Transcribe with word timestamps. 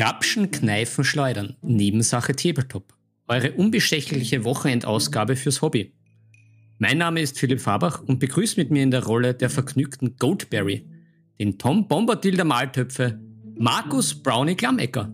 Krapschen, 0.00 0.50
Kneifen, 0.50 1.04
Schleudern. 1.04 1.58
Nebensache 1.60 2.34
Tabletop. 2.34 2.94
Eure 3.28 3.52
unbestechliche 3.52 4.44
Wochenendausgabe 4.44 5.36
fürs 5.36 5.60
Hobby. 5.60 5.92
Mein 6.78 6.96
Name 6.96 7.20
ist 7.20 7.38
Philipp 7.38 7.60
Fabach 7.60 8.00
und 8.00 8.18
begrüßt 8.18 8.56
mit 8.56 8.70
mir 8.70 8.82
in 8.82 8.90
der 8.90 9.04
Rolle 9.04 9.34
der 9.34 9.50
vergnügten 9.50 10.16
Goatberry 10.16 10.86
den 11.38 11.58
Tom 11.58 11.86
Bombadil 11.86 12.34
der 12.34 12.46
Maltöpfe, 12.46 13.20
Markus 13.58 14.22
Brownie 14.22 14.54
Klammecker. 14.54 15.12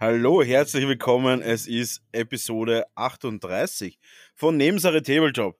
Hallo, 0.00 0.42
herzlich 0.42 0.88
willkommen. 0.88 1.42
Es 1.42 1.66
ist 1.66 2.02
Episode 2.12 2.86
38 2.94 3.98
von 4.34 4.56
Nebensache 4.56 5.02
Tabletop. 5.02 5.58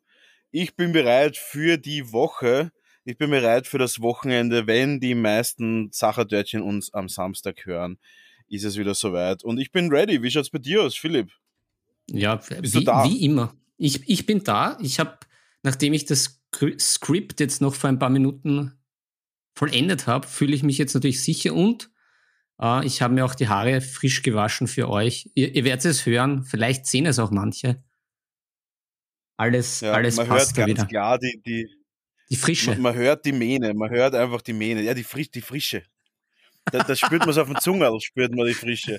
Ich 0.51 0.77
bin 0.77 0.93
bereit 0.93 1.37
für 1.37 1.77
die 1.77 2.11
Woche, 2.11 2.73
ich 3.05 3.19
bin 3.19 3.31
bereit 3.31 3.67
für 3.67 3.79
das 3.79 4.01
Wochenende, 4.01 4.67
wenn 4.67 5.01
die 5.01 5.15
meisten 5.15 5.91
Sachertörtchen 5.93 6.63
uns 6.63 6.93
am 6.95 7.09
Samstag 7.09 7.67
hören, 7.67 7.99
ist 8.49 8.65
es 8.65 8.79
wieder 8.79 8.95
soweit. 8.95 9.45
Und 9.45 9.59
ich 9.59 9.73
bin 9.73 9.91
ready. 9.91 10.23
Wie 10.23 10.31
schaut's 10.31 10.51
bei 10.51 10.59
dir 10.59 10.83
aus, 10.83 10.95
Philipp? 10.95 11.31
Ja, 12.11 12.37
Bist 12.37 12.75
wie, 12.75 12.79
du 12.79 12.85
da? 12.85 13.05
wie 13.05 13.25
immer. 13.25 13.55
Ich, 13.77 14.09
ich 14.09 14.27
bin 14.27 14.43
da. 14.45 14.79
Ich 14.81 15.01
habe, 15.01 15.19
nachdem 15.63 15.93
ich 15.93 16.05
das 16.07 16.41
Skript 16.79 17.41
jetzt 17.41 17.61
noch 17.61 17.75
vor 17.75 17.89
ein 17.89 17.99
paar 17.99 18.11
Minuten 18.11 18.73
vollendet 19.55 20.07
habe, 20.07 20.27
fühle 20.27 20.55
ich 20.55 20.63
mich 20.63 20.79
jetzt 20.79 20.95
natürlich 20.95 21.23
sicher 21.23 21.55
und 21.55 21.91
äh, 22.61 22.85
ich 22.87 23.03
habe 23.03 23.15
mir 23.15 23.25
auch 23.25 23.35
die 23.35 23.49
Haare 23.49 23.81
frisch 23.81 24.23
gewaschen 24.23 24.67
für 24.67 24.89
euch. 24.89 25.31
Ihr, 25.35 25.55
ihr 25.55 25.65
werdet 25.65 25.85
es 25.85 26.07
hören, 26.07 26.45
vielleicht 26.45 26.87
sehen 26.87 27.07
es 27.07 27.19
auch 27.19 27.31
manche. 27.31 27.83
Alles, 29.37 29.81
ja, 29.81 29.93
alles 29.93 30.17
man 30.17 30.29
passt 30.29 30.57
hört 30.57 30.69
ganz 30.69 30.79
wieder. 30.79 30.87
klar 30.87 31.19
die, 31.19 31.43
die, 31.45 31.69
die 32.31 32.37
Frische. 32.37 32.71
Man, 32.73 32.83
man, 32.83 32.95
hört 32.95 33.25
die 33.25 33.33
Mähne, 33.33 33.75
man 33.75 33.91
hört 33.91 34.15
einfach 34.15 34.43
die 34.43 34.53
Mähne. 34.53 34.83
Ja, 34.83 34.95
die, 34.95 35.05
Frisch, 35.05 35.31
die 35.31 35.41
Frische. 35.41 35.83
Da, 36.73 36.83
da 36.83 36.97
spürt 36.97 37.21
man 37.21 37.31
es 37.31 37.39
auf 37.39 37.49
dem 37.49 37.61
Zungerl, 37.61 38.01
spürt 38.01 38.35
man 38.35 38.47
die 38.47 38.55
Frische. 38.55 38.99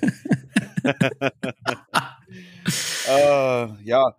uh, 3.08 3.76
ja. 3.84 4.16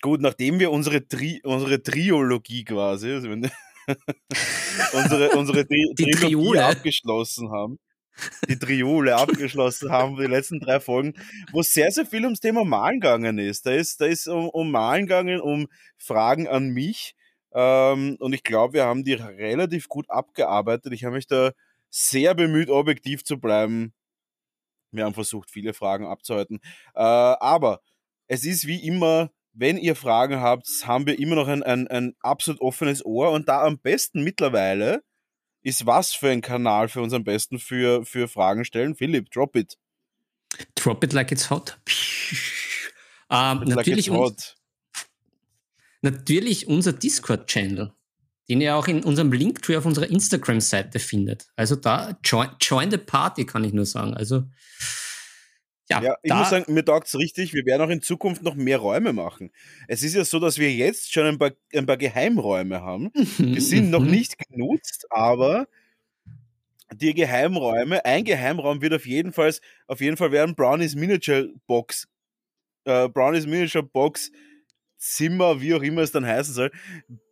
Gut, 0.00 0.20
nachdem 0.20 0.60
wir 0.60 0.70
unsere, 0.70 1.06
Tri 1.06 1.40
unsere 1.42 1.82
Triologie 1.82 2.64
quasi, 2.64 3.12
also 3.12 3.28
unsere, 4.92 5.30
unsere 5.30 5.66
Tri 5.66 5.92
die 5.98 6.10
Trilogie 6.10 6.34
Triole. 6.34 6.64
abgeschlossen 6.66 7.50
haben, 7.50 7.78
die 8.48 8.58
Triole 8.58 9.16
abgeschlossen 9.16 9.90
haben, 9.90 10.16
die 10.16 10.26
letzten 10.26 10.60
drei 10.60 10.78
Folgen, 10.78 11.14
wo 11.52 11.62
sehr, 11.62 11.90
sehr 11.90 12.06
viel 12.06 12.24
ums 12.24 12.40
Thema 12.40 12.64
Malen 12.64 13.00
gegangen 13.00 13.38
ist. 13.38 13.66
Da 13.66 13.72
ist, 13.72 14.00
da 14.00 14.06
ist 14.06 14.28
um, 14.28 14.48
um 14.50 14.70
Malen 14.70 15.06
gegangen, 15.06 15.40
um 15.40 15.66
Fragen 15.96 16.46
an 16.46 16.68
mich, 16.68 17.16
ähm, 17.52 18.16
und 18.20 18.32
ich 18.32 18.42
glaube, 18.42 18.74
wir 18.74 18.84
haben 18.84 19.04
die 19.04 19.14
relativ 19.14 19.88
gut 19.88 20.08
abgearbeitet. 20.10 20.92
Ich 20.92 21.04
habe 21.04 21.16
mich 21.16 21.26
da 21.26 21.52
sehr 21.90 22.34
bemüht, 22.34 22.70
objektiv 22.70 23.24
zu 23.24 23.38
bleiben. 23.38 23.94
Wir 24.90 25.04
haben 25.04 25.14
versucht, 25.14 25.50
viele 25.50 25.74
Fragen 25.74 26.06
abzuhalten. 26.06 26.60
Äh, 26.94 27.00
aber 27.00 27.80
es 28.26 28.44
ist 28.44 28.66
wie 28.66 28.86
immer, 28.86 29.30
wenn 29.52 29.76
ihr 29.76 29.96
Fragen 29.96 30.40
habt, 30.40 30.68
haben 30.84 31.06
wir 31.06 31.18
immer 31.18 31.34
noch 31.34 31.48
ein, 31.48 31.62
ein, 31.62 31.88
ein 31.88 32.14
absolut 32.20 32.60
offenes 32.60 33.04
Ohr. 33.04 33.30
Und 33.32 33.48
da 33.48 33.64
am 33.64 33.78
besten 33.78 34.22
mittlerweile 34.22 35.02
ist 35.62 35.86
was 35.86 36.14
für 36.14 36.30
ein 36.30 36.40
Kanal 36.40 36.88
für 36.88 37.02
uns 37.02 37.12
am 37.12 37.24
besten 37.24 37.58
für, 37.58 38.04
für 38.04 38.28
Fragen 38.28 38.64
stellen? 38.64 38.94
Philipp, 38.94 39.30
drop 39.30 39.56
it. 39.56 39.76
Drop 40.74 41.02
it 41.04 41.12
like 41.12 41.32
it's 41.32 41.50
hot. 41.50 41.78
Ähm, 43.30 43.64
natürlich, 43.64 43.66
like 43.66 43.88
it's 43.88 44.08
hot. 44.08 44.57
Natürlich 46.00 46.68
unser 46.68 46.92
Discord-Channel, 46.92 47.92
den 48.48 48.60
ihr 48.60 48.76
auch 48.76 48.88
in 48.88 49.02
unserem 49.02 49.32
Linktree 49.32 49.76
auf 49.76 49.86
unserer 49.86 50.08
Instagram-Seite 50.08 50.98
findet. 50.98 51.48
Also 51.56 51.76
da 51.76 52.16
join, 52.24 52.48
join 52.60 52.90
the 52.90 52.98
party, 52.98 53.44
kann 53.44 53.64
ich 53.64 53.72
nur 53.72 53.86
sagen. 53.86 54.14
Also 54.14 54.44
ja, 55.90 56.02
ja 56.02 56.16
ich 56.22 56.32
muss 56.32 56.50
sagen, 56.50 56.72
mir 56.72 56.84
taugt 56.84 57.08
es 57.08 57.18
richtig. 57.18 57.54
Wir 57.54 57.64
werden 57.64 57.82
auch 57.82 57.90
in 57.90 58.02
Zukunft 58.02 58.42
noch 58.42 58.54
mehr 58.54 58.78
Räume 58.78 59.12
machen. 59.12 59.50
Es 59.86 60.02
ist 60.02 60.14
ja 60.14 60.24
so, 60.24 60.38
dass 60.38 60.58
wir 60.58 60.72
jetzt 60.72 61.12
schon 61.12 61.26
ein 61.26 61.38
paar, 61.38 61.52
ein 61.74 61.86
paar 61.86 61.96
Geheimräume 61.96 62.82
haben. 62.82 63.10
Die 63.38 63.60
sind 63.60 63.90
noch 63.90 64.02
mhm. 64.02 64.10
nicht 64.10 64.36
genutzt, 64.50 65.06
aber 65.10 65.66
die 66.94 67.12
Geheimräume, 67.12 68.02
ein 68.06 68.24
Geheimraum 68.24 68.80
wird 68.80 68.94
auf 68.94 69.06
jeden 69.06 69.32
Fall, 69.32 69.54
auf 69.88 70.00
jeden 70.00 70.16
Fall 70.16 70.32
werden 70.32 70.54
Brownies 70.54 70.94
Miniature 70.94 71.50
Box, 71.66 72.08
äh, 72.84 73.08
Brownies 73.10 73.46
Miniature 73.46 73.84
Box 73.84 74.32
Zimmer, 74.98 75.60
wie 75.60 75.74
auch 75.74 75.82
immer 75.82 76.02
es 76.02 76.12
dann 76.12 76.26
heißen 76.26 76.54
soll, 76.54 76.72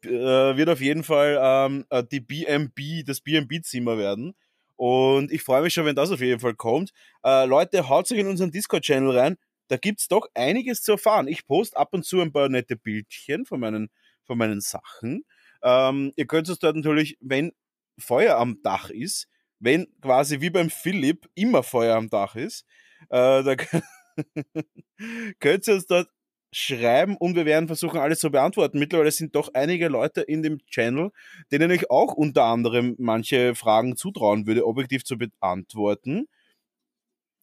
äh, 0.04 0.09
wird 0.09 0.69
auf 0.69 0.81
jeden 0.81 1.04
Fall 1.04 1.38
ähm, 1.41 1.84
äh, 1.91 2.03
die 2.04 2.21
BMB, 2.21 3.04
das 3.04 3.21
BMB-Zimmer 3.21 3.99
werden. 3.99 4.34
Und 4.77 5.32
ich 5.32 5.43
freue 5.43 5.62
mich 5.62 5.75
schon, 5.75 5.87
wenn 5.87 5.97
das 5.97 6.10
auf 6.10 6.21
jeden 6.21 6.41
Fall 6.41 6.55
kommt. 6.55 6.93
Äh, 7.25 7.47
Leute, 7.47 7.88
haut 7.88 8.10
euch 8.10 8.19
in 8.19 8.28
unseren 8.28 8.50
Discord-Channel 8.50 9.19
rein. 9.19 9.37
Da 9.69 9.76
gibt 9.76 10.00
es 10.00 10.09
doch 10.09 10.28
einiges 10.34 10.82
zu 10.82 10.93
erfahren. 10.93 11.28
Ich 11.28 11.47
poste 11.47 11.76
ab 11.76 11.88
und 11.93 12.05
zu 12.05 12.21
ein 12.21 12.32
paar 12.32 12.49
nette 12.49 12.76
Bildchen 12.76 13.47
von 13.47 13.59
meinen, 13.59 13.91
von 14.25 14.38
meinen 14.38 14.60
Sachen. 14.60 15.25
Ähm, 15.62 16.12
ihr 16.16 16.26
könnt 16.26 16.49
es 16.49 16.59
dort 16.59 16.76
natürlich, 16.76 17.16
wenn 17.21 17.53
Feuer 17.99 18.37
am 18.37 18.62
Dach 18.62 18.91
ist, 18.91 19.28
wenn 19.59 19.87
quasi 20.00 20.41
wie 20.41 20.50
beim 20.50 20.71
Philipp 20.71 21.28
immer 21.34 21.62
Feuer 21.62 21.97
am 21.97 22.10
Dach 22.10 22.37
ist, 22.37 22.66
äh, 23.09 23.43
da 23.43 23.56
könnt 25.41 25.66
ihr 25.66 25.75
uns 25.75 25.87
dort 25.87 26.09
schreiben 26.53 27.17
und 27.17 27.37
wir 27.37 27.45
werden 27.45 27.67
versuchen, 27.67 27.99
alles 27.99 28.21
zu 28.21 28.31
beantworten. 28.31 28.79
Mittlerweile 28.79 29.11
sind 29.11 29.34
doch 29.34 29.51
einige 29.55 29.89
Leute 29.89 30.23
in 30.23 30.43
dem 30.43 30.59
Channel, 30.67 31.11
denen 31.53 31.71
ich 31.71 31.91
auch 31.91 32.15
unter 32.15 32.45
anderem 32.45 32.95
manche 32.99 33.55
Fragen 33.55 33.97
zutrauen 33.97 34.47
würde, 34.47 34.67
objektiv 34.67 35.05
zu 35.05 35.19
beantworten. 35.19 36.27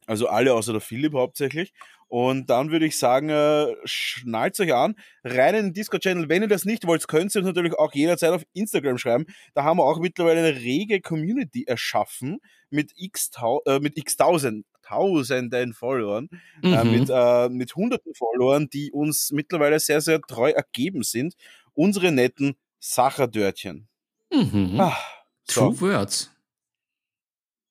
Also 0.06 0.28
alle 0.28 0.54
außer 0.54 0.74
der 0.74 0.82
Philipp 0.82 1.14
hauptsächlich. 1.14 1.74
Und 2.08 2.50
dann 2.50 2.70
würde 2.70 2.86
ich 2.86 3.00
sagen, 3.00 3.30
äh, 3.30 3.74
schnallt 3.86 4.60
euch 4.60 4.74
an, 4.74 4.96
rein 5.24 5.56
in 5.56 5.66
den 5.66 5.74
Discord-Channel. 5.74 6.30
Wenn 6.30 6.44
ihr 6.44 6.48
das 6.48 6.66
nicht 6.66 6.86
wollt, 6.86 7.08
könnt 7.08 7.34
ihr 7.34 7.40
uns 7.40 7.48
natürlich 7.48 7.74
auch 7.80 7.92
jederzeit 7.94 8.32
auf 8.32 8.44
Instagram 8.54 9.00
schreiben. 9.00 9.26
Da 9.56 9.64
haben 9.64 9.78
wir 9.78 9.86
auch 9.86 10.00
mittlerweile 10.00 10.42
eine 10.42 10.56
rege 10.60 11.02
Community 11.02 11.64
erschaffen 11.64 12.40
mit 12.70 12.92
x, 12.96 13.32
äh, 13.66 13.80
mit 13.80 13.98
x 13.98 14.16
tausend, 14.16 14.66
tausenden 14.84 15.74
Followern, 15.74 16.30
äh, 16.62 16.68
mhm. 16.68 16.74
äh, 16.74 16.84
mit, 16.84 17.10
äh, 17.12 17.50
mit 17.50 17.76
hunderten 17.76 18.14
Followern, 18.14 18.70
die 18.70 18.92
uns 18.92 19.32
mittlerweile 19.32 19.80
sehr, 19.80 20.02
sehr 20.02 20.22
treu 20.22 20.52
ergeben 20.52 21.04
sind. 21.04 21.36
Unsere 21.74 22.12
netten 22.12 22.56
Sacherdörtchen. 22.80 23.88
Mhm. 24.32 24.80
Ah, 24.80 24.98
so. 25.46 25.72
True 25.72 25.82
Words. 25.82 26.30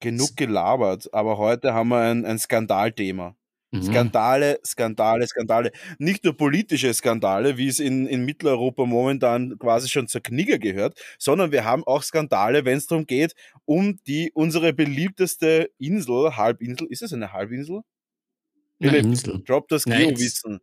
Genug 0.01 0.37
gelabert, 0.37 1.13
aber 1.15 1.39
heute 1.39 1.75
haben 1.75 1.91
wir 1.91 1.99
ein, 1.99 2.25
ein 2.25 2.39
Skandalthema. 2.39 3.37
Mhm. 3.73 3.83
Skandale, 3.85 4.61
Skandale, 4.65 5.27
Skandale. 5.27 5.73
Nicht 5.99 6.25
nur 6.25 6.37
politische 6.37 6.93
Skandale, 6.93 7.57
wie 7.57 7.69
es 7.69 7.81
in, 7.81 8.07
in 8.07 8.25
Mitteleuropa 8.25 8.85
momentan 8.85 9.59
quasi 9.59 9.89
schon 9.89 10.09
zur 10.09 10.21
Knigge 10.21 10.59
gehört, 10.59 11.01
sondern 11.19 11.53
wir 11.53 11.65
haben 11.65 11.83
auch 11.85 12.03
Skandale, 12.03 12.67
wenn 12.67 12.77
es 12.77 12.87
darum 12.87 13.07
geht, 13.07 13.35
um 13.65 13.99
die 14.07 14.31
unsere 14.35 14.75
beliebteste 14.75 15.71
Insel, 15.79 16.37
Halbinsel, 16.37 16.87
ist 16.89 17.01
es 17.01 17.15
eine 17.15 17.33
Halbinsel? 17.33 17.81
Na, 18.79 18.95
Insel. 18.95 19.43
Drop 19.47 19.69
das 19.69 19.85
Geowissen. 19.85 20.61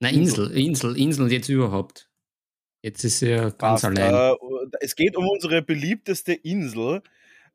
Na, 0.00 0.08
Insel, 0.08 0.50
Insel, 0.56 0.96
Insel 0.96 1.30
jetzt 1.30 1.48
überhaupt. 1.48 2.08
Jetzt 2.82 3.04
ist 3.04 3.22
er 3.22 3.50
ganz 3.52 3.82
Passt. 3.82 3.84
allein. 3.84 4.14
Äh, 4.14 4.36
es 4.80 4.96
geht 4.96 5.16
um 5.16 5.28
unsere 5.28 5.62
beliebteste 5.62 6.32
Insel, 6.32 7.02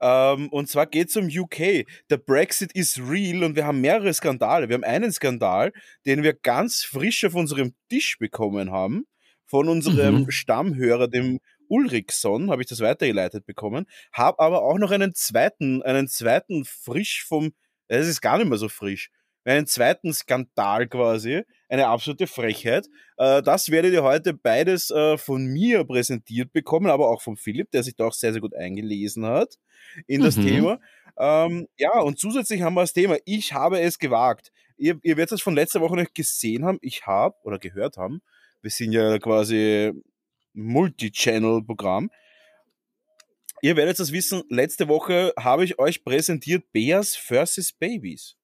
ähm, 0.04 0.50
und 0.50 0.68
zwar 0.68 0.86
geht 0.86 1.08
es 1.08 1.16
um 1.16 1.28
UK. 1.28 1.86
Der 2.10 2.18
Brexit 2.18 2.74
ist 2.74 3.00
real 3.00 3.44
und 3.44 3.56
wir 3.56 3.66
haben 3.66 3.80
mehrere 3.80 4.14
Skandale. 4.14 4.68
Wir 4.68 4.74
haben 4.74 4.84
einen 4.84 5.14
Skandal, 5.14 5.72
den 6.06 6.24
wir 6.24 6.34
ganz 6.34 6.84
frisch 6.84 7.24
auf 7.24 7.36
unserem 7.36 7.74
Tisch 7.88 8.18
bekommen 8.20 8.70
haben, 8.70 9.06
von 9.46 9.70
unserem 9.70 10.24
mhm. 10.24 10.32
Stammhörer, 10.32 11.08
dem 11.08 11.40
Ulrichson, 11.70 12.52
habe 12.52 12.62
ich 12.62 12.68
das 12.68 12.82
weitergeleitet 12.82 13.46
bekommen. 13.46 13.86
Habe 14.12 14.40
aber 14.40 14.64
auch 14.64 14.78
noch 14.78 14.92
einen 14.92 15.16
zweiten, 15.16 15.82
einen 15.84 16.10
zweiten 16.10 16.66
frisch 16.66 17.24
vom, 17.26 17.54
es 17.88 18.08
ist 18.08 18.20
gar 18.20 18.38
nicht 18.38 18.50
mehr 18.50 18.58
so 18.58 18.68
frisch, 18.68 19.10
einen 19.46 19.68
zweiten 19.68 20.14
Skandal 20.14 20.88
quasi, 20.88 21.44
eine 21.74 21.88
absolute 21.88 22.28
Frechheit. 22.28 22.88
Äh, 23.18 23.42
das 23.42 23.70
werdet 23.72 23.94
ihr 23.94 24.04
heute 24.04 24.34
beides 24.34 24.92
äh, 24.92 25.18
von 25.18 25.46
mir 25.46 25.84
präsentiert 25.84 26.54
bekommen, 26.54 26.88
aber 26.88 27.10
auch 27.10 27.22
von 27.22 27.36
Philipp, 27.36 27.72
der 27.72 27.84
sich 27.84 27.96
da 27.96 28.06
auch 28.06 28.14
sehr, 28.14 28.32
sehr 28.32 28.42
gut 28.42 28.56
eingelesen 28.56 29.26
hat 29.26 29.58
in 30.06 30.22
das 30.22 30.38
mhm. 30.38 30.46
Thema. 30.48 30.80
Ähm, 31.18 31.68
ja, 31.78 32.00
und 32.00 32.20
zusätzlich 32.20 32.62
haben 32.62 32.76
wir 32.76 32.82
das 32.82 32.94
Thema, 32.94 33.18
ich 33.26 33.54
habe 33.54 33.80
es 33.80 33.98
gewagt. 33.98 34.52
Ihr, 34.78 35.00
ihr 35.04 35.18
werdet 35.18 35.34
es 35.34 35.42
von 35.42 35.56
letzter 35.56 35.82
Woche 35.82 35.96
noch 35.96 36.14
gesehen 36.14 36.64
haben, 36.66 36.78
ich 36.82 37.08
habe 37.08 37.36
oder 37.44 37.58
gehört 37.60 37.98
haben, 37.98 38.22
wir 38.62 38.72
sind 38.72 38.92
ja 38.92 39.20
quasi 39.20 39.92
Multi-Channel-Programm. 40.54 42.12
Ihr 43.62 43.76
werdet 43.76 44.00
es 44.00 44.12
wissen, 44.12 44.44
letzte 44.50 44.88
Woche 44.88 45.34
habe 45.38 45.64
ich 45.64 45.80
euch 45.80 46.04
präsentiert 46.04 46.72
Bears 46.72 47.16
versus 47.16 47.72
Babies 47.74 48.38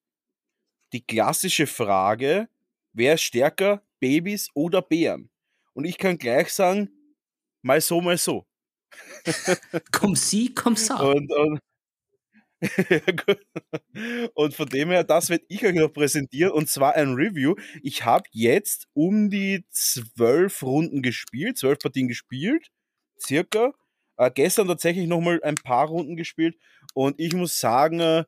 die 0.92 1.04
klassische 1.04 1.66
Frage, 1.66 2.48
wer 2.92 3.14
ist 3.14 3.22
stärker, 3.22 3.82
Babys 4.00 4.48
oder 4.54 4.82
Bären? 4.82 5.30
Und 5.72 5.84
ich 5.84 5.98
kann 5.98 6.18
gleich 6.18 6.50
sagen, 6.50 6.90
mal 7.62 7.80
so, 7.80 8.00
mal 8.00 8.18
so. 8.18 8.46
komm 9.92 10.16
sie, 10.16 10.54
komm 10.54 10.76
sa. 10.76 10.96
Und, 10.96 11.32
und, 11.32 11.60
und 14.34 14.54
von 14.54 14.68
dem 14.68 14.90
her, 14.90 15.04
das 15.04 15.30
werde 15.30 15.44
ich 15.48 15.64
euch 15.64 15.74
noch 15.74 15.92
präsentieren 15.92 16.52
und 16.52 16.68
zwar 16.68 16.94
ein 16.94 17.14
Review. 17.14 17.54
Ich 17.82 18.04
habe 18.04 18.24
jetzt 18.32 18.86
um 18.92 19.30
die 19.30 19.64
zwölf 19.70 20.62
Runden 20.62 21.02
gespielt, 21.02 21.58
zwölf 21.58 21.78
Partien 21.78 22.08
gespielt, 22.08 22.68
circa. 23.18 23.72
Äh, 24.16 24.30
gestern 24.34 24.68
tatsächlich 24.68 25.06
nochmal 25.06 25.40
ein 25.42 25.54
paar 25.54 25.86
Runden 25.86 26.16
gespielt 26.16 26.56
und 26.92 27.18
ich 27.18 27.32
muss 27.32 27.58
sagen, 27.58 28.00
äh, 28.00 28.24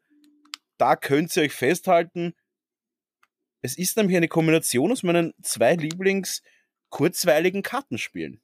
da 0.79 0.97
könnt 0.97 1.37
ihr 1.37 1.43
euch 1.43 1.53
festhalten. 1.53 2.33
Es 3.63 3.79
ist 3.79 3.97
nämlich 3.97 4.17
eine 4.17 4.29
Kombination 4.29 4.93
aus 4.93 5.03
meinen 5.03 5.33
zwei 5.43 5.75
Lieblings- 5.75 6.43
kurzweiligen 6.93 7.63
Kartenspielen. 7.63 8.41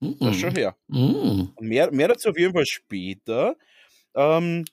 Mm 0.00 0.12
Das 0.20 0.36
schon 0.36 0.54
her. 0.54 0.76
Mm 0.88 1.44
mehr, 1.60 1.90
mehr 1.90 2.08
dazu 2.08 2.28
auf 2.28 2.38
jeden 2.38 2.52
Fall 2.52 2.66
später. 2.66 3.56
Ähm, 4.14 4.66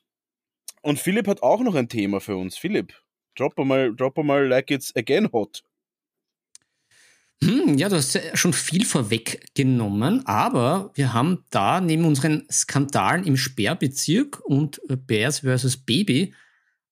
und 0.82 0.98
Philipp 0.98 1.26
hat 1.26 1.42
auch 1.42 1.60
noch 1.60 1.74
ein 1.74 1.88
Thema 1.88 2.20
für 2.20 2.36
uns. 2.36 2.58
Philipp, 2.58 2.92
drop 3.36 3.56
mal, 3.58 3.94
drop 3.94 4.18
mal 4.18 4.46
like 4.46 4.70
it's 4.70 4.94
again 4.96 5.30
hot. 5.32 5.62
Hm, 7.42 7.78
ja, 7.78 7.88
du 7.88 7.96
hast 7.96 8.14
ja 8.14 8.36
schon 8.36 8.52
viel 8.52 8.84
vorweggenommen, 8.84 10.26
aber 10.26 10.90
wir 10.94 11.12
haben 11.12 11.44
da 11.50 11.80
neben 11.80 12.04
unseren 12.04 12.48
Skandalen 12.50 13.24
im 13.24 13.36
Sperrbezirk 13.36 14.40
und 14.40 14.80
Bears 14.88 15.40
vs. 15.40 15.76
Baby, 15.76 16.34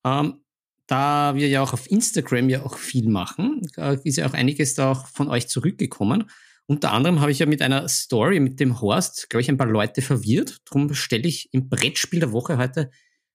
ähm, 0.05 0.41
da 0.87 1.35
wir 1.35 1.49
ja 1.49 1.63
auch 1.63 1.73
auf 1.73 1.91
Instagram 1.91 2.49
ja 2.49 2.65
auch 2.65 2.79
viel 2.79 3.09
machen, 3.09 3.63
ist 4.05 4.17
ja 4.17 4.27
auch 4.29 4.35
einiges 4.35 4.75
da 4.75 4.93
auch 4.93 5.07
von 5.09 5.29
euch 5.29 5.49
zurückgekommen. 5.49 6.31
Unter 6.67 6.93
anderem 6.93 7.21
habe 7.21 7.31
ich 7.31 7.39
ja 7.39 7.47
mit 7.47 7.63
einer 7.63 7.89
Story 7.89 8.41
mit 8.41 8.59
dem 8.59 8.81
Horst, 8.81 9.31
glaube 9.31 9.41
ich, 9.41 9.49
ein 9.49 9.57
paar 9.57 9.69
Leute 9.69 10.03
verwirrt. 10.03 10.59
Darum 10.65 10.93
stelle 10.95 11.29
ich 11.29 11.53
im 11.53 11.69
Brettspiel 11.69 12.21
der 12.21 12.33
Woche 12.33 12.59
heute 12.59 12.91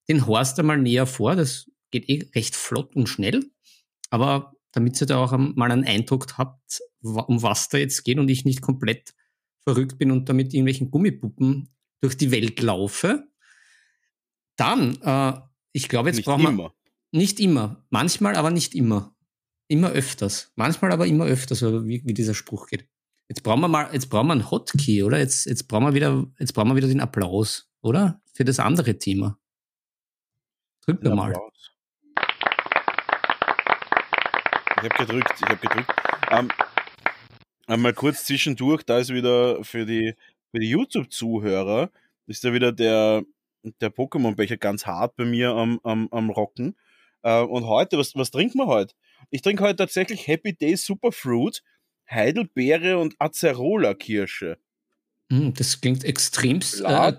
den 0.10 0.28
Horst 0.28 0.60
einmal 0.60 0.78
näher 0.78 1.06
vor. 1.06 1.36
Das 1.36 1.70
geht 1.92 2.10
eh 2.10 2.30
recht 2.36 2.56
flott 2.56 2.96
und 2.96 3.08
schnell. 3.08 3.50
Aber 4.10 4.54
damit 4.74 5.00
ihr 5.02 5.08
da 5.08 5.18
auch 5.18 5.38
mal 5.38 5.72
einen 5.72 5.86
Eindruck 5.86 6.38
habt, 6.38 6.82
um 7.02 7.42
was 7.42 7.70
da 7.70 7.78
jetzt 7.78 8.04
geht 8.04 8.20
und 8.20 8.30
ich 8.30 8.46
nicht 8.46 8.62
komplett 8.62 9.14
verrückt 9.64 9.98
bin 9.98 10.12
und 10.12 10.28
damit 10.28 10.54
irgendwelchen 10.54 10.92
Gummipuppen 10.92 11.70
durch 12.02 12.18
die 12.18 12.32
Welt 12.32 12.62
laufe. 12.62 13.28
Dann, 14.58 15.02
äh, 15.02 15.40
ich 15.72 15.88
glaube, 15.88 16.10
jetzt 16.10 16.18
nicht 16.18 16.26
brauchen 16.26 16.58
wir. 16.58 16.74
Nicht 17.12 17.40
immer. 17.40 17.86
Manchmal, 17.90 18.36
aber 18.36 18.52
nicht 18.52 18.74
immer. 18.74 19.16
Immer 19.68 19.92
öfters. 19.92 20.52
Manchmal, 20.56 20.92
aber 20.92 21.08
immer 21.08 21.26
öfters, 21.26 21.62
wie, 21.62 22.02
wie 22.06 22.14
dieser 22.14 22.34
Spruch 22.34 22.68
geht. 22.68 22.88
Jetzt 23.30 23.44
brauchen 23.44 23.62
wir 23.62 23.68
mal, 23.68 23.90
jetzt 23.94 24.10
brauchen 24.10 24.28
wir 24.28 24.34
einen 24.34 24.52
Hotkey, 24.52 25.04
oder? 25.04 25.18
Jetzt, 25.18 25.46
jetzt 25.46 25.68
brauchen 25.68 25.86
wir 25.86 25.94
wieder, 25.94 26.26
jetzt 26.40 26.54
brauchen 26.54 26.70
wir 26.70 26.76
wieder 26.76 26.88
den 26.88 27.00
Applaus, 27.00 27.70
oder? 27.82 28.22
Für 28.34 28.44
das 28.44 28.60
andere 28.60 28.98
Thema. 28.98 29.38
Drück 30.86 31.02
mir 31.04 31.16
mal. 31.16 31.34
Ich 34.84 34.90
habe 34.90 35.06
gedrückt, 35.06 35.34
ich 35.36 35.44
habe 35.44 35.58
gedrückt. 35.58 35.92
Ähm, 36.32 36.50
einmal 37.68 37.94
kurz 37.94 38.26
zwischendurch, 38.26 38.84
da 38.84 38.98
ist 38.98 39.14
wieder 39.14 39.64
für 39.64 39.86
die, 39.86 40.16
für 40.52 40.60
die 40.60 40.70
YouTube-Zuhörer, 40.70 41.92
ist 42.26 42.44
da 42.44 42.52
wieder 42.52 42.72
der, 42.72 43.24
der 43.64 43.94
Pokémon-Becher 43.94 44.58
ganz 44.58 44.86
hart 44.86 45.16
bei 45.16 45.26
mir 45.26 45.52
am, 45.52 45.80
am, 45.84 46.08
am 46.12 46.30
Rocken. 46.30 46.76
Äh, 47.24 47.42
und 47.42 47.66
heute, 47.66 47.98
was, 47.98 48.16
was 48.16 48.32
trinken 48.32 48.60
wir 48.60 48.68
heute? 48.68 48.94
Ich 49.30 49.42
trinke 49.42 49.64
heute 49.64 49.78
tatsächlich 49.78 50.28
Happy 50.28 50.54
Day 50.54 50.76
Superfruit, 50.76 51.64
Heidelbeere 52.10 52.98
und 52.98 53.16
Acerola-Kirsche. 53.20 54.58
Mm, 55.30 55.52
das 55.54 55.80
klingt 55.80 56.04
extremst 56.04 56.82
äh, 56.82 57.14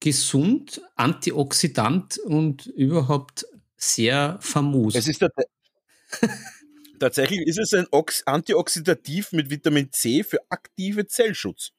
gesund, 0.00 0.82
antioxidant 0.96 2.18
und 2.18 2.66
überhaupt 2.66 3.46
sehr 3.76 4.38
famos. 4.40 4.94
Es 4.94 5.08
ist 5.08 5.24
Tatsächlich 7.00 7.40
ist 7.40 7.58
es 7.58 7.74
ein 7.74 7.86
Ox 7.90 8.22
Antioxidativ 8.26 9.32
mit 9.32 9.50
Vitamin 9.50 9.90
C 9.90 10.22
für 10.22 10.38
aktive 10.48 11.06
Zellschutz. 11.06 11.72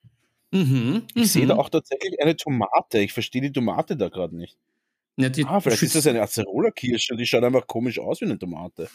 Mhm, 0.52 1.04
ich 1.16 1.32
sehe 1.32 1.48
da 1.48 1.56
mhm. 1.56 1.60
auch 1.60 1.70
tatsächlich 1.70 2.22
eine 2.22 2.36
Tomate. 2.36 3.00
Ich 3.00 3.14
verstehe 3.14 3.42
die 3.42 3.52
Tomate 3.52 3.96
da 3.96 4.10
gerade 4.10 4.36
nicht. 4.36 4.58
Ja, 5.18 5.30
ah, 5.46 5.62
vielleicht 5.62 5.84
ist 5.84 5.96
das 5.96 6.08
eine 6.08 6.22
Acerola-Kirsche. 6.22 7.16
Die 7.16 7.26
schaut 7.26 7.44
einfach 7.44 7.68
komisch 7.68 8.00
aus 8.00 8.20
wie 8.20 8.26
eine 8.26 8.38
Tomate. 8.38 8.90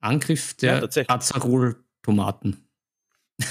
Angriff 0.00 0.54
der 0.54 0.86
ja, 0.94 1.04
Acerola-Tomaten. 1.08 2.68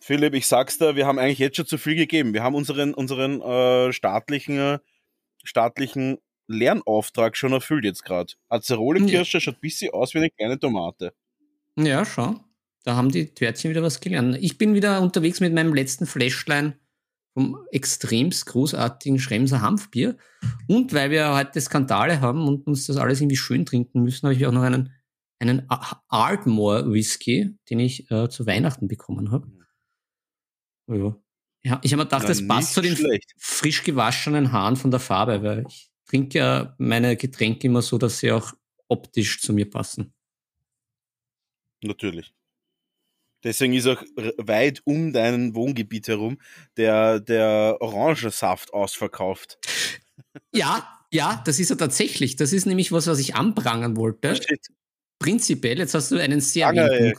Philipp, 0.00 0.34
ich 0.34 0.48
sag's 0.48 0.78
dir, 0.78 0.96
wir 0.96 1.06
haben 1.06 1.20
eigentlich 1.20 1.38
jetzt 1.38 1.56
schon 1.56 1.66
zu 1.66 1.78
viel 1.78 1.94
gegeben. 1.94 2.34
Wir 2.34 2.42
haben 2.42 2.56
unseren, 2.56 2.94
unseren 2.94 3.40
äh, 3.42 3.92
staatlichen, 3.92 4.78
staatlichen 5.44 6.18
Lernauftrag 6.48 7.36
schon 7.36 7.52
erfüllt 7.52 7.84
jetzt 7.84 8.04
gerade. 8.04 8.32
Acerola-Kirsche 8.48 9.36
ja. 9.38 9.40
schaut 9.40 9.54
ein 9.54 9.60
bisschen 9.60 9.92
aus 9.92 10.14
wie 10.14 10.18
eine 10.18 10.30
kleine 10.30 10.58
Tomate. 10.58 11.14
Ja, 11.76 12.04
schau. 12.04 12.40
Da 12.82 12.96
haben 12.96 13.10
die 13.10 13.34
Törtchen 13.34 13.70
wieder 13.70 13.82
was 13.82 14.00
gelernt. 14.00 14.36
Ich 14.40 14.58
bin 14.58 14.74
wieder 14.74 15.00
unterwegs 15.00 15.40
mit 15.40 15.52
meinem 15.52 15.74
letzten 15.74 16.06
Flashline 16.06 16.74
vom 17.36 17.58
extremst 17.70 18.46
großartigen 18.46 19.18
Schremser 19.18 19.60
Hanfbier. 19.60 20.16
Und 20.68 20.94
weil 20.94 21.10
wir 21.10 21.34
heute 21.34 21.60
Skandale 21.60 22.22
haben 22.22 22.48
und 22.48 22.66
uns 22.66 22.86
das 22.86 22.96
alles 22.96 23.20
irgendwie 23.20 23.36
schön 23.36 23.66
trinken 23.66 24.02
müssen, 24.02 24.22
habe 24.22 24.34
ich 24.34 24.46
auch 24.46 24.52
noch 24.52 24.62
einen, 24.62 24.90
einen 25.38 25.68
Ardmore 25.68 26.90
Whisky, 26.90 27.54
den 27.68 27.80
ich 27.80 28.10
äh, 28.10 28.30
zu 28.30 28.46
Weihnachten 28.46 28.88
bekommen 28.88 29.32
habe. 29.32 29.46
Ja. 30.86 31.14
ja 31.62 31.78
ich 31.82 31.92
habe 31.92 32.04
mir 32.04 32.06
gedacht, 32.06 32.22
Na, 32.22 32.28
das 32.28 32.48
passt 32.48 32.72
zu 32.72 32.80
den 32.80 32.96
schlecht. 32.96 33.30
frisch 33.36 33.84
gewaschenen 33.84 34.50
Haaren 34.50 34.76
von 34.76 34.90
der 34.90 35.00
Farbe, 35.00 35.42
weil 35.42 35.66
ich 35.68 35.90
trinke 36.06 36.38
ja 36.38 36.74
meine 36.78 37.18
Getränke 37.18 37.66
immer 37.66 37.82
so, 37.82 37.98
dass 37.98 38.18
sie 38.18 38.32
auch 38.32 38.54
optisch 38.88 39.42
zu 39.42 39.52
mir 39.52 39.68
passen. 39.68 40.14
Natürlich. 41.82 42.32
Deswegen 43.44 43.74
ist 43.74 43.86
auch 43.86 44.02
weit 44.38 44.82
um 44.84 45.12
dein 45.12 45.54
Wohngebiet 45.54 46.08
herum 46.08 46.38
der, 46.76 47.20
der 47.20 47.76
Orangensaft 47.80 48.72
ausverkauft. 48.72 49.58
Ja, 50.52 50.88
ja, 51.12 51.42
das 51.44 51.58
ist 51.58 51.70
ja 51.70 51.76
tatsächlich. 51.76 52.36
Das 52.36 52.52
ist 52.52 52.66
nämlich 52.66 52.92
was, 52.92 53.06
was 53.06 53.18
ich 53.18 53.34
anprangern 53.34 53.96
wollte. 53.96 54.36
Shit. 54.36 54.66
Prinzipiell, 55.18 55.78
jetzt 55.78 55.94
hast 55.94 56.10
du 56.10 56.20
einen 56.20 56.40
sehr 56.40 56.68
Angel, 56.68 57.14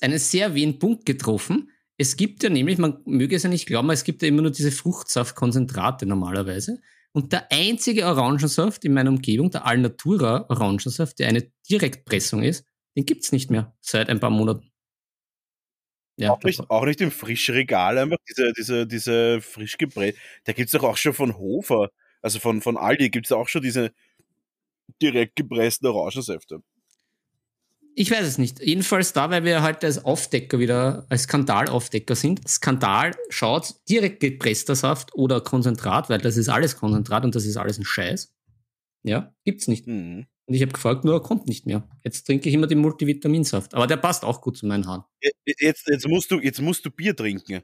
einen 0.00 0.18
sehr 0.18 0.54
wehen 0.54 0.78
Punkt 0.78 1.06
getroffen. 1.06 1.70
Es 1.96 2.16
gibt 2.16 2.42
ja 2.42 2.50
nämlich, 2.50 2.78
man 2.78 3.00
möge 3.06 3.36
es 3.36 3.42
ja 3.42 3.48
nicht 3.48 3.66
glauben, 3.66 3.90
es 3.90 4.04
gibt 4.04 4.22
ja 4.22 4.28
immer 4.28 4.42
nur 4.42 4.50
diese 4.50 4.70
Fruchtsaftkonzentrate 4.70 6.06
normalerweise. 6.06 6.80
Und 7.12 7.32
der 7.32 7.50
einzige 7.50 8.06
Orangensaft 8.06 8.84
in 8.84 8.92
meiner 8.92 9.10
Umgebung, 9.10 9.50
der 9.50 9.66
Alnatura 9.66 10.46
Orangensaft, 10.48 11.18
der 11.18 11.28
eine 11.28 11.50
Direktpressung 11.68 12.42
ist, 12.42 12.64
den 12.98 13.06
gibt 13.06 13.22
es 13.22 13.30
nicht 13.30 13.48
mehr 13.48 13.72
seit 13.80 14.08
ein 14.08 14.18
paar 14.18 14.30
Monaten. 14.30 14.72
Ja, 16.16 16.32
auch, 16.32 16.42
nicht, 16.42 16.68
auch 16.68 16.84
nicht 16.84 17.00
im 17.00 17.12
Frischregal, 17.12 17.96
einfach 17.96 18.16
diese, 18.28 18.52
diese, 18.52 18.86
diese 18.88 19.40
frisch 19.40 19.78
gepresst. 19.78 20.18
Da 20.44 20.52
gibt 20.52 20.66
es 20.66 20.72
doch 20.72 20.82
auch 20.82 20.96
schon 20.96 21.14
von 21.14 21.38
Hofer, 21.38 21.90
also 22.22 22.40
von, 22.40 22.60
von 22.60 22.76
Aldi, 22.76 23.10
gibt 23.10 23.26
es 23.26 23.32
auch 23.32 23.46
schon 23.46 23.62
diese 23.62 23.92
direkt 25.00 25.36
gepressten 25.36 25.86
Orangensäfte. 25.86 26.60
Ich 27.94 28.10
weiß 28.10 28.26
es 28.26 28.36
nicht. 28.36 28.58
Jedenfalls 28.60 29.12
da, 29.12 29.30
weil 29.30 29.44
wir 29.44 29.62
halt 29.62 29.84
als 29.84 30.04
Aufdecker 30.04 30.58
wieder, 30.58 31.06
als 31.08 31.24
Skandalaufdecker 31.24 32.16
sind. 32.16 32.48
Skandal 32.48 33.14
schaut 33.28 33.76
direkt 33.88 34.18
gepresster 34.18 34.74
Saft 34.74 35.14
oder 35.14 35.40
Konzentrat, 35.40 36.10
weil 36.10 36.18
das 36.18 36.36
ist 36.36 36.48
alles 36.48 36.76
Konzentrat 36.76 37.24
und 37.24 37.36
das 37.36 37.44
ist 37.44 37.56
alles 37.56 37.78
ein 37.78 37.84
Scheiß. 37.84 38.34
Ja, 39.04 39.32
gibt's 39.44 39.68
nicht. 39.68 39.86
Mhm. 39.86 40.26
Und 40.48 40.54
ich 40.54 40.62
habe 40.62 40.72
gefragt, 40.72 41.04
nur 41.04 41.12
er 41.12 41.20
kommt 41.20 41.46
nicht 41.46 41.66
mehr. 41.66 41.86
Jetzt 42.02 42.24
trinke 42.24 42.48
ich 42.48 42.54
immer 42.54 42.66
den 42.66 42.78
Multivitaminsaft. 42.78 43.74
Aber 43.74 43.86
der 43.86 43.98
passt 43.98 44.24
auch 44.24 44.40
gut 44.40 44.56
zu 44.56 44.64
meinen 44.64 44.86
Haaren. 44.86 45.04
Jetzt, 45.44 45.86
jetzt, 45.86 46.08
musst, 46.08 46.30
du, 46.30 46.40
jetzt 46.40 46.62
musst 46.62 46.86
du 46.86 46.90
Bier 46.90 47.14
trinken. 47.14 47.62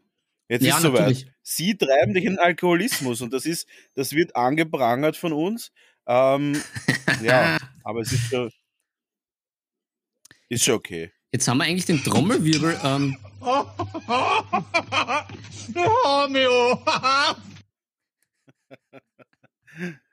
Jetzt 0.50 0.66
ja, 0.66 0.76
ist 0.76 0.82
soweit. 0.82 1.24
Sie 1.42 1.78
treiben 1.78 2.12
dich 2.12 2.26
in 2.26 2.38
Alkoholismus 2.38 3.22
und 3.22 3.32
das 3.32 3.46
ist, 3.46 3.66
das 3.94 4.12
wird 4.12 4.36
angeprangert 4.36 5.16
von 5.16 5.32
uns. 5.32 5.72
Ähm, 6.06 6.60
ja, 7.22 7.56
aber 7.84 8.00
es 8.00 8.12
ist 8.12 8.28
so, 8.28 8.50
ist 10.50 10.64
schon 10.64 10.74
okay. 10.74 11.10
Jetzt 11.32 11.48
haben 11.48 11.56
wir 11.56 11.64
eigentlich 11.64 11.86
den 11.86 12.04
Trommelwirbel. 12.04 12.78
Ähm, 12.84 13.16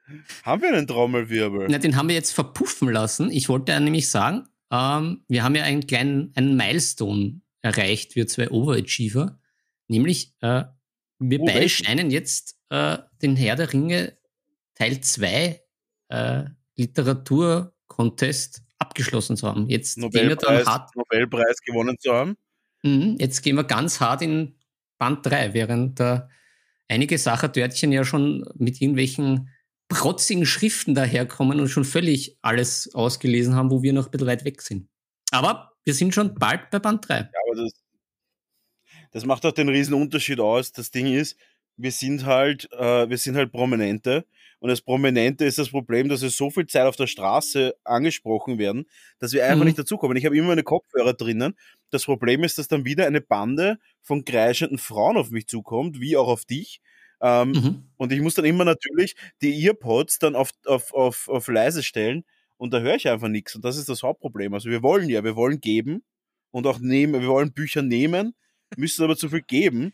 haben 0.44 0.62
wir 0.62 0.70
einen 0.70 0.88
Trommelwirbel? 0.88 1.68
Na, 1.70 1.78
den 1.78 1.96
haben 1.96 2.08
wir 2.08 2.16
jetzt 2.16 2.32
verpuffen 2.34 2.90
lassen. 2.90 3.32
Ich 3.32 3.50
wollte 3.50 3.72
ja 3.72 3.80
nämlich 3.80 4.10
sagen, 4.10 4.48
ähm, 4.72 5.24
wir 5.28 5.44
haben 5.44 5.56
ja 5.56 5.64
einen 5.64 5.86
kleinen 5.86 6.32
einen 6.36 6.56
Milestone 6.56 7.42
erreicht, 7.62 8.16
wir 8.16 8.28
zwei 8.28 8.50
Overachiever. 8.50 9.40
Nämlich, 9.88 10.34
äh, 10.42 10.64
wir 11.20 11.40
oh, 11.42 11.46
beide 11.46 11.60
welchen? 11.60 11.86
scheinen 11.86 12.12
jetzt 12.12 12.58
äh, 12.70 12.98
den 13.22 13.36
Herr 13.36 13.56
der 13.56 13.72
Ringe 13.72 14.18
Teil 14.76 15.02
2 15.02 15.62
äh, 16.10 16.44
Literatur-Contest 16.76 18.64
abgeschlossen 18.80 19.38
zu 19.38 19.48
haben. 19.48 19.70
Jetzt 19.70 19.98
Nobelpreis, 19.98 20.22
gehen 20.22 20.30
wir 20.30 20.36
dann 20.36 20.66
hart, 20.66 20.96
Nobelpreis 20.96 21.62
gewonnen 21.62 21.98
zu 22.00 22.12
haben. 22.14 22.38
Mhm, 22.84 23.18
jetzt 23.20 23.42
gehen 23.42 23.56
wir 23.56 23.64
ganz 23.64 24.00
hart 24.00 24.22
in 24.22 24.56
Band 24.98 25.26
3, 25.26 25.54
während 25.54 26.00
der 26.00 26.30
einige 26.88 27.18
Sachertörtchen 27.18 27.92
ja 27.92 28.04
schon 28.04 28.46
mit 28.56 28.82
irgendwelchen 28.82 29.50
protzigen 29.92 30.46
Schriften 30.46 30.96
daherkommen 30.96 31.60
und 31.60 31.68
schon 31.68 31.84
völlig 31.84 32.38
alles 32.42 32.94
ausgelesen 32.96 33.56
haben, 33.56 33.70
wo 33.70 33.84
wir 33.84 33.92
noch 33.92 34.06
ein 34.06 34.12
bisschen 34.12 34.28
weit 34.28 34.46
weg 34.46 34.62
sind. 34.62 34.88
Aber 35.32 35.74
wir 35.84 35.94
sind 35.94 36.16
schon 36.16 36.34
bald 36.36 36.70
bei 36.72 36.80
Band 36.80 37.08
3. 37.08 37.16
Ja, 37.16 37.28
aber 37.46 37.62
das, 37.62 37.74
das 39.12 39.26
macht 39.26 39.46
auch 39.46 39.52
den 39.52 39.70
riesen 39.70 39.94
Unterschied 39.94 40.40
aus. 40.40 40.72
Das 40.72 40.92
Ding 40.92 41.08
ist, 41.14 41.38
wir 41.76 41.92
sind 41.92 42.26
halt, 42.26 42.72
äh, 42.72 43.10
wir 43.10 43.18
sind 43.18 43.36
halt 43.36 43.52
Prominente. 43.52 44.26
Und 44.60 44.70
als 44.70 44.82
Prominente 44.82 45.44
ist 45.44 45.58
das 45.58 45.70
Problem, 45.70 46.08
dass 46.08 46.22
wir 46.22 46.30
so 46.30 46.50
viel 46.52 46.68
Zeit 46.68 46.86
auf 46.86 46.96
der 46.96 47.08
Straße 47.08 47.76
angesprochen 47.84 48.60
werden, 48.60 48.86
dass 49.20 49.34
wir 49.34 49.44
einfach 49.44 49.58
mhm. 49.58 49.66
nicht 49.66 49.80
dazukommen. 49.80 50.16
Ich 50.16 50.26
habe 50.26 50.38
immer 50.38 50.50
meine 50.50 50.64
Kopfhörer 50.64 51.14
drinnen. 51.14 51.58
Das 51.90 52.06
Problem 52.06 52.44
ist, 52.44 52.60
dass 52.60 52.68
dann 52.68 52.86
wieder 52.86 53.08
eine 53.08 53.22
Bande 53.22 53.80
von 54.02 54.24
kreischenden 54.24 54.78
Frauen 54.78 55.18
auf 55.18 55.32
mich 55.32 55.48
zukommt, 55.48 56.00
wie 56.00 56.16
auch 56.16 56.28
auf 56.28 56.46
dich. 56.46 56.80
Ähm, 57.22 57.52
mhm. 57.52 57.84
Und 57.98 58.12
ich 58.12 58.22
muss 58.22 58.34
dann 58.34 58.46
immer 58.46 58.66
natürlich 58.66 59.16
die 59.42 59.64
Earpods 59.66 60.20
dann 60.20 60.36
auf, 60.36 60.52
auf, 60.66 60.94
auf, 60.94 61.28
auf 61.30 61.48
leise 61.48 61.84
stellen 61.84 62.24
und 62.58 62.74
da 62.74 62.80
höre 62.80 62.96
ich 62.96 63.08
einfach 63.08 63.28
nichts. 63.28 63.56
Und 63.56 63.66
das 63.66 63.78
ist 63.78 63.90
das 63.90 64.04
Hauptproblem. 64.04 64.54
Also 64.54 64.70
wir 64.70 64.84
wollen 64.84 65.10
ja, 65.10 65.24
wir 65.24 65.36
wollen 65.36 65.62
geben 65.62 66.04
und 66.52 66.68
auch 66.68 66.80
nehmen, 66.80 67.22
wir 67.22 67.28
wollen 67.28 67.54
Bücher 67.54 67.82
nehmen, 67.82 68.36
müssen 68.76 69.04
aber 69.04 69.16
zu 69.16 69.30
viel 69.30 69.42
geben. 69.42 69.94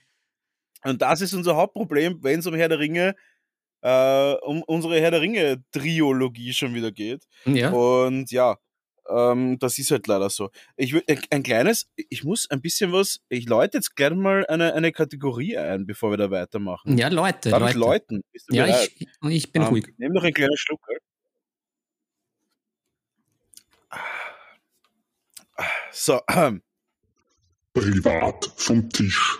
Und 0.83 1.01
das 1.01 1.21
ist 1.21 1.33
unser 1.33 1.55
Hauptproblem, 1.55 2.23
wenn 2.23 2.39
es 2.39 2.47
um 2.47 2.55
Herr 2.55 2.69
der 2.69 2.79
Ringe, 2.79 3.15
äh, 3.81 4.33
um 4.41 4.63
unsere 4.63 4.99
Herr 4.99 5.11
der 5.11 5.21
Ringe-Triologie 5.21 6.53
schon 6.53 6.73
wieder 6.73 6.91
geht. 6.91 7.23
Ja. 7.45 7.71
Und 7.71 8.31
ja, 8.31 8.57
ähm, 9.09 9.57
das 9.59 9.77
ist 9.77 9.91
halt 9.91 10.07
leider 10.07 10.29
so. 10.29 10.49
Ich 10.75 10.93
will 10.93 11.03
ein 11.07 11.43
kleines, 11.43 11.87
ich 11.95 12.23
muss 12.23 12.49
ein 12.49 12.61
bisschen 12.61 12.91
was, 12.91 13.19
ich 13.29 13.47
läute 13.47 13.77
jetzt 13.77 13.95
gerne 13.95 14.15
mal 14.15 14.45
eine, 14.47 14.73
eine 14.73 14.91
Kategorie 14.91 15.57
ein, 15.57 15.85
bevor 15.85 16.11
wir 16.11 16.17
da 16.17 16.31
weitermachen. 16.31 16.97
Ja, 16.97 17.07
Leute. 17.07 17.49
Darf 17.49 17.59
Leute. 17.61 17.71
ich 17.71 17.77
läuten? 17.77 18.21
ja, 18.49 18.67
ich, 18.67 19.07
ich, 19.29 19.51
bin 19.51 19.63
ähm, 19.63 19.67
ruhig. 19.69 19.85
Nimm 19.97 20.13
noch 20.13 20.23
einen 20.23 20.33
kleinen 20.33 20.57
Schluck. 20.57 20.79
So. 25.91 26.21
Privat 27.73 28.51
vom 28.55 28.89
Tisch. 28.89 29.39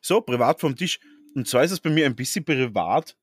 So, 0.00 0.20
privat 0.20 0.60
vom 0.60 0.76
Tisch. 0.76 1.00
Und 1.34 1.48
zwar 1.48 1.64
ist 1.64 1.72
es 1.72 1.80
bei 1.80 1.90
mir 1.90 2.06
ein 2.06 2.16
bisschen 2.16 2.44
privat 2.44 3.16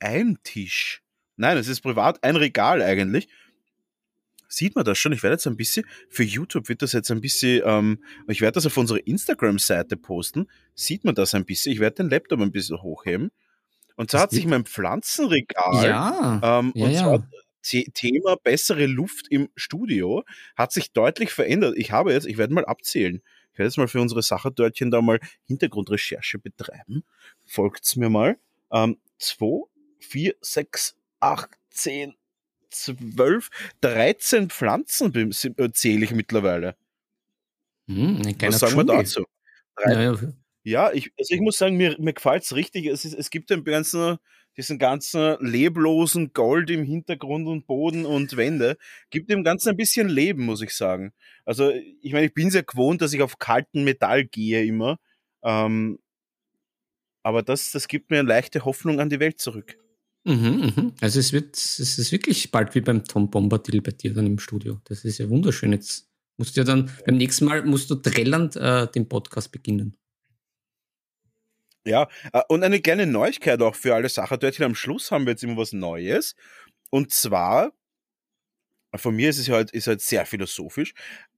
ein 0.00 0.38
Tisch. 0.42 1.02
Nein, 1.36 1.56
es 1.56 1.68
ist 1.68 1.80
privat 1.80 2.22
ein 2.22 2.36
Regal 2.36 2.82
eigentlich. 2.82 3.28
Sieht 4.52 4.76
man 4.76 4.84
das 4.84 4.98
schon? 4.98 5.14
Ich 5.14 5.22
werde 5.22 5.34
jetzt 5.36 5.46
ein 5.46 5.56
bisschen, 5.56 5.86
für 6.10 6.24
YouTube 6.24 6.68
wird 6.68 6.82
das 6.82 6.92
jetzt 6.92 7.10
ein 7.10 7.22
bisschen, 7.22 7.62
ähm, 7.64 8.04
ich 8.28 8.42
werde 8.42 8.56
das 8.56 8.66
auf 8.66 8.76
unsere 8.76 8.98
Instagram-Seite 8.98 9.96
posten. 9.96 10.46
Sieht 10.74 11.04
man 11.04 11.14
das 11.14 11.34
ein 11.34 11.46
bisschen? 11.46 11.72
Ich 11.72 11.80
werde 11.80 11.96
den 11.96 12.10
Laptop 12.10 12.38
ein 12.38 12.52
bisschen 12.52 12.82
hochheben. 12.82 13.30
Und 13.96 14.10
zwar 14.10 14.20
hat 14.20 14.30
sich 14.30 14.44
mein 14.44 14.66
Pflanzenregal, 14.66 15.86
ja, 15.86 16.40
ähm, 16.60 16.72
ja, 16.74 16.86
und 16.86 16.94
zwar 16.96 17.28
Thema 17.94 18.36
bessere 18.36 18.84
Luft 18.84 19.28
im 19.30 19.48
Studio, 19.56 20.22
hat 20.54 20.72
sich 20.72 20.92
deutlich 20.92 21.32
verändert. 21.32 21.74
Ich 21.78 21.90
habe 21.90 22.12
jetzt, 22.12 22.26
ich 22.26 22.36
werde 22.36 22.52
mal 22.52 22.66
abzählen. 22.66 23.22
Ich 23.52 23.58
werde 23.58 23.68
jetzt 23.68 23.78
mal 23.78 23.88
für 23.88 24.02
unsere 24.02 24.20
Sachertörtchen 24.20 24.90
da 24.90 25.00
mal 25.00 25.18
Hintergrundrecherche 25.46 26.38
betreiben. 26.38 27.04
Folgt's 27.46 27.96
mir 27.96 28.10
mal. 28.10 28.36
Ähm, 28.70 28.98
2, 29.18 29.62
4, 30.00 30.34
6, 30.42 30.96
8, 31.20 31.50
10, 31.70 32.14
12, 32.72 33.50
13 33.80 34.50
Pflanzen 34.50 35.14
äh, 35.14 35.72
zähle 35.72 36.04
ich 36.04 36.12
mittlerweile. 36.12 36.76
Hm, 37.88 38.22
Was 38.40 38.60
sagen 38.60 38.76
wir 38.76 38.84
dazu? 38.84 39.24
Ja, 39.84 40.00
ja. 40.00 40.18
ja, 40.64 40.92
ich, 40.92 41.12
also 41.18 41.34
ich 41.34 41.40
muss 41.40 41.58
sagen, 41.58 41.76
mir, 41.76 41.96
mir 41.98 42.12
gefällt 42.12 42.44
es 42.44 42.54
richtig. 42.54 42.86
Es, 42.86 43.04
es 43.04 43.30
gibt 43.30 43.50
den 43.50 43.64
ganzen, 43.64 44.18
diesen 44.56 44.78
ganzen 44.78 45.36
leblosen 45.40 46.32
Gold 46.32 46.70
im 46.70 46.84
Hintergrund 46.84 47.48
und 47.48 47.66
Boden 47.66 48.04
und 48.06 48.36
Wände, 48.36 48.76
gibt 49.10 49.30
dem 49.30 49.44
Ganzen 49.44 49.70
ein 49.70 49.76
bisschen 49.76 50.08
Leben, 50.08 50.44
muss 50.44 50.62
ich 50.62 50.74
sagen. 50.74 51.12
Also, 51.44 51.70
ich 51.70 52.12
meine, 52.12 52.26
ich 52.26 52.34
bin 52.34 52.50
sehr 52.50 52.62
gewohnt, 52.62 53.02
dass 53.02 53.12
ich 53.12 53.22
auf 53.22 53.38
kalten 53.38 53.84
Metall 53.84 54.24
gehe 54.24 54.64
immer. 54.64 54.98
Ähm, 55.42 55.98
aber 57.22 57.42
das, 57.42 57.70
das 57.70 57.88
gibt 57.88 58.10
mir 58.10 58.18
eine 58.20 58.28
leichte 58.28 58.64
Hoffnung 58.64 59.00
an 59.00 59.08
die 59.08 59.20
Welt 59.20 59.40
zurück. 59.40 59.78
Mhm, 60.24 60.72
mhm. 60.76 60.92
Also 61.00 61.18
es 61.18 61.32
wird, 61.32 61.56
es 61.56 61.98
ist 61.98 62.12
wirklich 62.12 62.50
bald 62.50 62.74
wie 62.74 62.80
beim 62.80 63.04
Tom 63.04 63.30
Bombadil 63.30 63.82
bei 63.82 63.90
dir 63.90 64.14
dann 64.14 64.26
im 64.26 64.38
Studio. 64.38 64.80
Das 64.84 65.04
ist 65.04 65.18
ja 65.18 65.28
wunderschön. 65.28 65.72
Jetzt 65.72 66.08
musst 66.36 66.56
du 66.56 66.60
ja 66.60 66.64
dann, 66.64 66.90
beim 67.04 67.16
nächsten 67.16 67.44
Mal 67.44 67.64
musst 67.64 67.90
du 67.90 67.96
trällernd 67.96 68.56
äh, 68.56 68.86
den 68.88 69.08
Podcast 69.08 69.50
beginnen. 69.50 69.96
Ja, 71.84 72.08
äh, 72.32 72.42
und 72.48 72.62
eine 72.62 72.80
kleine 72.80 73.06
Neuigkeit 73.06 73.60
auch 73.62 73.74
für 73.74 73.94
alle 73.94 74.08
Sachertörtchen. 74.08 74.64
Am 74.64 74.74
Schluss 74.76 75.10
haben 75.10 75.26
wir 75.26 75.32
jetzt 75.32 75.42
immer 75.42 75.56
was 75.56 75.72
Neues. 75.72 76.36
Und 76.90 77.12
zwar, 77.12 77.72
von 78.94 79.16
mir 79.16 79.30
ist 79.30 79.38
es 79.38 79.48
halt, 79.48 79.72
ist 79.72 79.88
halt 79.88 80.00
sehr 80.00 80.24
philosophisch, 80.24 80.94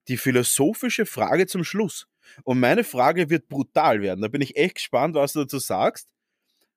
die 0.08 0.18
philosophische 0.18 1.06
Frage 1.06 1.46
zum 1.46 1.64
Schluss. 1.64 2.06
Und 2.42 2.60
meine 2.60 2.84
Frage 2.84 3.30
wird 3.30 3.48
brutal 3.48 4.02
werden. 4.02 4.20
Da 4.20 4.28
bin 4.28 4.42
ich 4.42 4.56
echt 4.56 4.74
gespannt, 4.76 5.14
was 5.14 5.32
du 5.32 5.40
dazu 5.40 5.58
sagst. 5.58 6.08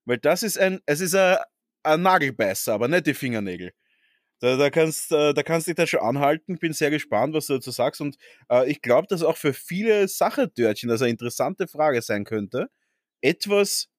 Weil 0.06 0.20
das 0.20 0.44
ist 0.44 0.58
ein, 0.58 0.80
es 0.86 1.02
ist 1.02 1.16
ein, 1.16 1.38
ein 1.88 2.02
Nagelbeißer, 2.02 2.74
aber 2.74 2.88
nicht 2.88 3.08
die 3.08 3.14
Fingernägel. 3.14 3.72
Da, 4.40 4.56
da, 4.56 4.70
kannst, 4.70 5.12
äh, 5.12 5.34
da 5.34 5.42
kannst 5.42 5.68
dich 5.68 5.76
da 5.76 5.88
schon 5.88 6.02
anhalten. 6.02 6.60
Bin 6.60 6.74
sehr 6.74 6.92
gespannt, 6.92 7.34
was 7.34 7.48
du 7.48 7.54
dazu 7.54 7.72
sagst. 7.72 8.02
Und 8.02 8.18
äh, 8.50 8.70
ich 8.70 8.82
glaube, 8.82 9.08
dass 9.10 9.24
auch 9.24 9.38
für 9.38 9.54
viele 9.54 10.08
Sachertörtchen 10.08 10.90
das 10.90 11.02
eine 11.02 11.10
interessante 11.12 11.68
Frage 11.68 12.02
sein 12.02 12.24
könnte 12.24 12.70
etwas. 13.22 13.90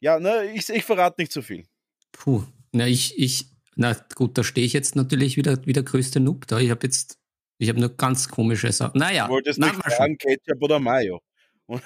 Ja, 0.00 0.20
ne, 0.20 0.52
ich, 0.52 0.68
ich 0.68 0.84
verrate 0.84 1.20
nicht 1.20 1.32
zu 1.32 1.42
viel. 1.42 1.66
Puh, 2.12 2.44
na, 2.72 2.86
ich, 2.86 3.18
ich, 3.18 3.50
na 3.74 3.94
gut, 4.14 4.38
da 4.38 4.44
stehe 4.44 4.66
ich 4.66 4.72
jetzt 4.72 4.96
natürlich 4.96 5.36
wieder 5.36 5.64
wie 5.66 5.72
der 5.72 5.82
größte 5.82 6.20
Noob 6.20 6.46
da. 6.46 6.58
Ich 6.58 6.70
habe 6.70 6.86
jetzt, 6.86 7.18
ich 7.58 7.68
habe 7.68 7.80
nur 7.80 7.96
ganz 7.96 8.28
komische 8.28 8.70
Sachen. 8.72 8.98
Naja, 8.98 9.26
du 9.26 9.32
wolltest 9.32 9.58
nicht 9.58 9.74
sagen, 9.90 10.16
Ketchup 10.18 10.62
oder 10.62 10.78
Mayo. 10.78 11.20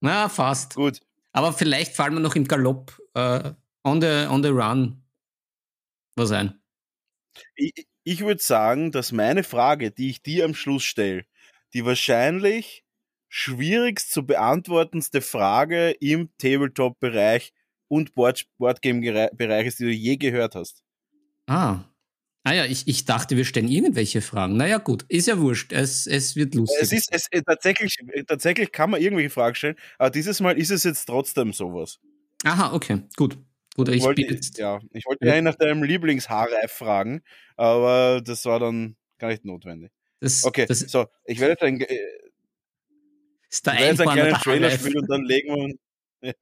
na, 0.00 0.28
fast. 0.28 0.74
Gut. 0.74 1.00
Aber 1.32 1.52
vielleicht 1.52 1.94
fallen 1.94 2.14
wir 2.14 2.20
noch 2.20 2.36
im 2.36 2.46
Galopp 2.46 2.98
uh, 3.16 3.52
on, 3.84 4.00
the, 4.00 4.26
on 4.28 4.42
the 4.42 4.50
run 4.50 5.02
was 6.16 6.32
ein. 6.32 6.60
Ich, 7.54 7.86
ich 8.04 8.20
würde 8.20 8.42
sagen, 8.42 8.92
dass 8.92 9.12
meine 9.12 9.44
Frage, 9.44 9.90
die 9.90 10.10
ich 10.10 10.22
dir 10.22 10.44
am 10.44 10.54
Schluss 10.54 10.82
stelle, 10.82 11.24
die 11.72 11.84
wahrscheinlich 11.84 12.84
schwierigst 13.28 14.10
zu 14.10 14.26
beantwortendste 14.26 15.20
Frage 15.20 15.90
im 16.00 16.30
Tabletop-Bereich 16.38 17.52
und 17.88 18.14
Board 18.14 18.46
Boardgame-Bereich 18.58 19.66
ist, 19.66 19.78
die 19.78 19.84
du 19.84 19.90
je 19.90 20.16
gehört 20.16 20.56
hast. 20.56 20.82
Ah. 21.46 21.84
Ah 22.42 22.54
ja, 22.54 22.64
ich, 22.64 22.88
ich 22.88 23.04
dachte, 23.04 23.36
wir 23.36 23.44
stellen 23.44 23.68
irgendwelche 23.68 24.22
Fragen. 24.22 24.56
Naja, 24.56 24.78
gut, 24.78 25.04
ist 25.08 25.28
ja 25.28 25.38
wurscht. 25.38 25.72
Es, 25.72 26.06
es 26.06 26.36
wird 26.36 26.54
lustig. 26.54 26.78
Es 26.80 26.92
ist, 26.92 27.08
es, 27.12 27.26
äh, 27.30 27.42
tatsächlich, 27.42 27.98
äh, 28.12 28.24
tatsächlich 28.24 28.72
kann 28.72 28.90
man 28.90 29.02
irgendwelche 29.02 29.30
Fragen 29.30 29.54
stellen, 29.54 29.76
aber 29.98 30.10
dieses 30.10 30.40
Mal 30.40 30.58
ist 30.58 30.70
es 30.70 30.84
jetzt 30.84 31.04
trotzdem 31.04 31.52
sowas. 31.52 31.98
Aha, 32.44 32.72
okay, 32.72 33.02
gut. 33.16 33.38
Gut, 33.76 33.88
ich, 33.88 33.96
ich 33.96 34.02
wollte, 34.02 34.22
jetzt, 34.22 34.58
ja, 34.58 34.80
ich 34.92 35.06
wollte 35.06 35.26
ja. 35.26 35.40
nach 35.40 35.54
deinem 35.54 35.82
Lieblingshaarreif 35.82 36.72
fragen, 36.72 37.22
aber 37.56 38.20
das 38.24 38.44
war 38.44 38.58
dann 38.58 38.96
gar 39.18 39.28
nicht 39.28 39.44
notwendig. 39.44 39.92
Das, 40.18 40.44
okay, 40.44 40.66
das, 40.66 40.80
so, 40.80 41.06
ich 41.24 41.38
werde 41.40 41.52
jetzt 41.52 41.62
ein, 41.62 41.80
äh, 41.80 41.86
ich 43.50 43.64
werde 43.64 43.84
jetzt 43.84 44.00
einen 44.00 44.10
kleinen 44.12 44.34
Trailer 44.34 44.70
spielen 44.70 44.98
und 44.98 45.10
dann 45.10 45.24
legen 45.24 45.54
wir 45.54 45.74
ich 46.22 46.34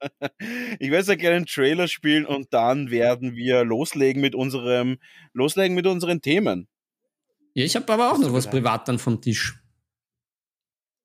werde 0.79 0.97
jetzt 0.97 1.09
einen 1.09 1.19
kleinen 1.19 1.45
Trailer 1.45 1.87
spielen 1.87 2.25
und 2.25 2.53
dann 2.53 2.91
werden 2.91 3.35
wir 3.35 3.63
loslegen 3.63 4.21
mit 4.21 4.35
unserem, 4.35 4.97
loslegen 5.33 5.75
mit 5.75 5.87
unseren 5.87 6.21
Themen. 6.21 6.67
Ja, 7.53 7.65
ich 7.65 7.75
habe 7.75 7.91
aber 7.91 8.11
auch 8.11 8.17
noch 8.17 8.33
was 8.33 8.49
privat 8.49 8.87
dann 8.87 8.99
vom 8.99 9.21
Tisch. 9.21 9.59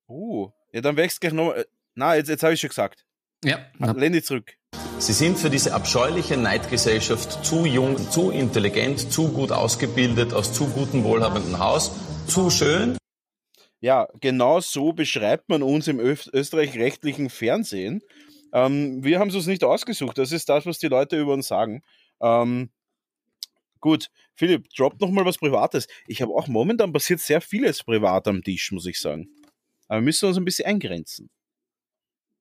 Uh, 0.07 0.49
ja, 0.71 0.81
dann 0.81 0.97
wächst 0.97 1.21
gleich 1.21 1.33
noch. 1.33 1.53
Äh, 1.53 1.65
na, 1.95 2.15
jetzt, 2.15 2.29
jetzt 2.29 2.43
habe 2.43 2.53
ich 2.53 2.59
schon 2.59 2.69
gesagt. 2.69 3.05
Ja. 3.43 3.65
Lehn 3.79 4.13
dich 4.13 4.25
zurück. 4.25 4.53
Sie 4.99 5.13
sind 5.13 5.37
für 5.37 5.49
diese 5.49 5.73
abscheuliche 5.73 6.37
Neidgesellschaft 6.37 7.43
zu 7.45 7.65
jung, 7.65 7.97
zu 8.11 8.31
intelligent, 8.31 9.11
zu 9.11 9.29
gut 9.29 9.51
ausgebildet, 9.51 10.33
aus 10.33 10.53
zu 10.53 10.67
gutem, 10.67 11.03
wohlhabenden 11.03 11.59
Haus, 11.59 11.91
zu 12.27 12.49
schön 12.49 12.97
ja, 13.85 14.07
genau 14.19 14.61
so 14.61 14.93
beschreibt 14.93 15.47
man 15.47 15.61
uns 15.61 15.87
im 15.87 15.99
österreich-rechtlichen 15.99 17.29
Fernsehen. 17.29 18.01
Ähm, 18.55 19.03
wir 19.03 19.19
haben 19.19 19.27
es 19.27 19.35
uns 19.35 19.47
nicht 19.47 19.65
ausgesucht. 19.65 20.17
Das 20.17 20.31
ist 20.31 20.47
das, 20.47 20.65
was 20.65 20.79
die 20.79 20.87
Leute 20.87 21.19
über 21.19 21.33
uns 21.33 21.49
sagen. 21.49 21.83
Ähm, 22.21 22.69
gut, 23.81 24.09
Philipp, 24.33 24.69
drop 24.69 24.99
noch 25.01 25.11
mal 25.11 25.25
was 25.25 25.37
Privates. 25.37 25.87
Ich 26.07 26.21
habe 26.21 26.33
auch 26.33 26.47
momentan 26.47 26.93
passiert 26.93 27.19
sehr 27.19 27.41
vieles 27.41 27.83
privat 27.83 28.29
am 28.29 28.41
Tisch, 28.41 28.71
muss 28.71 28.85
ich 28.85 28.97
sagen. 28.97 29.27
Aber 29.89 29.99
wir 29.99 30.05
müssen 30.05 30.27
uns 30.29 30.37
ein 30.37 30.45
bisschen 30.45 30.67
eingrenzen. 30.67 31.29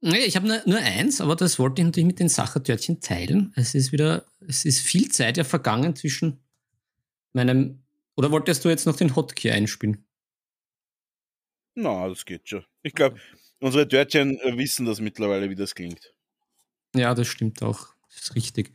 Nee, 0.02 0.18
ich 0.18 0.36
habe 0.36 0.46
nur, 0.46 0.62
nur, 0.66 0.78
eins, 0.78 1.20
aber 1.20 1.34
das 1.34 1.58
wollte 1.58 1.82
ich 1.82 1.86
natürlich 1.86 2.06
mit 2.06 2.20
den 2.20 2.28
Sachertörtchen 2.28 3.00
teilen. 3.00 3.52
Es 3.56 3.74
ist 3.74 3.90
wieder, 3.90 4.24
es 4.46 4.64
ist 4.64 4.80
viel 4.80 5.10
Zeit 5.10 5.36
ja 5.36 5.42
vergangen 5.42 5.96
zwischen 5.96 6.44
meinem. 7.32 7.82
Oder 8.16 8.30
wolltest 8.30 8.64
du 8.64 8.68
jetzt 8.68 8.86
noch 8.86 8.96
den 8.96 9.16
Hotkey 9.16 9.50
einspielen? 9.50 10.06
Na, 11.74 12.08
das 12.08 12.24
geht 12.24 12.48
schon. 12.48 12.64
Ich 12.82 12.94
glaube, 12.94 13.18
Unsere 13.64 13.86
Dörtchen 13.86 14.38
äh, 14.40 14.58
wissen 14.58 14.84
das 14.84 15.00
mittlerweile, 15.00 15.48
wie 15.48 15.54
das 15.54 15.74
klingt. 15.74 16.12
Ja, 16.94 17.14
das 17.14 17.28
stimmt 17.28 17.62
auch. 17.62 17.94
Das 18.08 18.24
ist 18.24 18.34
richtig. 18.34 18.74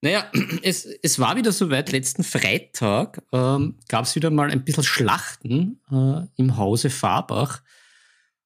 Naja, 0.00 0.28
es, 0.64 0.84
es 0.84 1.20
war 1.20 1.36
wieder 1.36 1.52
soweit. 1.52 1.92
Letzten 1.92 2.24
Freitag 2.24 3.22
ähm, 3.32 3.78
gab 3.86 4.04
es 4.04 4.16
wieder 4.16 4.30
mal 4.30 4.50
ein 4.50 4.64
bisschen 4.64 4.82
Schlachten 4.82 5.80
äh, 5.92 6.26
im 6.34 6.56
Hause 6.56 6.90
Farbach. 6.90 7.62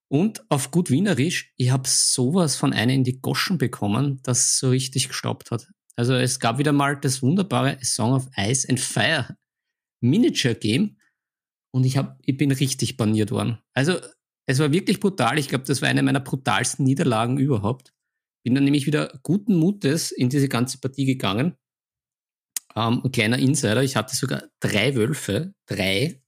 Und 0.09 0.45
auf 0.51 0.71
gut 0.71 0.91
Wienerisch, 0.91 1.55
ich 1.57 1.71
habe 1.71 1.89
sowas 1.89 2.57
von 2.57 2.75
einer 2.75 2.93
in 2.93 3.05
die 3.05 3.19
Goschen 3.19 3.57
bekommen, 3.57 4.21
das 4.23 4.59
so 4.59 4.69
richtig 4.69 5.09
gestoppt 5.09 5.51
hat. 5.51 5.67
Also 5.97 6.13
es 6.13 6.41
gab 6.41 6.59
wieder 6.59 6.73
mal 6.73 7.01
das 7.01 7.23
wunderbare 7.23 7.79
Song 7.83 8.13
of 8.13 8.29
Ice 8.37 8.69
and 8.69 8.79
Fire 8.79 9.35
Miniature 10.03 10.57
Game 10.57 10.99
und 11.71 11.87
ich, 11.87 11.97
hab, 11.97 12.19
ich 12.27 12.37
bin 12.37 12.53
richtig 12.53 12.99
baniert 12.99 13.31
worden. 13.31 13.61
Also 13.73 13.99
es 14.51 14.59
war 14.59 14.73
wirklich 14.73 15.01
brutal. 15.01 15.39
Ich 15.39 15.49
glaube, 15.49 15.65
das 15.65 15.83
war 15.83 15.89
eine 15.89 16.03
meiner 16.03 16.21
brutalsten 16.21 16.85
Niederlagen 16.85 17.39
überhaupt. 17.39 17.93
Bin 18.43 18.55
dann 18.55 18.65
nämlich 18.65 18.87
wieder 18.87 19.19
guten 19.23 19.57
Mutes 19.57 20.13
in 20.13 20.29
diese 20.29 20.49
ganze 20.49 20.79
Partie 20.79 21.05
gegangen. 21.05 21.57
Ähm, 22.75 23.03
ein 23.05 23.13
kleiner 23.13 23.39
Insider, 23.39 23.83
ich 23.83 23.97
hatte 23.97 24.17
sogar 24.17 24.45
drei 24.61 24.95
Wölfe, 24.95 25.55
drei 25.67 26.23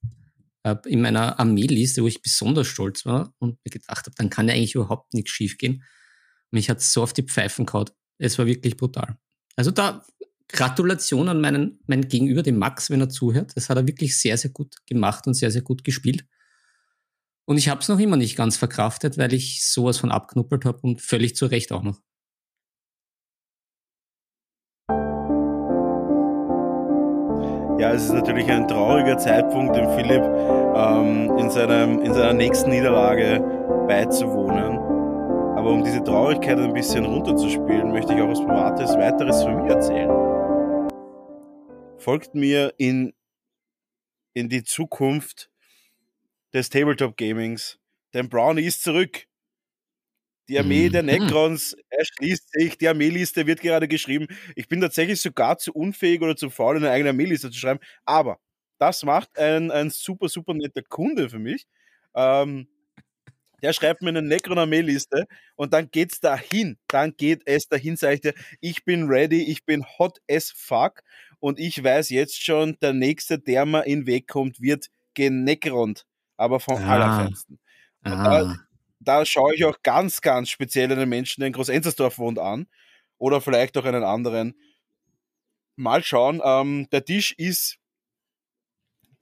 äh, 0.63 0.75
in 0.85 1.01
meiner 1.01 1.39
Armeeliste, 1.39 2.03
wo 2.03 2.07
ich 2.07 2.21
besonders 2.21 2.67
stolz 2.67 3.05
war 3.05 3.33
und 3.39 3.57
mir 3.63 3.71
gedacht 3.71 4.05
habe, 4.05 4.15
dann 4.15 4.29
kann 4.29 4.47
ja 4.47 4.53
eigentlich 4.53 4.75
überhaupt 4.75 5.13
nichts 5.13 5.31
schiefgehen. 5.31 5.83
Mich 6.51 6.69
hat 6.69 6.81
so 6.81 7.03
auf 7.03 7.13
die 7.13 7.23
Pfeifen 7.23 7.65
gehauen. 7.65 7.89
Es 8.19 8.37
war 8.37 8.45
wirklich 8.45 8.77
brutal. 8.77 9.17
Also 9.55 9.71
da 9.71 10.05
Gratulation 10.49 11.29
an 11.29 11.41
meinen, 11.41 11.79
meinen 11.87 12.07
Gegenüber, 12.07 12.43
den 12.43 12.57
Max, 12.57 12.89
wenn 12.89 13.01
er 13.01 13.09
zuhört. 13.09 13.53
Das 13.55 13.69
hat 13.69 13.77
er 13.77 13.87
wirklich 13.87 14.17
sehr, 14.19 14.37
sehr 14.37 14.51
gut 14.51 14.75
gemacht 14.85 15.25
und 15.25 15.33
sehr, 15.33 15.49
sehr 15.49 15.63
gut 15.63 15.83
gespielt. 15.83 16.25
Und 17.45 17.57
ich 17.57 17.67
habe 17.67 17.81
es 17.81 17.89
noch 17.89 17.99
immer 17.99 18.15
nicht 18.15 18.37
ganz 18.37 18.55
verkraftet, 18.55 19.17
weil 19.17 19.33
ich 19.33 19.65
sowas 19.65 19.97
von 19.97 20.11
abknuppelt 20.11 20.65
habe 20.65 20.79
und 20.81 21.01
völlig 21.01 21.35
zu 21.35 21.45
Recht 21.45 21.71
auch 21.73 21.83
noch. 21.83 21.99
Ja, 27.79 27.91
es 27.91 28.05
ist 28.05 28.13
natürlich 28.13 28.49
ein 28.49 28.65
trauriger 28.67 29.17
Zeitpunkt, 29.17 29.75
dem 29.75 29.89
Philipp 29.89 30.23
ähm, 30.23 31.37
in, 31.37 31.49
seinem, 31.49 31.99
in 32.01 32.13
seiner 32.13 32.33
nächsten 32.33 32.69
Niederlage 32.69 33.41
beizuwohnen. 33.89 34.77
Aber 35.57 35.71
um 35.71 35.83
diese 35.83 36.01
Traurigkeit 36.01 36.57
ein 36.57 36.73
bisschen 36.73 37.03
runterzuspielen, 37.03 37.91
möchte 37.91 38.13
ich 38.13 38.21
auch 38.21 38.29
was 38.29 38.39
Privates 38.39 38.95
weiteres 38.95 39.43
von 39.43 39.63
mir 39.63 39.73
erzählen. 39.73 40.09
Folgt 41.97 42.35
mir 42.35 42.73
in, 42.77 43.13
in 44.33 44.47
die 44.47 44.63
Zukunft 44.63 45.52
des 46.53 46.69
Tabletop 46.69 47.17
Gamings, 47.17 47.79
denn 48.13 48.29
Brownie 48.29 48.65
ist 48.65 48.83
zurück. 48.83 49.25
Die 50.49 50.59
Armee 50.59 50.89
der 50.89 51.03
mhm. 51.03 51.09
Necrons 51.09 51.75
erschließt 51.89 52.51
sich, 52.51 52.77
die 52.77 52.87
Armeeliste 52.87 53.47
wird 53.47 53.61
gerade 53.61 53.87
geschrieben. 53.87 54.27
Ich 54.55 54.67
bin 54.67 54.81
tatsächlich 54.81 55.21
sogar 55.21 55.57
zu 55.57 55.71
unfähig 55.71 56.21
oder 56.21 56.35
zu 56.35 56.49
faul, 56.49 56.75
eine 56.75 56.91
eigene 56.91 57.11
Armeeliste 57.11 57.49
zu 57.49 57.57
schreiben, 57.57 57.79
aber 58.05 58.39
das 58.77 59.03
macht 59.03 59.37
ein, 59.39 59.71
ein 59.71 59.89
super, 59.89 60.27
super 60.27 60.53
netter 60.53 60.81
Kunde 60.81 61.29
für 61.29 61.39
mich. 61.39 61.65
Ähm, 62.15 62.67
der 63.61 63.71
schreibt 63.71 64.01
mir 64.01 64.09
eine 64.09 64.21
Necron-Armeeliste 64.21 65.25
und 65.55 65.71
dann 65.71 65.89
geht's 65.89 66.19
dahin. 66.19 66.77
Dann 66.89 67.15
geht 67.15 67.43
es 67.45 67.69
dahin, 67.69 67.95
sage 67.95 68.15
ich 68.15 68.21
dir, 68.21 68.33
ich 68.59 68.83
bin 68.83 69.07
ready, 69.07 69.43
ich 69.43 69.63
bin 69.63 69.85
hot 69.97 70.19
as 70.29 70.51
fuck 70.51 71.01
und 71.39 71.59
ich 71.59 71.81
weiß 71.81 72.09
jetzt 72.09 72.43
schon, 72.43 72.77
der 72.81 72.91
nächste, 72.91 73.39
der 73.39 73.65
mir 73.65 73.85
in 73.85 74.01
den 74.01 74.07
Weg 74.07 74.27
kommt, 74.27 74.59
wird 74.59 74.87
geneckront, 75.13 76.05
aber 76.43 76.59
vom 76.59 76.83
ah. 76.83 76.93
Allerfeinsten. 76.93 77.59
Da, 78.03 78.57
da, 78.99 79.25
schaue 79.25 79.55
ich 79.55 79.63
auch 79.63 79.77
ganz, 79.81 80.21
ganz 80.21 80.49
speziell 80.49 80.91
einen 80.91 81.07
Menschen, 81.07 81.39
der 81.39 81.47
in 81.47 81.53
Groß-Enzersdorf 81.53 82.17
wohnt, 82.17 82.37
an 82.37 82.67
oder 83.17 83.39
vielleicht 83.39 83.77
auch 83.77 83.85
einen 83.85 84.03
anderen. 84.03 84.55
Mal 85.77 86.03
schauen, 86.03 86.41
ähm, 86.43 86.87
der 86.91 87.05
Tisch 87.05 87.31
ist 87.31 87.79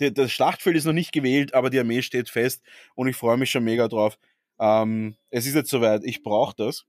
das 0.10 0.32
Schlachtfeld 0.32 0.76
ist 0.76 0.86
noch 0.86 0.94
nicht 0.94 1.12
gewählt, 1.12 1.54
aber 1.54 1.70
die 1.70 1.80
Armee 1.80 2.02
steht 2.02 2.28
fest 2.28 2.64
und 2.96 3.08
ich 3.08 3.16
freue 3.16 3.38
mich 3.38 3.52
schon 3.52 3.64
mega 3.64 3.88
drauf. 3.88 4.18
Ähm, 4.60 5.16
es 5.30 5.46
ist 5.46 5.54
jetzt 5.54 5.70
soweit, 5.70 6.04
ich 6.04 6.24
brauche 6.24 6.56
das. 6.56 6.86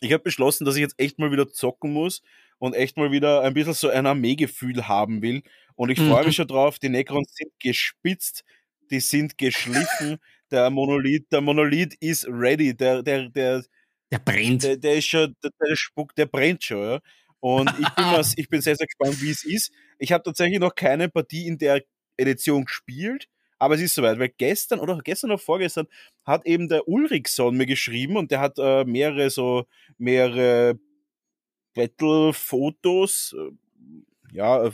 Ich 0.00 0.12
habe 0.14 0.22
beschlossen, 0.22 0.64
dass 0.64 0.76
ich 0.76 0.80
jetzt 0.80 0.98
echt 0.98 1.18
mal 1.18 1.30
wieder 1.30 1.50
zocken 1.50 1.92
muss 1.92 2.22
und 2.58 2.74
echt 2.74 2.96
mal 2.96 3.10
wieder 3.10 3.42
ein 3.42 3.52
bisschen 3.52 3.74
so 3.74 3.90
ein 3.90 4.06
Armeegefühl 4.06 4.88
haben 4.88 5.20
will. 5.20 5.42
Und 5.74 5.90
ich 5.90 5.98
freue 5.98 6.20
mhm. 6.20 6.26
mich 6.28 6.36
schon 6.36 6.48
drauf. 6.48 6.78
Die 6.78 6.88
Necrons 6.88 7.34
sind 7.34 7.52
gespitzt, 7.58 8.44
die 8.90 9.00
sind 9.00 9.38
geschliffen. 9.38 10.18
der 10.50 10.70
Monolith, 10.70 11.26
der 11.30 11.40
Monolith 11.40 11.94
ist 12.00 12.26
ready. 12.28 12.76
Der, 12.76 13.02
der, 13.02 13.28
der, 13.28 13.64
der 14.10 14.18
brennt. 14.18 14.62
Der, 14.62 14.76
der 14.76 14.96
ist 14.96 15.06
schon, 15.06 15.36
der, 15.42 15.50
der 15.60 15.76
Spuck, 15.76 16.14
der 16.16 16.26
brennt 16.26 16.64
schon, 16.64 16.82
ja. 16.82 17.00
Und 17.40 17.70
ich 17.78 17.88
bin, 17.94 18.04
was, 18.04 18.36
ich 18.36 18.48
bin 18.48 18.60
sehr, 18.60 18.76
sehr 18.76 18.86
gespannt, 18.86 19.22
wie 19.22 19.30
es 19.30 19.44
ist. 19.44 19.72
Ich 19.98 20.12
habe 20.12 20.22
tatsächlich 20.22 20.58
noch 20.58 20.74
keine 20.74 21.08
Partie 21.08 21.46
in 21.46 21.58
der 21.58 21.82
Edition 22.16 22.64
gespielt. 22.64 23.28
Aber 23.58 23.74
es 23.74 23.82
ist 23.82 23.94
soweit, 23.94 24.18
weil 24.18 24.30
gestern 24.30 24.80
oder 24.80 24.98
gestern 25.04 25.30
oder 25.30 25.38
vorgestern 25.38 25.86
hat 26.24 26.46
eben 26.46 26.68
der 26.68 26.88
Ulrichson 26.88 27.56
mir 27.56 27.66
geschrieben 27.66 28.16
und 28.16 28.30
der 28.30 28.40
hat 28.40 28.58
äh, 28.58 28.84
mehrere 28.84 29.28
so, 29.28 29.66
mehrere 29.98 30.78
Battle-Fotos, 31.74 33.36
äh, 33.38 34.34
ja, 34.34 34.64
äh, 34.64 34.70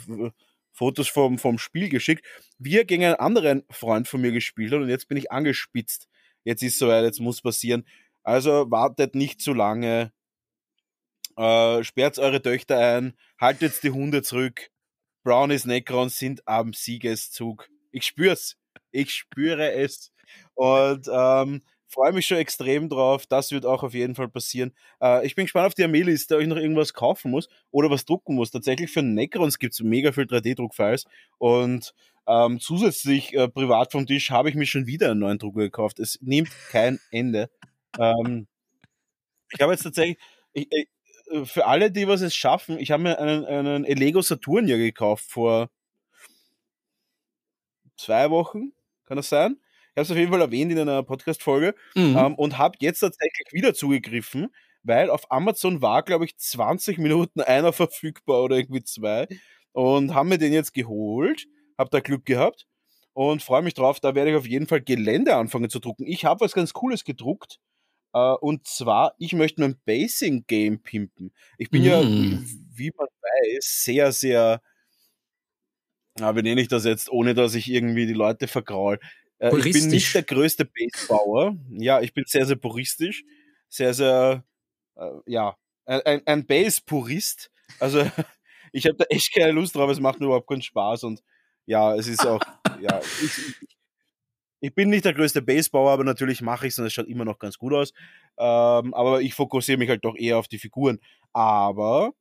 Fotos 0.77 1.07
vom, 1.07 1.39
vom 1.39 1.57
Spiel 1.57 1.89
geschickt, 1.89 2.25
wie 2.59 2.77
er 2.77 2.85
gegen 2.85 3.03
einen 3.03 3.15
anderen 3.15 3.63
Freund 3.71 4.07
von 4.07 4.21
mir 4.21 4.31
gespielt 4.31 4.71
hat 4.71 4.79
und 4.79 4.89
jetzt 4.89 5.07
bin 5.07 5.17
ich 5.17 5.31
angespitzt. 5.31 6.07
Jetzt 6.43 6.61
ist 6.61 6.77
soweit, 6.77 7.03
jetzt 7.03 7.19
muss 7.19 7.41
passieren. 7.41 7.85
Also 8.23 8.69
wartet 8.69 9.15
nicht 9.15 9.41
zu 9.41 9.53
lange, 9.53 10.11
äh, 11.35 11.83
sperrt 11.83 12.19
eure 12.19 12.41
Töchter 12.41 12.77
ein, 12.77 13.17
haltet 13.41 13.81
die 13.81 13.89
Hunde 13.89 14.21
zurück. 14.21 14.69
Brownies 15.23 15.65
Necrons 15.65 16.17
sind 16.19 16.47
am 16.47 16.73
Siegeszug. 16.73 17.67
Ich 17.91 18.05
spür's. 18.05 18.55
Ich 18.91 19.13
spüre 19.13 19.71
es. 19.73 20.11
Und 20.53 21.07
ähm, 21.11 21.63
freue 21.87 22.13
mich 22.13 22.25
schon 22.25 22.37
extrem 22.37 22.89
drauf. 22.89 23.25
Das 23.27 23.51
wird 23.51 23.65
auch 23.65 23.83
auf 23.83 23.93
jeden 23.93 24.15
Fall 24.15 24.27
passieren. 24.29 24.73
Äh, 25.01 25.25
ich 25.25 25.35
bin 25.35 25.45
gespannt 25.45 25.67
auf 25.67 25.73
die 25.73 25.83
Armeeliste, 25.83 26.35
ob 26.35 26.41
ich 26.41 26.47
noch 26.47 26.57
irgendwas 26.57 26.93
kaufen 26.93 27.31
muss 27.31 27.49
oder 27.71 27.89
was 27.89 28.05
drucken 28.05 28.35
muss. 28.35 28.51
Tatsächlich 28.51 28.91
für 28.91 29.01
Necrons 29.01 29.59
gibt 29.59 29.73
es 29.73 29.81
mega 29.81 30.11
viel 30.11 30.25
3D-Druckfiles. 30.25 31.05
Und 31.37 31.93
ähm, 32.27 32.59
zusätzlich 32.59 33.33
äh, 33.33 33.47
privat 33.47 33.91
vom 33.91 34.05
Tisch 34.05 34.31
habe 34.31 34.49
ich 34.49 34.55
mir 34.55 34.65
schon 34.65 34.87
wieder 34.87 35.11
einen 35.11 35.21
neuen 35.21 35.39
Drucker 35.39 35.61
gekauft. 35.61 35.99
Es 35.99 36.19
nimmt 36.21 36.49
kein 36.69 36.99
Ende. 37.11 37.49
Ähm, 37.99 38.47
ich 39.53 39.61
habe 39.61 39.71
jetzt 39.71 39.83
tatsächlich, 39.83 40.17
ich, 40.53 40.67
ich, 40.71 40.87
für 41.45 41.65
alle, 41.65 41.91
die 41.91 42.07
was 42.07 42.21
es 42.21 42.35
schaffen, 42.35 42.79
ich 42.79 42.91
habe 42.91 43.03
mir 43.03 43.19
einen, 43.19 43.45
einen 43.45 43.83
Lego 43.83 44.21
Saturnia 44.21 44.77
gekauft 44.77 45.25
vor 45.27 45.69
zwei 47.97 48.29
Wochen 48.29 48.71
kann 49.07 49.17
das 49.17 49.29
sein? 49.29 49.57
Ich 49.97 49.99
habe 49.99 50.05
es 50.05 50.11
auf 50.11 50.17
jeden 50.17 50.31
Fall 50.31 50.41
erwähnt 50.41 50.71
in 50.71 50.77
einer 50.77 51.01
Podcast-Folge 51.01 51.73
mhm. 51.95 52.15
ähm, 52.15 52.35
und 52.35 52.59
habe 52.59 52.77
jetzt 52.81 52.99
tatsächlich 52.99 53.47
wieder 53.51 53.73
zugegriffen, 53.73 54.53
weil 54.83 55.09
auf 55.09 55.31
Amazon 55.31 55.81
war, 55.81 56.03
glaube 56.03 56.25
ich, 56.25 56.37
20 56.37 56.99
Minuten 56.99 57.41
einer 57.41 57.73
verfügbar 57.73 58.43
oder 58.43 58.57
irgendwie 58.57 58.83
zwei 58.83 59.27
und 59.71 60.13
haben 60.13 60.29
mir 60.29 60.37
den 60.37 60.53
jetzt 60.53 60.75
geholt, 60.75 61.47
habe 61.79 61.89
da 61.89 61.99
Glück 61.99 62.25
gehabt 62.25 62.67
und 63.13 63.41
freue 63.41 63.63
mich 63.63 63.73
drauf. 63.73 63.99
Da 63.99 64.13
werde 64.13 64.29
ich 64.29 64.37
auf 64.37 64.47
jeden 64.47 64.67
Fall 64.67 64.81
Gelände 64.81 65.35
anfangen 65.35 65.71
zu 65.71 65.79
drucken. 65.79 66.05
Ich 66.05 66.25
habe 66.25 66.41
was 66.41 66.53
ganz 66.53 66.73
Cooles 66.73 67.03
gedruckt. 67.03 67.57
Uh, 68.15 68.37
und 68.39 68.67
zwar, 68.67 69.15
ich 69.17 69.33
möchte 69.33 69.61
mein 69.61 69.77
Basing-Game 69.85 70.83
pimpen. 70.83 71.33
Ich 71.57 71.71
bin 71.71 71.81
mm. 71.81 71.85
ja, 71.85 72.01
wie 72.03 72.91
man 72.95 73.07
weiß, 73.07 73.83
sehr, 73.83 74.11
sehr 74.11 74.61
wie 76.19 76.41
nenne 76.41 76.61
ich 76.61 76.67
das 76.67 76.85
jetzt, 76.85 77.11
ohne 77.11 77.35
dass 77.35 77.53
ich 77.53 77.69
irgendwie 77.69 78.07
die 78.07 78.13
Leute 78.13 78.47
vergraul? 78.47 78.99
Äh, 79.39 79.55
ich 79.57 79.73
bin 79.73 79.87
nicht 79.89 80.13
der 80.13 80.23
größte 80.23 80.65
Basebauer. 80.65 81.55
Ja, 81.69 82.01
ich 82.01 82.13
bin 82.13 82.25
sehr, 82.27 82.45
sehr 82.45 82.55
puristisch. 82.55 83.23
Sehr, 83.69 83.93
sehr, 83.93 84.43
äh, 84.95 85.09
ja, 85.25 85.55
ein, 85.85 86.21
ein 86.25 86.45
Base-Purist. 86.45 87.51
Also, 87.79 87.99
ich 88.71 88.85
habe 88.85 88.97
da 88.97 89.05
echt 89.09 89.33
keine 89.33 89.51
Lust 89.51 89.75
drauf. 89.75 89.89
Es 89.89 89.99
macht 89.99 90.19
mir 90.19 90.27
überhaupt 90.27 90.47
keinen 90.47 90.61
Spaß. 90.61 91.03
Und 91.03 91.21
ja, 91.65 91.95
es 91.95 92.07
ist 92.07 92.25
auch, 92.25 92.41
ja, 92.81 92.99
ich, 92.99 93.55
ich, 94.61 94.75
bin 94.75 94.89
nicht 94.89 95.05
der 95.05 95.13
größte 95.13 95.41
Basebauer, 95.41 95.91
aber 95.91 96.03
natürlich 96.03 96.41
mache 96.41 96.67
ich 96.67 96.73
es 96.73 96.79
und 96.79 96.85
es 96.85 96.93
schaut 96.93 97.07
immer 97.07 97.25
noch 97.25 97.39
ganz 97.39 97.57
gut 97.57 97.73
aus. 97.73 97.93
Ähm, 98.37 98.93
aber 98.93 99.21
ich 99.21 99.33
fokussiere 99.33 99.77
mich 99.77 99.89
halt 99.89 100.03
doch 100.03 100.15
eher 100.15 100.37
auf 100.37 100.47
die 100.47 100.59
Figuren. 100.59 100.99
Aber 101.33 102.13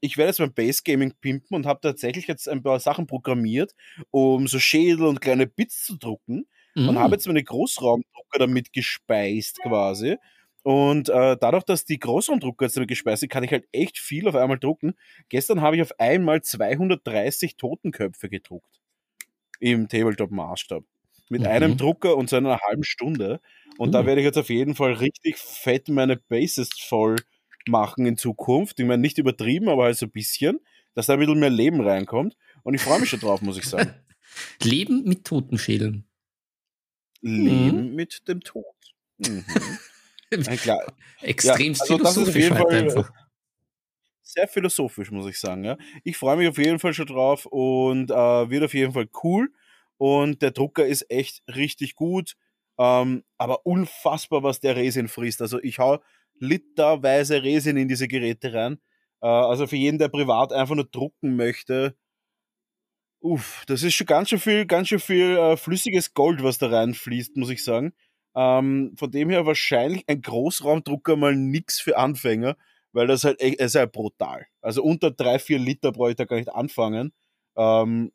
ich 0.00 0.16
werde 0.16 0.28
jetzt 0.28 0.40
mein 0.40 0.52
Base 0.52 0.82
Gaming 0.84 1.12
pimpen 1.20 1.56
und 1.56 1.66
habe 1.66 1.80
tatsächlich 1.80 2.26
jetzt 2.26 2.48
ein 2.48 2.62
paar 2.62 2.80
Sachen 2.80 3.06
programmiert, 3.06 3.74
um 4.10 4.46
so 4.46 4.58
Schädel 4.58 5.06
und 5.06 5.20
kleine 5.20 5.46
Bits 5.46 5.84
zu 5.84 5.96
drucken. 5.96 6.46
Mhm. 6.74 6.90
Und 6.90 6.98
habe 6.98 7.14
jetzt 7.14 7.26
meine 7.26 7.42
Großraumdrucker 7.42 8.38
damit 8.38 8.72
gespeist 8.72 9.58
quasi. 9.62 10.16
Und 10.62 11.08
äh, 11.08 11.36
dadurch, 11.40 11.62
dass 11.62 11.84
die 11.84 11.98
Großraumdrucker 11.98 12.66
jetzt 12.66 12.76
damit 12.76 12.88
gespeist 12.88 13.20
sind, 13.20 13.30
kann 13.30 13.44
ich 13.44 13.52
halt 13.52 13.68
echt 13.72 13.98
viel 13.98 14.26
auf 14.28 14.34
einmal 14.34 14.58
drucken. 14.58 14.94
Gestern 15.28 15.60
habe 15.60 15.76
ich 15.76 15.82
auf 15.82 15.98
einmal 15.98 16.42
230 16.42 17.56
Totenköpfe 17.56 18.28
gedruckt. 18.28 18.80
Im 19.60 19.88
Tabletop-Maßstab. 19.88 20.84
mit 21.28 21.42
mhm. 21.42 21.46
einem 21.46 21.76
Drucker 21.76 22.16
und 22.16 22.28
so 22.28 22.36
einer 22.36 22.58
halben 22.60 22.84
Stunde. 22.84 23.40
Und 23.78 23.90
mhm. 23.90 23.92
da 23.92 24.06
werde 24.06 24.20
ich 24.20 24.24
jetzt 24.24 24.38
auf 24.38 24.50
jeden 24.50 24.74
Fall 24.74 24.94
richtig 24.94 25.38
fett 25.38 25.88
meine 25.88 26.16
Bases 26.16 26.70
voll 26.78 27.16
machen 27.68 28.06
in 28.06 28.16
Zukunft. 28.16 28.78
Ich 28.80 28.86
meine, 28.86 29.02
nicht 29.02 29.18
übertrieben, 29.18 29.68
aber 29.68 29.84
halt 29.84 29.96
so 29.96 30.06
ein 30.06 30.10
bisschen, 30.10 30.60
dass 30.94 31.06
da 31.06 31.14
ein 31.14 31.18
bisschen 31.18 31.38
mehr 31.38 31.50
Leben 31.50 31.80
reinkommt. 31.80 32.36
Und 32.62 32.74
ich 32.74 32.82
freue 32.82 33.00
mich 33.00 33.10
schon 33.10 33.20
drauf, 33.20 33.42
muss 33.42 33.58
ich 33.58 33.64
sagen. 33.64 33.94
Leben 34.62 35.04
mit 35.04 35.24
Totenschädeln. 35.24 36.04
Leben 37.20 37.90
mhm. 37.90 37.94
mit 37.94 38.28
dem 38.28 38.40
Tod. 38.40 38.64
Mhm. 39.18 39.44
klar. 40.62 40.92
Extremst 41.20 41.88
ja, 41.88 41.96
also 41.96 42.24
philosophisch 42.24 42.50
halt 42.50 42.70
einfach. 42.70 43.12
Sehr 44.22 44.48
philosophisch, 44.48 45.10
muss 45.10 45.26
ich 45.28 45.38
sagen. 45.38 45.64
Ja. 45.64 45.78
Ich 46.04 46.16
freue 46.16 46.36
mich 46.36 46.48
auf 46.48 46.58
jeden 46.58 46.78
Fall 46.78 46.92
schon 46.92 47.06
drauf 47.06 47.46
und 47.46 48.10
äh, 48.10 48.50
wird 48.50 48.64
auf 48.64 48.74
jeden 48.74 48.92
Fall 48.92 49.08
cool. 49.22 49.52
Und 49.98 50.42
der 50.42 50.50
Drucker 50.50 50.86
ist 50.86 51.10
echt 51.10 51.42
richtig 51.48 51.94
gut. 51.94 52.36
Ähm, 52.78 53.24
aber 53.38 53.64
unfassbar, 53.64 54.42
was 54.42 54.60
der 54.60 54.76
Resin 54.76 55.08
frisst. 55.08 55.40
Also 55.40 55.62
ich 55.62 55.78
hau 55.78 56.02
literweise 56.40 57.42
Resin 57.42 57.76
in 57.76 57.88
diese 57.88 58.08
Geräte 58.08 58.52
rein. 58.52 58.78
Äh, 59.22 59.26
also 59.26 59.66
für 59.66 59.76
jeden, 59.76 59.98
der 59.98 60.08
privat 60.08 60.52
einfach 60.52 60.74
nur 60.74 60.84
drucken 60.86 61.36
möchte, 61.36 61.96
uff, 63.20 63.64
das 63.66 63.82
ist 63.82 63.94
schon 63.94 64.06
ganz 64.06 64.28
schön 64.28 64.38
viel, 64.38 64.66
ganz 64.66 64.88
schön 64.88 65.00
viel 65.00 65.36
äh, 65.36 65.56
flüssiges 65.56 66.14
Gold, 66.14 66.42
was 66.42 66.58
da 66.58 66.68
reinfließt, 66.68 67.36
muss 67.36 67.50
ich 67.50 67.64
sagen. 67.64 67.92
Ähm, 68.34 68.94
von 68.98 69.10
dem 69.10 69.30
her 69.30 69.46
wahrscheinlich 69.46 70.04
ein 70.08 70.20
Großraumdrucker 70.22 71.16
mal 71.16 71.34
nix 71.34 71.80
für 71.80 71.96
Anfänger, 71.96 72.56
weil 72.92 73.06
das 73.06 73.24
halt, 73.24 73.42
ist 73.42 73.74
halt 73.74 73.92
brutal. 73.92 74.46
Also 74.60 74.82
unter 74.82 75.10
drei, 75.10 75.38
vier 75.38 75.58
Liter 75.58 75.92
brauche 75.92 76.10
ich 76.10 76.16
da 76.16 76.24
gar 76.24 76.36
nicht 76.36 76.52
anfangen. 76.52 77.12
Ähm, 77.56 78.12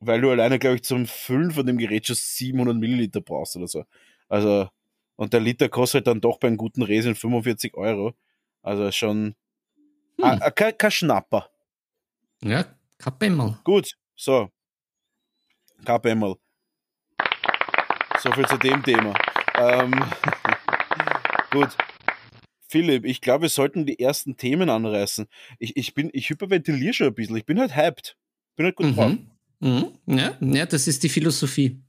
weil 0.00 0.20
du 0.20 0.30
alleine, 0.30 0.58
glaube 0.58 0.76
ich, 0.76 0.84
zum 0.84 1.06
Füllen 1.06 1.50
von 1.50 1.66
dem 1.66 1.78
Gerät 1.78 2.06
schon 2.06 2.16
700 2.16 2.76
Milliliter 2.76 3.20
brauchst 3.20 3.56
oder 3.56 3.68
so. 3.68 3.84
Also, 4.28 4.68
und 5.16 5.32
der 5.32 5.40
Liter 5.40 5.68
kostet 5.68 6.06
dann 6.06 6.20
doch 6.20 6.38
bei 6.38 6.48
einem 6.48 6.56
guten 6.56 6.82
Resin 6.82 7.14
45 7.14 7.74
Euro. 7.74 8.14
Also 8.62 8.90
schon 8.92 9.34
hm. 10.20 10.40
kein, 10.54 10.78
kein 10.78 10.90
Schnapper. 10.90 11.50
Ja, 12.42 12.64
Kapemmel. 12.98 13.58
Gut, 13.64 13.96
so. 14.16 14.50
Kapemmel. 15.84 16.36
So 18.20 18.32
viel 18.32 18.46
zu 18.46 18.56
dem 18.56 18.82
Thema. 18.82 19.14
Ähm, 19.58 19.92
gut. 21.50 21.76
Philipp, 22.68 23.04
ich 23.04 23.20
glaube, 23.20 23.42
wir 23.42 23.48
sollten 23.50 23.86
die 23.86 24.00
ersten 24.00 24.36
Themen 24.36 24.68
anreißen. 24.68 25.26
Ich, 25.58 25.76
ich 25.76 25.94
bin, 25.94 26.10
ich 26.12 26.30
hyperventiliere 26.30 26.92
schon 26.92 27.06
ein 27.08 27.14
bisschen. 27.14 27.36
Ich 27.36 27.46
bin 27.46 27.60
halt 27.60 27.76
hyped. 27.76 28.16
Bin 28.56 28.66
halt 28.66 28.76
gut 28.76 28.86
mhm. 28.86 28.94
drauf. 28.94 29.12
Mhm. 29.60 29.98
Ja, 30.06 30.36
ja, 30.40 30.66
das 30.66 30.88
ist 30.88 31.02
die 31.02 31.08
Philosophie. 31.08 31.82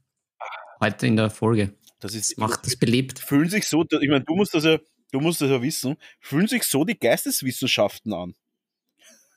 Heute 0.80 1.06
in 1.06 1.16
der 1.16 1.30
Folge. 1.30 1.74
Das 2.00 2.14
ist, 2.14 2.38
macht 2.38 2.66
das 2.66 2.76
belebt. 2.76 3.18
Fühlen 3.18 3.48
sich 3.48 3.66
so, 3.66 3.84
ich 3.84 4.08
meine, 4.08 4.24
du 4.24 4.34
musst 4.34 4.54
das 4.54 4.64
ja, 4.64 4.78
du 5.12 5.20
musst 5.20 5.40
das 5.40 5.50
ja 5.50 5.62
wissen, 5.62 5.96
fühlen 6.20 6.46
sich 6.46 6.64
so 6.64 6.84
die 6.84 6.98
Geisteswissenschaften 6.98 8.12
an. 8.12 8.34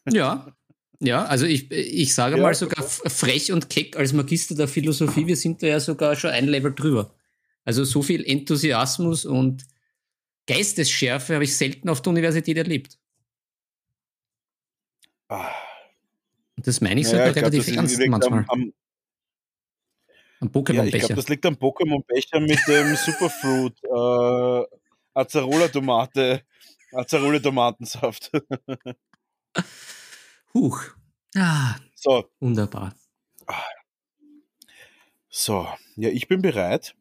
Ja, 0.10 0.54
ja, 1.02 1.26
also 1.26 1.46
ich, 1.46 1.72
ich 1.72 2.14
sage 2.14 2.36
ja. 2.36 2.44
mal 2.44 2.54
sogar 2.54 2.84
frech 2.84 3.54
und 3.54 3.70
keck 3.70 3.96
als 3.96 4.12
Magister 4.12 4.56
der 4.56 4.68
Philosophie, 4.68 5.28
wir 5.28 5.38
sind 5.38 5.64
da 5.64 5.68
ja 5.68 5.80
sogar 5.80 6.16
schon 6.16 6.32
ein 6.32 6.48
Level 6.48 6.74
drüber. 6.76 7.16
Also 7.64 7.86
so 7.86 8.02
viel 8.02 8.26
Enthusiasmus 8.26 9.26
und 9.26 9.66
Geistesschärfe 10.46 11.36
habe 11.36 11.46
ich 11.46 11.56
selten 11.56 11.88
auf 11.88 12.02
der 12.02 12.12
Universität 12.12 12.58
erlebt. 12.58 12.98
Ah. 15.30 15.52
Das 16.58 16.82
meine 16.82 17.00
ich 17.00 17.08
sogar 17.08 17.28
naja, 17.28 17.34
relativ 17.34 17.66
glaub, 17.66 17.78
ernst 17.78 18.00
manchmal. 18.08 18.46
Am, 18.50 18.50
am, 18.50 18.74
am 20.40 20.50
Pokémon-Becher. 20.50 20.84
Ja, 20.84 20.96
ich 20.96 21.00
glaube, 21.00 21.16
das 21.16 21.30
liegt 21.30 21.46
am 21.46 21.56
Pokémon-Becher 21.56 22.40
mit 22.40 22.60
dem 22.68 22.96
Superfruit, 22.96 23.78
äh, 23.84 24.78
Acerola-Tomate, 25.14 26.44
Acerola-Tomatensaft. 26.92 28.32
Huch. 30.54 30.82
Ah, 31.36 31.76
so. 31.96 32.30
Wunderbar. 32.40 32.94
So, 35.30 35.68
ja, 35.96 36.10
ich 36.10 36.28
bin 36.28 36.42
bereit. 36.42 36.96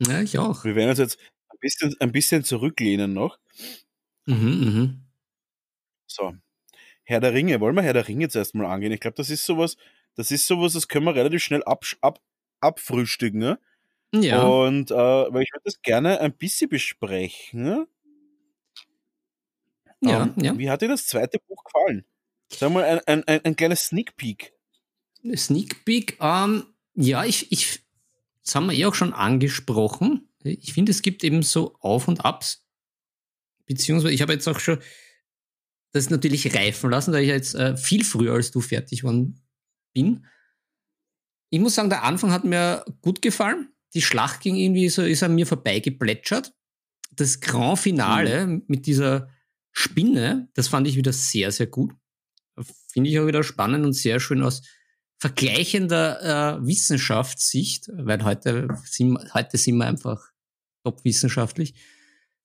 Ja, 0.00 0.22
ich 0.22 0.38
auch. 0.38 0.64
Wir 0.64 0.74
werden 0.74 0.90
uns 0.90 0.98
jetzt 0.98 1.18
ein 1.50 1.58
bisschen, 1.60 1.94
ein 2.00 2.10
bisschen 2.10 2.42
zurücklehnen 2.42 3.12
noch. 3.12 3.38
Mhm, 4.26 4.34
mhm. 4.36 5.04
So. 6.06 6.34
Herr 7.04 7.20
der 7.20 7.34
Ringe, 7.34 7.60
wollen 7.60 7.76
wir 7.76 7.82
Herr 7.82 7.92
der 7.92 8.08
Ringe 8.08 8.22
jetzt 8.22 8.36
erstmal 8.36 8.66
angehen? 8.66 8.92
Ich 8.92 9.00
glaube, 9.00 9.16
das 9.16 9.30
ist 9.30 9.44
sowas, 9.44 9.76
das 10.14 10.30
ist 10.30 10.46
sowas, 10.46 10.72
das 10.72 10.88
können 10.88 11.04
wir 11.04 11.14
relativ 11.14 11.42
schnell 11.42 11.62
ab, 11.64 11.84
ab, 12.00 12.20
abfrühstücken. 12.60 13.40
Ne? 13.40 13.58
Ja. 14.12 14.42
Und 14.42 14.90
äh, 14.90 14.94
weil 14.94 15.42
ich 15.42 15.52
würde 15.52 15.64
das 15.64 15.80
gerne 15.82 16.20
ein 16.20 16.32
bisschen 16.32 16.68
besprechen. 16.68 17.86
Ja, 20.00 20.22
um, 20.22 20.34
ähm, 20.36 20.44
ja. 20.44 20.58
Wie 20.58 20.70
hat 20.70 20.82
dir 20.82 20.88
das 20.88 21.06
zweite 21.06 21.38
Buch 21.46 21.62
gefallen? 21.64 22.04
Sag 22.52 22.72
mal, 22.72 22.84
ein, 22.84 23.00
ein, 23.06 23.24
ein, 23.24 23.44
ein 23.44 23.56
kleines 23.56 23.86
Sneak 23.86 24.16
Peek. 24.16 24.52
Sneak 25.36 25.84
Peek, 25.84 26.16
ähm, 26.20 26.64
ja, 26.94 27.24
ich, 27.24 27.52
ich, 27.52 27.82
das 28.44 28.54
haben 28.54 28.66
wir 28.66 28.76
eh 28.76 28.86
auch 28.86 28.94
schon 28.94 29.12
angesprochen. 29.12 30.28
Ich 30.42 30.72
finde, 30.72 30.90
es 30.90 31.02
gibt 31.02 31.22
eben 31.22 31.42
so 31.42 31.76
Auf 31.80 32.08
und 32.08 32.24
Abs. 32.24 32.64
Beziehungsweise, 33.66 34.14
ich 34.14 34.22
habe 34.22 34.32
jetzt 34.32 34.48
auch 34.48 34.58
schon 34.58 34.80
das 35.92 36.10
natürlich 36.10 36.54
reifen 36.54 36.90
lassen, 36.90 37.12
da 37.12 37.18
ich 37.18 37.28
jetzt 37.28 37.54
äh, 37.54 37.76
viel 37.76 38.04
früher 38.04 38.34
als 38.34 38.50
du 38.50 38.60
fertig 38.60 39.00
geworden 39.00 39.40
bin. 39.92 40.26
Ich 41.50 41.60
muss 41.60 41.74
sagen, 41.74 41.90
der 41.90 42.04
Anfang 42.04 42.32
hat 42.32 42.44
mir 42.44 42.84
gut 43.02 43.22
gefallen. 43.22 43.68
Die 43.94 44.02
Schlacht 44.02 44.40
ging 44.40 44.56
irgendwie 44.56 44.88
so, 44.88 45.02
ist 45.02 45.22
an 45.22 45.34
mir 45.34 45.46
vorbeigeplätschert. 45.46 46.54
Das 47.12 47.40
Grand 47.40 47.78
Finale 47.78 48.46
mhm. 48.46 48.62
mit 48.68 48.86
dieser 48.86 49.28
Spinne, 49.72 50.48
das 50.54 50.68
fand 50.68 50.86
ich 50.86 50.96
wieder 50.96 51.12
sehr, 51.12 51.50
sehr 51.52 51.66
gut 51.66 51.92
finde 52.92 53.10
ich 53.10 53.18
auch 53.18 53.26
wieder 53.26 53.42
spannend 53.42 53.84
und 53.84 53.92
sehr 53.92 54.20
schön 54.20 54.42
aus 54.42 54.62
vergleichender 55.18 56.58
äh, 56.58 56.66
Wissenschaftssicht, 56.66 57.90
weil 57.92 58.24
heute 58.24 58.68
sind, 58.84 59.18
heute 59.34 59.58
sind 59.58 59.76
wir 59.76 59.86
einfach 59.86 60.30
top 60.84 61.04
wissenschaftlich, 61.04 61.74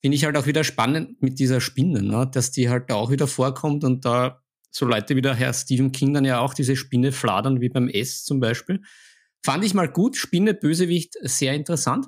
finde 0.02 0.16
ich 0.18 0.26
halt 0.26 0.36
auch 0.36 0.46
wieder 0.46 0.64
spannend 0.64 1.22
mit 1.22 1.40
dieser 1.40 1.62
Spinne, 1.62 2.02
ne? 2.02 2.30
dass 2.32 2.52
die 2.52 2.70
halt 2.70 2.92
auch 2.92 3.12
wieder 3.12 3.28
vorkommt 3.28 3.84
und 3.84 4.04
da 4.04 4.44
so 4.76 4.86
Leute 4.86 5.16
wie 5.16 5.22
der 5.22 5.36
Herr 5.36 5.54
Stephen 5.54 5.94
King 5.94 6.14
dann 6.14 6.26
ja 6.26 6.40
auch 6.40 6.54
diese 6.54 6.76
Spinne 6.76 7.14
fladern, 7.14 7.62
wie 7.62 7.70
beim 7.70 7.88
S 7.88 8.26
zum 8.26 8.42
Beispiel. 8.42 8.82
Fand 9.42 9.64
ich 9.64 9.74
mal 9.74 9.88
gut, 9.88 10.18
Spinne, 10.18 10.54
Bösewicht, 10.54 11.14
sehr 11.22 11.54
interessant. 11.54 12.08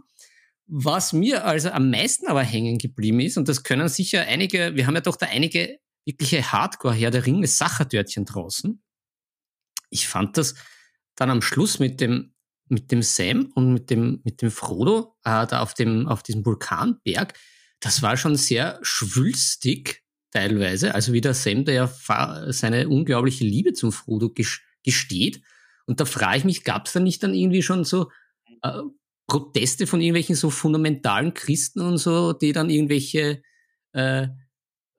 Was 0.66 1.14
mir 1.14 1.46
also 1.46 1.70
am 1.70 1.90
meisten 1.90 2.28
aber 2.28 2.44
hängen 2.44 2.78
geblieben 2.78 3.22
ist, 3.22 3.38
und 3.38 3.48
das 3.48 3.64
können 3.64 3.88
sicher 3.88 4.24
einige, 4.24 4.76
wir 4.76 4.86
haben 4.86 4.96
ja 4.96 5.02
doch 5.02 5.16
da 5.16 5.28
einige 5.28 5.80
wirkliche 6.04 6.52
Hardcore-Herr 6.52 7.10
der 7.10 7.26
Ringe 7.26 7.48
Sachertörtchen 7.48 8.26
draußen. 8.26 8.84
Ich 9.90 10.10
fand 10.10 10.36
das 10.36 10.56
dann 11.16 11.30
am 11.30 11.42
Schluss 11.42 11.80
mit 11.80 12.02
dem, 12.02 12.34
mit 12.68 12.92
dem 12.92 13.02
Sam 13.02 13.50
und 13.56 13.72
mit 13.72 13.90
dem, 13.90 14.20
mit 14.26 14.42
dem 14.42 14.52
Frodo 14.52 15.16
äh, 15.24 15.48
da 15.48 15.62
auf 15.62 15.74
dem, 15.74 16.06
auf 16.10 16.22
diesem 16.22 16.46
Vulkanberg, 16.46 17.34
das 17.80 18.02
war 18.02 18.18
schon 18.18 18.36
sehr 18.36 18.78
schwülstig 18.82 20.04
teilweise. 20.32 20.94
Also 20.96 21.14
wie 21.14 21.22
der 21.22 21.34
Sam, 21.34 21.66
der 21.66 21.74
ja 21.74 22.52
seine 22.52 22.90
unglaubliche 22.90 23.44
Liebe 23.44 23.74
zum 23.74 23.92
Frodo 23.92 24.34
gesteht. 24.84 25.42
Und 25.86 26.00
da 26.00 26.06
frage 26.06 26.40
ich 26.40 26.44
mich, 26.44 26.64
gab 26.64 26.88
es 26.88 26.94
da 26.94 27.00
nicht 27.00 27.24
dann 27.24 27.34
irgendwie 27.34 27.62
schon 27.62 27.84
so 27.84 28.12
äh, 28.62 28.82
Proteste 29.28 29.88
von 29.88 30.02
irgendwelchen 30.02 30.36
so 30.36 30.50
fundamentalen 30.50 31.34
Christen 31.34 31.82
und 31.82 31.98
so, 31.98 32.34
die 32.34 32.54
dann 32.54 32.70
irgendwelche 32.70 33.42
äh, 33.94 34.28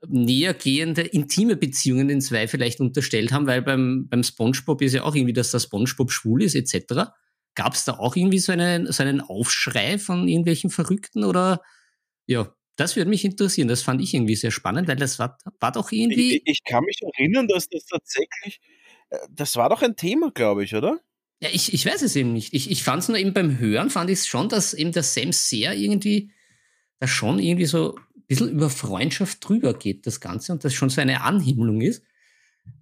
nähergehende, 0.06 1.02
intime 1.02 1.56
Beziehungen 1.56 2.08
den 2.08 2.20
zwei 2.20 2.46
vielleicht 2.46 2.80
unterstellt 2.80 3.32
haben, 3.32 3.46
weil 3.46 3.62
beim, 3.62 4.06
beim 4.08 4.22
Spongebob 4.22 4.80
ist 4.82 4.94
ja 4.94 5.02
auch 5.02 5.14
irgendwie, 5.14 5.32
dass 5.32 5.50
der 5.50 5.58
Spongebob 5.58 6.12
schwul 6.12 6.42
ist, 6.42 6.54
etc. 6.54 7.10
Gab 7.54 7.74
es 7.74 7.84
da 7.84 7.94
auch 7.94 8.14
irgendwie 8.14 8.38
so 8.38 8.52
einen, 8.52 8.90
so 8.92 9.02
einen 9.02 9.20
Aufschrei 9.20 9.98
von 9.98 10.28
irgendwelchen 10.28 10.70
Verrückten 10.70 11.24
oder 11.24 11.62
ja, 12.26 12.54
das 12.78 12.94
würde 12.94 13.10
mich 13.10 13.24
interessieren. 13.24 13.68
Das 13.68 13.82
fand 13.82 14.00
ich 14.00 14.14
irgendwie 14.14 14.36
sehr 14.36 14.52
spannend, 14.52 14.86
weil 14.88 14.96
das 14.96 15.18
war, 15.18 15.36
war 15.58 15.72
doch 15.72 15.90
irgendwie. 15.90 16.36
Ich, 16.36 16.42
ich 16.44 16.64
kann 16.64 16.84
mich 16.84 17.00
erinnern, 17.02 17.48
dass 17.48 17.68
das 17.68 17.84
tatsächlich, 17.86 18.60
äh, 19.10 19.18
das 19.30 19.56
war 19.56 19.68
doch 19.68 19.82
ein 19.82 19.96
Thema, 19.96 20.30
glaube 20.30 20.64
ich, 20.64 20.74
oder? 20.74 21.00
Ja, 21.40 21.48
ich, 21.52 21.72
ich 21.72 21.84
weiß 21.84 22.02
es 22.02 22.14
eben 22.14 22.32
nicht. 22.32 22.54
Ich, 22.54 22.70
ich 22.70 22.82
fand 22.84 23.02
es 23.02 23.08
nur 23.08 23.18
eben 23.18 23.34
beim 23.34 23.58
Hören, 23.58 23.90
fand 23.90 24.10
ich 24.10 24.20
es 24.20 24.26
schon, 24.28 24.48
dass 24.48 24.74
eben 24.74 24.92
der 24.92 25.02
Sam 25.02 25.32
sehr 25.32 25.74
irgendwie, 25.74 26.30
da 27.00 27.08
schon 27.08 27.40
irgendwie 27.40 27.66
so 27.66 27.96
bisschen 28.28 28.50
über 28.50 28.70
Freundschaft 28.70 29.48
drüber 29.48 29.74
geht, 29.74 30.06
das 30.06 30.20
Ganze, 30.20 30.52
und 30.52 30.62
das 30.62 30.74
schon 30.74 30.90
so 30.90 31.00
eine 31.00 31.22
Anhimmlung 31.22 31.80
ist. 31.80 32.04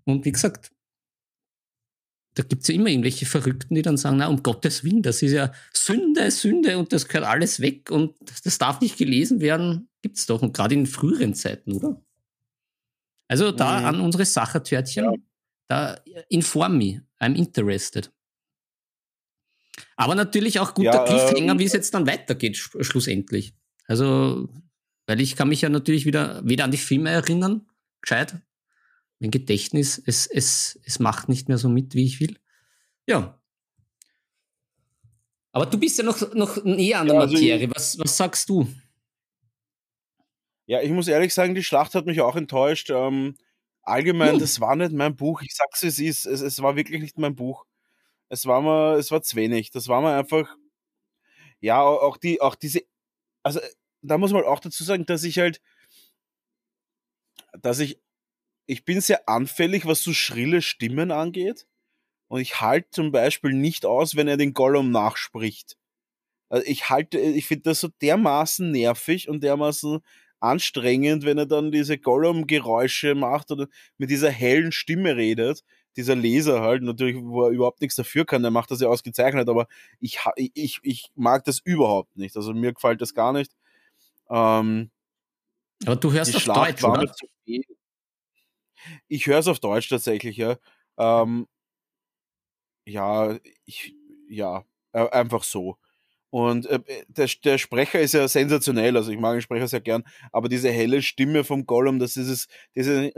Und 0.05 0.25
wie 0.25 0.33
gesagt, 0.33 0.73
da 2.37 2.43
gibt 2.43 2.63
es 2.63 2.69
ja 2.69 2.75
immer 2.75 2.89
irgendwelche 2.89 3.25
Verrückten, 3.25 3.75
die 3.75 3.83
dann 3.83 3.97
sagen, 3.97 4.19
na, 4.19 4.29
um 4.29 4.43
Gottes 4.43 4.85
Willen, 4.85 5.03
das 5.03 5.23
ist 5.23 5.33
ja 5.33 5.53
Sünde, 5.73 6.31
Sünde 6.31 6.77
und 6.77 6.93
das 6.93 7.09
gehört 7.09 7.25
alles 7.27 7.61
weg 7.61 7.91
und 7.91 8.15
das 8.45 8.59
darf 8.59 8.81
nicht 8.83 8.99
gelesen 8.99 9.41
werden. 9.41 9.89
Gibt 10.03 10.19
es 10.19 10.27
doch, 10.27 10.43
und 10.43 10.55
gerade 10.55 10.75
in 10.75 10.87
früheren 10.87 11.35
Zeiten, 11.35 11.73
oder? 11.73 12.01
Also 13.27 13.53
da 13.53 13.81
mhm. 13.81 13.87
an 13.87 14.01
unsere 14.01 14.27
Sachertörtchen, 14.27 15.05
ja. 15.05 15.13
da 15.67 16.01
inform 16.29 16.77
me, 16.77 17.03
I'm 17.19 17.35
interested. 17.35 18.13
Aber 19.97 20.15
natürlich 20.15 20.61
auch 20.61 20.75
guter 20.75 20.93
ja, 20.93 21.05
Cliffhanger, 21.05 21.53
ähm, 21.53 21.59
wie 21.59 21.65
es 21.65 21.73
jetzt 21.73 21.95
dann 21.95 22.07
weitergeht, 22.07 22.59
sch 22.59 22.77
schlussendlich. 22.83 23.55
Also, 23.87 24.49
weil 25.07 25.23
ich 25.23 25.37
kann 25.37 25.49
mich 25.49 25.63
ja 25.63 25.71
natürlich 25.71 26.05
wieder 26.05 26.47
weder 26.47 26.65
an 26.65 26.71
die 26.71 26.77
Filme 26.77 27.11
erinnern, 27.11 27.67
gescheit. 28.03 28.37
Mein 29.19 29.31
Gedächtnis, 29.31 30.03
es, 30.05 30.27
es, 30.27 30.79
es 30.85 30.99
macht 30.99 31.29
nicht 31.29 31.49
mehr 31.49 31.59
so 31.59 31.69
mit, 31.69 31.95
wie 31.95 32.05
ich 32.05 32.21
will. 32.21 32.39
Ja. 33.07 33.41
Aber 35.53 35.67
du 35.67 35.79
bist 35.79 35.97
ja 35.97 36.05
noch, 36.05 36.35
noch 36.35 36.63
näher 36.65 37.01
an 37.01 37.07
der 37.07 37.17
ja, 37.17 37.21
also 37.23 37.35
Materie. 37.35 37.71
Was, 37.75 37.99
was 37.99 38.17
sagst 38.17 38.49
du? 38.49 38.69
Ja, 40.67 40.83
ich 40.83 40.91
muss 40.91 41.09
ehrlich 41.09 41.33
sagen, 41.33 41.55
die 41.55 41.63
Schlacht 41.63 41.95
hat 41.95 42.07
mich 42.07 42.21
auch 42.21 42.37
enttäuscht. 42.37 42.91
Ähm, 42.91 43.37
allgemein, 43.83 44.33
hm. 44.33 44.39
das 44.41 44.61
war 44.61 44.77
nicht 44.77 44.93
mein 44.93 45.17
Buch. 45.17 45.41
Ich 45.43 45.55
sag's, 45.55 45.83
es 45.83 45.99
ist, 45.99 46.27
es, 46.27 46.41
es 46.43 46.61
war 46.61 46.77
wirklich 46.77 47.01
nicht 47.01 47.19
mein 47.19 47.37
Buch. 47.37 47.65
Es 48.29 48.45
war 48.45 48.61
mir, 48.61 48.99
es 48.99 49.11
war 49.11 49.23
zu 49.23 49.37
wenig. 49.37 49.71
Das 49.71 49.89
war 49.89 50.03
mir 50.03 50.15
einfach, 50.15 50.55
ja, 51.61 51.81
auch 51.81 52.17
die, 52.17 52.41
auch 52.41 52.57
diese, 52.57 52.83
also 53.43 53.61
da 54.03 54.19
muss 54.19 54.33
man 54.33 54.45
auch 54.45 54.61
dazu 54.61 54.85
sagen, 54.85 55.07
dass 55.07 55.25
ich 55.25 55.39
halt, 55.39 55.63
dass 57.61 57.79
ich, 57.79 58.01
ich 58.67 58.85
bin 58.85 59.01
sehr 59.01 59.29
anfällig, 59.29 59.87
was 59.87 60.03
so 60.03 60.13
schrille 60.13 60.63
Stimmen 60.63 61.11
angeht. 61.11 61.67
Und 62.29 62.41
ich 62.41 62.61
halte 62.61 62.91
zum 62.91 63.13
Beispiel 63.13 63.53
nicht 63.53 63.87
aus, 63.87 64.17
wenn 64.17 64.29
er 64.29 64.37
den 64.37 64.53
Gollum 64.53 64.91
nachspricht. 64.91 65.77
Also 66.49 66.67
ich 66.67 66.91
halte, 66.91 67.19
ich 67.19 67.47
finde 67.47 67.65
das 67.65 67.81
so 67.81 67.89
dermaßen 68.03 68.71
nervig 68.71 69.29
und 69.29 69.43
dermaßen 69.43 70.01
anstrengend, 70.41 71.25
wenn 71.25 71.39
er 71.39 71.47
dann 71.47 71.73
diese 71.73 71.99
Gollum-Geräusche 71.99 73.15
macht 73.15 73.51
oder 73.51 73.69
mit 73.97 74.11
dieser 74.11 74.31
hellen 74.31 74.73
Stimme 74.73 75.17
redet. 75.17 75.63
Dieser 75.97 76.15
Leser 76.15 76.61
halt, 76.61 76.83
natürlich, 76.83 77.17
wo 77.17 77.45
er 77.45 77.51
überhaupt 77.51 77.81
nichts 77.81 77.97
dafür 77.97 78.27
kann, 78.27 78.43
der 78.43 78.51
macht 78.51 78.71
das 78.71 78.81
ja 78.81 78.89
ausgezeichnet, 78.89 79.49
aber 79.49 79.67
ich, 79.99 80.19
ich, 80.37 80.79
ich 80.83 81.11
mag 81.15 81.45
das 81.45 81.61
überhaupt 81.61 82.17
nicht. 82.17 82.37
Also 82.37 82.53
mir 82.53 82.75
gefällt 82.75 83.01
das 83.01 83.15
gar 83.15 83.33
nicht. 83.33 83.53
Ähm, 84.29 84.91
aber 85.85 85.97
du 85.97 86.13
hörst 86.13 86.35
auf 86.37 86.43
Schlacht 86.43 86.83
Deutsch, 86.83 86.85
oder? 86.85 87.15
Ich 89.09 89.27
höre 89.27 89.39
es 89.39 89.49
auf 89.49 89.61
Deutsch 89.61 89.89
tatsächlich, 89.89 90.37
ja. 90.37 90.57
Ähm, 90.99 91.47
ja, 92.85 93.37
ich, 93.65 93.95
ja, 94.29 94.65
äh, 94.93 95.09
einfach 95.11 95.43
so. 95.45 95.77
Und 96.31 96.67
äh, 96.67 96.81
der, 97.09 97.29
der 97.45 97.59
Sprecher 97.59 98.01
ist 98.01 98.15
ja 98.15 98.29
sensationell, 98.29 98.97
also 98.97 99.13
ich 99.13 99.19
mag 99.19 99.35
den 99.35 99.43
Sprecher 99.43 99.69
sehr 99.69 99.81
gern, 99.81 100.05
aber 100.33 100.49
diese 100.49 100.71
helle 100.71 101.03
Stimme 101.03 101.45
vom 101.45 101.67
Gollum, 101.67 101.99
das 101.99 102.17
ist 102.17 102.29
es, 102.29 102.49
diese 102.75 103.13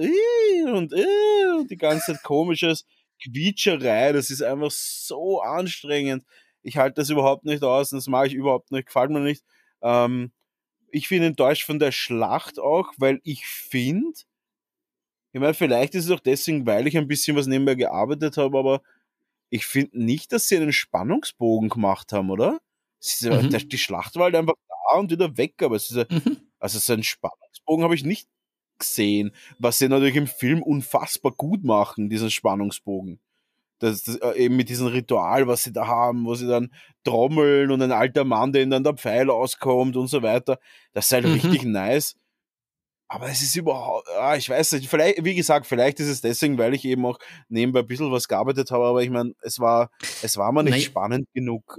und, 0.66 0.92
und 0.94 1.70
die 1.70 1.76
ganze 1.76 2.12
Zeit 2.14 2.22
komisches 2.22 2.86
Quietscherei, 3.22 4.12
das 4.12 4.30
ist 4.30 4.42
einfach 4.42 4.70
so 4.70 5.40
anstrengend. 5.40 6.24
Ich 6.62 6.76
halte 6.76 6.96
das 6.96 7.10
überhaupt 7.10 7.44
nicht 7.44 7.62
aus 7.64 7.90
das 7.90 8.06
mag 8.08 8.28
ich 8.28 8.34
überhaupt 8.34 8.72
nicht, 8.72 8.86
gefällt 8.86 9.10
mir 9.10 9.20
nicht. 9.20 9.44
Ähm, 9.82 10.32
ich 10.90 11.08
bin 11.08 11.22
enttäuscht 11.22 11.64
von 11.66 11.78
der 11.78 11.92
Schlacht 11.92 12.58
auch, 12.58 12.92
weil 12.98 13.20
ich 13.24 13.46
finde, 13.46 14.12
ich 15.38 15.40
meine, 15.40 15.54
vielleicht 15.54 15.94
ist 15.94 16.06
es 16.06 16.10
auch 16.10 16.20
deswegen, 16.20 16.66
weil 16.66 16.86
ich 16.86 16.96
ein 16.98 17.06
bisschen 17.06 17.36
was 17.36 17.46
nebenbei 17.46 17.76
gearbeitet 17.76 18.36
habe, 18.36 18.58
aber 18.58 18.82
ich 19.50 19.66
finde 19.66 20.04
nicht, 20.04 20.32
dass 20.32 20.48
sie 20.48 20.56
einen 20.56 20.72
Spannungsbogen 20.72 21.68
gemacht 21.68 22.12
haben, 22.12 22.30
oder? 22.30 22.58
Mhm. 23.22 23.50
Die 23.68 23.78
Schlacht 23.78 24.16
war 24.16 24.24
halt 24.24 24.34
einfach 24.34 24.54
da 24.68 24.98
und 24.98 25.10
wieder 25.10 25.36
weg, 25.36 25.62
aber 25.62 25.76
es 25.76 25.90
ist, 25.90 26.10
mhm. 26.10 26.38
also 26.58 26.78
so 26.78 26.92
einen 26.92 27.04
Spannungsbogen 27.04 27.84
habe 27.84 27.94
ich 27.94 28.04
nicht 28.04 28.28
gesehen, 28.78 29.32
was 29.58 29.78
sie 29.78 29.88
natürlich 29.88 30.16
im 30.16 30.26
Film 30.26 30.62
unfassbar 30.62 31.32
gut 31.32 31.64
machen, 31.64 32.10
diesen 32.10 32.30
Spannungsbogen. 32.30 33.20
Das, 33.78 34.02
das, 34.02 34.16
äh, 34.16 34.44
eben 34.44 34.56
mit 34.56 34.68
diesem 34.68 34.88
Ritual, 34.88 35.46
was 35.46 35.62
sie 35.62 35.72
da 35.72 35.86
haben, 35.86 36.24
wo 36.24 36.34
sie 36.34 36.48
dann 36.48 36.72
trommeln 37.04 37.70
und 37.70 37.80
ein 37.80 37.92
alter 37.92 38.24
Mann, 38.24 38.52
der 38.52 38.62
ihnen 38.62 38.72
dann 38.72 38.82
der 38.82 38.94
Pfeil 38.94 39.30
auskommt 39.30 39.96
und 39.96 40.08
so 40.08 40.22
weiter. 40.22 40.58
Das 40.92 41.06
ist 41.06 41.12
halt 41.12 41.26
mhm. 41.26 41.34
richtig 41.34 41.62
nice. 41.62 42.16
Aber 43.10 43.30
es 43.30 43.40
ist 43.40 43.56
überhaupt, 43.56 44.06
ah, 44.18 44.36
ich 44.36 44.50
weiß 44.50 44.72
nicht, 44.72 44.88
vielleicht, 44.88 45.24
wie 45.24 45.34
gesagt, 45.34 45.66
vielleicht 45.66 45.98
ist 45.98 46.08
es 46.08 46.20
deswegen, 46.20 46.58
weil 46.58 46.74
ich 46.74 46.84
eben 46.84 47.06
auch 47.06 47.18
nebenbei 47.48 47.80
ein 47.80 47.86
bisschen 47.86 48.12
was 48.12 48.28
gearbeitet 48.28 48.70
habe, 48.70 48.84
aber 48.84 49.02
ich 49.02 49.08
meine, 49.08 49.32
es 49.40 49.58
war, 49.58 49.90
es 50.22 50.36
war 50.36 50.52
mir 50.52 50.62
nicht 50.62 50.72
Nein. 50.72 50.80
spannend 50.82 51.28
genug. 51.32 51.78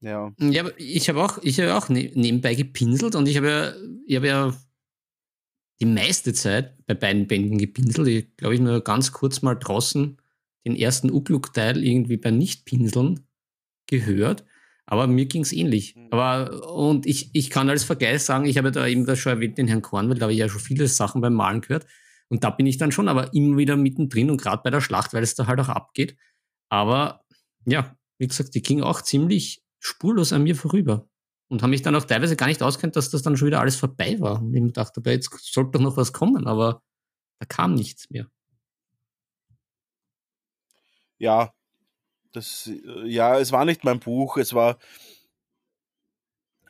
Ja. 0.00 0.32
Ja, 0.38 0.70
ich 0.78 1.08
habe 1.08 1.22
auch, 1.22 1.38
ich 1.42 1.60
habe 1.60 1.74
auch 1.74 1.88
ne, 1.88 2.10
nebenbei 2.14 2.54
gepinselt 2.54 3.14
und 3.14 3.28
ich 3.28 3.36
habe 3.36 3.48
ja, 3.48 3.74
ich 4.06 4.16
habe 4.16 4.26
ja 4.26 4.54
die 5.80 5.86
meiste 5.86 6.32
Zeit 6.32 6.86
bei 6.86 6.94
beiden 6.94 7.26
Bänden 7.26 7.58
gepinselt. 7.58 8.08
Ich 8.08 8.36
glaube, 8.36 8.54
ich 8.54 8.60
nur 8.60 8.82
ganz 8.82 9.12
kurz 9.12 9.42
mal 9.42 9.54
draußen 9.54 10.16
den 10.64 10.76
ersten 10.76 11.10
Ugluk-Teil 11.10 11.82
irgendwie 11.84 12.16
beim 12.16 12.38
Nichtpinseln 12.38 13.26
gehört. 13.86 14.44
Aber 14.86 15.08
mir 15.08 15.26
ging 15.26 15.42
es 15.42 15.52
ähnlich. 15.52 15.96
Mhm. 15.96 16.08
Aber, 16.12 16.72
und 16.72 17.06
ich, 17.06 17.30
ich 17.32 17.50
kann 17.50 17.68
als 17.68 17.84
Vergleich 17.84 18.22
sagen, 18.22 18.46
ich 18.46 18.56
habe 18.56 18.70
da 18.70 18.86
eben 18.86 19.04
das 19.04 19.18
schon 19.18 19.32
erwähnt, 19.32 19.58
den 19.58 19.68
Herrn 19.68 19.82
Kornwald, 19.82 20.20
da 20.20 20.24
habe 20.24 20.32
ich 20.32 20.38
ja 20.38 20.48
schon 20.48 20.60
viele 20.60 20.86
Sachen 20.86 21.20
beim 21.20 21.34
Malen 21.34 21.60
gehört. 21.60 21.86
Und 22.28 22.44
da 22.44 22.50
bin 22.50 22.66
ich 22.66 22.78
dann 22.78 22.92
schon 22.92 23.08
aber 23.08 23.34
immer 23.34 23.56
wieder 23.56 23.76
mittendrin 23.76 24.30
und 24.30 24.40
gerade 24.40 24.62
bei 24.62 24.70
der 24.70 24.80
Schlacht, 24.80 25.12
weil 25.12 25.22
es 25.22 25.34
da 25.34 25.46
halt 25.46 25.60
auch 25.60 25.68
abgeht. 25.68 26.16
Aber 26.68 27.24
ja, 27.66 27.96
wie 28.18 28.26
gesagt, 28.26 28.54
die 28.54 28.62
ging 28.62 28.82
auch 28.82 29.02
ziemlich 29.02 29.62
spurlos 29.80 30.32
an 30.32 30.42
mir 30.42 30.56
vorüber. 30.56 31.08
Und 31.48 31.62
haben 31.62 31.70
mich 31.70 31.82
dann 31.82 31.94
auch 31.94 32.04
teilweise 32.04 32.34
gar 32.34 32.48
nicht 32.48 32.62
auskennt, 32.62 32.96
dass 32.96 33.10
das 33.10 33.22
dann 33.22 33.36
schon 33.36 33.46
wieder 33.46 33.60
alles 33.60 33.76
vorbei 33.76 34.18
war. 34.18 34.42
Und 34.42 34.54
ich 34.54 34.62
mir 34.62 34.72
dachte, 34.72 35.00
jetzt 35.10 35.30
sollte 35.52 35.72
doch 35.72 35.80
noch 35.80 35.96
was 35.96 36.12
kommen, 36.12 36.46
aber 36.46 36.82
da 37.38 37.46
kam 37.46 37.74
nichts 37.74 38.10
mehr. 38.10 38.28
Ja, 41.18 41.52
das, 42.36 42.68
äh, 42.68 43.06
ja, 43.06 43.38
es 43.38 43.52
war 43.52 43.64
nicht 43.64 43.84
mein 43.84 44.00
Buch, 44.00 44.36
es 44.36 44.54
war, 44.54 44.78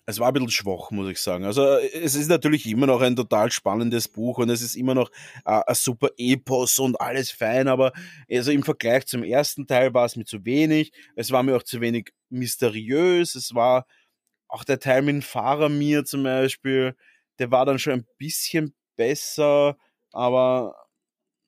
es 0.09 0.21
war 0.21 0.29
ein 0.29 0.35
bisschen 0.35 0.51
schwach, 0.51 0.93
muss 0.93 1.09
ich 1.11 1.21
sagen. 1.21 1.45
Also 1.45 1.65
es 1.65 2.15
ist 2.15 2.29
natürlich 2.29 2.65
immer 2.67 2.87
noch 2.87 3.01
ein 3.01 3.17
total 3.17 3.51
spannendes 3.51 4.07
Buch 4.07 4.39
und 4.39 4.51
es 4.51 4.63
ist 4.63 4.77
immer 4.77 4.95
noch 4.95 5.11
äh, 5.45 5.61
ein 5.67 5.75
super 5.75 6.11
Epos 6.17 6.79
und 6.79 7.01
alles 7.01 7.33
fein, 7.33 7.67
aber 7.67 7.93
also 8.31 8.53
im 8.53 8.63
Vergleich 8.63 9.07
zum 9.07 9.25
ersten 9.25 9.67
Teil 9.67 9.93
war 9.95 10.07
es 10.07 10.15
mir 10.17 10.25
zu 10.25 10.45
wenig. 10.45 10.93
Es 11.17 11.33
war 11.33 11.43
mir 11.43 11.57
auch 11.57 11.65
zu 11.65 11.81
wenig 11.81 12.13
mysteriös. 12.31 13.35
Es 13.35 13.55
war 13.55 13.87
auch 14.49 14.65
der 14.65 14.79
Teil 14.79 15.03
mit 15.03 15.25
Faramir 15.25 16.05
zum 16.05 16.23
Beispiel, 16.23 16.95
der 17.39 17.51
war 17.51 17.67
dann 17.67 17.79
schon 17.79 17.95
ein 17.95 18.07
bisschen 18.19 18.75
besser, 18.97 19.77
aber 20.13 20.75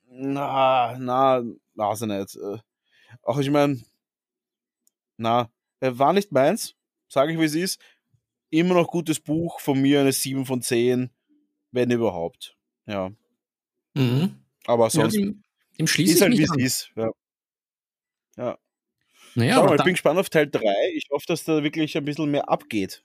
na, 0.07 0.97
na, 0.99 1.43
weiß 1.75 2.01
ich 2.03 2.07
nicht. 2.07 2.35
Äh, 2.35 2.57
auch 3.23 3.39
ich 3.39 3.49
meine, 3.49 3.79
na, 5.19 5.49
war 5.79 6.13
nicht 6.13 6.31
meins, 6.31 6.75
sage 7.07 7.33
ich 7.33 7.39
wie 7.39 7.45
es 7.45 7.55
ist 7.55 7.79
immer 8.49 8.75
noch 8.75 8.87
gutes 8.87 9.19
Buch, 9.19 9.59
von 9.59 9.79
mir 9.79 10.01
eine 10.01 10.11
7 10.11 10.45
von 10.45 10.61
10, 10.61 11.09
wenn 11.71 11.91
überhaupt. 11.91 12.55
Ja. 12.85 13.11
Mhm. 13.93 14.35
Aber 14.65 14.89
sonst 14.89 15.15
ja, 15.15 15.21
dem, 15.21 15.43
dem 15.77 15.87
schließe 15.87 16.13
ist 16.13 16.21
halt, 16.21 16.37
wie 16.37 16.43
es 16.43 16.57
ist. 16.57 16.91
Ja. 16.95 17.11
ja. 18.37 18.57
Naja, 19.35 19.55
Schau 19.55 19.65
mal, 19.65 19.75
ich 19.75 19.83
bin 19.83 19.93
gespannt 19.93 20.19
auf 20.19 20.29
Teil 20.29 20.49
3. 20.49 20.61
Ich 20.95 21.09
hoffe, 21.11 21.25
dass 21.27 21.43
da 21.43 21.63
wirklich 21.63 21.95
ein 21.95 22.05
bisschen 22.05 22.31
mehr 22.31 22.49
abgeht. 22.49 23.03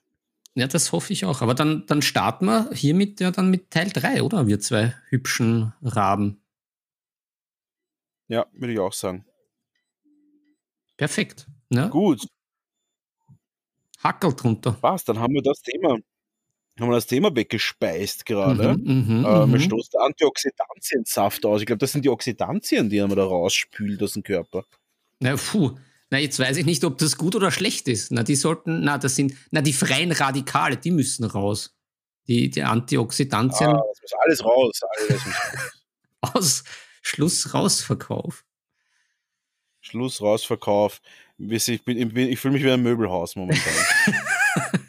Ja, 0.55 0.67
das 0.67 0.91
hoffe 0.91 1.13
ich 1.13 1.25
auch. 1.25 1.41
Aber 1.41 1.53
dann, 1.53 1.85
dann 1.85 2.01
starten 2.01 2.45
wir 2.45 2.71
hiermit 2.73 3.19
ja 3.19 3.31
dann 3.31 3.51
mit 3.51 3.71
Teil 3.71 3.89
3, 3.89 4.23
oder? 4.23 4.47
Wir 4.47 4.59
zwei 4.59 4.95
hübschen 5.09 5.73
Raben. 5.81 6.41
Ja, 8.27 8.47
würde 8.53 8.73
ich 8.73 8.79
auch 8.79 8.93
sagen. 8.93 9.25
Perfekt. 10.97 11.45
Ja? 11.69 11.87
Gut. 11.87 12.27
Hackel 14.03 14.33
drunter. 14.33 14.77
Was? 14.81 15.03
Dann 15.03 15.19
haben 15.19 15.33
wir 15.33 15.41
das 15.41 15.61
Thema, 15.61 15.97
haben 16.79 16.89
wir 16.89 16.95
das 16.95 17.07
Thema 17.07 17.35
weggespeist 17.35 18.25
gerade. 18.25 18.77
Mhm, 18.77 19.07
mhm 19.07 19.25
äh, 19.25 19.27
man 19.27 19.51
mhm. 19.51 19.59
stoßt 19.59 19.97
Antioxidantiensaft 19.97 21.45
aus. 21.45 21.61
Ich 21.61 21.67
glaube, 21.67 21.79
das 21.79 21.91
sind 21.91 22.05
die 22.05 22.09
Oxidantien, 22.09 22.89
die 22.89 22.99
man 22.99 23.15
da 23.15 23.23
rausspült 23.23 24.01
aus 24.03 24.13
dem 24.13 24.23
Körper. 24.23 24.63
Na, 25.19 25.35
puh. 25.35 25.75
Na, 26.11 26.19
jetzt 26.19 26.37
weiß 26.37 26.57
ich 26.57 26.65
nicht, 26.65 26.83
ob 26.83 26.99
das 26.99 27.17
gut 27.17 27.35
oder 27.35 27.49
schlecht 27.49 27.87
ist. 27.87 28.11
Na, 28.11 28.23
die 28.23 28.35
sollten, 28.35 28.81
na, 28.81 28.97
das 28.97 29.15
sind, 29.15 29.33
na, 29.51 29.61
die 29.61 29.73
freien 29.73 30.11
Radikale, 30.11 30.77
die 30.77 30.91
müssen 30.91 31.25
raus. 31.25 31.75
Die, 32.27 32.49
die 32.49 32.63
Antioxidantien. 32.63 33.69
Ah, 33.69 33.83
das 33.89 34.01
muss 34.01 34.13
alles 34.23 34.45
raus. 34.45 34.79
Alles 34.97 35.25
muss 35.25 35.35
raus. 35.35 35.71
Aus 36.35 36.63
Schluss 37.01 37.53
Rausverkauf. 37.53 38.45
Schluss 39.81 40.21
Rausverkauf. 40.21 41.01
Ich, 41.37 41.67
ich, 41.67 41.87
ich 41.87 42.39
fühle 42.39 42.53
mich 42.53 42.63
wie 42.63 42.71
ein 42.71 42.81
Möbelhaus 42.81 43.35
momentan. 43.35 43.73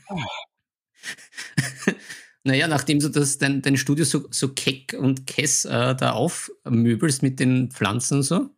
naja, 2.44 2.68
nachdem 2.68 3.00
du 3.00 3.08
das, 3.08 3.38
dein, 3.38 3.62
dein 3.62 3.76
Studio 3.76 4.04
so, 4.04 4.28
so 4.30 4.52
keck 4.54 4.94
und 4.98 5.26
kess 5.26 5.64
äh, 5.64 5.94
da 5.96 6.12
aufmöbelst 6.12 7.22
mit 7.22 7.40
den 7.40 7.70
Pflanzen 7.70 8.18
und 8.18 8.22
so. 8.22 8.50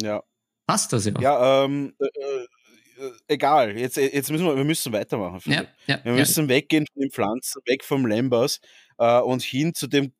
Ja. 0.00 0.22
Passt 0.66 0.92
das 0.92 1.06
ja. 1.06 1.12
Ja, 1.20 1.64
ähm, 1.64 1.94
äh, 1.98 2.06
äh, 2.06 3.12
egal. 3.26 3.76
Jetzt, 3.76 3.96
jetzt 3.96 4.30
müssen 4.30 4.46
wir, 4.46 4.56
wir 4.56 4.64
müssen 4.64 4.92
weitermachen. 4.92 5.40
Ja, 5.50 5.64
ja, 5.86 6.04
wir 6.04 6.12
müssen 6.12 6.44
ja. 6.44 6.48
weggehen 6.50 6.86
von 6.86 7.00
den 7.02 7.10
Pflanzen, 7.10 7.60
weg 7.66 7.82
vom 7.82 8.06
Lambers 8.06 8.60
äh, 8.98 9.18
und 9.18 9.42
hin 9.42 9.74
zu 9.74 9.88
dem 9.88 10.12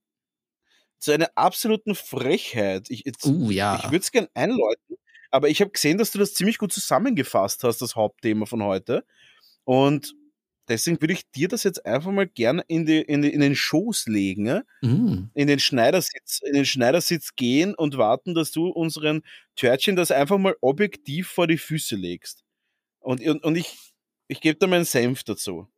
zu 0.98 1.12
einer 1.12 1.30
absoluten 1.34 1.94
Frechheit. 1.94 2.90
Ich, 2.90 3.04
uh, 3.24 3.50
ja. 3.50 3.76
ich 3.76 3.84
würde 3.84 3.98
es 3.98 4.12
gerne 4.12 4.28
einläuten, 4.34 4.96
Aber 5.30 5.48
ich 5.48 5.60
habe 5.60 5.70
gesehen, 5.70 5.98
dass 5.98 6.10
du 6.10 6.18
das 6.18 6.34
ziemlich 6.34 6.58
gut 6.58 6.72
zusammengefasst 6.72 7.64
hast, 7.64 7.82
das 7.82 7.96
Hauptthema 7.96 8.46
von 8.46 8.62
heute. 8.62 9.04
Und 9.64 10.14
deswegen 10.68 11.00
würde 11.00 11.14
ich 11.14 11.30
dir 11.30 11.48
das 11.48 11.62
jetzt 11.62 11.84
einfach 11.86 12.10
mal 12.10 12.26
gerne 12.26 12.64
in, 12.68 12.86
die, 12.86 13.00
in, 13.00 13.22
die, 13.22 13.30
in 13.30 13.40
den 13.40 13.54
Schoß 13.54 14.06
legen, 14.06 14.62
mm. 14.82 15.30
in, 15.34 15.46
den 15.46 15.58
Schneidersitz, 15.58 16.40
in 16.44 16.54
den 16.54 16.66
Schneidersitz 16.66 17.36
gehen 17.36 17.74
und 17.74 17.96
warten, 17.98 18.34
dass 18.34 18.50
du 18.52 18.68
unseren 18.68 19.22
Törtchen 19.56 19.96
das 19.96 20.10
einfach 20.10 20.38
mal 20.38 20.56
objektiv 20.60 21.28
vor 21.28 21.46
die 21.46 21.58
Füße 21.58 21.96
legst. 21.96 22.44
Und, 23.00 23.20
und, 23.26 23.44
und 23.44 23.56
ich, 23.56 23.76
ich 24.28 24.40
gebe 24.40 24.58
da 24.58 24.66
meinen 24.66 24.84
Senf 24.84 25.24
dazu. 25.24 25.68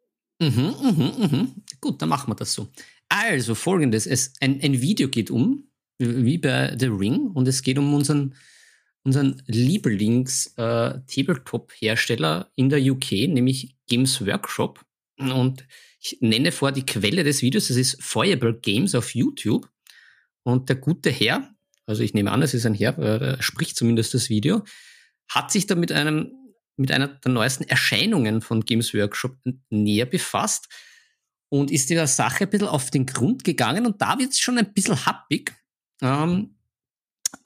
Mhm, 0.41 0.75
mhm, 0.83 1.12
mhm. 1.19 1.55
Gut, 1.81 2.03
dann 2.03 2.09
machen 2.09 2.31
wir 2.31 2.35
das 2.35 2.53
so. 2.53 2.69
Also 3.09 3.55
folgendes: 3.55 4.07
es, 4.07 4.35
ein, 4.41 4.61
ein 4.62 4.81
Video 4.81 5.09
geht 5.09 5.31
um, 5.31 5.69
wie 5.99 6.38
bei 6.38 6.77
The 6.79 6.87
Ring, 6.87 7.29
und 7.29 7.47
es 7.47 7.62
geht 7.62 7.79
um 7.79 7.95
unseren, 7.95 8.35
unseren 9.05 9.43
Lieblings-Tabletop-Hersteller 9.47 12.41
äh, 12.41 12.45
in 12.61 12.69
der 12.69 12.81
UK, 12.81 13.12
nämlich 13.29 13.77
Games 13.88 14.25
Workshop. 14.25 14.85
Und 15.19 15.67
ich 16.01 16.19
nenne 16.21 16.53
vor 16.53 16.71
die 16.73 16.87
Quelle 16.87 17.25
des 17.25 17.43
Videos, 17.43 17.69
das 17.69 17.77
ist 17.77 18.03
Fireball 18.03 18.55
Games 18.55 18.95
auf 18.95 19.15
YouTube. 19.15 19.69
Und 20.43 20.69
der 20.69 20.77
gute 20.77 21.11
Herr, 21.11 21.55
also 21.87 22.03
ich 22.03 22.15
nehme 22.15 22.33
an, 22.33 22.43
es 22.43 22.55
ist 22.55 22.67
ein 22.67 22.75
Herr, 22.75 22.99
er 22.99 23.43
spricht 23.43 23.77
zumindest 23.77 24.15
das 24.15 24.29
Video, 24.29 24.65
hat 25.29 25.53
sich 25.53 25.67
da 25.67 25.75
mit 25.75 25.93
einem 25.93 26.33
mit 26.77 26.91
einer 26.91 27.09
der 27.09 27.33
neuesten 27.33 27.65
Erscheinungen 27.65 28.41
von 28.41 28.65
Games 28.65 28.95
Workshop 28.95 29.37
näher 29.71 30.07
befasst 30.07 30.69
und 31.49 31.71
ist 31.71 31.91
dieser 31.91 32.07
Sache 32.07 32.45
ein 32.45 32.51
bisschen 32.51 32.69
auf 32.69 32.91
den 32.91 33.07
Grund 33.07 33.45
gegangen 33.45 33.87
und 33.87 34.01
da 34.01 34.19
wird 34.19 34.31
es 34.31 34.41
schon 34.41 34.59
ein 34.59 34.73
bisschen 34.73 35.05
happig, 35.05 35.55
ähm, 36.01 36.57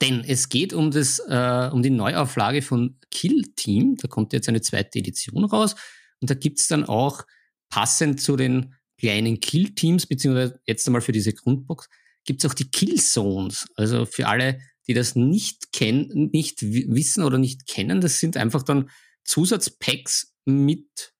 denn 0.01 0.23
es 0.25 0.49
geht 0.49 0.73
um, 0.73 0.91
das, 0.91 1.19
äh, 1.19 1.69
um 1.71 1.81
die 1.81 1.89
Neuauflage 1.89 2.61
von 2.61 2.99
Kill 3.11 3.43
Team, 3.55 3.95
da 3.97 4.07
kommt 4.07 4.33
jetzt 4.33 4.49
eine 4.49 4.61
zweite 4.61 4.99
Edition 4.99 5.45
raus 5.45 5.75
und 6.21 6.29
da 6.29 6.33
gibt 6.33 6.59
es 6.59 6.67
dann 6.67 6.85
auch 6.85 7.23
passend 7.69 8.21
zu 8.21 8.35
den 8.35 8.75
kleinen 8.99 9.39
Kill 9.39 9.73
Teams, 9.75 10.05
beziehungsweise 10.05 10.59
jetzt 10.65 10.87
einmal 10.87 11.01
für 11.01 11.11
diese 11.11 11.33
Grundbox, 11.33 11.89
gibt 12.25 12.43
es 12.43 12.49
auch 12.49 12.53
die 12.53 12.69
Kill 12.69 12.95
Zones, 13.01 13.67
also 13.75 14.05
für 14.05 14.27
alle, 14.27 14.59
die 14.87 14.93
das 14.93 15.15
nicht 15.15 15.71
kennen, 15.71 16.29
nicht 16.31 16.61
wissen 16.61 17.23
oder 17.23 17.37
nicht 17.37 17.67
kennen, 17.67 18.01
das 18.01 18.19
sind 18.19 18.37
einfach 18.37 18.63
dann 18.63 18.89
Zusatzpacks 19.23 20.35
mit, 20.45 21.13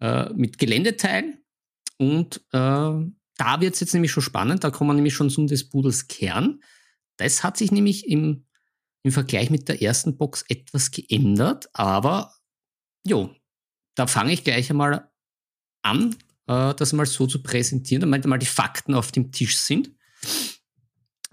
äh, 0.00 0.32
mit 0.34 0.58
Geländeteilen. 0.58 1.38
Und 1.98 2.36
äh, 2.52 2.90
da 3.38 3.60
wird 3.60 3.74
es 3.74 3.80
jetzt 3.80 3.94
nämlich 3.94 4.12
schon 4.12 4.22
spannend, 4.22 4.64
da 4.64 4.70
kommen 4.70 4.90
wir 4.90 4.94
nämlich 4.94 5.14
schon 5.14 5.30
zum 5.30 5.46
des 5.46 5.68
Pudels 5.68 6.08
Kern. 6.08 6.60
Das 7.22 7.44
hat 7.44 7.56
sich 7.56 7.72
nämlich 7.72 8.08
im, 8.08 8.46
im 9.02 9.12
Vergleich 9.12 9.50
mit 9.50 9.68
der 9.68 9.82
ersten 9.82 10.16
Box 10.16 10.44
etwas 10.48 10.90
geändert, 10.90 11.68
aber 11.72 12.34
jo, 13.04 13.34
da 13.94 14.06
fange 14.06 14.32
ich 14.32 14.44
gleich 14.44 14.70
einmal 14.70 15.10
an, 15.82 16.16
äh, 16.46 16.74
das 16.74 16.92
mal 16.92 17.06
so 17.06 17.26
zu 17.26 17.42
präsentieren, 17.42 18.00
damit 18.00 18.24
mal 18.26 18.38
die 18.38 18.46
Fakten 18.46 18.94
auf 18.94 19.12
dem 19.12 19.32
Tisch 19.32 19.58
sind. 19.58 19.90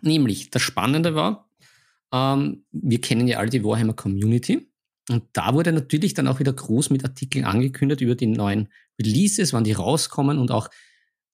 Nämlich, 0.01 0.49
das 0.49 0.61
Spannende 0.61 1.15
war, 1.15 1.49
ähm, 2.11 2.65
wir 2.71 3.01
kennen 3.01 3.27
ja 3.27 3.37
alle 3.37 3.49
die 3.49 3.63
Warhammer 3.63 3.93
Community 3.93 4.71
und 5.09 5.23
da 5.33 5.53
wurde 5.53 5.71
natürlich 5.71 6.13
dann 6.13 6.27
auch 6.27 6.39
wieder 6.39 6.53
groß 6.53 6.89
mit 6.89 7.03
Artikeln 7.03 7.45
angekündigt 7.45 8.01
über 8.01 8.15
die 8.15 8.27
neuen 8.27 8.69
Releases, 9.01 9.53
wann 9.53 9.63
die 9.63 9.73
rauskommen 9.73 10.37
und 10.37 10.51
auch 10.51 10.69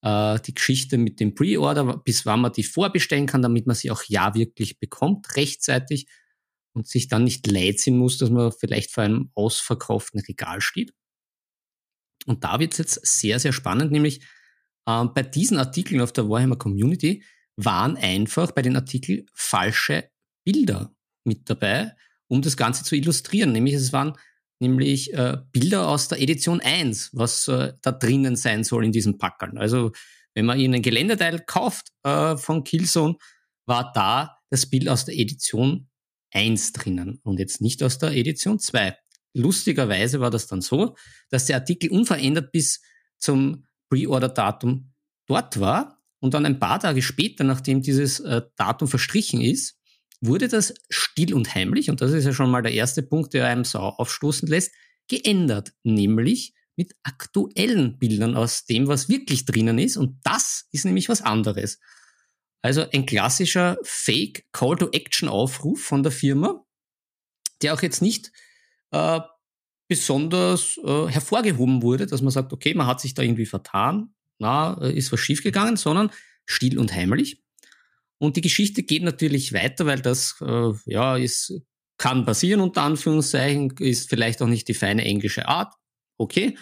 äh, 0.06 0.40
die 0.40 0.54
Geschichte 0.54 0.98
mit 0.98 1.18
dem 1.18 1.34
Pre-Order, 1.34 1.98
bis 2.04 2.26
wann 2.26 2.40
man 2.40 2.52
die 2.52 2.62
vorbestellen 2.62 3.26
kann, 3.26 3.42
damit 3.42 3.66
man 3.66 3.74
sie 3.74 3.90
auch 3.90 4.02
ja 4.06 4.34
wirklich 4.34 4.78
bekommt, 4.78 5.36
rechtzeitig 5.36 6.06
und 6.74 6.86
sich 6.86 7.08
dann 7.08 7.24
nicht 7.24 7.46
leid 7.46 7.80
sein 7.80 7.96
muss, 7.96 8.18
dass 8.18 8.30
man 8.30 8.52
vielleicht 8.52 8.92
vor 8.92 9.02
einem 9.02 9.30
ausverkauften 9.34 10.20
Regal 10.20 10.60
steht. 10.60 10.92
Und 12.26 12.44
da 12.44 12.60
wird 12.60 12.72
es 12.72 12.78
jetzt 12.78 13.06
sehr, 13.06 13.40
sehr 13.40 13.52
spannend, 13.52 13.90
nämlich 13.90 14.20
äh, 14.86 15.04
bei 15.04 15.22
diesen 15.22 15.58
Artikeln 15.58 16.00
auf 16.00 16.12
der 16.12 16.28
Warhammer 16.28 16.56
Community 16.56 17.24
waren 17.56 17.96
einfach 17.96 18.52
bei 18.52 18.62
den 18.62 18.76
Artikeln 18.76 19.26
falsche 19.34 20.10
Bilder 20.44 20.94
mit 21.24 21.50
dabei 21.50 21.94
um 22.28 22.42
das 22.42 22.56
Ganze 22.56 22.84
zu 22.84 22.96
illustrieren. 22.96 23.52
Nämlich 23.52 23.74
es 23.74 23.92
waren 23.92 24.16
nämlich 24.60 25.12
äh, 25.12 25.36
Bilder 25.52 25.88
aus 25.88 26.08
der 26.08 26.20
Edition 26.20 26.60
1, 26.60 27.10
was 27.12 27.48
äh, 27.48 27.74
da 27.82 27.92
drinnen 27.92 28.36
sein 28.36 28.64
soll 28.64 28.84
in 28.84 28.92
diesen 28.92 29.18
Packern. 29.18 29.58
Also 29.58 29.92
wenn 30.34 30.46
man 30.46 30.58
ihnen 30.58 30.82
Geländeteil 30.82 31.40
kauft 31.46 31.88
äh, 32.02 32.36
von 32.36 32.64
Killzone, 32.64 33.16
war 33.66 33.92
da 33.94 34.38
das 34.50 34.66
Bild 34.66 34.88
aus 34.88 35.04
der 35.04 35.16
Edition 35.16 35.88
1 36.32 36.72
drinnen 36.72 37.20
und 37.22 37.38
jetzt 37.38 37.60
nicht 37.60 37.82
aus 37.82 37.98
der 37.98 38.12
Edition 38.12 38.58
2. 38.58 38.96
Lustigerweise 39.34 40.20
war 40.20 40.30
das 40.30 40.46
dann 40.46 40.60
so, 40.60 40.96
dass 41.30 41.46
der 41.46 41.56
Artikel 41.56 41.90
unverändert 41.90 42.52
bis 42.52 42.80
zum 43.18 43.66
Pre-Order-Datum 43.90 44.92
dort 45.26 45.60
war 45.60 46.02
und 46.20 46.34
dann 46.34 46.46
ein 46.46 46.58
paar 46.58 46.80
Tage 46.80 47.02
später, 47.02 47.44
nachdem 47.44 47.82
dieses 47.82 48.20
äh, 48.20 48.42
Datum 48.56 48.88
verstrichen 48.88 49.40
ist, 49.40 49.78
wurde 50.20 50.48
das 50.48 50.74
still 50.88 51.34
und 51.34 51.54
heimlich, 51.54 51.90
und 51.90 52.00
das 52.00 52.12
ist 52.12 52.24
ja 52.24 52.32
schon 52.32 52.50
mal 52.50 52.62
der 52.62 52.72
erste 52.72 53.02
Punkt, 53.02 53.34
der 53.34 53.46
einem 53.46 53.64
sau 53.64 53.80
aufstoßen 53.80 54.48
lässt, 54.48 54.72
geändert, 55.08 55.72
nämlich 55.82 56.54
mit 56.76 56.94
aktuellen 57.02 57.98
Bildern 57.98 58.36
aus 58.36 58.66
dem, 58.66 58.86
was 58.86 59.08
wirklich 59.08 59.46
drinnen 59.46 59.78
ist. 59.78 59.96
Und 59.96 60.20
das 60.24 60.68
ist 60.72 60.84
nämlich 60.84 61.08
was 61.08 61.22
anderes. 61.22 61.80
Also 62.62 62.84
ein 62.90 63.06
klassischer 63.06 63.78
Fake 63.82 64.46
Call 64.52 64.76
to 64.76 64.90
Action 64.92 65.28
Aufruf 65.28 65.82
von 65.82 66.02
der 66.02 66.12
Firma, 66.12 66.64
der 67.62 67.74
auch 67.74 67.82
jetzt 67.82 68.02
nicht 68.02 68.30
äh, 68.90 69.20
besonders 69.88 70.78
äh, 70.84 71.06
hervorgehoben 71.06 71.82
wurde, 71.82 72.06
dass 72.06 72.22
man 72.22 72.32
sagt, 72.32 72.52
okay, 72.52 72.74
man 72.74 72.86
hat 72.86 73.00
sich 73.00 73.14
da 73.14 73.22
irgendwie 73.22 73.46
vertan, 73.46 74.14
na, 74.38 74.76
äh, 74.82 74.92
ist 74.92 75.12
was 75.12 75.20
schiefgegangen, 75.20 75.76
sondern 75.76 76.10
still 76.44 76.78
und 76.78 76.92
heimlich. 76.92 77.42
Und 78.18 78.36
die 78.36 78.40
Geschichte 78.40 78.82
geht 78.82 79.02
natürlich 79.02 79.52
weiter, 79.52 79.86
weil 79.86 80.00
das 80.00 80.36
äh, 80.40 80.72
ja 80.86 81.16
ist, 81.16 81.52
kann 81.98 82.24
passieren, 82.24 82.60
unter 82.60 82.82
Anführungszeichen, 82.82 83.74
ist 83.78 84.08
vielleicht 84.08 84.42
auch 84.42 84.46
nicht 84.46 84.68
die 84.68 84.74
feine 84.74 85.04
englische 85.04 85.48
Art. 85.48 85.74
Okay. 86.18 86.56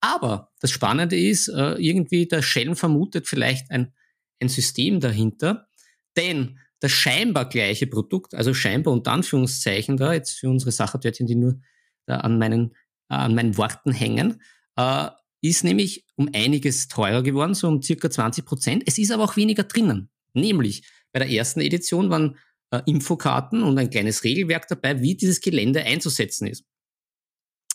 Aber 0.00 0.50
das 0.60 0.70
Spannende 0.70 1.18
ist, 1.18 1.48
äh, 1.48 1.74
irgendwie 1.74 2.26
der 2.26 2.42
Schelm 2.42 2.74
vermutet 2.74 3.28
vielleicht 3.28 3.70
ein, 3.70 3.92
ein 4.40 4.48
System 4.48 5.00
dahinter, 5.00 5.68
denn 6.16 6.58
das 6.80 6.92
scheinbar 6.92 7.48
gleiche 7.48 7.86
Produkt, 7.86 8.34
also 8.34 8.54
scheinbar 8.54 8.94
unter 8.94 9.12
Anführungszeichen 9.12 9.98
da, 9.98 10.14
jetzt 10.14 10.38
für 10.38 10.48
unsere 10.48 10.72
Sachertörtchen, 10.72 11.26
die 11.26 11.34
nur 11.34 11.60
an 12.06 12.38
meinen, 12.38 12.74
äh, 13.08 13.14
an 13.14 13.34
meinen 13.34 13.56
Worten 13.56 13.92
hängen, 13.92 14.42
äh, 14.76 15.08
ist 15.42 15.64
nämlich 15.64 16.06
um 16.16 16.28
einiges 16.34 16.88
teurer 16.88 17.22
geworden, 17.22 17.54
so 17.54 17.68
um 17.68 17.82
circa 17.82 18.10
20 18.10 18.44
Prozent. 18.44 18.82
Es 18.86 18.98
ist 18.98 19.10
aber 19.10 19.24
auch 19.24 19.36
weniger 19.36 19.64
drinnen. 19.64 20.10
Nämlich 20.32 20.82
bei 21.12 21.20
der 21.20 21.30
ersten 21.30 21.60
Edition 21.60 22.10
waren 22.10 22.38
äh, 22.70 22.80
Infokarten 22.86 23.62
und 23.62 23.78
ein 23.78 23.90
kleines 23.90 24.24
Regelwerk 24.24 24.68
dabei, 24.68 25.00
wie 25.00 25.16
dieses 25.16 25.40
Gelände 25.40 25.82
einzusetzen 25.82 26.46
ist. 26.46 26.64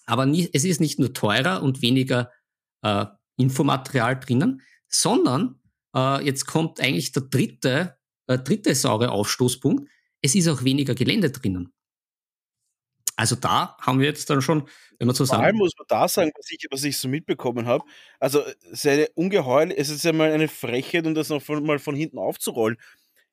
Aber 0.05 0.25
nie, 0.25 0.49
es 0.53 0.63
ist 0.63 0.79
nicht 0.79 0.99
nur 0.99 1.13
teurer 1.13 1.63
und 1.63 1.81
weniger 1.81 2.31
äh, 2.83 3.05
Infomaterial 3.37 4.19
drinnen, 4.19 4.61
sondern 4.87 5.59
äh, 5.95 6.23
jetzt 6.23 6.45
kommt 6.45 6.79
eigentlich 6.79 7.11
der 7.11 7.23
dritte, 7.23 7.97
äh, 8.27 8.37
dritte 8.37 8.75
saure 8.75 9.11
Aufstoßpunkt. 9.11 9.89
Es 10.21 10.35
ist 10.35 10.47
auch 10.47 10.63
weniger 10.63 10.95
Gelände 10.95 11.31
drinnen. 11.31 11.73
Also 13.17 13.35
da 13.35 13.77
haben 13.79 13.99
wir 13.99 14.07
jetzt 14.07 14.29
dann 14.29 14.41
schon, 14.41 14.67
wenn 14.99 15.07
man 15.07 15.15
zusammen. 15.15 15.39
Vor 15.39 15.45
allem 15.45 15.57
muss 15.57 15.71
man 15.77 15.85
da 15.87 16.07
sagen, 16.07 16.31
was 16.35 16.51
ich, 16.51 16.67
was 16.69 16.83
ich 16.83 16.97
so 16.97 17.07
mitbekommen 17.07 17.65
habe. 17.65 17.85
Also 18.19 18.43
seine 18.71 19.07
ungeheuer, 19.15 19.69
es 19.75 19.89
ist 19.89 20.03
ja 20.03 20.11
mal 20.11 20.31
eine 20.31 20.49
Frechheit, 20.49 21.07
um 21.07 21.15
das 21.15 21.29
noch 21.29 21.41
von, 21.41 21.63
mal 21.65 21.79
von 21.79 21.95
hinten 21.95 22.17
aufzurollen. 22.17 22.77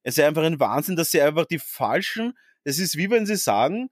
Es 0.03 0.19
ist 0.19 0.25
einfach 0.25 0.43
ein 0.43 0.61
Wahnsinn, 0.61 0.97
dass 0.97 1.11
sie 1.11 1.23
einfach 1.23 1.47
die 1.47 1.59
falschen, 1.59 2.35
es 2.65 2.79
ist 2.79 2.97
wie 2.97 3.11
wenn 3.11 3.27
sie 3.27 3.37
sagen, 3.37 3.91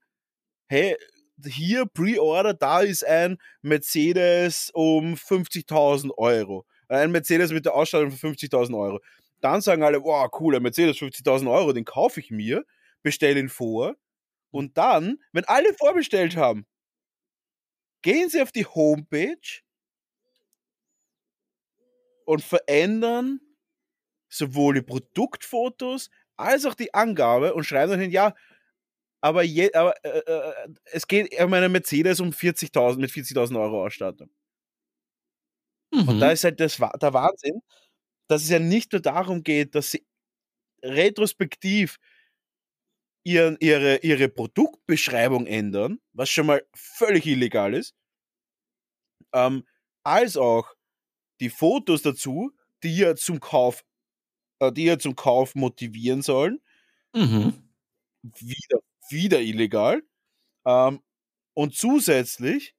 hey, 0.69 0.97
hier 1.45 1.87
Pre-Order, 1.87 2.55
da 2.55 2.81
ist 2.81 3.05
ein 3.05 3.39
Mercedes 3.63 4.71
um 4.75 5.15
50.000 5.15 6.11
Euro. 6.19 6.67
Ein 6.89 7.13
Mercedes 7.13 7.53
mit 7.53 7.65
der 7.65 7.75
Ausstattung 7.75 8.11
von 8.11 8.35
50.000 8.35 8.79
Euro. 8.79 9.01
Dann 9.41 9.61
sagen 9.61 9.83
alle, 9.83 10.03
wow, 10.03 10.31
cool, 10.41 10.57
ein 10.57 10.63
Mercedes 10.63 10.99
50.000 10.99 11.51
Euro, 11.51 11.73
den 11.73 11.85
kaufe 11.85 12.21
ich 12.21 12.31
mir, 12.31 12.65
bestelle 13.03 13.41
ihn 13.41 13.49
vor. 13.49 13.97
Und 14.51 14.77
dann, 14.77 15.19
wenn 15.33 15.45
alle 15.45 15.73
vorbestellt 15.75 16.37
haben, 16.37 16.67
gehen 18.03 18.29
sie 18.29 18.43
auf 18.43 18.53
die 18.53 18.67
Homepage 18.67 19.63
und 22.25 22.43
verändern 22.43 23.41
sowohl 24.31 24.75
die 24.75 24.83
Produktfotos 24.83 26.11
als 26.37 26.65
auch 26.65 26.75
die 26.75 26.95
Angabe 26.95 27.55
und 27.55 27.65
schreiben 27.65 27.93
dann 27.93 28.01
hin, 28.01 28.11
ja, 28.11 28.35
aber, 29.21 29.43
je, 29.43 29.73
aber 29.75 29.95
äh, 30.05 30.21
äh, 30.21 30.69
es 30.93 31.07
geht 31.07 31.39
um 31.39 31.53
eine 31.53 31.69
Mercedes 31.69 32.21
um 32.21 32.31
40.000 32.31 32.99
mit 32.99 33.11
40.000 33.11 33.61
Euro 33.61 33.85
Ausstattung. 33.85 34.31
Mhm. 35.93 36.09
Und 36.09 36.21
da 36.21 36.27
mhm. 36.27 36.33
ist 36.33 36.45
halt 36.45 36.61
das, 36.61 36.77
der 36.77 37.13
Wahnsinn, 37.13 37.61
dass 38.29 38.43
es 38.43 38.49
ja 38.49 38.59
nicht 38.59 38.93
nur 38.93 39.03
darum 39.03 39.43
geht, 39.43 39.75
dass 39.75 39.91
sie 39.91 40.07
retrospektiv 40.83 41.99
ihren, 43.25 43.57
ihre, 43.61 43.99
ihre 43.99 44.29
Produktbeschreibung 44.29 45.47
ändern, 45.47 46.01
was 46.13 46.31
schon 46.31 46.47
mal 46.47 46.65
völlig 46.75 47.27
illegal 47.27 47.75
ist, 47.75 47.95
ähm, 49.33 49.67
als 50.05 50.37
auch 50.37 50.75
die 51.41 51.51
Fotos 51.51 52.03
dazu, 52.03 52.53
die 52.83 52.97
ja 52.97 53.15
zum 53.15 53.41
Kauf, 53.41 53.81
äh, 53.81 53.90
die 54.69 54.85
ja 54.85 54.99
zum 54.99 55.17
Kauf 55.17 55.55
motivieren 55.55 56.23
sollen, 56.23 56.61
mhm. 57.15 57.55
wieder, 58.23 58.81
wieder 59.09 59.41
illegal. 59.41 60.03
Ähm, 60.67 61.01
und 61.55 61.75
zusätzlich 61.75 62.75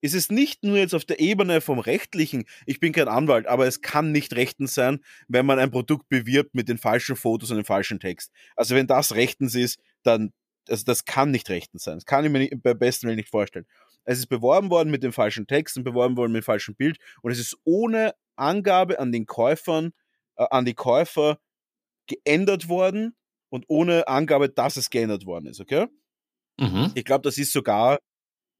ist 0.00 0.14
es 0.14 0.30
nicht 0.30 0.62
nur 0.62 0.76
jetzt 0.76 0.94
auf 0.94 1.04
der 1.04 1.20
Ebene 1.20 1.60
vom 1.60 1.78
Rechtlichen, 1.78 2.44
ich 2.66 2.80
bin 2.80 2.92
kein 2.92 3.08
Anwalt, 3.08 3.46
aber 3.46 3.66
es 3.66 3.80
kann 3.80 4.12
nicht 4.12 4.34
rechtens 4.34 4.74
sein, 4.74 5.00
wenn 5.28 5.46
man 5.46 5.58
ein 5.58 5.70
Produkt 5.70 6.08
bewirbt 6.08 6.54
mit 6.54 6.68
den 6.68 6.78
falschen 6.78 7.16
Fotos 7.16 7.50
und 7.50 7.56
dem 7.56 7.64
falschen 7.64 8.00
Text. 8.00 8.32
Also 8.56 8.74
wenn 8.74 8.86
das 8.86 9.14
rechtens 9.14 9.54
ist, 9.54 9.80
dann, 10.02 10.32
also 10.68 10.84
das 10.84 11.04
kann 11.04 11.30
nicht 11.30 11.48
rechtens 11.48 11.84
sein. 11.84 11.96
Das 11.96 12.04
kann 12.04 12.24
ich 12.24 12.30
mir 12.30 12.38
nicht, 12.40 12.62
beim 12.62 12.78
besten 12.78 13.06
Willen 13.06 13.16
nicht 13.16 13.30
vorstellen. 13.30 13.66
Es 14.04 14.18
ist 14.18 14.28
beworben 14.28 14.70
worden 14.70 14.90
mit 14.90 15.02
dem 15.02 15.12
falschen 15.12 15.46
Text 15.46 15.76
und 15.76 15.84
beworben 15.84 16.16
worden 16.16 16.32
mit 16.32 16.42
dem 16.42 16.46
falschen 16.46 16.76
Bild 16.76 16.98
und 17.22 17.32
es 17.32 17.38
ist 17.38 17.56
ohne 17.64 18.14
Angabe 18.36 19.00
an 19.00 19.12
den 19.12 19.26
Käufern, 19.26 19.92
äh, 20.36 20.46
an 20.50 20.64
die 20.64 20.74
Käufer 20.74 21.38
geändert 22.06 22.68
worden 22.68 23.16
und 23.48 23.64
ohne 23.68 24.08
Angabe, 24.08 24.48
dass 24.48 24.76
es 24.76 24.90
geändert 24.90 25.26
worden 25.26 25.46
ist, 25.46 25.60
okay? 25.60 25.86
Mhm. 26.58 26.92
Ich 26.94 27.04
glaube, 27.04 27.22
das 27.22 27.38
ist 27.38 27.52
sogar 27.52 27.98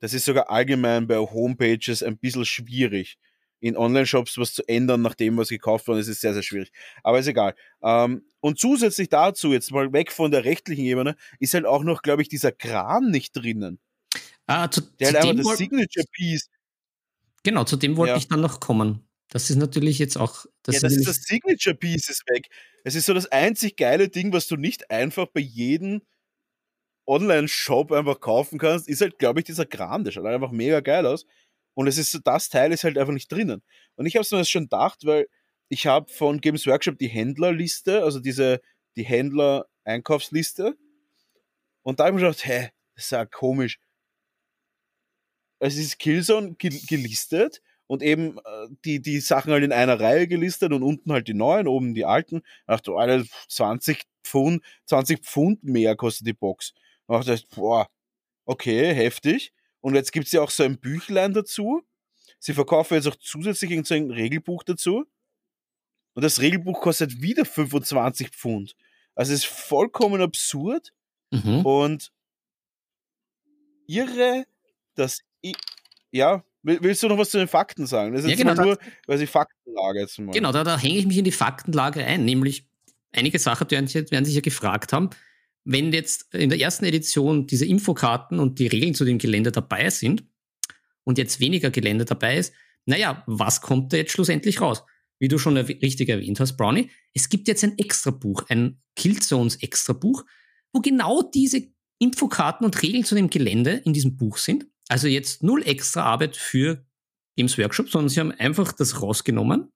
das 0.00 0.12
ist 0.12 0.24
sogar 0.24 0.50
allgemein 0.50 1.06
bei 1.06 1.16
Homepages 1.16 2.02
ein 2.02 2.18
bisschen 2.18 2.44
schwierig. 2.44 3.18
In 3.60 3.76
Online-Shops 3.76 4.36
was 4.36 4.52
zu 4.52 4.62
ändern, 4.68 5.00
nachdem 5.00 5.38
was 5.38 5.48
gekauft 5.48 5.88
worden 5.88 6.00
ist, 6.00 6.08
ist 6.08 6.20
sehr, 6.20 6.34
sehr 6.34 6.42
schwierig. 6.42 6.70
Aber 7.02 7.18
ist 7.18 7.26
egal. 7.26 7.54
Ähm, 7.82 8.26
und 8.40 8.58
zusätzlich 8.58 9.08
dazu, 9.08 9.52
jetzt 9.52 9.72
mal 9.72 9.92
weg 9.92 10.12
von 10.12 10.30
der 10.30 10.44
rechtlichen 10.44 10.84
Ebene, 10.84 11.16
ist 11.40 11.54
halt 11.54 11.64
auch 11.64 11.82
noch, 11.82 12.02
glaube 12.02 12.20
ich, 12.20 12.28
dieser 12.28 12.52
Kran 12.52 13.10
nicht 13.10 13.32
drinnen. 13.32 13.80
Ah, 14.46 14.70
zu, 14.70 14.82
der 14.82 15.08
halt 15.08 15.16
einfach 15.16 15.50
das 15.50 15.58
Signature 15.58 16.06
Piece. 16.12 16.50
Genau, 17.42 17.64
zu 17.64 17.76
dem 17.76 17.96
wollte 17.96 18.12
ja. 18.12 18.18
ich 18.18 18.28
dann 18.28 18.40
noch 18.40 18.60
kommen. 18.60 19.05
Das 19.28 19.50
ist 19.50 19.56
natürlich 19.56 19.98
jetzt 19.98 20.16
auch. 20.16 20.46
Das 20.62 20.76
ja, 20.76 20.80
das 20.82 20.96
ist 20.96 21.08
das 21.08 21.16
Signature 21.16 21.74
Piece 21.74 22.08
ist 22.08 22.28
weg. 22.28 22.48
Es 22.84 22.94
ist 22.94 23.06
so 23.06 23.14
das 23.14 23.26
einzig 23.26 23.76
geile 23.76 24.08
Ding, 24.08 24.32
was 24.32 24.46
du 24.46 24.56
nicht 24.56 24.90
einfach 24.90 25.26
bei 25.26 25.40
jedem 25.40 26.02
Online-Shop 27.06 27.92
einfach 27.92 28.20
kaufen 28.20 28.58
kannst, 28.58 28.88
ist 28.88 29.00
halt, 29.00 29.18
glaube 29.18 29.40
ich, 29.40 29.46
dieser 29.46 29.66
Kram. 29.66 30.04
Der 30.04 30.12
schaut 30.12 30.26
einfach 30.26 30.52
mega 30.52 30.80
geil 30.80 31.06
aus. 31.06 31.26
Und 31.74 31.88
es 31.88 31.98
ist 31.98 32.18
das 32.24 32.48
Teil 32.48 32.72
ist 32.72 32.84
halt 32.84 32.98
einfach 32.98 33.12
nicht 33.12 33.30
drinnen. 33.30 33.62
Und 33.96 34.06
ich 34.06 34.16
habe 34.16 34.22
es 34.22 34.30
mir 34.30 34.44
schon 34.44 34.64
gedacht, 34.64 35.04
weil 35.04 35.26
ich 35.68 35.86
habe 35.86 36.10
von 36.10 36.40
Games 36.40 36.66
Workshop 36.66 36.98
die 36.98 37.08
Händlerliste, 37.08 38.02
also 38.02 38.20
diese 38.20 38.60
die 38.96 39.04
Händler-Einkaufsliste. 39.04 40.76
Und 41.82 42.00
da 42.00 42.06
habe 42.06 42.16
ich 42.16 42.22
mir 42.22 42.28
gedacht, 42.28 42.46
hä, 42.46 42.70
das 42.94 43.04
ist 43.04 43.10
ja 43.10 43.26
komisch. 43.26 43.78
Es 45.58 45.76
ist 45.76 45.98
Killzone 45.98 46.54
gelistet 46.54 47.60
und 47.86 48.02
eben 48.02 48.38
äh, 48.38 48.68
die, 48.84 49.00
die 49.00 49.20
Sachen 49.20 49.52
halt 49.52 49.64
in 49.64 49.72
einer 49.72 50.00
Reihe 50.00 50.26
gelistet 50.26 50.72
und 50.72 50.82
unten 50.82 51.12
halt 51.12 51.28
die 51.28 51.34
neuen, 51.34 51.68
oben 51.68 51.94
die 51.94 52.04
alten. 52.04 52.38
Ich 52.38 52.66
dachte, 52.66 52.92
oh, 52.92 53.22
20 53.48 54.02
Pfund, 54.24 54.62
20 54.86 55.24
Pfund 55.24 55.64
mehr 55.64 55.96
kostet 55.96 56.26
die 56.26 56.32
Box. 56.32 56.72
Und 57.06 57.20
ich 57.20 57.26
dachte, 57.26 57.46
boah, 57.54 57.88
okay, 58.44 58.94
heftig. 58.94 59.52
Und 59.80 59.94
jetzt 59.94 60.12
gibt 60.12 60.26
es 60.26 60.32
ja 60.32 60.42
auch 60.42 60.50
so 60.50 60.64
ein 60.64 60.78
Büchlein 60.78 61.32
dazu. 61.32 61.82
Sie 62.38 62.54
verkaufen 62.54 62.94
jetzt 62.94 63.06
auch 63.06 63.16
zusätzlich 63.16 63.86
so 63.86 63.94
ein 63.94 64.10
Regelbuch 64.10 64.64
dazu. 64.64 65.04
Und 66.14 66.22
das 66.22 66.40
Regelbuch 66.40 66.80
kostet 66.80 67.20
wieder 67.22 67.44
25 67.44 68.30
Pfund. 68.30 68.74
Also 69.14 69.32
es 69.32 69.40
ist 69.40 69.46
vollkommen 69.46 70.20
absurd. 70.20 70.92
Mhm. 71.30 71.64
Und 71.64 72.12
irre, 73.86 74.46
dass 74.94 75.20
ich, 75.40 75.56
ja, 76.10 76.44
willst 76.66 77.02
du 77.02 77.08
noch 77.08 77.18
was 77.18 77.30
zu 77.30 77.38
den 77.38 77.48
Fakten 77.48 77.86
sagen? 77.86 78.12
Das 78.12 78.24
ist 78.24 78.30
ja, 78.30 78.36
genau, 78.36 78.60
nur, 78.60 78.78
weil 79.06 79.22
ich 79.22 79.30
Faktenlage 79.30 80.00
jetzt 80.00 80.18
mal. 80.18 80.32
Genau, 80.32 80.52
da, 80.52 80.64
da 80.64 80.78
hänge 80.78 80.98
ich 80.98 81.06
mich 81.06 81.18
in 81.18 81.24
die 81.24 81.32
Faktenlage 81.32 82.04
ein, 82.04 82.24
nämlich 82.24 82.66
einige 83.12 83.38
Sachen 83.38 83.70
werden, 83.70 83.92
werden 83.92 84.24
sich 84.24 84.34
ja 84.34 84.40
gefragt 84.40 84.92
haben, 84.92 85.10
wenn 85.64 85.92
jetzt 85.92 86.32
in 86.34 86.48
der 86.48 86.60
ersten 86.60 86.84
Edition 86.84 87.46
diese 87.46 87.66
Infokarten 87.66 88.38
und 88.38 88.58
die 88.58 88.66
Regeln 88.66 88.94
zu 88.94 89.04
dem 89.04 89.18
Gelände 89.18 89.52
dabei 89.52 89.90
sind 89.90 90.24
und 91.04 91.18
jetzt 91.18 91.40
weniger 91.40 91.70
Gelände 91.70 92.04
dabei 92.04 92.38
ist, 92.38 92.52
naja, 92.84 93.24
was 93.26 93.60
kommt 93.60 93.92
da 93.92 93.96
jetzt 93.96 94.12
schlussendlich 94.12 94.60
raus? 94.60 94.84
Wie 95.18 95.28
du 95.28 95.38
schon 95.38 95.56
richtig 95.56 96.08
erwähnt 96.08 96.40
hast, 96.40 96.56
Brownie, 96.56 96.90
es 97.14 97.28
gibt 97.28 97.48
jetzt 97.48 97.64
ein 97.64 97.78
Extrabuch, 97.78 98.44
ein 98.48 98.80
Killzones 98.94 99.56
Extrabuch, 99.56 100.24
wo 100.72 100.80
genau 100.80 101.22
diese 101.22 101.62
Infokarten 101.98 102.64
und 102.66 102.82
Regeln 102.82 103.04
zu 103.04 103.14
dem 103.14 103.30
Gelände 103.30 103.82
in 103.84 103.92
diesem 103.92 104.16
Buch 104.16 104.36
sind. 104.36 104.66
Also 104.88 105.08
jetzt 105.08 105.42
null 105.42 105.62
extra 105.66 106.02
Arbeit 106.02 106.36
für 106.36 106.84
Games 107.36 107.58
Workshop, 107.58 107.90
sondern 107.90 108.08
sie 108.08 108.20
haben 108.20 108.32
einfach 108.32 108.72
das 108.72 109.02
rausgenommen, 109.02 109.72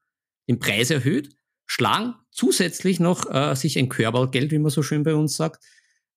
den 0.48 0.58
Preis 0.58 0.90
erhöht, 0.90 1.34
schlagen 1.66 2.14
zusätzlich 2.30 3.00
noch 3.00 3.30
äh, 3.30 3.54
sich 3.54 3.78
ein 3.78 3.88
Körpergeld, 3.88 4.50
wie 4.50 4.58
man 4.58 4.70
so 4.70 4.82
schön 4.82 5.02
bei 5.02 5.14
uns 5.14 5.36
sagt, 5.36 5.64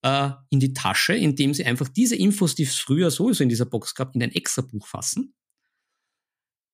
äh, 0.04 0.32
in 0.50 0.60
die 0.60 0.74
Tasche, 0.74 1.14
indem 1.16 1.54
sie 1.54 1.66
einfach 1.66 1.90
diese 1.90 2.16
Infos, 2.16 2.56
die 2.56 2.64
es 2.64 2.76
früher 2.76 3.12
sowieso 3.12 3.44
in 3.44 3.50
dieser 3.50 3.66
Box 3.66 3.96
gab, 3.96 4.16
in 4.16 4.24
ein 4.24 4.32
extra 4.32 4.62
Buch 4.62 4.88
fassen. 4.88 5.34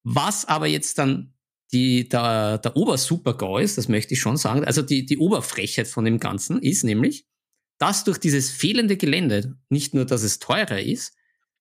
Was 0.03 0.45
aber 0.45 0.67
jetzt 0.67 0.97
dann 0.97 1.34
die, 1.72 2.09
der, 2.09 2.57
der 2.57 2.76
Obersuper-GAU 2.76 3.59
ist, 3.59 3.78
das 3.78 3.88
möchte 3.88 4.13
ich 4.13 4.20
schon 4.20 4.38
sagen, 4.38 4.65
also 4.65 4.82
die, 4.82 5.05
die 5.05 5.17
Oberfrechheit 5.17 5.88
von 5.88 6.05
dem 6.05 6.20
Ganzen 6.20 6.61
ist 6.61 6.84
nämlich, 6.84 7.28
dass 7.78 8.03
durch 8.03 8.17
dieses 8.17 8.49
fehlende 8.49 8.97
Gelände 8.97 9.57
nicht 9.70 9.93
nur, 9.93 10.05
dass 10.05 10.24
es 10.24 10.39
teurer 10.39 10.82
ist, 10.82 11.15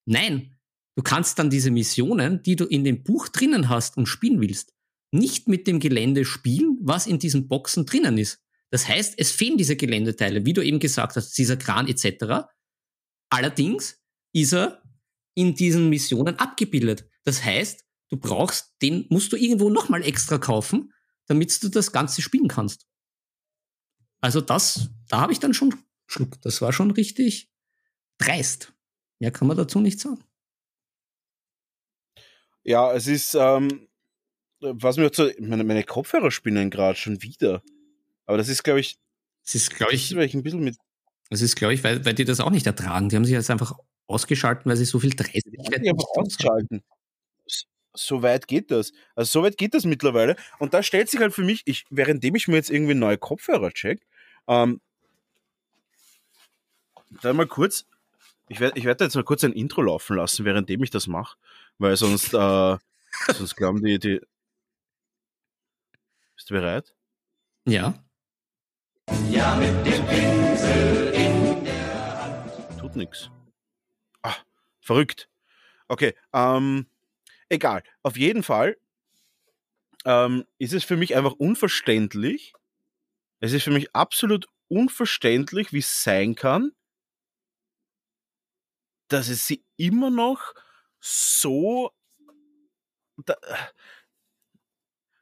nein, 0.09 0.57
du 0.97 1.03
kannst 1.03 1.39
dann 1.39 1.51
diese 1.51 1.71
Missionen, 1.71 2.43
die 2.43 2.57
du 2.57 2.65
in 2.65 2.85
dem 2.85 3.05
Buch 3.05 3.29
drinnen 3.29 3.69
hast 3.69 3.97
und 3.97 4.07
spielen 4.07 4.41
willst, 4.41 4.75
nicht 5.11 5.49
mit 5.49 5.67
dem 5.67 5.81
Gelände 5.81 6.25
spielen, 6.25 6.79
was 6.81 7.07
in 7.07 7.19
diesen 7.19 7.49
Boxen 7.49 7.87
drinnen 7.87 8.19
ist. 8.19 8.43
Das 8.71 8.87
heißt, 8.87 9.15
es 9.17 9.31
fehlen 9.31 9.57
diese 9.57 9.77
Geländeteile, 9.77 10.45
wie 10.45 10.53
du 10.53 10.63
eben 10.63 10.79
gesagt 10.79 11.17
hast, 11.17 11.33
dieser 11.39 11.57
Kran 11.57 11.89
etc. 11.89 12.47
Allerdings 13.31 14.03
ist 14.33 14.53
er 14.53 14.83
in 15.35 15.55
diesen 15.55 15.89
Missionen 15.89 16.39
abgebildet. 16.39 17.09
Das 17.25 17.43
heißt, 17.43 17.85
du 18.11 18.17
brauchst 18.17 18.75
den, 18.83 19.07
musst 19.09 19.33
du 19.33 19.37
irgendwo 19.37 19.71
nochmal 19.71 20.03
extra 20.03 20.39
kaufen, 20.39 20.93
damit 21.27 21.63
du 21.63 21.69
das 21.69 21.93
Ganze 21.93 22.21
spielen 22.21 22.49
kannst. 22.49 22.87
Also 24.21 24.41
das, 24.41 24.91
da 25.09 25.21
habe 25.21 25.33
ich 25.33 25.39
dann 25.39 25.55
schon 25.55 25.75
Schluck. 26.07 26.41
Das 26.43 26.61
war 26.61 26.73
schon 26.73 26.91
richtig 26.91 27.51
dreist. 28.19 28.73
Mehr 29.19 29.31
kann 29.33 29.49
man 29.49 29.57
dazu 29.57 29.81
nicht 29.81 30.01
sagen. 30.01 30.23
Ja, 32.65 32.93
es 32.93 33.07
ist, 33.07 33.35
ähm, 33.35 33.89
was 34.61 34.97
mir 34.97 35.11
zu, 35.11 35.33
meine, 35.41 35.65
meine 35.65 35.85
Kopfhörer 35.85 36.31
spinnen 36.31 36.71
gerade 36.71 36.99
schon 36.99 37.23
wieder. 37.23 37.63
Aber 38.27 38.37
das 38.37 38.49
ist, 38.49 38.63
glaube 38.63 38.81
ich, 38.81 38.99
es 39.45 39.55
ist, 39.55 39.75
glaube 39.75 39.95
ich, 39.95 40.15
ich 40.15 40.35
ein 40.35 40.43
bisschen 40.43 40.61
mit. 40.61 40.77
Das 41.31 41.41
ist, 41.41 41.57
glaube 41.57 41.75
ich, 41.75 41.83
weil, 41.83 42.05
weil 42.05 42.15
die 42.15 42.25
das 42.25 42.41
auch 42.41 42.51
nicht 42.51 42.67
ertragen. 42.67 43.09
Die 43.09 43.17
haben 43.17 43.25
sich 43.25 43.33
jetzt 43.33 43.51
einfach 43.51 43.73
ausgeschalten, 44.07 44.69
weil 44.69 44.77
sie 44.77 44.85
so 44.85 44.99
viel 44.99 45.15
Dreistigkeit 45.15 45.87
haben. 45.87 45.99
ausgeschalten. 46.17 46.83
So 47.95 48.23
weit 48.23 48.47
geht 48.47 48.71
das. 48.71 48.93
Also 49.15 49.41
so 49.41 49.43
weit 49.45 49.57
geht 49.57 49.75
das 49.75 49.85
mittlerweile. 49.85 50.37
Und 50.59 50.75
da 50.75 50.83
stellt 50.83 51.09
sich 51.09 51.21
halt 51.21 51.33
für 51.33 51.43
mich, 51.43 51.63
ich, 51.65 51.85
währenddem 51.91 52.35
ich 52.35 52.49
mir 52.49 52.57
jetzt 52.57 52.71
irgendwie 52.71 52.95
neue 52.95 53.19
Kopfhörer 53.19 53.73
check, 53.73 54.07
ähm, 54.47 54.81
da 57.23 57.33
mal 57.33 57.47
kurz, 57.47 57.87
ich 58.49 58.61
werde 58.61 58.79
ich 58.79 58.85
werd 58.85 59.01
jetzt 59.01 59.15
mal 59.15 59.25
kurz 59.25 59.45
ein 59.45 59.53
Intro 59.53 59.83
laufen 59.83 60.17
lassen, 60.17 60.45
währenddem 60.45 60.83
ich 60.83 60.91
das 60.91 61.07
mache, 61.07 61.37
weil 61.79 61.97
sonst, 61.97 62.33
äh, 62.35 62.77
sonst 63.33 63.57
glauben 63.57 63.83
die, 63.83 63.99
die. 63.99 64.21
Bist 66.35 66.51
du 66.51 66.55
bereit? 66.55 66.95
Ja. 67.67 67.95
Ja, 69.31 69.57
mit 69.57 69.87
dem 69.87 70.07
Pinsel 70.07 71.13
in 71.15 71.65
der 71.65 72.23
Hand. 72.23 72.81
Tut 72.81 72.97
nix. 72.97 73.31
Ah, 74.23 74.37
verrückt. 74.81 75.29
Okay, 75.89 76.15
ähm, 76.33 76.87
egal. 77.49 77.83
Auf 78.03 78.17
jeden 78.17 78.43
Fall 78.43 78.77
ähm, 80.05 80.45
ist 80.59 80.75
es 80.75 80.85
für 80.85 80.97
mich 80.97 81.17
einfach 81.17 81.33
unverständlich. 81.33 82.53
Es 83.41 83.53
ist 83.53 83.65
für 83.65 83.71
mich 83.71 83.95
absolut 83.95 84.47
unverständlich, 84.69 85.73
wie 85.73 85.79
es 85.79 86.03
sein 86.03 86.35
kann, 86.35 86.73
dass 89.09 89.29
es 89.29 89.47
sie 89.47 89.65
immer 89.77 90.11
noch 90.11 90.55
so. 91.01 91.91
Da, 93.25 93.37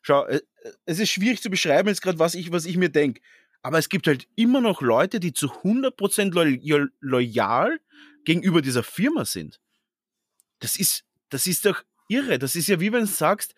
schau, 0.03 0.26
äh, 0.26 0.41
es 0.84 0.99
ist 0.99 1.11
schwierig 1.11 1.43
zu 1.43 1.51
beschreiben 1.51 1.89
jetzt 1.89 2.03
gerade, 2.03 2.18
was 2.18 2.34
ich, 2.34 2.53
was 2.53 2.64
ich 2.66 2.76
mir 2.76 2.91
denke. 2.91 3.20
Aber 3.62 3.78
es 3.78 3.89
gibt 3.89 4.07
halt 4.07 4.28
immer 4.37 4.61
noch 4.61 4.80
Leute, 4.80 5.18
die 5.18 5.32
zu 5.32 5.49
100% 5.49 6.32
lo 6.32 6.87
loyal 7.01 7.80
gegenüber 8.24 8.62
dieser 8.62 8.82
Firma 8.82 9.24
sind. 9.24 9.61
Das 10.61 10.76
ist, 10.76 11.05
das 11.30 11.47
ist 11.47 11.64
doch 11.64 11.82
irre. 12.09 12.39
Das 12.39 12.55
ist 12.55 12.68
ja 12.68 12.80
wie 12.80 12.93
wenn 12.93 13.01
du 13.01 13.07
sagst, 13.07 13.55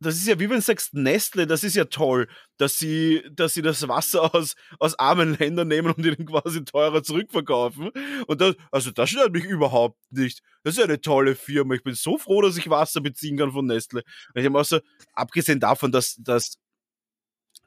das 0.00 0.16
ist 0.16 0.26
ja 0.26 0.38
wie 0.40 0.48
wenn 0.48 0.56
du 0.56 0.62
sagst, 0.62 0.94
Nestle, 0.94 1.46
das 1.46 1.62
ist 1.62 1.76
ja 1.76 1.84
toll, 1.84 2.26
dass 2.56 2.78
sie, 2.78 3.22
dass 3.32 3.54
sie 3.54 3.62
das 3.62 3.86
Wasser 3.86 4.34
aus, 4.34 4.54
aus 4.78 4.98
armen 4.98 5.36
Ländern 5.38 5.68
nehmen 5.68 5.92
und 5.92 6.04
ihnen 6.04 6.26
quasi 6.26 6.64
teurer 6.64 7.02
zurückverkaufen. 7.02 7.90
Und 8.26 8.40
das, 8.40 8.56
also 8.70 8.90
das 8.90 9.10
stört 9.10 9.32
mich 9.32 9.44
überhaupt 9.44 9.98
nicht. 10.10 10.40
Das 10.62 10.76
ist 10.76 10.82
eine 10.82 11.00
tolle 11.00 11.34
Firma. 11.34 11.74
Ich 11.74 11.82
bin 11.82 11.94
so 11.94 12.16
froh, 12.16 12.40
dass 12.40 12.56
ich 12.56 12.70
Wasser 12.70 13.02
beziehen 13.02 13.36
kann 13.36 13.52
von 13.52 13.66
Nestle. 13.66 14.02
Und 14.34 14.40
ich 14.40 14.46
habe 14.46 14.58
auch 14.58 14.64
so, 14.64 14.80
abgesehen 15.12 15.60
davon, 15.60 15.92
dass, 15.92 16.16
dass, 16.16 16.56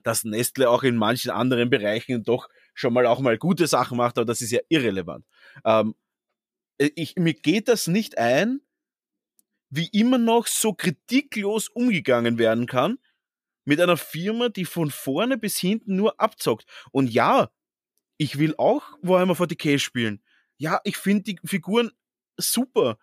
dass 0.02 0.24
Nestle 0.24 0.70
auch 0.70 0.84
in 0.84 0.96
manchen 0.96 1.32
anderen 1.32 1.70
Bereichen 1.70 2.24
doch 2.24 2.50
schon 2.74 2.94
mal 2.94 3.06
auch 3.06 3.20
mal 3.20 3.38
gute 3.38 3.68
Sachen 3.68 3.98
macht, 3.98 4.18
aber 4.18 4.26
das 4.26 4.42
ist 4.42 4.52
ja 4.52 4.60
irrelevant. 4.70 5.24
Ähm, 5.66 5.94
ich, 6.78 7.16
mir 7.16 7.36
geht 7.36 7.68
das 7.68 7.88
nicht 7.88 8.18
ein, 8.18 8.62
wie 9.76 9.90
immer 9.92 10.20
noch 10.20 10.46
so 10.46 10.74
kritiklos 10.74 11.68
umgegangen 11.68 12.38
werden 12.38 12.68
kann 12.68 13.00
mit 13.66 13.82
einer 13.82 13.98
Firma, 13.98 14.50
die 14.50 14.66
von 14.66 14.92
vorne 14.92 15.38
bis 15.38 15.58
hinten 15.58 15.96
nur 15.96 16.20
abzockt. 16.20 16.66
Und 16.92 17.10
ja, 17.10 17.50
ich 18.18 18.38
will 18.38 18.54
auch 18.58 18.84
Warhammer 19.02 19.34
40k 19.34 19.80
spielen. 19.80 20.22
Ja, 20.58 20.80
ich 20.84 20.98
finde 20.98 21.24
die 21.24 21.40
Figuren 21.44 21.92
super. 22.38 23.00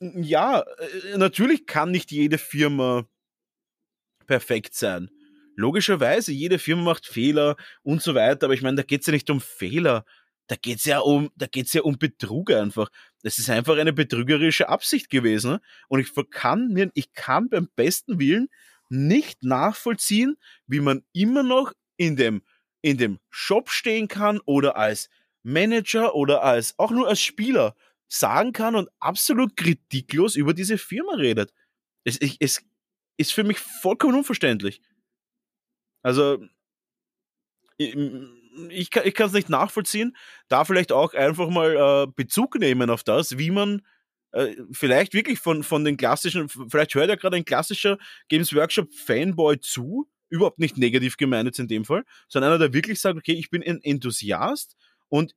Ja, 0.00 0.60
äh, 0.60 1.16
natürlich 1.16 1.66
kann 1.66 1.90
nicht 1.90 2.10
jede 2.10 2.36
Firma 2.36 3.08
perfekt 4.26 4.74
sein. 4.74 5.10
Logischerweise, 5.56 6.32
jede 6.32 6.58
Firma 6.58 6.82
macht 6.82 7.06
Fehler 7.06 7.56
und 7.82 8.02
so 8.02 8.14
weiter, 8.14 8.46
aber 8.46 8.54
ich 8.54 8.62
meine, 8.62 8.76
da 8.76 8.82
geht 8.82 9.00
es 9.00 9.06
ja 9.06 9.12
nicht 9.12 9.30
um 9.30 9.40
Fehler 9.40 10.04
da 10.48 10.56
geht's 10.56 10.84
ja 10.84 11.00
um, 11.00 11.30
da 11.36 11.46
geht's 11.46 11.72
ja 11.74 11.82
um 11.82 11.98
Betrug 11.98 12.50
einfach. 12.50 12.90
Das 13.22 13.38
ist 13.38 13.50
einfach 13.50 13.76
eine 13.76 13.92
betrügerische 13.92 14.68
Absicht 14.68 15.10
gewesen. 15.10 15.52
Ne? 15.52 15.60
Und 15.88 16.00
ich 16.00 16.12
kann 16.30 16.68
mir, 16.68 16.90
ich 16.94 17.12
kann 17.12 17.48
beim 17.48 17.68
besten 17.76 18.18
Willen 18.18 18.48
nicht 18.88 19.42
nachvollziehen, 19.42 20.36
wie 20.66 20.80
man 20.80 21.04
immer 21.12 21.42
noch 21.42 21.72
in 21.96 22.16
dem, 22.16 22.42
in 22.80 22.96
dem 22.96 23.18
Shop 23.28 23.70
stehen 23.70 24.08
kann 24.08 24.40
oder 24.46 24.76
als 24.76 25.10
Manager 25.42 26.14
oder 26.14 26.42
als, 26.42 26.74
auch 26.78 26.90
nur 26.90 27.08
als 27.08 27.20
Spieler 27.20 27.76
sagen 28.08 28.52
kann 28.52 28.74
und 28.74 28.88
absolut 29.00 29.56
kritiklos 29.56 30.34
über 30.34 30.54
diese 30.54 30.78
Firma 30.78 31.14
redet. 31.14 31.52
Es, 32.04 32.20
ich, 32.22 32.38
es 32.40 32.64
ist 33.18 33.34
für 33.34 33.44
mich 33.44 33.58
vollkommen 33.58 34.14
unverständlich. 34.14 34.80
Also, 36.02 36.38
ich, 38.70 38.94
ich 38.94 39.14
kann 39.14 39.26
es 39.26 39.32
nicht 39.32 39.48
nachvollziehen. 39.48 40.16
Da 40.48 40.64
vielleicht 40.64 40.92
auch 40.92 41.14
einfach 41.14 41.48
mal 41.48 41.76
äh, 41.76 42.12
Bezug 42.14 42.58
nehmen 42.58 42.90
auf 42.90 43.04
das, 43.04 43.38
wie 43.38 43.50
man 43.50 43.82
äh, 44.32 44.54
vielleicht 44.72 45.14
wirklich 45.14 45.38
von, 45.38 45.62
von 45.62 45.84
den 45.84 45.96
klassischen, 45.96 46.48
vielleicht 46.48 46.94
hört 46.94 47.08
ja 47.08 47.16
gerade 47.16 47.36
ein 47.36 47.44
klassischer 47.44 47.98
Games 48.28 48.54
Workshop 48.54 48.92
Fanboy 48.92 49.60
zu, 49.60 50.08
überhaupt 50.28 50.58
nicht 50.58 50.76
negativ 50.76 51.16
gemeint 51.16 51.46
jetzt 51.46 51.58
in 51.58 51.68
dem 51.68 51.84
Fall, 51.84 52.04
sondern 52.28 52.52
einer, 52.52 52.58
der 52.58 52.74
wirklich 52.74 53.00
sagt, 53.00 53.16
okay, 53.16 53.32
ich 53.32 53.50
bin 53.50 53.62
ein 53.62 53.82
Enthusiast 53.82 54.76
und 55.08 55.34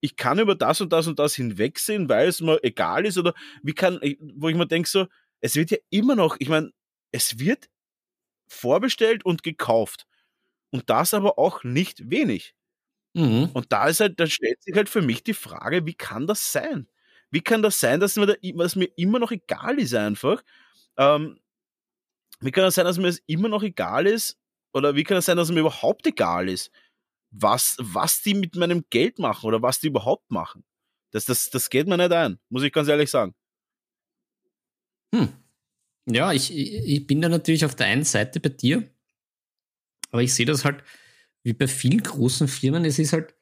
ich 0.00 0.16
kann 0.16 0.38
über 0.40 0.54
das 0.54 0.80
und 0.80 0.92
das 0.92 1.06
und 1.06 1.18
das 1.18 1.34
hinwegsehen, 1.34 2.08
weil 2.08 2.28
es 2.28 2.40
mir 2.40 2.62
egal 2.62 3.06
ist 3.06 3.18
oder 3.18 3.34
wie 3.62 3.72
kann, 3.72 4.00
wo 4.36 4.48
ich 4.48 4.56
mir 4.56 4.66
denke 4.66 4.88
so, 4.88 5.06
es 5.40 5.54
wird 5.54 5.70
ja 5.70 5.78
immer 5.90 6.16
noch, 6.16 6.36
ich 6.38 6.48
meine, 6.48 6.70
es 7.12 7.38
wird 7.38 7.68
vorbestellt 8.48 9.24
und 9.24 9.42
gekauft. 9.42 10.06
Und 10.72 10.90
das 10.90 11.14
aber 11.14 11.38
auch 11.38 11.64
nicht 11.64 12.10
wenig. 12.10 12.54
Mhm. 13.14 13.50
Und 13.52 13.72
da 13.72 13.88
ist 13.88 14.00
halt, 14.00 14.18
da 14.18 14.26
stellt 14.26 14.62
sich 14.62 14.74
halt 14.74 14.88
für 14.88 15.02
mich 15.02 15.22
die 15.22 15.34
Frage, 15.34 15.86
wie 15.86 15.94
kann 15.94 16.26
das 16.26 16.50
sein? 16.50 16.88
Wie 17.30 17.42
kann 17.42 17.62
das 17.62 17.78
sein, 17.78 18.00
dass 18.00 18.16
mir, 18.16 18.26
da, 18.26 18.34
was 18.54 18.76
mir 18.76 18.88
immer 18.96 19.18
noch 19.18 19.30
egal 19.30 19.78
ist 19.78 19.94
einfach? 19.94 20.42
Ähm, 20.96 21.38
wie 22.40 22.50
kann 22.50 22.64
das 22.64 22.74
sein, 22.74 22.86
dass 22.86 22.98
mir 22.98 23.06
das 23.06 23.22
immer 23.26 23.48
noch 23.48 23.62
egal 23.62 24.06
ist? 24.06 24.38
Oder 24.72 24.96
wie 24.96 25.04
kann 25.04 25.16
das 25.16 25.26
sein, 25.26 25.36
dass 25.36 25.50
mir 25.50 25.60
überhaupt 25.60 26.06
egal 26.06 26.48
ist, 26.48 26.70
was, 27.30 27.76
was 27.78 28.22
die 28.22 28.34
mit 28.34 28.56
meinem 28.56 28.84
Geld 28.90 29.18
machen 29.18 29.46
oder 29.46 29.62
was 29.62 29.80
die 29.80 29.88
überhaupt 29.88 30.30
machen? 30.30 30.64
Das, 31.10 31.26
das, 31.26 31.50
das 31.50 31.70
geht 31.70 31.86
mir 31.86 31.98
nicht 31.98 32.12
ein, 32.12 32.38
muss 32.48 32.62
ich 32.62 32.72
ganz 32.72 32.88
ehrlich 32.88 33.10
sagen. 33.10 33.34
Hm. 35.14 35.28
Ja, 36.06 36.32
ich, 36.32 36.52
ich 36.54 37.06
bin 37.06 37.20
da 37.20 37.28
natürlich 37.28 37.64
auf 37.64 37.74
der 37.74 37.86
einen 37.86 38.04
Seite 38.04 38.40
bei 38.40 38.48
dir. 38.48 38.91
Aber 40.12 40.22
ich 40.22 40.32
sehe 40.32 40.46
das 40.46 40.64
halt 40.64 40.84
wie 41.42 41.54
bei 41.54 41.66
vielen 41.66 42.02
großen 42.02 42.46
Firmen. 42.46 42.84
Es 42.84 43.00
ist 43.00 43.12
halt, 43.12 43.34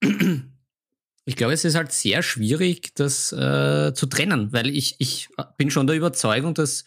ich 0.00 1.36
glaube, 1.36 1.52
es 1.52 1.64
ist 1.64 1.74
halt 1.74 1.92
sehr 1.92 2.22
schwierig, 2.22 2.94
das 2.94 3.32
äh, 3.32 3.92
zu 3.94 4.06
trennen, 4.06 4.52
weil 4.52 4.70
ich, 4.70 4.96
ich 4.98 5.28
bin 5.58 5.70
schon 5.70 5.86
der 5.86 5.96
Überzeugung, 5.96 6.54
dass 6.54 6.84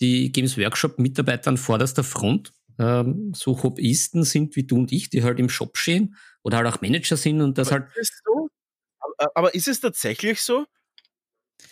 die 0.00 0.32
Games 0.32 0.58
Workshop-Mitarbeiter 0.58 1.50
an 1.50 1.56
vorderster 1.56 2.02
Front 2.02 2.52
ähm, 2.78 3.32
so 3.34 3.62
Hobbyisten 3.62 4.24
sind 4.24 4.56
wie 4.56 4.64
du 4.64 4.78
und 4.78 4.92
ich, 4.92 5.10
die 5.10 5.22
halt 5.22 5.38
im 5.38 5.48
Shop 5.48 5.76
stehen 5.76 6.16
oder 6.42 6.58
halt 6.58 6.66
auch 6.66 6.80
Manager 6.80 7.16
sind 7.16 7.40
und 7.40 7.58
das 7.58 7.68
aber 7.68 7.86
halt. 7.86 7.96
Ist 7.96 8.22
so? 8.24 8.48
aber, 9.34 9.54
ist 9.54 9.68
es 9.68 9.80
tatsächlich 9.80 10.42
so? 10.42 10.66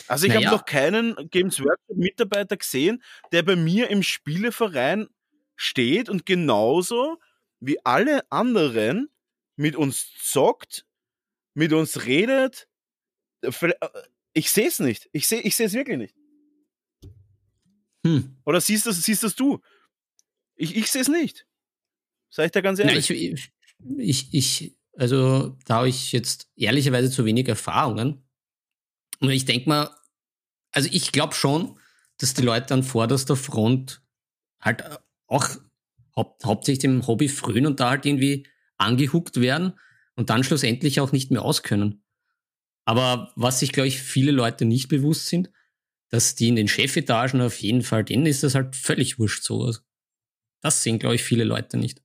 Also 0.08 0.26
ich 0.26 0.34
naja. 0.34 0.46
habe 0.46 0.56
noch 0.56 0.64
keinen 0.64 1.14
Games 1.30 1.60
Workshop-Mitarbeiter 1.60 2.56
gesehen, 2.56 3.02
der 3.32 3.42
bei 3.42 3.56
mir 3.56 3.88
im 3.88 4.02
Spieleverein 4.02 5.08
steht 5.56 6.08
und 6.08 6.26
genauso 6.26 7.18
wie 7.60 7.84
alle 7.84 8.30
anderen 8.30 9.08
mit 9.56 9.74
uns 9.76 10.12
zockt, 10.22 10.86
mit 11.54 11.72
uns 11.72 12.04
redet. 12.04 12.68
Äh, 13.42 13.72
ich 14.34 14.50
sehe 14.50 14.68
es 14.68 14.78
nicht. 14.78 15.08
Ich 15.12 15.26
sehe 15.26 15.40
ich 15.40 15.58
es 15.58 15.72
wirklich 15.72 15.98
nicht. 15.98 16.14
Hm. 18.06 18.36
Oder 18.44 18.60
siehst 18.60 18.86
das, 18.86 19.02
siehst 19.02 19.22
das 19.22 19.34
du? 19.34 19.60
Ich, 20.54 20.76
ich 20.76 20.90
sehe 20.90 21.02
es 21.02 21.08
nicht. 21.08 21.46
Sag 22.30 22.46
ich 22.46 22.52
da 22.52 22.60
ganz 22.60 22.78
ehrlich. 22.78 23.08
Na, 23.08 23.16
ich, 23.16 23.52
ich, 23.98 24.34
ich, 24.34 24.76
also 24.96 25.56
da 25.64 25.76
habe 25.76 25.88
ich 25.88 26.12
jetzt 26.12 26.50
ehrlicherweise 26.56 27.10
zu 27.10 27.24
wenig 27.24 27.48
Erfahrungen. 27.48 28.22
Und 29.20 29.30
ich 29.30 29.44
denke 29.44 29.68
mal, 29.68 29.96
also 30.72 30.88
ich 30.92 31.12
glaube 31.12 31.34
schon, 31.34 31.78
dass 32.18 32.34
die 32.34 32.42
Leute 32.42 32.74
an 32.74 32.82
vorderster 32.82 33.36
Front 33.36 34.02
halt 34.60 34.82
äh, 34.82 34.98
auch 35.26 35.48
haupt, 36.14 36.44
hauptsächlich 36.44 36.80
dem 36.80 37.06
Hobby 37.06 37.28
frönen 37.28 37.66
und 37.66 37.80
da 37.80 37.90
halt 37.90 38.06
irgendwie 38.06 38.46
angehuckt 38.78 39.40
werden 39.40 39.74
und 40.14 40.30
dann 40.30 40.44
schlussendlich 40.44 41.00
auch 41.00 41.12
nicht 41.12 41.30
mehr 41.30 41.42
auskönnen. 41.42 42.02
Aber 42.84 43.32
was 43.36 43.60
sich, 43.60 43.72
glaube 43.72 43.88
ich, 43.88 44.00
viele 44.00 44.30
Leute 44.30 44.64
nicht 44.64 44.88
bewusst 44.88 45.26
sind, 45.26 45.50
dass 46.08 46.36
die 46.36 46.48
in 46.48 46.56
den 46.56 46.68
Chefetagen 46.68 47.40
auf 47.40 47.60
jeden 47.60 47.82
Fall, 47.82 48.04
denen 48.04 48.26
ist 48.26 48.42
das 48.42 48.54
halt 48.54 48.76
völlig 48.76 49.18
wurscht 49.18 49.42
so. 49.42 49.74
Das 50.60 50.82
sehen, 50.82 50.98
glaube 50.98 51.16
ich, 51.16 51.22
viele 51.22 51.44
Leute 51.44 51.76
nicht. 51.76 52.02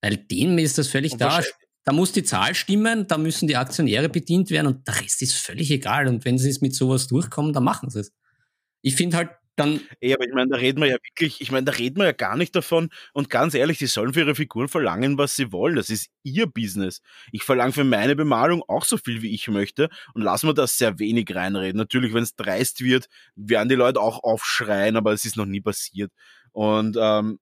Weil 0.00 0.16
denen 0.16 0.58
ist 0.58 0.78
das 0.78 0.88
völlig 0.88 1.16
da. 1.16 1.42
Da 1.84 1.94
muss 1.94 2.12
die 2.12 2.22
Zahl 2.22 2.54
stimmen, 2.54 3.06
da 3.06 3.16
müssen 3.16 3.48
die 3.48 3.56
Aktionäre 3.56 4.10
bedient 4.10 4.50
werden 4.50 4.66
und 4.66 4.86
der 4.86 5.00
Rest 5.00 5.22
ist 5.22 5.32
völlig 5.32 5.70
egal. 5.70 6.06
Und 6.06 6.26
wenn 6.26 6.36
sie 6.36 6.50
es 6.50 6.60
mit 6.60 6.74
sowas 6.74 7.06
durchkommen, 7.06 7.54
dann 7.54 7.64
machen 7.64 7.88
sie 7.88 8.00
es. 8.00 8.12
Ich 8.82 8.94
finde 8.94 9.16
halt, 9.16 9.30
dann. 9.58 9.80
Ey, 10.00 10.14
aber 10.14 10.26
ich 10.26 10.32
meine, 10.32 10.50
da 10.50 10.56
reden 10.56 10.80
wir 10.80 10.88
ja 10.88 10.96
wirklich, 11.02 11.40
ich 11.40 11.50
meine, 11.50 11.64
da 11.64 11.72
reden 11.72 11.98
wir 11.98 12.06
ja 12.06 12.12
gar 12.12 12.36
nicht 12.36 12.54
davon. 12.54 12.90
Und 13.12 13.30
ganz 13.30 13.54
ehrlich, 13.54 13.78
die 13.78 13.86
sollen 13.86 14.14
für 14.14 14.20
ihre 14.20 14.34
Figuren 14.34 14.68
verlangen, 14.68 15.18
was 15.18 15.36
sie 15.36 15.52
wollen. 15.52 15.76
Das 15.76 15.90
ist 15.90 16.10
ihr 16.22 16.46
Business. 16.46 17.00
Ich 17.32 17.44
verlange 17.44 17.72
für 17.72 17.84
meine 17.84 18.16
Bemalung 18.16 18.62
auch 18.68 18.84
so 18.84 18.96
viel, 18.96 19.22
wie 19.22 19.34
ich 19.34 19.48
möchte. 19.48 19.88
Und 20.14 20.22
lassen 20.22 20.48
wir 20.48 20.54
das 20.54 20.78
sehr 20.78 20.98
wenig 20.98 21.34
reinreden. 21.34 21.78
Natürlich, 21.78 22.14
wenn 22.14 22.22
es 22.22 22.36
dreist 22.36 22.82
wird, 22.82 23.08
werden 23.36 23.68
die 23.68 23.74
Leute 23.74 24.00
auch 24.00 24.22
aufschreien, 24.22 24.96
aber 24.96 25.12
es 25.12 25.24
ist 25.24 25.36
noch 25.36 25.46
nie 25.46 25.60
passiert. 25.60 26.12
Und 26.52 26.96
ähm, 27.00 27.38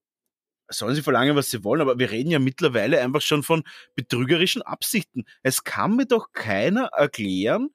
sollen 0.68 0.94
sie 0.94 1.02
verlangen, 1.02 1.36
was 1.36 1.50
sie 1.50 1.64
wollen, 1.64 1.80
aber 1.80 1.98
wir 1.98 2.10
reden 2.10 2.30
ja 2.30 2.38
mittlerweile 2.38 3.00
einfach 3.00 3.20
schon 3.20 3.42
von 3.42 3.62
betrügerischen 3.94 4.62
Absichten. 4.62 5.24
Es 5.42 5.64
kann 5.64 5.96
mir 5.96 6.06
doch 6.06 6.32
keiner 6.32 6.86
erklären, 6.86 7.70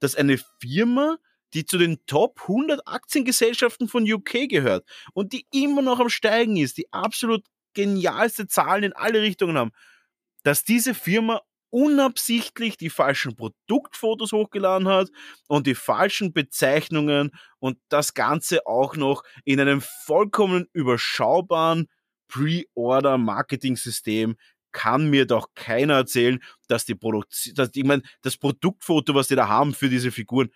dass 0.00 0.14
eine 0.14 0.38
Firma 0.60 1.16
die 1.56 1.64
zu 1.64 1.78
den 1.78 1.98
Top 2.06 2.38
100 2.42 2.86
Aktiengesellschaften 2.86 3.88
von 3.88 4.10
UK 4.10 4.48
gehört 4.48 4.86
und 5.14 5.32
die 5.32 5.46
immer 5.52 5.80
noch 5.80 6.00
am 6.00 6.10
Steigen 6.10 6.58
ist, 6.58 6.76
die 6.76 6.92
absolut 6.92 7.46
genialste 7.72 8.46
Zahlen 8.46 8.84
in 8.84 8.92
alle 8.92 9.22
Richtungen 9.22 9.56
haben, 9.56 9.70
dass 10.42 10.64
diese 10.64 10.92
Firma 10.94 11.40
unabsichtlich 11.70 12.76
die 12.76 12.90
falschen 12.90 13.36
Produktfotos 13.36 14.32
hochgeladen 14.32 14.86
hat 14.86 15.08
und 15.48 15.66
die 15.66 15.74
falschen 15.74 16.34
Bezeichnungen 16.34 17.30
und 17.58 17.78
das 17.88 18.12
Ganze 18.12 18.66
auch 18.66 18.96
noch 18.96 19.22
in 19.44 19.58
einem 19.58 19.80
vollkommen 19.80 20.66
überschaubaren 20.74 21.86
Pre-Order-Marketing-System 22.28 24.36
kann 24.72 25.08
mir 25.08 25.24
doch 25.24 25.54
keiner 25.54 25.94
erzählen, 25.94 26.38
dass 26.68 26.84
die 26.84 26.94
Produktion, 26.94 27.54
ich 27.74 27.84
meine, 27.84 28.02
das 28.20 28.36
Produktfoto, 28.36 29.14
was 29.14 29.28
die 29.28 29.34
da 29.34 29.48
haben 29.48 29.72
für 29.72 29.88
diese 29.88 30.12
Figuren, 30.12 30.50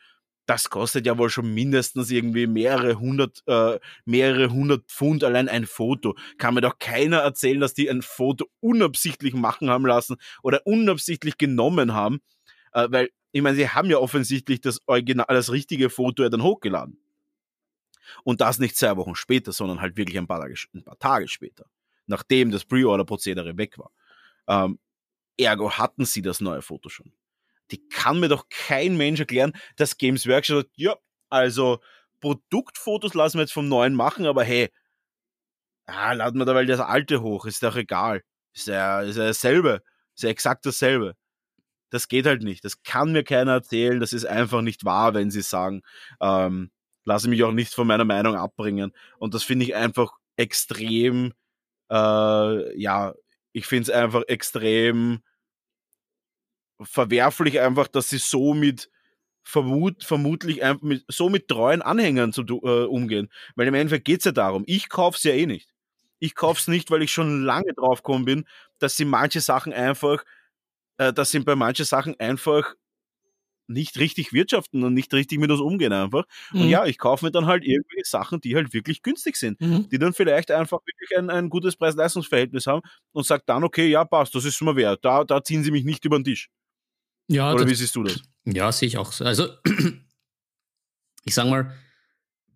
das 0.50 0.68
kostet 0.68 1.06
ja 1.06 1.16
wohl 1.16 1.30
schon 1.30 1.54
mindestens 1.54 2.10
irgendwie 2.10 2.48
mehrere 2.48 2.98
hundert, 2.98 3.40
äh, 3.46 3.78
mehrere 4.04 4.50
hundert 4.50 4.84
Pfund 4.90 5.22
allein 5.22 5.48
ein 5.48 5.64
Foto. 5.64 6.16
Kann 6.38 6.54
mir 6.54 6.60
doch 6.60 6.80
keiner 6.80 7.18
erzählen, 7.18 7.60
dass 7.60 7.72
die 7.72 7.88
ein 7.88 8.02
Foto 8.02 8.46
unabsichtlich 8.58 9.32
machen 9.32 9.70
haben 9.70 9.86
lassen 9.86 10.16
oder 10.42 10.66
unabsichtlich 10.66 11.38
genommen 11.38 11.94
haben, 11.94 12.18
äh, 12.72 12.88
weil 12.90 13.10
ich 13.30 13.42
meine, 13.42 13.54
sie 13.54 13.68
haben 13.68 13.90
ja 13.90 13.98
offensichtlich 13.98 14.60
das 14.60 14.80
Original, 14.88 15.26
das 15.28 15.52
richtige 15.52 15.88
Foto 15.88 16.24
ja 16.24 16.30
dann 16.30 16.42
hochgeladen. 16.42 16.98
Und 18.24 18.40
das 18.40 18.58
nicht 18.58 18.76
zwei 18.76 18.96
Wochen 18.96 19.14
später, 19.14 19.52
sondern 19.52 19.80
halt 19.80 19.96
wirklich 19.96 20.18
ein 20.18 20.26
paar 20.26 20.40
Tage, 20.40 20.56
ein 20.74 20.82
paar 20.82 20.98
Tage 20.98 21.28
später, 21.28 21.66
nachdem 22.06 22.50
das 22.50 22.64
Pre-Order-Prozedere 22.64 23.56
weg 23.56 23.78
war. 23.78 23.92
Ähm, 24.48 24.80
ergo 25.36 25.70
hatten 25.70 26.04
sie 26.04 26.22
das 26.22 26.40
neue 26.40 26.60
Foto 26.60 26.88
schon. 26.88 27.12
Die 27.72 27.86
kann 27.88 28.20
mir 28.20 28.28
doch 28.28 28.46
kein 28.50 28.96
Mensch 28.96 29.20
erklären, 29.20 29.52
dass 29.76 29.98
Games 29.98 30.26
Workshop 30.26 30.64
sagt, 30.64 30.72
ja, 30.76 30.96
also 31.30 31.80
Produktfotos 32.20 33.14
lassen 33.14 33.38
wir 33.38 33.42
jetzt 33.42 33.52
vom 33.52 33.68
neuen 33.68 33.94
machen, 33.94 34.26
aber 34.26 34.44
hey, 34.44 34.70
ah, 35.86 36.12
laden 36.12 36.38
wir 36.38 36.44
da 36.44 36.54
weil 36.54 36.66
das 36.66 36.80
alte 36.80 37.22
hoch, 37.22 37.46
ist 37.46 37.62
doch 37.62 37.76
egal. 37.76 38.22
Ist 38.54 38.66
ja, 38.68 39.00
ist 39.02 39.16
ja 39.16 39.26
dasselbe, 39.26 39.82
ist 40.14 40.22
ja 40.24 40.30
exakt 40.30 40.66
dasselbe. 40.66 41.14
Das 41.90 42.08
geht 42.08 42.26
halt 42.26 42.42
nicht. 42.42 42.64
Das 42.64 42.82
kann 42.82 43.12
mir 43.12 43.24
keiner 43.24 43.52
erzählen. 43.52 44.00
Das 44.00 44.12
ist 44.12 44.24
einfach 44.24 44.62
nicht 44.62 44.84
wahr, 44.84 45.14
wenn 45.14 45.30
sie 45.30 45.42
sagen, 45.42 45.82
ähm, 46.20 46.70
lasse 47.04 47.28
mich 47.28 47.42
auch 47.44 47.52
nicht 47.52 47.74
von 47.74 47.86
meiner 47.86 48.04
Meinung 48.04 48.36
abbringen. 48.36 48.92
Und 49.18 49.34
das 49.34 49.42
finde 49.44 49.64
ich 49.66 49.74
einfach 49.74 50.12
extrem, 50.36 51.32
äh, 51.90 52.80
ja, 52.80 53.14
ich 53.52 53.66
finde 53.66 53.82
es 53.84 53.90
einfach 53.90 54.22
extrem 54.28 55.22
verwerflich 56.82 57.60
einfach, 57.60 57.88
dass 57.88 58.08
sie 58.08 58.18
so 58.18 58.54
mit 58.54 58.90
vermut, 59.42 60.04
vermutlich 60.04 60.62
einfach 60.62 60.82
mit, 60.82 61.04
so 61.08 61.28
mit 61.28 61.48
treuen 61.48 61.82
Anhängern 61.82 62.32
zu, 62.32 62.42
äh, 62.42 62.84
umgehen. 62.84 63.30
Weil 63.56 63.68
im 63.68 63.74
Endeffekt 63.74 64.04
geht 64.04 64.20
es 64.20 64.24
ja 64.24 64.32
darum, 64.32 64.64
ich 64.66 64.88
kaufe 64.88 65.16
es 65.16 65.24
ja 65.24 65.32
eh 65.32 65.46
nicht. 65.46 65.70
Ich 66.18 66.34
kaufe 66.34 66.60
es 66.60 66.68
nicht, 66.68 66.90
weil 66.90 67.02
ich 67.02 67.12
schon 67.12 67.44
lange 67.44 67.72
drauf 67.74 68.02
gekommen 68.02 68.26
bin, 68.26 68.44
dass 68.78 68.96
sie 68.96 69.06
manche 69.06 69.40
Sachen 69.40 69.72
einfach, 69.72 70.24
äh, 70.98 71.12
dass 71.12 71.30
sie 71.30 71.40
bei 71.40 71.56
manchen 71.56 71.86
Sachen 71.86 72.18
einfach 72.20 72.74
nicht 73.70 73.98
richtig 73.98 74.32
wirtschaften 74.32 74.82
und 74.82 74.94
nicht 74.94 75.14
richtig 75.14 75.38
mit 75.38 75.50
uns 75.50 75.60
umgehen 75.60 75.92
einfach. 75.92 76.24
Mhm. 76.52 76.62
Und 76.62 76.68
ja, 76.68 76.86
ich 76.86 76.98
kaufe 76.98 77.24
mir 77.24 77.30
dann 77.30 77.46
halt 77.46 77.64
irgendwelche 77.64 78.04
Sachen, 78.04 78.40
die 78.40 78.56
halt 78.56 78.74
wirklich 78.74 79.02
günstig 79.02 79.36
sind, 79.36 79.60
mhm. 79.60 79.88
die 79.88 79.98
dann 79.98 80.12
vielleicht 80.12 80.50
einfach 80.50 80.80
wirklich 80.84 81.16
ein, 81.16 81.30
ein 81.30 81.48
gutes 81.48 81.76
Preis-Leistungs-Verhältnis 81.76 82.66
haben 82.66 82.82
und 83.12 83.24
sagt 83.24 83.48
dann, 83.48 83.64
okay, 83.64 83.86
ja, 83.86 84.04
passt, 84.04 84.34
das 84.34 84.44
ist 84.44 84.60
mir 84.60 84.76
wert. 84.76 85.04
Da, 85.04 85.24
da 85.24 85.42
ziehen 85.42 85.62
sie 85.62 85.70
mich 85.70 85.84
nicht 85.84 86.04
über 86.04 86.18
den 86.18 86.24
Tisch. 86.24 86.50
Ja, 87.30 87.52
Oder 87.52 87.62
das, 87.62 87.70
wie 87.70 87.74
siehst 87.76 87.94
du 87.94 88.02
das? 88.02 88.20
Ja, 88.44 88.72
sehe 88.72 88.88
ich 88.88 88.98
auch 88.98 89.12
so. 89.12 89.24
Also, 89.24 89.48
ich 91.24 91.34
sage 91.34 91.48
mal, 91.48 91.72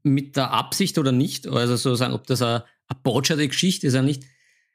mit 0.03 0.37
der 0.37 0.51
Absicht 0.51 0.99
oder 0.99 1.13
nicht, 1.13 1.47
also 1.47 1.77
sozusagen, 1.77 2.13
ob 2.13 2.27
das 2.27 2.43
eine, 2.43 2.65
eine 2.89 3.01
botscherte 3.03 3.47
Geschichte 3.47 3.87
ist 3.87 3.95
oder 3.95 4.03
nicht, 4.03 4.25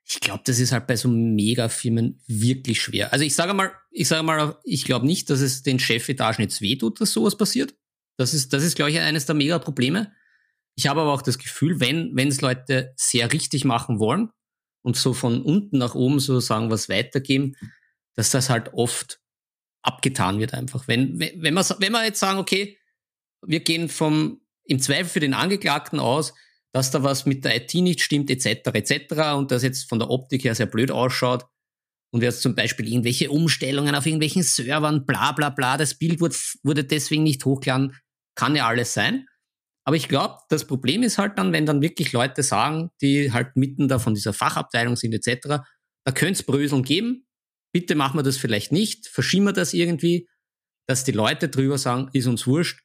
ich 0.05 0.21
glaube, 0.21 0.41
das 0.45 0.57
ist 0.57 0.71
halt 0.71 0.87
bei 0.87 0.95
so 0.95 1.09
Megafirmen 1.09 2.19
wirklich 2.27 2.81
schwer. 2.81 3.11
Also 3.11 3.25
ich 3.25 3.35
sage 3.35 3.53
mal, 3.53 3.71
ich 3.91 4.07
sage 4.07 4.23
mal, 4.23 4.57
ich 4.63 4.85
glaube 4.85 5.05
nicht, 5.05 5.29
dass 5.29 5.41
es 5.41 5.61
den 5.63 5.79
Chefetagen 5.79 6.43
jetzt 6.43 6.61
wehtut, 6.61 6.99
dass 7.01 7.11
sowas 7.11 7.37
passiert. 7.37 7.75
Das 8.17 8.33
ist, 8.33 8.53
das 8.53 8.63
ist, 8.63 8.75
glaube 8.75 8.91
ich, 8.91 8.99
eines 8.99 9.25
der 9.27 9.35
Mega-Probleme. 9.35 10.11
Ich 10.75 10.87
habe 10.87 11.01
aber 11.01 11.13
auch 11.13 11.21
das 11.21 11.37
Gefühl, 11.37 11.79
wenn, 11.79 12.15
wenn 12.15 12.29
es 12.29 12.41
Leute 12.41 12.93
sehr 12.95 13.31
richtig 13.33 13.65
machen 13.65 13.99
wollen 13.99 14.29
und 14.81 14.95
so 14.95 15.13
von 15.13 15.43
unten 15.43 15.77
nach 15.77 15.93
oben 15.93 16.19
sozusagen 16.19 16.71
was 16.71 16.89
weitergeben, 16.89 17.55
dass 18.15 18.31
das 18.31 18.49
halt 18.49 18.73
oft 18.73 19.19
abgetan 19.81 20.39
wird 20.39 20.53
einfach. 20.53 20.87
Wenn, 20.87 21.19
wenn, 21.19 21.53
wir, 21.53 21.75
wenn 21.79 21.91
wir 21.91 22.05
jetzt 22.05 22.19
sagen, 22.19 22.39
okay, 22.39 22.77
wir 23.45 23.61
gehen 23.61 23.89
vom, 23.89 24.41
im 24.65 24.79
Zweifel 24.79 25.05
für 25.05 25.19
den 25.19 25.33
Angeklagten 25.33 25.99
aus, 25.99 26.33
dass 26.71 26.91
da 26.91 27.03
was 27.03 27.25
mit 27.25 27.45
der 27.45 27.55
IT 27.55 27.73
nicht 27.75 28.01
stimmt, 28.01 28.29
etc., 28.29 28.69
etc., 28.73 29.35
und 29.35 29.51
das 29.51 29.63
jetzt 29.63 29.89
von 29.89 29.99
der 29.99 30.09
Optik 30.09 30.43
her 30.43 30.55
sehr 30.55 30.67
blöd 30.67 30.91
ausschaut, 30.91 31.45
und 32.11 32.23
jetzt 32.23 32.41
zum 32.41 32.55
Beispiel 32.55 32.87
irgendwelche 32.87 33.29
Umstellungen 33.29 33.93
auf 33.95 34.05
irgendwelchen 34.05 34.43
Servern, 34.43 35.05
bla 35.05 35.31
bla 35.31 35.49
bla, 35.49 35.77
das 35.77 35.93
Bild 35.93 36.19
wurde, 36.21 36.35
wurde 36.63 36.83
deswegen 36.83 37.23
nicht 37.23 37.45
hochgeladen, 37.45 37.95
kann 38.35 38.55
ja 38.55 38.67
alles 38.67 38.93
sein. 38.93 39.27
Aber 39.85 39.95
ich 39.95 40.07
glaube, 40.07 40.37
das 40.49 40.65
Problem 40.65 41.03
ist 41.03 41.17
halt 41.17 41.37
dann, 41.37 41.53
wenn 41.53 41.65
dann 41.65 41.81
wirklich 41.81 42.11
Leute 42.11 42.43
sagen, 42.43 42.89
die 43.01 43.31
halt 43.31 43.55
mitten 43.55 43.87
da 43.87 43.99
von 43.99 44.13
dieser 44.13 44.33
Fachabteilung 44.33 44.95
sind, 44.95 45.13
etc., 45.13 45.61
da 46.05 46.11
könnte 46.13 46.33
es 46.33 46.43
Bröseln 46.43 46.83
geben, 46.83 47.27
bitte 47.71 47.95
machen 47.95 48.17
wir 48.17 48.23
das 48.23 48.37
vielleicht 48.37 48.71
nicht, 48.71 49.07
verschieben 49.07 49.45
wir 49.45 49.53
das 49.53 49.73
irgendwie, 49.73 50.27
dass 50.87 51.03
die 51.03 51.11
Leute 51.11 51.49
drüber 51.49 51.77
sagen, 51.77 52.09
ist 52.13 52.27
uns 52.27 52.47
wurscht, 52.47 52.81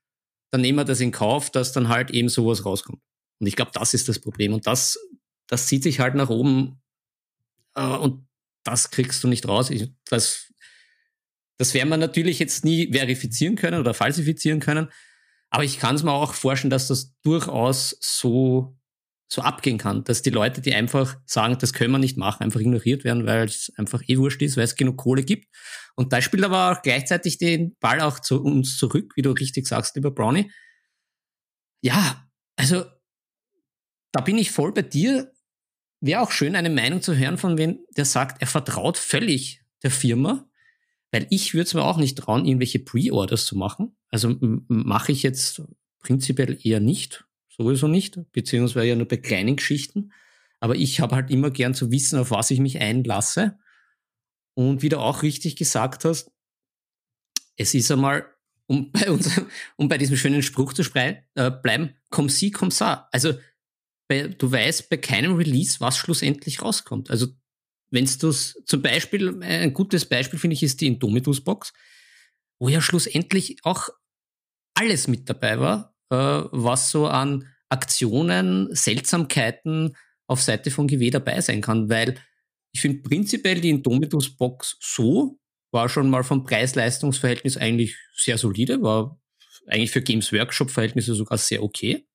dann 0.51 0.61
nehmen 0.61 0.79
wir 0.79 0.85
das 0.85 1.01
in 1.01 1.11
Kauf, 1.11 1.51
dass 1.51 1.73
dann 1.73 1.89
halt 1.89 2.11
eben 2.11 2.29
sowas 2.29 2.65
rauskommt. 2.65 3.03
Und 3.41 3.47
ich 3.47 3.57
glaube, 3.57 3.73
das 3.75 3.95
ist 3.95 4.09
das 4.09 4.21
Problem. 4.21 4.53
Und 4.53 4.67
das, 4.67 4.99
das 5.49 5.67
zieht 5.67 5.83
sich 5.83 6.01
halt 6.01 6.15
nach 6.15 6.29
oben 6.29 6.83
äh, 7.75 7.83
und 7.83 8.27
das 8.63 8.91
kriegst 8.91 9.23
du 9.25 9.29
nicht 9.29 9.49
raus. 9.49 9.71
Ich, 9.71 9.91
das, 10.07 10.53
das 11.59 11.75
werden 11.75 11.89
wir 11.89 11.97
natürlich 11.97 12.39
jetzt 12.39 12.65
nie 12.65 12.93
verifizieren 12.93 13.57
können 13.57 13.81
oder 13.81 13.95
falsifizieren 13.95 14.61
können. 14.61 14.89
Aber 15.51 15.65
ich 15.65 15.79
kann 15.79 15.95
es 15.95 16.03
mir 16.03 16.13
auch 16.13 16.35
vorstellen, 16.35 16.71
dass 16.71 16.89
das 16.89 17.15
durchaus 17.23 17.97
so 18.01 18.77
so 19.35 19.43
abgehen 19.43 19.79
kann, 19.79 20.05
dass 20.05 20.23
die 20.23 20.31
Leute, 20.31 20.61
die 20.61 20.75
einfach 20.75 21.17
sagen, 21.27 21.59
das 21.59 21.73
können 21.73 21.93
wir 21.93 21.99
nicht 21.99 22.17
machen, 22.17 22.43
einfach 22.43 22.61
ignoriert 22.61 23.05
werden, 23.05 23.27
weil 23.27 23.45
es 23.47 23.73
einfach 23.77 24.03
eh 24.07 24.17
wurscht 24.17 24.41
ist, 24.43 24.57
weil 24.57 24.65
es 24.65 24.77
genug 24.77 24.97
Kohle 24.97 25.25
gibt. 25.25 25.55
Und 25.97 26.13
da 26.13 26.23
spielt 26.23 26.45
aber 26.45 26.73
auch 26.73 26.83
gleichzeitig 26.83 27.39
den 27.39 27.77
Ball 27.81 28.01
auch 28.01 28.21
zu 28.21 28.43
uns 28.43 28.77
zurück, 28.79 29.13
wie 29.17 29.23
du 29.23 29.33
richtig 29.33 29.67
sagst, 29.67 29.97
lieber 29.97 30.11
Brownie. 30.11 30.51
Ja, 31.83 32.29
also 32.57 32.85
da 34.13 34.21
bin 34.21 34.39
ich 34.39 34.51
voll 34.51 34.73
bei 34.73 34.83
dir. 34.83 35.33
Wäre 36.01 36.21
auch 36.21 36.31
schön, 36.31 36.55
eine 36.55 36.71
Meinung 36.71 37.03
zu 37.03 37.17
hören 37.17 37.39
von 37.39 37.59
wem, 37.59 37.81
der 37.97 38.05
sagt, 38.05 38.41
er 38.41 38.47
vertraut 38.47 38.99
völlig 38.99 39.63
der 39.83 39.91
Firma, 39.91 40.49
weil 41.11 41.27
ich 41.31 41.55
würde 41.55 41.65
es 41.65 41.75
mir 41.75 41.83
auch 41.83 41.97
nicht 41.97 42.19
trauen, 42.19 42.45
irgendwelche 42.45 42.79
Pre-Orders 42.79 43.47
zu 43.47 43.57
machen. 43.57 43.97
Also 44.11 44.37
mache 44.41 45.13
ich 45.13 45.23
jetzt 45.23 45.63
prinzipiell 46.01 46.59
eher 46.63 46.81
nicht, 46.81 47.25
sowieso 47.57 47.89
nicht, 47.89 48.21
beziehungsweise 48.33 48.89
ja 48.89 48.97
nur 48.97 49.09
bei 49.09 49.17
kleinen 49.17 49.57
Geschichten. 49.57 50.13
Aber 50.61 50.77
ich 50.77 51.01
habe 51.01 51.15
halt 51.15 51.31
immer 51.31 51.51
gern 51.51 51.75
zu 51.75 51.91
wissen, 51.91 52.19
auf 52.19 52.31
was 52.31 52.51
ich 52.51 52.61
mich 52.61 52.81
einlasse. 52.81 53.59
Und 54.55 54.83
wie 54.83 54.89
du 54.89 54.99
auch 54.99 55.23
richtig 55.23 55.57
gesagt 55.57 56.05
hast, 56.05 56.31
es 57.57 57.75
ist 57.75 57.91
einmal, 57.91 58.27
um 58.67 58.91
bei 58.93 59.11
uns, 59.11 59.41
um 59.77 59.89
bei 59.89 59.99
diesem 59.99 60.17
schönen 60.17 60.43
Spruch 60.43 60.73
zu 60.73 60.83
äh, 60.95 61.51
bleiben, 61.51 61.95
komm 62.11 62.29
sie, 62.29 62.51
komm 62.51 62.71
sa. 62.71 63.09
Also 63.13 63.35
bei, 64.09 64.29
du 64.29 64.51
weißt 64.51 64.91
bei 64.91 64.97
keinem 64.97 65.35
Release, 65.37 65.81
was 65.81 65.97
schlussendlich 65.97 66.63
rauskommt. 66.63 67.11
Also 67.11 67.29
wenn 67.91 68.07
du 68.07 68.33
zum 68.33 68.83
Beispiel, 68.83 69.43
ein 69.43 69.73
gutes 69.73 70.05
Beispiel 70.05 70.39
finde 70.39 70.55
ich, 70.55 70.63
ist 70.63 70.81
die 70.81 70.89
Indomitus 70.89 71.43
Box, 71.43 71.73
wo 72.59 72.69
ja 72.69 72.81
schlussendlich 72.81 73.59
auch 73.65 73.89
alles 74.75 75.07
mit 75.07 75.29
dabei 75.29 75.61
war, 75.61 75.94
was 76.53 76.91
so 76.91 77.07
an 77.07 77.49
Aktionen, 77.69 78.75
Seltsamkeiten 78.75 79.97
auf 80.27 80.43
Seite 80.43 80.71
von 80.71 80.87
GW 80.87 81.11
dabei 81.11 81.41
sein 81.41 81.61
kann, 81.61 81.89
weil 81.89 82.17
ich 82.73 82.81
finde 82.81 83.03
prinzipiell 83.03 83.61
die 83.61 83.71
Indomitus 83.71 84.37
Box 84.37 84.77
so 84.81 85.39
war 85.71 85.89
schon 85.89 86.09
mal 86.09 86.23
vom 86.23 86.45
Preis-Leistungs-Verhältnis 86.45 87.57
eigentlich 87.57 87.97
sehr 88.17 88.39
solide, 88.39 88.81
war 88.81 89.21
eigentlich 89.67 89.91
für 89.91 90.03
Games 90.03 90.33
Workshop-Verhältnisse 90.33 91.15
sogar 91.15 91.37
sehr 91.37 91.63
okay, 91.63 92.07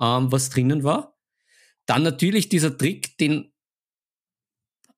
ähm, 0.00 0.30
was 0.30 0.50
drinnen 0.50 0.84
war. 0.84 1.18
Dann 1.86 2.04
natürlich 2.04 2.48
dieser 2.48 2.76
Trick, 2.76 3.18
den 3.18 3.52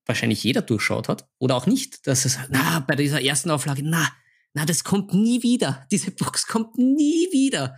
wahrscheinlich 0.05 0.43
jeder 0.43 0.61
durchschaut 0.61 1.07
hat 1.07 1.27
oder 1.39 1.55
auch 1.55 1.65
nicht, 1.65 2.05
dass 2.05 2.25
es, 2.25 2.37
na, 2.49 2.79
bei 2.81 2.95
dieser 2.95 3.21
ersten 3.21 3.49
Auflage, 3.49 3.81
na, 3.83 4.07
na, 4.53 4.65
das 4.65 4.83
kommt 4.83 5.13
nie 5.13 5.41
wieder. 5.41 5.87
Diese 5.91 6.11
Box 6.11 6.45
kommt 6.45 6.77
nie 6.77 7.31
wieder. 7.31 7.75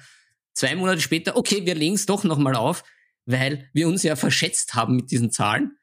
Zwei 0.56 0.76
Monate 0.76 1.02
später, 1.02 1.36
okay, 1.36 1.66
wir 1.66 1.76
legen 1.76 1.96
es 1.96 2.06
doch 2.06 2.24
nochmal 2.24 2.56
auf, 2.56 2.84
weil 3.26 3.70
wir 3.74 3.88
uns 3.88 4.04
ja 4.04 4.16
verschätzt 4.16 4.74
haben 4.74 4.96
mit 4.96 5.12
diesen 5.12 5.30
Zahlen. 5.30 5.78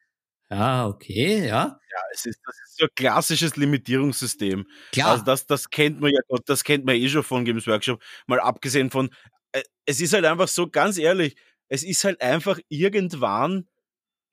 Ja, 0.50 0.86
okay, 0.86 1.46
ja. 1.46 1.78
Ja, 1.92 1.98
es 2.12 2.26
ist, 2.26 2.40
das 2.44 2.54
ist 2.64 2.78
so 2.78 2.84
ein 2.86 2.90
klassisches 2.94 3.56
Limitierungssystem. 3.56 4.66
Klar. 4.92 5.10
Also 5.10 5.24
das, 5.24 5.46
das 5.46 5.68
kennt 5.68 6.00
man 6.00 6.10
ja, 6.10 6.20
das 6.46 6.64
kennt 6.64 6.86
man 6.86 6.96
eh 6.96 7.08
schon 7.08 7.22
von 7.22 7.44
Games 7.44 7.66
Workshop. 7.66 8.02
Mal 8.26 8.40
abgesehen 8.40 8.90
von, 8.90 9.10
äh, 9.52 9.62
es 9.84 10.00
ist 10.00 10.14
halt 10.14 10.24
einfach 10.24 10.48
so, 10.48 10.68
ganz 10.68 10.96
ehrlich, 10.96 11.36
es 11.68 11.82
ist 11.82 12.04
halt 12.04 12.20
einfach 12.22 12.58
irgendwann, 12.68 13.68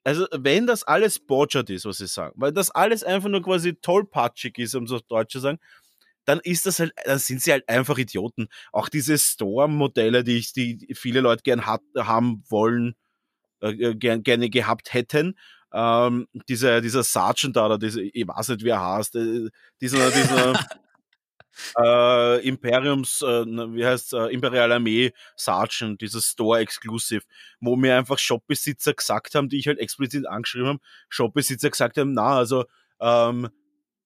also 0.04 0.26
wenn 0.32 0.66
das 0.66 0.84
alles 0.84 1.18
botschert 1.18 1.68
ist, 1.70 1.84
was 1.84 2.00
ich 2.00 2.10
sagen, 2.10 2.34
weil 2.36 2.52
das 2.52 2.70
alles 2.70 3.04
einfach 3.04 3.28
nur 3.28 3.42
quasi 3.42 3.74
tollpatschig 3.74 4.58
ist, 4.58 4.74
um 4.74 4.86
so 4.86 5.00
Deutsch 5.00 5.32
zu 5.32 5.40
sagen, 5.40 5.58
dann 6.30 6.38
ist 6.44 6.64
das 6.64 6.78
halt, 6.78 6.92
dann 7.04 7.18
sind 7.18 7.42
sie 7.42 7.50
halt 7.50 7.68
einfach 7.68 7.98
Idioten. 7.98 8.48
Auch 8.70 8.88
diese 8.88 9.18
Storm-Modelle, 9.18 10.22
die, 10.22 10.38
ich, 10.38 10.52
die 10.52 10.94
viele 10.94 11.20
Leute 11.20 11.42
gern 11.42 11.66
hat, 11.66 11.82
haben 11.96 12.44
wollen, 12.48 12.94
äh, 13.60 13.70
äh 13.70 13.94
gern, 13.96 14.22
gerne 14.22 14.48
gehabt 14.48 14.94
hätten. 14.94 15.36
Ähm, 15.72 16.28
dieser, 16.48 16.80
dieser 16.82 17.02
Sergeant 17.02 17.56
da, 17.56 17.66
oder 17.66 17.78
diese, 17.78 18.02
ich 18.02 18.28
weiß 18.28 18.50
nicht, 18.50 18.64
wie 18.64 18.68
er 18.68 18.80
heißt, 18.80 19.16
äh, 19.16 19.48
dieser, 19.80 20.10
dieser 20.12 20.52
äh, 21.78 22.46
Imperiums, 22.46 23.22
äh, 23.22 23.44
wie 23.44 23.84
heißt 23.84 24.12
äh, 24.12 24.26
Imperial 24.28 24.70
Armee 24.70 25.12
Sergeant, 25.34 26.00
dieses 26.00 26.26
Store 26.26 26.60
Exclusive, 26.60 27.22
wo 27.58 27.74
mir 27.74 27.96
einfach 27.98 28.20
Shopbesitzer 28.20 28.94
gesagt 28.94 29.34
haben, 29.34 29.48
die 29.48 29.58
ich 29.58 29.66
halt 29.66 29.80
explizit 29.80 30.28
angeschrieben 30.28 30.68
habe, 30.68 30.80
Shopbesitzer 31.08 31.70
gesagt 31.70 31.98
haben, 31.98 32.12
na, 32.12 32.36
also 32.36 32.66
ähm, 33.00 33.48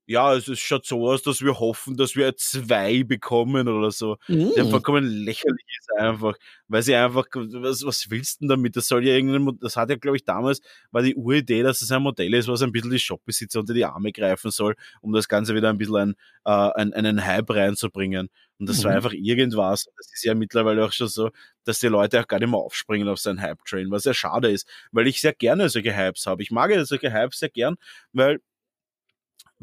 ja, 0.07 0.35
es, 0.35 0.49
es 0.49 0.59
schaut 0.59 0.85
so 0.85 1.09
aus, 1.09 1.23
dass 1.23 1.41
wir 1.41 1.59
hoffen, 1.59 1.97
dass 1.97 2.15
wir 2.15 2.37
zwei 2.37 3.05
bekommen 3.05 3.69
oder 3.69 3.91
so. 3.91 4.17
Mhm. 4.29 4.53
Ja, 4.55 4.65
vollkommen 4.67 5.05
lächerlich 5.05 5.65
ist 5.81 5.91
einfach, 5.99 6.37
weil 6.69 6.83
sie 6.83 6.95
einfach, 6.95 7.27
was, 7.33 7.85
was 7.85 8.11
willst 8.11 8.41
du 8.41 8.45
denn 8.45 8.49
damit? 8.51 8.77
Das 8.77 8.87
soll 8.87 9.07
ja 9.07 9.15
irgendein, 9.15 9.59
das 9.61 9.77
hat 9.77 9.91
ja, 9.91 9.97
glaube 9.97 10.17
ich, 10.17 10.25
damals, 10.25 10.61
war 10.91 11.03
die 11.03 11.15
Uridee, 11.15 11.63
dass 11.63 11.81
es 11.81 11.91
ein 11.91 12.03
Modell 12.03 12.35
ist, 12.35 12.49
was 12.49 12.63
ein 12.63 12.73
bisschen 12.73 12.91
die 12.91 12.99
Shopbesitzer 12.99 13.61
unter 13.61 13.73
die 13.73 13.85
Arme 13.85 14.13
greifen 14.13 14.51
soll, 14.51 14.75
um 15.01 15.13
das 15.13 15.29
Ganze 15.29 15.55
wieder 15.55 15.71
ein 15.71 15.79
bisschen 15.79 15.97
ein, 15.97 16.15
äh, 16.45 16.51
ein, 16.75 16.93
einen 16.93 17.25
Hype 17.25 17.51
reinzubringen. 17.51 18.29
Und 18.59 18.69
das 18.69 18.81
mhm. 18.81 18.85
war 18.85 18.93
einfach 18.93 19.13
irgendwas. 19.13 19.87
Das 19.97 20.13
ist 20.13 20.25
ja 20.25 20.35
mittlerweile 20.35 20.85
auch 20.85 20.93
schon 20.93 21.09
so, 21.09 21.31
dass 21.65 21.81
die 21.81 21.89
Leute 21.89 22.21
auch 22.21 22.27
gar 22.27 22.39
nicht 22.39 22.51
mehr 22.51 22.61
aufspringen 22.61 23.09
auf 23.09 23.19
seinen 23.19 23.41
Hype-Train, 23.41 23.91
was 23.91 24.05
ja 24.05 24.15
schade 24.15 24.51
ist, 24.51 24.69
weil 24.93 25.07
ich 25.07 25.21
sehr 25.21 25.33
gerne 25.33 25.69
solche 25.71 25.97
Hypes 25.97 26.27
habe. 26.27 26.43
Ich 26.43 26.51
mag 26.51 26.71
ja 26.71 26.85
solche 26.85 27.13
Hypes 27.13 27.39
sehr 27.39 27.49
gern, 27.49 27.77
weil 28.13 28.41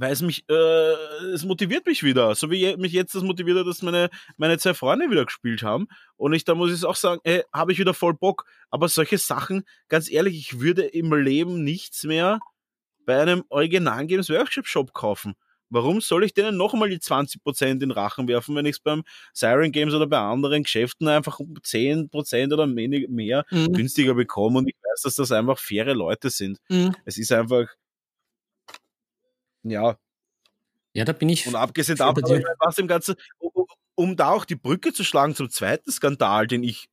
weil 0.02 0.14
es 0.14 0.24
mich, 0.24 0.44
äh, 0.50 0.94
es 1.32 1.46
motiviert 1.46 1.86
mich 1.86 2.02
wieder. 2.02 2.34
So 2.34 2.50
wie 2.50 2.76
mich 2.78 2.92
jetzt 2.92 3.14
das 3.14 3.22
motiviert 3.22 3.60
hat, 3.60 3.68
dass 3.68 3.84
meine, 3.84 4.10
meine 4.36 4.58
zwei 4.58 4.74
Freunde 4.74 5.12
wieder 5.12 5.26
gespielt 5.26 5.62
haben. 5.62 5.88
Und 6.18 6.34
ich, 6.34 6.44
da 6.44 6.56
muss 6.56 6.74
ich 6.74 6.84
auch 6.86 6.96
sagen, 6.96 7.22
ey, 7.24 7.44
habe 7.54 7.72
ich 7.72 7.78
wieder 7.78 7.94
voll 7.94 8.16
Bock. 8.16 8.46
Aber 8.72 8.90
solche 8.90 9.20
Sachen, 9.20 9.64
ganz 9.90 10.10
ehrlich, 10.10 10.36
ich 10.40 10.60
würde 10.60 10.82
im 10.82 11.14
Leben 11.14 11.64
nichts 11.64 12.04
mehr 12.04 12.40
bei 13.06 13.22
einem 13.22 13.44
originalen 13.50 14.08
Games 14.08 14.32
Workshop 14.32 14.66
Shop 14.66 14.92
kaufen. 14.92 15.36
Warum 15.70 16.02
soll 16.02 16.24
ich 16.24 16.34
denen 16.34 16.58
nochmal 16.58 16.90
die 16.90 16.98
20% 16.98 17.84
in 17.84 17.92
Rachen 17.92 18.28
werfen, 18.28 18.56
wenn 18.56 18.66
ich 18.66 18.78
es 18.78 18.80
beim 18.80 19.04
Siren 19.34 19.72
Games 19.72 19.94
oder 19.94 20.08
bei 20.08 20.18
anderen 20.18 20.64
Geschäften 20.64 21.08
einfach 21.10 21.40
um 21.40 21.54
10% 21.54 22.52
oder 22.52 22.66
mehr 22.66 23.46
mhm. 23.52 23.72
günstiger 23.72 24.16
bekomme 24.16 24.58
und 24.58 24.68
ich 24.68 24.76
weiß, 24.82 25.04
dass 25.04 25.16
das 25.16 25.32
einfach 25.32 25.60
faire 25.60 25.94
Leute 25.94 26.32
sind. 26.32 26.58
Mhm. 26.70 26.96
Es 27.06 27.20
ist 27.20 27.32
einfach, 27.32 27.68
ja. 29.64 29.98
Ja, 30.94 31.06
da 31.06 31.14
bin 31.14 31.30
ich. 31.30 31.48
Und 31.48 31.56
abgesehen 31.56 31.98
davon, 31.98 32.24
was 32.60 32.78
im 32.78 32.88
Ganzen, 32.88 33.16
um, 33.40 33.66
um 33.96 34.16
da 34.16 34.32
auch 34.32 34.46
die 34.46 34.56
Brücke 34.56 34.94
zu 34.94 35.04
schlagen 35.04 35.36
zum 35.36 35.50
zweiten 35.50 35.92
Skandal, 35.92 36.48
den 36.48 36.64
ich 36.64 36.90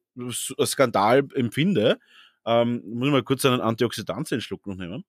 als 0.57 0.71
Skandal 0.71 1.27
empfinde, 1.35 1.99
ähm, 2.47 2.83
muss 2.87 3.09
ich 3.09 3.13
mal 3.13 3.23
kurz 3.23 3.45
einen 3.45 3.61
Antioxidantienschluck 3.61 4.67
noch 4.67 4.77
nehmen. 4.77 5.05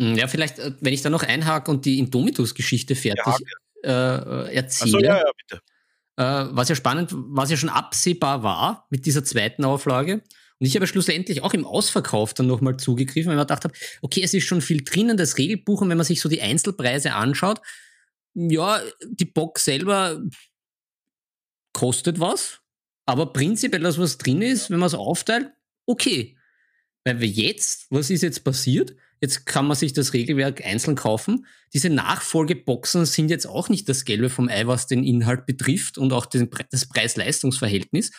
Hm, 0.00 0.16
ja, 0.16 0.26
vielleicht, 0.28 0.58
äh, 0.58 0.72
wenn 0.80 0.92
ich 0.92 1.02
da 1.02 1.10
noch 1.10 1.22
einhake 1.22 1.70
und 1.70 1.84
die 1.84 1.98
Indomitus-Geschichte 1.98 2.94
fertig 2.94 3.34
ja, 3.82 4.46
äh, 4.46 4.54
erzähle. 4.54 4.90
So, 4.90 4.98
ja, 4.98 5.18
ja, 5.18 5.30
bitte. 5.36 5.62
Äh, 6.16 6.46
was 6.50 6.68
ja 6.68 6.74
spannend, 6.74 7.10
was 7.12 7.50
ja 7.50 7.56
schon 7.56 7.68
absehbar 7.68 8.42
war 8.42 8.86
mit 8.90 9.06
dieser 9.06 9.24
zweiten 9.24 9.64
Auflage, 9.64 10.22
und 10.58 10.66
ich 10.66 10.74
habe 10.74 10.86
schlussendlich 10.86 11.42
auch 11.42 11.52
im 11.52 11.66
Ausverkauf 11.66 12.32
dann 12.32 12.46
nochmal 12.46 12.78
zugegriffen, 12.78 13.28
weil 13.28 13.36
man 13.36 13.46
gedacht 13.46 13.64
habe, 13.64 13.74
okay, 14.00 14.22
es 14.22 14.32
ist 14.32 14.46
schon 14.46 14.62
viel 14.62 14.82
drinnen, 14.82 15.16
das 15.16 15.36
Regelbuch, 15.36 15.82
und 15.82 15.90
wenn 15.90 15.98
man 15.98 16.06
sich 16.06 16.20
so 16.20 16.28
die 16.28 16.40
Einzelpreise 16.40 17.12
anschaut, 17.12 17.60
ja, 18.34 18.80
die 19.06 19.26
Box 19.26 19.64
selber 19.64 20.22
kostet 21.72 22.20
was, 22.20 22.60
aber 23.04 23.32
prinzipiell 23.32 23.82
das, 23.82 23.98
was 23.98 24.18
drin 24.18 24.42
ist, 24.42 24.70
wenn 24.70 24.78
man 24.78 24.86
es 24.86 24.94
aufteilt, 24.94 25.50
okay. 25.84 26.36
Weil 27.04 27.20
wir 27.20 27.28
jetzt, 27.28 27.86
was 27.90 28.10
ist 28.10 28.22
jetzt 28.22 28.42
passiert? 28.42 28.96
Jetzt 29.20 29.46
kann 29.46 29.66
man 29.66 29.76
sich 29.76 29.92
das 29.92 30.12
Regelwerk 30.12 30.64
einzeln 30.64 30.96
kaufen. 30.96 31.46
Diese 31.72 31.88
Nachfolgeboxen 31.88 33.06
sind 33.06 33.30
jetzt 33.30 33.46
auch 33.46 33.68
nicht 33.68 33.88
das 33.88 34.04
Gelbe 34.04 34.28
vom 34.28 34.48
Ei, 34.48 34.66
was 34.66 34.86
den 34.86 35.04
Inhalt 35.04 35.46
betrifft 35.46 35.98
und 35.98 36.12
auch 36.12 36.26
den, 36.26 36.50
das 36.70 36.86
Preis-Leistungs-Verhältnis. 36.88 38.10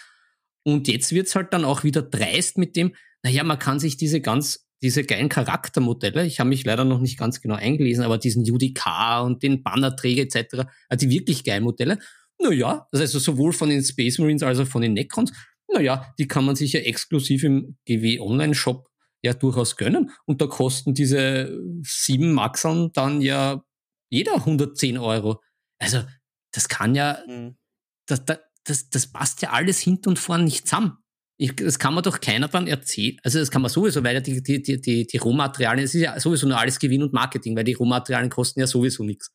Und 0.68 0.89
jetzt 0.89 1.13
wird's 1.13 1.34
halt 1.34 1.53
dann 1.53 1.63
auch 1.63 1.86
wieder 1.86 2.01
dreist 2.01 2.57
mit 2.57 2.76
dem, 2.76 2.93
naja, 3.24 3.45
man 3.45 3.57
kann 3.57 3.80
sich 3.80 3.95
diese 3.95 4.20
ganz, 4.20 4.68
diese 4.84 5.05
geilen 5.05 5.30
Charaktermodelle, 5.30 6.26
ich 6.26 6.41
habe 6.41 6.49
mich 6.49 6.65
leider 6.65 6.84
noch 6.84 6.99
nicht 6.99 7.18
ganz 7.18 7.39
genau 7.39 7.55
eingelesen, 7.55 8.03
aber 8.03 8.18
diesen 8.18 8.43
UDK 8.43 9.22
und 9.24 9.43
den 9.43 9.63
Bannerträger 9.63 10.24
etc., 10.24 10.68
also 10.89 11.07
die 11.07 11.09
wirklich 11.09 11.45
geilen 11.45 11.63
Modelle, 11.63 11.99
naja, 12.38 12.86
also 12.91 13.18
sowohl 13.18 13.53
von 13.53 13.70
den 13.70 13.82
Space 13.82 14.20
Marines 14.20 14.43
als 14.43 14.59
auch 14.59 14.68
von 14.68 14.82
den 14.82 14.91
Necrons, 14.91 15.32
naja, 15.74 16.13
die 16.20 16.28
kann 16.28 16.43
man 16.43 16.57
sich 16.57 16.74
ja 16.74 16.82
exklusiv 16.82 17.45
im 17.45 17.78
GW 17.86 18.20
Online 18.20 18.53
Shop 18.53 18.89
ja 19.24 19.34
durchaus 19.34 19.78
gönnen. 19.78 20.11
Und 20.26 20.41
da 20.41 20.47
kosten 20.47 20.93
diese 20.93 21.57
sieben 21.84 22.34
Maxeln 22.34 22.91
dann 22.91 23.22
ja 23.22 23.63
jeder 24.09 24.36
110 24.36 24.97
Euro. 24.97 25.41
Also, 25.80 26.03
das 26.51 26.68
kann 26.68 26.93
ja, 26.93 27.24
mhm. 27.26 27.57
das, 28.05 28.26
das, 28.26 28.39
das, 28.68 28.89
das 28.89 29.07
passt 29.07 29.41
ja 29.41 29.51
alles 29.51 29.80
hinten 29.80 30.09
und 30.09 30.20
vorn 30.20 30.43
nicht 30.43 30.68
zusammen. 30.68 30.97
Ich, 31.38 31.55
das 31.55 31.80
kann 31.80 31.93
man 31.93 32.03
doch 32.03 32.20
keiner 32.20 32.47
dann 32.47 32.68
erzählen. 32.68 33.18
Also 33.24 33.39
das 33.39 33.51
kann 33.51 33.61
man 33.61 33.70
sowieso, 33.70 34.03
weil 34.03 34.15
ja 34.15 34.22
die, 34.22 34.41
die, 34.41 34.61
die, 34.61 34.82
die, 34.82 35.07
die 35.07 35.18
Rohmaterialien, 35.18 35.86
es 35.86 35.93
ist 35.93 36.01
ja 36.01 36.20
sowieso 36.20 36.47
nur 36.47 36.57
alles 36.57 36.80
Gewinn 36.80 37.03
und 37.03 37.13
Marketing, 37.13 37.55
weil 37.55 37.63
die 37.63 37.74
Rohmaterialien 37.74 38.30
kosten 38.30 38.59
ja 38.59 38.68
sowieso 38.68 39.03
nichts. 39.03 39.32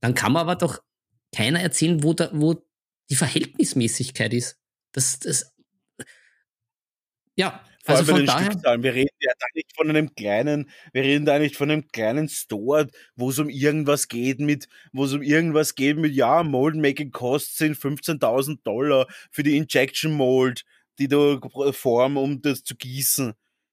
Dann 0.00 0.14
kann 0.14 0.32
man 0.32 0.42
aber 0.42 0.56
doch 0.56 0.82
keiner 1.34 1.60
erzählen, 1.60 2.02
wo, 2.02 2.14
da, 2.14 2.30
wo 2.32 2.64
die 3.10 3.16
Verhältnismäßigkeit 3.16 4.32
ist. 4.32 4.58
Das, 4.92 5.18
das, 5.18 5.54
ja, 7.36 7.62
vor 7.88 7.96
also 7.96 8.12
allem 8.12 8.26
bei 8.26 8.32
den 8.34 8.44
Stückzahlen. 8.44 8.82
Wir 8.82 8.94
reden 8.94 9.16
ja 9.20 9.32
da 9.38 9.46
nicht 9.54 9.74
von 9.74 9.88
einem 9.88 10.14
kleinen, 10.14 10.70
wir 10.92 11.02
reden 11.02 11.24
da 11.24 11.38
nicht 11.38 11.56
von 11.56 11.70
einem 11.70 11.88
kleinen 11.88 12.28
Store, 12.28 12.88
wo 13.16 13.30
es 13.30 13.38
um 13.38 13.48
irgendwas 13.48 14.08
geht 14.08 14.40
mit, 14.40 14.68
wo 14.92 15.04
es 15.04 15.14
um 15.14 15.22
irgendwas 15.22 15.74
geht 15.74 15.96
mit, 15.96 16.12
ja, 16.12 16.42
Mold 16.42 16.76
Making 16.76 17.10
Costs 17.12 17.56
sind 17.56 17.76
15.000 17.76 18.62
Dollar 18.62 19.06
für 19.30 19.42
die 19.42 19.56
Injection 19.56 20.12
Mold, 20.12 20.64
die 20.98 21.08
du 21.08 21.40
form, 21.72 22.16
um 22.18 22.42
das 22.42 22.62
zu 22.62 22.76
gießen. 22.76 23.32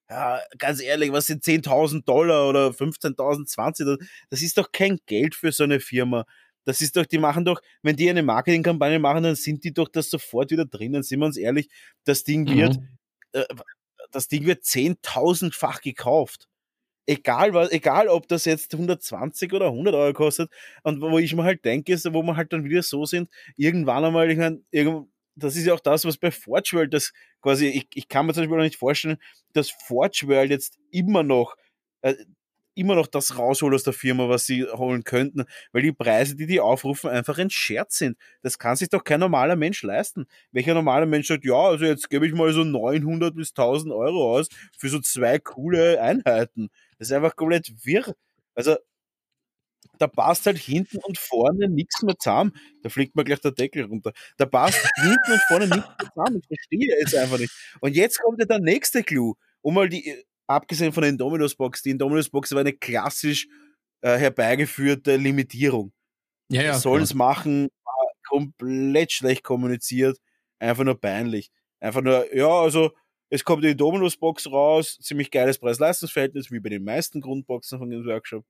Ja, 0.10 0.40
ganz 0.60 0.82
ehrlich, 0.82 1.12
was 1.12 1.26
sind 1.26 1.44
10.000 1.44 2.06
Dollar 2.06 2.48
oder 2.48 2.68
15.000, 2.70 3.48
20? 3.48 4.08
Das 4.30 4.42
ist 4.42 4.58
doch 4.58 4.72
kein 4.72 5.00
Geld 5.08 5.36
für 5.36 5.52
so 5.52 5.64
eine 5.64 5.80
Firma. 5.80 6.26
Das 6.64 6.82
ist 6.82 6.96
doch, 6.96 7.06
die 7.06 7.18
machen 7.18 7.44
doch, 7.44 7.62
wenn 7.82 7.96
die 7.96 8.10
eine 8.10 8.24
Marketingkampagne 8.24 9.00
machen, 9.00 9.24
dann 9.24 9.36
sind 9.36 9.64
die 9.64 9.74
doch 9.74 9.90
das 9.90 10.10
sofort 10.10 10.52
wieder 10.52 10.66
drin. 10.66 10.94
Dann 10.94 11.04
sind 11.04 11.20
wir 11.20 11.26
uns 11.26 11.38
ehrlich, 11.38 11.70
das 12.06 12.24
Ding 12.24 12.48
wird, 12.48 12.78
mhm. 12.80 12.88
äh, 13.34 13.46
das 14.16 14.28
Ding 14.28 14.46
wird 14.46 14.64
zehntausendfach 14.66 15.82
gekauft. 15.82 16.48
Egal, 17.08 17.54
was, 17.54 17.72
egal 17.72 18.08
ob 18.10 18.28
das 18.28 18.46
jetzt 18.46 18.74
120 18.74 19.54
oder 19.54 19.68
100 19.68 19.94
Euro 19.96 20.14
kostet. 20.14 20.52
Und 20.84 21.02
wo 21.02 21.20
ich 21.20 21.36
mir 21.36 21.44
halt 21.44 21.66
denke, 21.66 21.94
ist, 21.94 22.12
wo 22.14 22.24
wir 22.24 22.36
halt 22.38 22.54
dann 22.54 22.66
wieder 22.66 22.84
so 22.84 23.06
sind, 23.06 23.30
irgendwann 23.58 24.06
einmal, 24.06 24.32
ich 24.32 24.38
meine, 24.38 24.62
das 25.36 25.56
ist 25.56 25.66
ja 25.66 25.74
auch 25.74 25.80
das, 25.80 26.06
was 26.06 26.18
bei 26.18 26.32
Forge 26.32 26.72
World, 26.74 26.94
das 26.94 27.14
quasi, 27.42 27.68
ich, 27.68 27.88
ich 27.94 28.08
kann 28.08 28.26
mir 28.26 28.34
zum 28.34 28.44
Beispiel 28.44 28.58
noch 28.58 28.64
nicht 28.64 28.78
vorstellen, 28.78 29.18
dass 29.54 29.70
Forge 29.70 30.24
World 30.28 30.50
jetzt 30.50 30.78
immer 30.92 31.24
noch 31.24 31.56
äh, 32.02 32.16
immer 32.76 32.96
noch 32.96 33.08
das 33.08 33.38
rausholen 33.38 33.74
aus 33.76 33.84
der 33.84 33.94
Firma, 33.94 34.30
was 34.30 34.46
sie 34.46 34.66
holen 34.66 35.04
könnten, 35.04 35.46
weil 35.72 35.82
die 35.82 35.92
Preise, 35.92 36.36
die 36.36 36.46
die 36.46 36.60
aufrufen, 36.60 37.10
einfach 37.10 37.38
ein 37.38 37.50
Scherz 37.50 37.98
sind. 37.98 38.18
Das 38.42 38.60
kann 38.60 38.76
sich 38.76 38.90
doch 38.90 39.04
kein 39.04 39.20
normaler 39.20 39.56
Mensch 39.56 39.82
leisten. 39.84 40.26
Welcher 40.52 40.74
normaler 40.74 41.06
Mensch 41.06 41.28
sagt, 41.28 41.46
ja, 41.46 41.56
also 41.56 41.86
jetzt 41.86 42.10
gebe 42.10 42.28
ich 42.28 42.34
mal 42.34 42.52
so 42.54 42.64
900 42.64 43.36
bis 43.36 43.50
1000 43.52 43.94
Euro 43.94 44.36
aus 44.38 44.50
für 44.78 44.90
so 44.90 45.00
zwei 45.00 45.40
coole 45.40 46.02
Einheiten. 46.02 46.70
Das 47.00 47.10
ist 47.10 47.14
einfach 47.14 47.36
komplett 47.36 47.74
wirr. 47.86 48.14
Also, 48.54 48.78
da 50.00 50.08
passt 50.08 50.46
halt 50.46 50.58
hinten 50.58 50.98
und 50.98 51.18
vorne 51.18 51.70
nichts 51.70 52.02
mehr 52.04 52.18
zusammen. 52.18 52.52
Da 52.84 52.90
fliegt 52.90 53.16
mir 53.16 53.24
gleich 53.24 53.40
der 53.42 53.52
Deckel 53.52 53.86
runter. 53.86 54.12
Da 54.38 54.46
passt 54.46 54.80
hinten 54.96 55.32
und 55.32 55.42
vorne 55.48 55.68
nichts 55.68 55.88
mehr 55.88 56.12
zusammen. 56.14 56.42
Ich 56.42 56.48
verstehe 56.48 56.96
es 57.04 57.16
einfach 57.16 57.40
nicht. 57.40 57.54
Und 57.82 57.96
jetzt 57.96 58.20
kommt 58.22 58.40
ja 58.40 58.46
der 58.46 58.60
nächste 58.60 59.04
Clou, 59.04 59.36
um 59.62 59.76
mal 59.76 59.90
die, 59.90 60.26
abgesehen 60.48 60.94
von 60.94 61.04
den 61.04 61.18
Dominus 61.18 61.56
Box, 61.56 61.82
die 61.82 61.98
Dominus 61.98 62.30
Box 62.30 62.52
war 62.52 62.62
eine 62.62 62.74
klassisch 62.74 63.48
äh, 64.02 64.18
herbeigeführte 64.18 65.16
Limitierung. 65.18 65.94
Ja, 66.50 66.62
ja. 66.62 66.74
Sollen 66.76 67.04
es 67.04 67.14
machen, 67.14 67.70
war 67.84 68.12
komplett 68.28 69.12
schlecht 69.12 69.44
kommuniziert, 69.44 70.18
einfach 70.60 70.84
nur 70.84 71.00
peinlich. 71.00 71.52
Einfach 71.80 72.02
nur, 72.02 72.34
ja, 72.36 72.50
also 72.50 72.92
es 73.30 73.44
kommt 73.44 73.64
die 73.64 73.76
Dominus 73.76 74.18
Box 74.18 74.48
raus, 74.48 74.98
ziemlich 75.02 75.32
geiles 75.32 75.58
Preis-Leistungs-Verhältnis, 75.58 76.52
wie 76.52 76.60
bei 76.60 76.70
den 76.70 76.84
meisten 76.84 77.22
Grundboxen 77.22 77.80
von 77.80 77.90
dem 77.90 78.06
Workshop. 78.06 78.46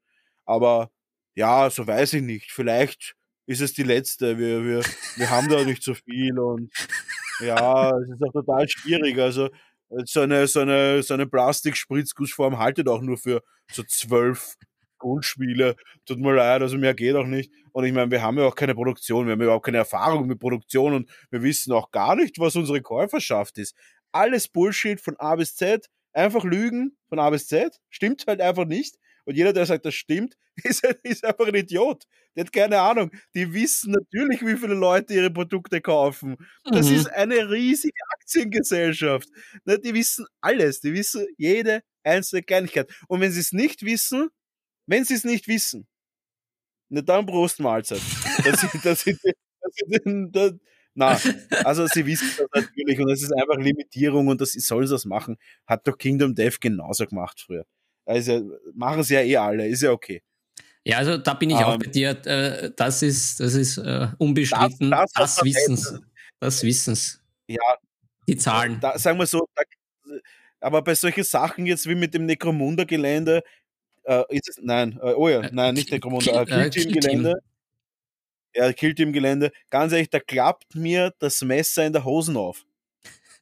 Aber 0.45 0.91
ja, 1.35 1.69
so 1.69 1.87
weiß 1.87 2.13
ich 2.13 2.21
nicht. 2.21 2.51
Vielleicht 2.51 3.15
ist 3.47 3.61
es 3.61 3.73
die 3.73 3.83
letzte. 3.83 4.37
Wir, 4.37 4.63
wir, 4.63 4.83
wir 5.15 5.29
haben 5.29 5.49
da 5.49 5.63
nicht 5.63 5.83
so 5.83 5.93
viel 5.93 6.37
und 6.39 6.71
ja, 7.39 7.91
es 7.97 8.09
ist 8.09 8.23
auch 8.23 8.31
total 8.31 8.67
schwierig. 8.67 9.17
Also 9.19 9.49
so 10.05 10.21
eine, 10.21 10.47
so 10.47 10.61
eine, 10.61 11.03
so 11.03 11.13
eine 11.13 11.27
Plastik-Spritzgussform 11.27 12.57
haltet 12.59 12.87
auch 12.87 13.01
nur 13.01 13.17
für 13.17 13.41
so 13.71 13.83
zwölf 13.83 14.55
Grundspiele. 14.97 15.75
Tut 16.05 16.19
mir 16.19 16.33
leid, 16.33 16.61
also 16.61 16.77
mehr 16.77 16.93
geht 16.93 17.15
auch 17.15 17.25
nicht. 17.25 17.51
Und 17.71 17.85
ich 17.85 17.93
meine, 17.93 18.11
wir 18.11 18.21
haben 18.21 18.37
ja 18.37 18.45
auch 18.45 18.55
keine 18.55 18.75
Produktion, 18.75 19.25
wir 19.25 19.33
haben 19.33 19.39
ja 19.39 19.45
überhaupt 19.45 19.65
keine 19.65 19.77
Erfahrung 19.77 20.27
mit 20.27 20.39
Produktion 20.39 20.93
und 20.93 21.11
wir 21.29 21.43
wissen 21.43 21.73
auch 21.73 21.91
gar 21.91 22.15
nicht, 22.15 22.39
was 22.39 22.55
unsere 22.55 22.81
Käuferschaft 22.81 23.57
ist. 23.57 23.75
Alles 24.11 24.47
Bullshit 24.47 24.99
von 25.01 25.15
A 25.17 25.35
bis 25.35 25.55
Z, 25.55 25.87
einfach 26.13 26.43
Lügen 26.43 26.97
von 27.09 27.19
A 27.19 27.29
bis 27.29 27.47
Z, 27.47 27.79
stimmt 27.89 28.25
halt 28.27 28.41
einfach 28.41 28.65
nicht. 28.65 28.95
Und 29.25 29.35
jeder, 29.35 29.53
der 29.53 29.65
sagt, 29.65 29.85
das 29.85 29.95
stimmt, 29.95 30.37
ist, 30.63 30.83
ist 31.03 31.25
einfach 31.25 31.47
ein 31.47 31.55
Idiot. 31.55 32.05
Der 32.35 32.45
hat 32.45 32.53
keine 32.53 32.79
Ahnung. 32.79 33.11
Die 33.33 33.53
wissen 33.53 33.91
natürlich, 33.91 34.45
wie 34.45 34.57
viele 34.57 34.75
Leute 34.75 35.13
ihre 35.13 35.31
Produkte 35.31 35.81
kaufen. 35.81 36.37
Das 36.63 36.89
mhm. 36.89 36.95
ist 36.95 37.07
eine 37.07 37.49
riesige 37.49 37.99
Aktiengesellschaft. 38.13 39.29
Ne, 39.65 39.79
die 39.79 39.93
wissen 39.93 40.25
alles. 40.41 40.79
Die 40.81 40.93
wissen 40.93 41.25
jede 41.37 41.81
einzelne 42.03 42.43
Kleinigkeit. 42.43 42.89
Und 43.07 43.21
wenn 43.21 43.31
sie 43.31 43.39
es 43.39 43.51
nicht 43.51 43.83
wissen, 43.83 44.29
wenn 44.85 45.03
sie 45.03 45.15
es 45.15 45.23
nicht 45.23 45.47
wissen, 45.47 45.87
dann 46.89 47.25
Brustmahlzeit. 47.25 48.01
Das, 48.43 48.61
das, 48.83 49.03
das, 49.03 49.05
das, 50.31 50.53
na, 50.93 51.19
also 51.65 51.87
sie 51.87 52.05
wissen 52.05 52.29
das 52.37 52.47
natürlich 52.53 52.99
und 52.99 53.11
es 53.11 53.21
ist 53.21 53.33
einfach 53.33 53.57
Limitierung 53.57 54.27
und 54.27 54.39
das 54.39 54.53
sollen 54.53 54.87
sie 54.87 54.93
das 54.93 55.05
machen. 55.05 55.37
Hat 55.65 55.85
doch 55.87 55.97
Kingdom 55.97 56.35
Death 56.35 56.61
genauso 56.61 57.05
gemacht 57.05 57.41
früher. 57.45 57.65
Also 58.05 58.51
machen 58.73 59.03
sie 59.03 59.15
ja 59.15 59.21
eh 59.21 59.37
alle, 59.37 59.67
ist 59.67 59.81
ja 59.81 59.91
okay. 59.91 60.21
Ja, 60.83 60.99
also 60.99 61.17
da 61.17 61.33
bin 61.33 61.49
ich 61.49 61.57
um, 61.57 61.63
auch 61.63 61.73
ähm. 61.73 61.79
bei 61.79 61.87
dir. 61.87 62.09
Äh, 62.25 62.71
das 62.75 63.01
ist, 63.01 63.39
das 63.39 63.55
ist 63.55 63.79
uh, 63.79 64.07
unbestritten. 64.19 64.91
Das, 64.91 65.11
das, 65.13 65.35
das 65.35 65.43
Wissens. 65.43 65.99
Das 66.39 66.63
Wissens. 66.63 67.21
Ja. 67.47 67.63
Die 68.27 68.37
Zahlen. 68.37 68.79
Da, 68.79 68.97
sagen 68.97 69.17
wir 69.17 69.25
so, 69.25 69.47
da, 69.55 69.63
aber 70.59 70.83
bei 70.83 70.95
solchen 70.95 71.23
Sachen 71.23 71.65
jetzt 71.65 71.87
wie 71.87 71.95
mit 71.95 72.13
dem 72.13 72.25
Necromunda-Gelände, 72.25 73.43
äh, 74.03 74.23
ist 74.29 74.49
es, 74.49 74.59
nein, 74.61 74.99
äh, 75.01 75.13
oh 75.13 75.27
ja, 75.27 75.41
äh, 75.41 75.49
nein, 75.51 75.73
nicht 75.73 75.91
Necromunda, 75.91 76.43
äh, 76.43 76.45
Kill-Team-Gelände. 76.45 77.33
Ja, 78.55 78.71
Kill-Team-Gelände. 78.71 79.51
Ganz 79.69 79.91
ehrlich, 79.91 80.09
da 80.09 80.19
klappt 80.19 80.75
mir 80.75 81.13
das 81.19 81.41
Messer 81.41 81.85
in 81.85 81.93
der 81.93 82.05
Hosen 82.05 82.37
auf. 82.37 82.65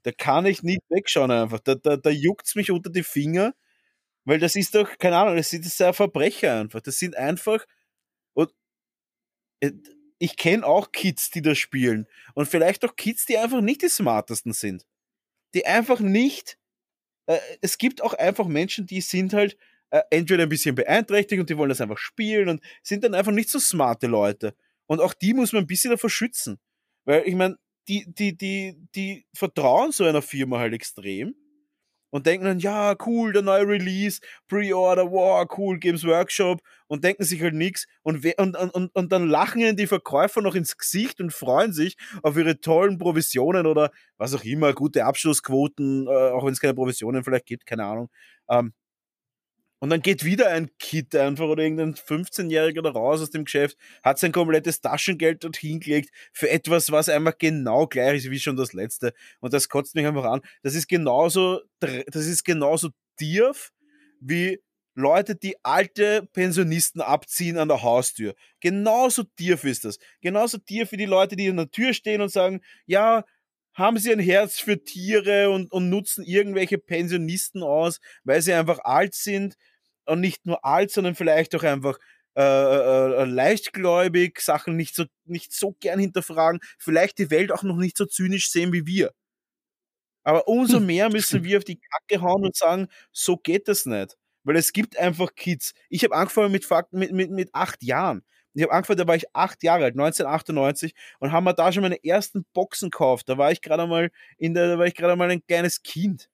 Da 0.04 0.12
kann 0.12 0.46
ich 0.46 0.64
nicht 0.64 0.82
wegschauen 0.90 1.32
einfach. 1.32 1.60
Da, 1.60 1.76
da, 1.76 1.98
da 1.98 2.10
juckt 2.10 2.48
es 2.48 2.56
mich 2.56 2.72
unter 2.72 2.90
die 2.90 3.04
Finger 3.04 3.54
weil 4.26 4.40
das 4.40 4.56
ist 4.56 4.76
doch, 4.76 4.98
keine 4.98 5.18
Ahnung, 5.18 5.36
das 5.36 5.50
sind 5.50 5.66
ja 5.78 5.94
Verbrecher 5.94 6.60
einfach. 6.60 6.82
Das 6.82 6.98
sind 6.98 7.16
einfach. 7.18 7.66
Und 8.34 8.54
äh, 9.60 9.72
ich 10.20 10.38
kenne 10.38 10.66
auch 10.66 10.92
Kids, 10.92 11.30
die 11.32 11.42
das 11.42 11.58
spielen. 11.58 12.08
Und 12.34 12.48
vielleicht 12.48 12.86
auch 12.86 12.96
Kids, 12.96 13.26
die 13.26 13.38
einfach 13.38 13.62
nicht 13.62 13.82
die 13.82 13.90
smartesten 13.90 14.54
sind. 14.54 14.86
Die 15.54 15.66
einfach 15.66 16.00
nicht. 16.00 16.58
Äh, 17.26 17.40
es 17.62 17.78
gibt 17.78 18.02
auch 18.02 18.14
einfach 18.14 18.48
Menschen, 18.48 18.86
die 18.86 19.02
sind 19.02 19.34
halt 19.34 19.58
äh, 19.90 20.02
entweder 20.10 20.44
ein 20.44 20.50
bisschen 20.50 20.76
beeinträchtigt 20.76 21.40
und 21.42 21.50
die 21.50 21.58
wollen 21.58 21.70
das 21.70 21.82
einfach 21.82 21.98
spielen 21.98 22.48
und 22.50 22.64
sind 22.82 23.04
dann 23.04 23.16
einfach 23.16 23.34
nicht 23.34 23.50
so 23.50 23.60
smarte 23.60 24.08
Leute. 24.08 24.56
Und 24.86 25.02
auch 25.02 25.14
die 25.14 25.34
muss 25.34 25.52
man 25.52 25.64
ein 25.64 25.68
bisschen 25.68 25.92
davor 25.92 26.10
schützen. 26.10 26.60
Weil 27.06 27.24
ich 27.28 27.36
meine, 27.36 27.58
die, 27.90 28.06
die, 28.08 28.38
die, 28.38 28.78
die 28.96 29.26
vertrauen 29.34 29.92
so 29.92 30.06
einer 30.06 30.22
Firma 30.22 30.60
halt 30.60 30.74
extrem 30.74 31.36
und 32.14 32.28
denken 32.28 32.46
dann, 32.46 32.60
ja, 32.60 32.96
cool, 33.08 33.34
der 33.34 33.42
neue 33.42 33.68
Release, 33.68 34.22
Pre-Order, 34.48 35.10
wow, 35.12 35.48
cool, 35.58 35.80
Games 35.80 36.06
Workshop 36.06 36.62
und 36.86 37.04
denken 37.04 37.24
sich 37.24 37.42
halt 37.42 37.56
nichts 37.56 37.88
und, 38.04 38.24
und, 38.38 38.56
und, 38.56 38.96
und 38.96 39.12
dann 39.12 39.28
lachen 39.28 39.62
ihnen 39.62 39.76
die 39.76 39.88
Verkäufer 39.88 40.42
noch 40.42 40.54
ins 40.54 40.78
Gesicht 40.78 41.20
und 41.20 41.34
freuen 41.34 41.74
sich 41.74 41.98
auf 42.22 42.38
ihre 42.38 42.60
tollen 42.60 43.00
Provisionen 43.00 43.66
oder 43.66 43.90
was 44.18 44.36
auch 44.36 44.44
immer, 44.44 44.74
gute 44.74 45.06
Abschlussquoten, 45.06 46.06
äh, 46.06 46.10
auch 46.30 46.46
wenn 46.46 46.54
es 46.54 46.60
keine 46.62 46.76
Provisionen 46.76 47.24
vielleicht 47.24 47.48
gibt, 47.48 47.66
keine 47.66 47.86
Ahnung. 47.86 48.10
Ähm, 48.48 48.74
und 49.84 49.90
dann 49.90 50.02
geht 50.02 50.24
wieder 50.24 50.48
ein 50.48 50.70
Kid 50.80 51.14
einfach 51.14 51.44
oder 51.44 51.62
irgendein 51.62 51.96
15-Jähriger 51.96 52.82
da 52.82 52.92
raus 52.92 53.20
aus 53.20 53.32
dem 53.32 53.44
Geschäft, 53.44 53.78
hat 54.02 54.18
sein 54.18 54.32
komplettes 54.32 54.80
Taschengeld 54.80 55.44
dort 55.44 55.58
hingelegt 55.58 56.10
für 56.32 56.50
etwas, 56.50 56.90
was 56.94 57.10
einfach 57.10 57.38
genau 57.38 57.86
gleich 57.88 58.20
ist 58.20 58.32
wie 58.32 58.40
schon 58.40 58.56
das 58.56 58.72
letzte. 58.72 59.14
Und 59.42 59.52
das 59.52 59.68
kotzt 59.68 59.94
mich 59.96 60.06
einfach 60.06 60.24
an. 60.24 60.40
Das 60.62 60.74
ist 60.74 60.88
genauso, 60.88 61.60
das 61.82 62.26
ist 62.28 62.46
genauso 62.46 62.92
tief 63.18 63.74
wie 64.22 64.62
Leute, 64.96 65.36
die 65.36 65.58
alte 65.66 66.30
Pensionisten 66.32 67.02
abziehen 67.02 67.58
an 67.58 67.68
der 67.68 67.84
Haustür. 67.84 68.36
Genauso 68.62 69.24
tief 69.36 69.66
ist 69.66 69.84
das. 69.84 69.98
Genauso 70.22 70.60
tief 70.60 70.94
wie 70.94 70.98
die 70.98 71.04
Leute, 71.04 71.36
die 71.36 71.50
an 71.50 71.58
der 71.58 71.72
Tür 71.72 71.94
stehen 71.94 72.22
und 72.22 72.32
sagen, 72.32 72.62
ja, 72.86 73.26
haben 73.74 73.98
sie 73.98 74.12
ein 74.14 74.20
Herz 74.20 74.60
für 74.60 74.82
Tiere 74.82 75.50
und, 75.50 75.72
und 75.72 75.90
nutzen 75.90 76.24
irgendwelche 76.24 76.78
Pensionisten 76.78 77.64
aus, 77.64 78.00
weil 78.24 78.42
sie 78.42 78.54
einfach 78.54 78.80
alt 78.84 79.16
sind, 79.16 79.58
und 80.06 80.20
nicht 80.20 80.46
nur 80.46 80.64
alt, 80.66 80.92
sondern 80.92 81.16
vielleicht 81.16 81.56
auch 81.56 81.64
einfach 81.64 81.98
äh, 82.36 82.42
äh, 82.42 83.22
äh, 83.22 83.26
leichtgläubig, 83.26 84.40
Sachen 84.42 84.76
nicht 84.76 84.96
so, 84.96 85.06
nicht 85.26 85.54
so 85.54 85.76
gern 85.80 86.00
hinterfragen, 86.00 86.62
vielleicht 86.80 87.20
die 87.20 87.30
Welt 87.30 87.52
auch 87.52 87.62
noch 87.62 87.78
nicht 87.78 87.96
so 87.96 88.06
zynisch 88.06 88.50
sehen 88.50 88.74
wie 88.74 88.88
wir. 88.88 89.12
Aber 90.24 90.48
umso 90.48 90.80
mehr 90.80 91.10
müssen 91.10 91.44
wir 91.44 91.58
auf 91.60 91.64
die 91.64 91.80
Kacke 91.80 92.22
hauen 92.22 92.46
und 92.46 92.56
sagen, 92.56 92.88
so 93.12 93.38
geht 93.38 93.68
das 93.68 93.86
nicht. 93.86 94.18
Weil 94.44 94.58
es 94.58 94.74
gibt 94.74 94.98
einfach 94.98 95.36
Kids. 95.36 95.74
Ich 95.90 96.04
habe 96.04 96.16
angefangen 96.16 96.52
mit, 96.52 96.68
mit, 96.92 97.12
mit, 97.12 97.32
mit 97.32 97.50
acht 97.54 97.84
Jahren. 97.84 98.24
Ich 98.56 98.64
habe 98.64 98.74
angefangen, 98.74 99.00
da 99.00 99.08
war 99.08 99.16
ich 99.16 99.36
acht 99.36 99.64
Jahre 99.64 99.86
alt, 99.86 99.94
1998, 99.94 100.94
und 101.20 101.32
haben 101.32 101.44
wir 101.44 101.54
da 101.54 101.72
schon 101.72 101.82
meine 101.84 102.04
ersten 102.04 102.46
Boxen 102.54 102.92
gekauft. 102.92 103.30
Da 103.30 103.38
war 103.38 103.52
ich 103.52 103.62
gerade 103.62 103.88
mal 103.88 104.12
in 104.38 104.54
der, 104.54 104.68
da 104.70 104.80
war 104.80 104.86
ich 104.86 104.96
gerade 104.96 105.16
mal 105.16 105.30
ein 105.30 105.46
kleines 105.46 105.82
Kind. 105.84 106.30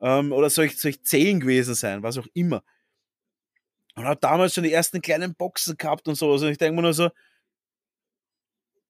Ähm, 0.00 0.32
oder 0.32 0.50
soll 0.50 0.66
ich, 0.66 0.78
soll 0.78 0.90
ich 0.92 1.02
zehn 1.04 1.40
gewesen 1.40 1.74
sein, 1.74 2.02
was 2.02 2.18
auch 2.18 2.26
immer. 2.34 2.62
Und 3.98 4.06
hat 4.06 4.22
damals 4.22 4.54
schon 4.54 4.64
die 4.64 4.72
ersten 4.72 5.02
kleinen 5.02 5.34
Boxen 5.34 5.76
gehabt 5.76 6.06
und 6.08 6.14
so. 6.14 6.30
Also 6.30 6.46
ich 6.46 6.58
denke 6.58 6.76
mir 6.76 6.82
nur 6.82 6.94
so, 6.94 7.10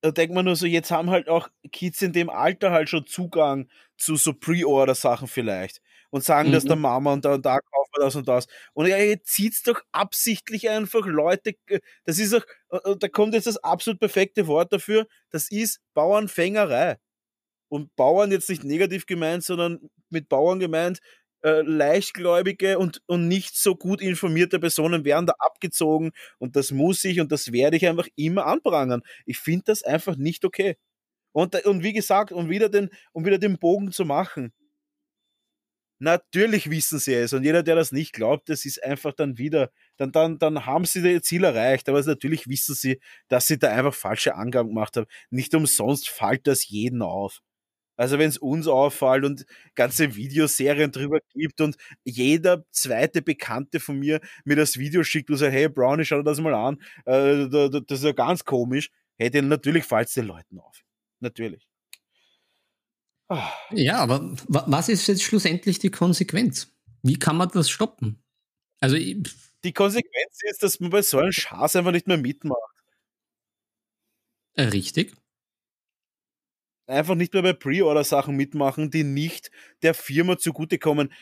da 0.00 0.10
denkt 0.10 0.34
man 0.34 0.44
nur 0.44 0.56
so, 0.56 0.66
jetzt 0.66 0.90
haben 0.90 1.10
halt 1.10 1.28
auch 1.28 1.48
Kids 1.72 2.02
in 2.02 2.12
dem 2.12 2.30
Alter 2.30 2.70
halt 2.70 2.88
schon 2.88 3.06
Zugang 3.06 3.68
zu 3.96 4.16
so 4.16 4.32
Pre-Order-Sachen 4.32 5.26
vielleicht 5.26 5.80
und 6.10 6.24
sagen 6.24 6.50
mhm. 6.50 6.52
das 6.52 6.64
der 6.64 6.76
Mama 6.76 7.12
und 7.12 7.24
da 7.24 7.34
und 7.34 7.44
da 7.44 7.58
kaufen 7.58 7.90
wir 7.94 8.04
das 8.04 8.16
und 8.16 8.28
das. 8.28 8.46
Und 8.74 8.86
ja, 8.86 8.96
jetzt 8.98 9.32
zieht's 9.32 9.62
doch 9.62 9.80
absichtlich 9.92 10.68
einfach 10.68 11.04
Leute, 11.06 11.54
das 12.04 12.18
ist 12.18 12.34
auch, 12.34 12.96
da 12.96 13.08
kommt 13.08 13.34
jetzt 13.34 13.46
das 13.46 13.56
absolut 13.58 13.98
perfekte 14.00 14.46
Wort 14.46 14.72
dafür, 14.72 15.06
das 15.30 15.50
ist 15.50 15.80
Bauernfängerei. 15.94 16.98
Und 17.70 17.94
Bauern 17.96 18.30
jetzt 18.30 18.48
nicht 18.48 18.64
negativ 18.64 19.04
gemeint, 19.06 19.44
sondern 19.44 19.90
mit 20.10 20.28
Bauern 20.28 20.58
gemeint, 20.58 21.00
äh, 21.42 21.62
leichtgläubige 21.62 22.78
und, 22.78 23.02
und 23.06 23.28
nicht 23.28 23.56
so 23.56 23.76
gut 23.76 24.00
informierte 24.00 24.58
Personen 24.60 25.04
werden 25.04 25.26
da 25.26 25.34
abgezogen 25.38 26.12
und 26.38 26.56
das 26.56 26.72
muss 26.72 27.04
ich 27.04 27.20
und 27.20 27.32
das 27.32 27.52
werde 27.52 27.76
ich 27.76 27.86
einfach 27.86 28.08
immer 28.16 28.46
anprangern. 28.46 29.02
Ich 29.26 29.38
finde 29.38 29.64
das 29.66 29.82
einfach 29.82 30.16
nicht 30.16 30.44
okay. 30.44 30.76
Und, 31.32 31.54
und 31.66 31.82
wie 31.84 31.92
gesagt, 31.92 32.32
um 32.32 32.48
wieder, 32.50 32.68
den, 32.68 32.90
um 33.12 33.24
wieder 33.24 33.38
den 33.38 33.58
Bogen 33.58 33.92
zu 33.92 34.04
machen, 34.04 34.52
natürlich 36.00 36.70
wissen 36.70 36.98
sie 36.98 37.14
es 37.14 37.32
und 37.32 37.44
jeder, 37.44 37.62
der 37.62 37.74
das 37.76 37.92
nicht 37.92 38.12
glaubt, 38.12 38.48
das 38.48 38.64
ist 38.64 38.82
einfach 38.84 39.12
dann 39.14 39.38
wieder, 39.38 39.70
dann, 39.96 40.12
dann, 40.12 40.38
dann 40.38 40.66
haben 40.66 40.84
sie 40.84 41.00
ihr 41.00 41.22
Ziel 41.22 41.44
erreicht, 41.44 41.88
aber 41.88 42.00
natürlich 42.02 42.48
wissen 42.48 42.74
sie, 42.74 43.00
dass 43.28 43.46
sie 43.46 43.58
da 43.58 43.70
einfach 43.70 43.94
falsche 43.94 44.34
Angaben 44.36 44.70
gemacht 44.70 44.96
haben. 44.96 45.06
Nicht 45.30 45.54
umsonst 45.54 46.08
fällt 46.08 46.46
das 46.46 46.68
jeden 46.68 47.02
auf. 47.02 47.40
Also 47.98 48.16
wenn 48.18 48.28
es 48.28 48.38
uns 48.38 48.68
auffällt 48.68 49.24
und 49.24 49.44
ganze 49.74 50.14
Videoserien 50.14 50.92
drüber 50.92 51.18
gibt 51.34 51.60
und 51.60 51.76
jeder 52.04 52.64
zweite 52.70 53.22
Bekannte 53.22 53.80
von 53.80 53.98
mir 53.98 54.20
mir 54.44 54.54
das 54.54 54.78
Video 54.78 55.02
schickt 55.02 55.30
und 55.30 55.36
sagt, 55.36 55.52
hey 55.52 55.68
Brownie, 55.68 56.04
schau 56.04 56.18
dir 56.18 56.22
das 56.22 56.40
mal 56.40 56.54
an, 56.54 56.80
äh, 57.06 57.48
das 57.48 57.98
ist 57.98 58.04
ja 58.04 58.12
ganz 58.12 58.44
komisch, 58.44 58.90
hey, 59.18 59.30
dann 59.30 59.48
natürlich 59.48 59.84
fällt 59.84 60.06
es 60.06 60.14
den 60.14 60.26
Leuten 60.26 60.60
auf. 60.60 60.84
Natürlich. 61.18 61.66
Ah. 63.28 63.52
Ja, 63.72 63.98
aber 63.98 64.36
was 64.46 64.88
ist 64.88 65.08
jetzt 65.08 65.24
schlussendlich 65.24 65.80
die 65.80 65.90
Konsequenz? 65.90 66.72
Wie 67.02 67.18
kann 67.18 67.36
man 67.36 67.48
das 67.48 67.68
stoppen? 67.68 68.22
Also 68.78 68.96
die 68.96 69.72
Konsequenz 69.72 70.38
ist, 70.42 70.62
dass 70.62 70.78
man 70.78 70.90
bei 70.90 71.02
so 71.02 71.18
einem 71.18 71.32
Schaß 71.32 71.74
einfach 71.74 71.90
nicht 71.90 72.06
mehr 72.06 72.16
mitmacht. 72.16 72.60
Äh, 74.54 74.62
richtig 74.68 75.16
einfach 76.88 77.14
nicht 77.14 77.34
mehr 77.34 77.42
bei 77.42 77.52
Pre-Order-Sachen 77.52 78.36
mitmachen, 78.36 78.90
die 78.90 79.04
nicht 79.04 79.50
der 79.82 79.94
Firma 79.94 80.38
zugutekommen. 80.38 81.12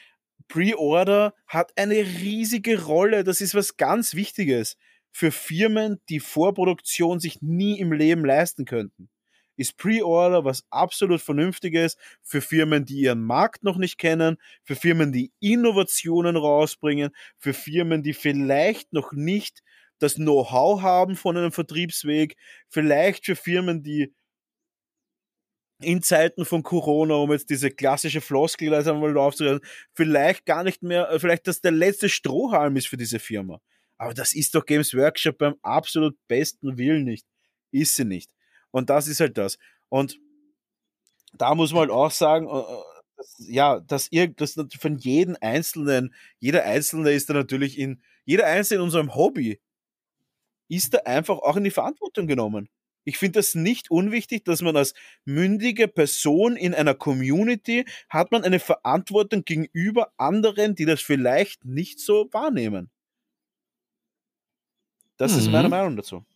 Pre-Order 0.48 1.34
hat 1.46 1.72
eine 1.76 1.96
riesige 1.96 2.84
Rolle. 2.84 3.24
Das 3.24 3.40
ist 3.40 3.54
was 3.54 3.76
ganz 3.76 4.14
Wichtiges 4.14 4.76
für 5.10 5.32
Firmen, 5.32 6.00
die 6.08 6.20
Vorproduktion 6.20 7.20
sich 7.20 7.40
nie 7.40 7.78
im 7.80 7.92
Leben 7.92 8.24
leisten 8.24 8.64
könnten. 8.64 9.08
Ist 9.56 9.78
Pre-Order 9.78 10.44
was 10.44 10.66
absolut 10.68 11.22
Vernünftiges 11.22 11.96
für 12.22 12.42
Firmen, 12.42 12.84
die 12.84 13.00
ihren 13.00 13.24
Markt 13.24 13.64
noch 13.64 13.78
nicht 13.78 13.96
kennen, 13.96 14.36
für 14.62 14.76
Firmen, 14.76 15.12
die 15.12 15.32
Innovationen 15.40 16.36
rausbringen, 16.36 17.10
für 17.38 17.54
Firmen, 17.54 18.02
die 18.02 18.12
vielleicht 18.12 18.92
noch 18.92 19.12
nicht 19.12 19.62
das 19.98 20.16
Know-how 20.16 20.82
haben 20.82 21.16
von 21.16 21.38
einem 21.38 21.52
Vertriebsweg, 21.52 22.36
vielleicht 22.68 23.24
für 23.24 23.36
Firmen, 23.36 23.82
die 23.82 24.12
in 25.80 26.02
Zeiten 26.02 26.44
von 26.44 26.62
Corona, 26.62 27.14
um 27.14 27.32
jetzt 27.32 27.50
diese 27.50 27.70
klassische 27.70 28.20
Floskel 28.20 28.72
also 28.74 28.94
einmal 28.94 29.16
aufzuhören, 29.18 29.60
vielleicht 29.92 30.46
gar 30.46 30.64
nicht 30.64 30.82
mehr, 30.82 31.10
äh, 31.10 31.18
vielleicht 31.18 31.46
das 31.46 31.60
der 31.60 31.72
letzte 31.72 32.08
Strohhalm 32.08 32.76
ist 32.76 32.88
für 32.88 32.96
diese 32.96 33.18
Firma. 33.18 33.60
Aber 33.98 34.14
das 34.14 34.34
ist 34.34 34.54
doch 34.54 34.64
Games 34.64 34.94
Workshop 34.94 35.38
beim 35.38 35.56
absolut 35.62 36.16
besten 36.28 36.78
Willen 36.78 37.04
nicht. 37.04 37.26
Ist 37.72 37.94
sie 37.96 38.04
nicht. 38.04 38.30
Und 38.70 38.90
das 38.90 39.08
ist 39.08 39.20
halt 39.20 39.38
das. 39.38 39.58
Und 39.88 40.18
da 41.34 41.54
muss 41.54 41.72
man 41.72 41.80
halt 41.80 41.90
auch 41.90 42.10
sagen, 42.10 42.46
äh, 42.48 42.58
äh, 42.58 42.82
dass, 43.16 43.36
ja, 43.38 43.80
dass 43.80 44.12
ihr, 44.12 44.28
das 44.28 44.56
von 44.78 44.98
jedem 44.98 45.36
Einzelnen, 45.40 46.14
jeder 46.38 46.64
Einzelne 46.64 47.12
ist 47.12 47.30
da 47.30 47.34
natürlich 47.34 47.78
in, 47.78 48.02
jeder 48.24 48.46
Einzelne 48.46 48.78
in 48.80 48.84
unserem 48.84 49.14
Hobby 49.14 49.60
ist 50.68 50.94
da 50.94 50.98
einfach 51.04 51.38
auch 51.38 51.56
in 51.56 51.64
die 51.64 51.70
Verantwortung 51.70 52.26
genommen. 52.26 52.68
Ich 53.06 53.18
finde 53.18 53.38
das 53.38 53.54
nicht 53.54 53.88
unwichtig, 53.88 54.44
dass 54.44 54.62
man 54.62 54.76
als 54.76 54.92
mündige 55.24 55.86
Person 55.86 56.56
in 56.56 56.74
einer 56.74 56.94
Community 56.94 57.84
hat 58.08 58.32
man 58.32 58.42
eine 58.42 58.58
Verantwortung 58.58 59.44
gegenüber 59.44 60.10
anderen, 60.16 60.74
die 60.74 60.86
das 60.86 61.00
vielleicht 61.00 61.64
nicht 61.64 62.00
so 62.00 62.28
wahrnehmen. 62.32 62.90
Das 65.18 65.32
mhm. 65.32 65.38
ist 65.38 65.50
meine. 65.52 65.68
Meinung 65.68 65.96
dazu. 65.96 66.26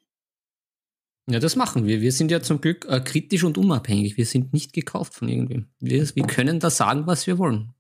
Ja, 1.28 1.40
das 1.40 1.56
machen 1.56 1.86
wir. 1.86 2.00
Wir 2.00 2.12
sind 2.12 2.30
ja 2.30 2.40
zum 2.40 2.60
Glück 2.60 2.86
äh, 2.88 3.00
kritisch 3.00 3.42
und 3.42 3.58
unabhängig. 3.58 4.16
Wir 4.16 4.26
sind 4.26 4.52
nicht 4.52 4.72
gekauft 4.72 5.14
von 5.14 5.28
irgendwem. 5.28 5.66
Wir, 5.80 6.08
wir 6.14 6.26
können 6.28 6.60
da 6.60 6.70
sagen, 6.70 7.08
was 7.08 7.26
wir 7.26 7.38
wollen. 7.38 7.74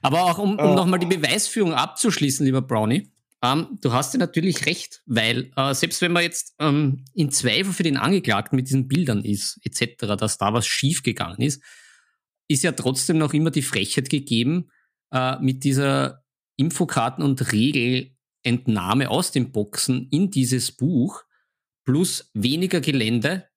Aber 0.00 0.22
auch 0.22 0.38
um, 0.38 0.58
um 0.58 0.70
uh. 0.70 0.74
nochmal 0.74 1.00
die 1.00 1.06
Beweisführung 1.06 1.74
abzuschließen, 1.74 2.46
lieber 2.46 2.62
Brownie, 2.62 3.10
ähm, 3.42 3.78
du 3.80 3.92
hast 3.92 4.14
ja 4.14 4.18
natürlich 4.18 4.66
recht, 4.66 5.02
weil 5.06 5.50
äh, 5.56 5.74
selbst 5.74 6.00
wenn 6.00 6.12
man 6.12 6.22
jetzt 6.22 6.54
ähm, 6.58 7.04
in 7.14 7.30
Zweifel 7.30 7.72
für 7.72 7.82
den 7.82 7.96
Angeklagten 7.96 8.56
mit 8.56 8.68
diesen 8.68 8.88
Bildern 8.88 9.24
ist, 9.24 9.60
etc., 9.62 10.16
dass 10.18 10.38
da 10.38 10.52
was 10.52 10.66
schiefgegangen 10.66 11.40
ist, 11.40 11.62
ist 12.48 12.62
ja 12.62 12.72
trotzdem 12.72 13.18
noch 13.18 13.34
immer 13.34 13.50
die 13.50 13.62
Frechheit 13.62 14.08
gegeben, 14.08 14.70
äh, 15.12 15.38
mit 15.40 15.64
dieser 15.64 16.24
Infokarten- 16.56 17.22
und 17.22 17.52
Regelentnahme 17.52 19.10
aus 19.10 19.32
den 19.32 19.52
Boxen 19.52 20.08
in 20.10 20.30
dieses 20.30 20.72
Buch 20.72 21.24
plus 21.84 22.30
weniger 22.34 22.80
Gelände, 22.80 23.48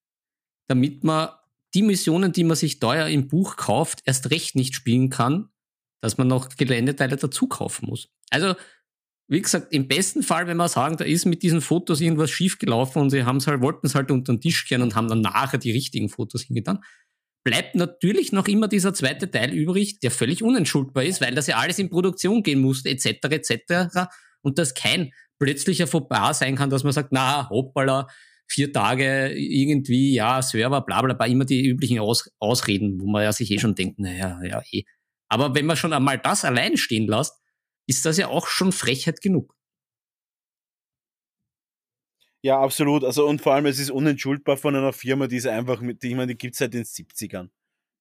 damit 0.68 1.04
man 1.04 1.30
die 1.74 1.84
Missionen, 1.84 2.32
die 2.32 2.44
man 2.44 2.58
sich 2.58 2.80
teuer 2.80 3.08
im 3.08 3.28
Buch 3.28 3.56
kauft, 3.56 4.02
erst 4.06 4.32
recht 4.32 4.56
nicht 4.56 4.76
spielen 4.76 5.10
kann, 5.10 5.50
dass 6.02 6.18
man 6.18 6.28
noch 6.28 6.50
Geländeteile 6.50 7.16
dazu 7.16 7.48
kaufen 7.48 7.88
muss. 7.88 8.10
Also, 8.30 8.56
wie 9.30 9.42
gesagt, 9.42 9.72
im 9.72 9.88
besten 9.88 10.24
Fall, 10.24 10.48
wenn 10.48 10.58
wir 10.58 10.68
sagen, 10.68 10.98
da 10.98 11.06
ist 11.06 11.26
mit 11.26 11.44
diesen 11.44 11.62
Fotos 11.62 12.02
irgendwas 12.02 12.32
schiefgelaufen 12.32 13.00
und 13.00 13.12
sie 13.12 13.24
haben 13.24 13.38
es 13.38 13.46
halt, 13.46 13.62
wollten 13.62 13.86
es 13.86 13.94
halt 13.94 14.10
unter 14.10 14.34
den 14.34 14.42
Tisch 14.42 14.66
kehren 14.66 14.82
und 14.82 14.96
haben 14.96 15.08
dann 15.08 15.22
nachher 15.22 15.60
die 15.60 15.72
richtigen 15.72 16.10
Fotos 16.10 16.42
hingetan, 16.42 16.80
bleibt 17.44 17.76
natürlich 17.76 18.32
noch 18.32 18.48
immer 18.48 18.68
dieser 18.68 18.94
zweite 18.94 19.30
Teil 19.30 19.54
übrig, 19.54 20.00
der 20.00 20.10
völlig 20.10 20.42
unentschuldbar 20.42 21.04
ist, 21.04 21.22
weil 21.22 21.36
das 21.36 21.46
ja 21.46 21.58
alles 21.58 21.78
in 21.78 21.92
Produktion 21.92 22.42
gehen 22.42 22.60
musste, 22.60 22.90
etc., 22.90 23.08
etc. 23.30 24.10
Und 24.42 24.58
das 24.58 24.74
kein 24.74 25.12
plötzlicher 25.38 25.86
Fauxpas 25.86 26.40
sein 26.40 26.56
kann, 26.56 26.72
dass 26.72 26.84
man 26.84 26.92
sagt, 26.92 27.12
na, 27.12 27.50
hoppala, 27.50 28.08
vier 28.48 28.74
Tage 28.74 29.32
irgendwie, 29.36 30.16
ja, 30.16 30.42
Server, 30.42 30.82
bla 30.82 31.04
bla 31.04 31.14
bla, 31.14 31.28
immer 31.28 31.46
die 31.46 31.68
üblichen 31.68 32.00
Aus 32.00 32.32
Ausreden, 32.40 33.00
wo 33.00 33.06
man 33.06 33.24
ja 33.24 33.32
sich 33.32 33.52
eh 33.52 33.60
schon 33.60 33.76
denkt, 33.76 34.00
naja, 34.00 34.40
ja, 34.44 34.62
eh. 34.72 34.84
Aber 35.32 35.54
wenn 35.54 35.68
man 35.68 35.78
schon 35.78 35.94
einmal 35.94 36.18
das 36.18 36.44
allein 36.44 36.76
stehen 36.76 37.08
lässt, 37.08 37.39
ist 37.90 38.06
das 38.06 38.18
ja 38.18 38.28
auch 38.28 38.46
schon 38.48 38.72
Frechheit 38.72 39.20
genug. 39.20 39.56
Ja, 42.42 42.62
absolut. 42.62 43.04
Also 43.04 43.28
und 43.28 43.42
vor 43.42 43.56
allem, 43.56 43.66
es 43.66 43.80
ist 43.80 43.90
unentschuldbar 43.90 44.58
von 44.58 44.76
einer 44.76 44.94
Firma, 44.94 45.26
die 45.26 45.38
ist 45.38 45.48
einfach 45.48 45.82
mit, 45.82 46.04
die, 46.04 46.10
ich 46.10 46.16
meine, 46.16 46.28
die 46.28 46.38
gibt 46.38 46.54
es 46.54 46.60
seit 46.60 46.74
den 46.74 46.86
70ern. 46.86 47.50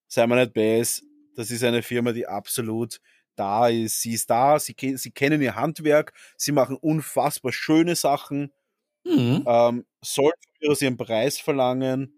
Sei 0.07 0.27
mal 0.27 0.41
nicht 0.41 0.53
base, 0.53 1.03
das 1.35 1.51
ist 1.51 1.65
eine 1.65 1.83
Firma, 1.83 2.13
die 2.13 2.27
absolut 2.27 3.01
da 3.35 3.69
ist. 3.69 4.03
Sie 4.03 4.13
ist 4.13 4.29
da, 4.29 4.59
sie, 4.59 4.77
sie 4.97 5.11
kennen 5.11 5.41
ihr 5.41 5.57
Handwerk, 5.57 6.13
sie 6.37 6.53
machen 6.53 6.77
unfassbar 6.77 7.53
schöne 7.53 7.97
Sachen. 7.97 8.53
Mhm. 9.05 9.45
Ähm, 9.47 9.87
sollten 10.03 10.51
wir 10.61 10.71
aus 10.71 10.83
ihrem 10.83 10.99
Preis 10.99 11.41
verlangen. 11.41 12.13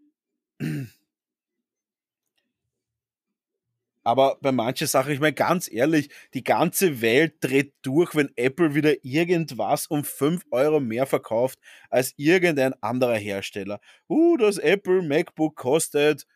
Aber 4.11 4.38
bei 4.40 4.50
manchen 4.50 4.88
Sachen, 4.88 5.12
ich 5.12 5.20
meine 5.20 5.34
ganz 5.34 5.70
ehrlich, 5.70 6.11
die 6.34 6.42
ganze 6.42 7.00
Welt 7.00 7.36
dreht 7.40 7.74
durch, 7.82 8.16
wenn 8.16 8.32
Apple 8.34 8.74
wieder 8.74 9.04
irgendwas 9.04 9.86
um 9.86 10.02
5 10.02 10.46
Euro 10.50 10.80
mehr 10.80 11.06
verkauft 11.06 11.61
als 11.90 12.12
irgendein 12.16 12.74
anderer 12.82 13.14
Hersteller. 13.14 13.80
Uh, 14.08 14.36
das 14.36 14.58
Apple 14.58 15.02
MacBook 15.02 15.54
kostet 15.54 16.26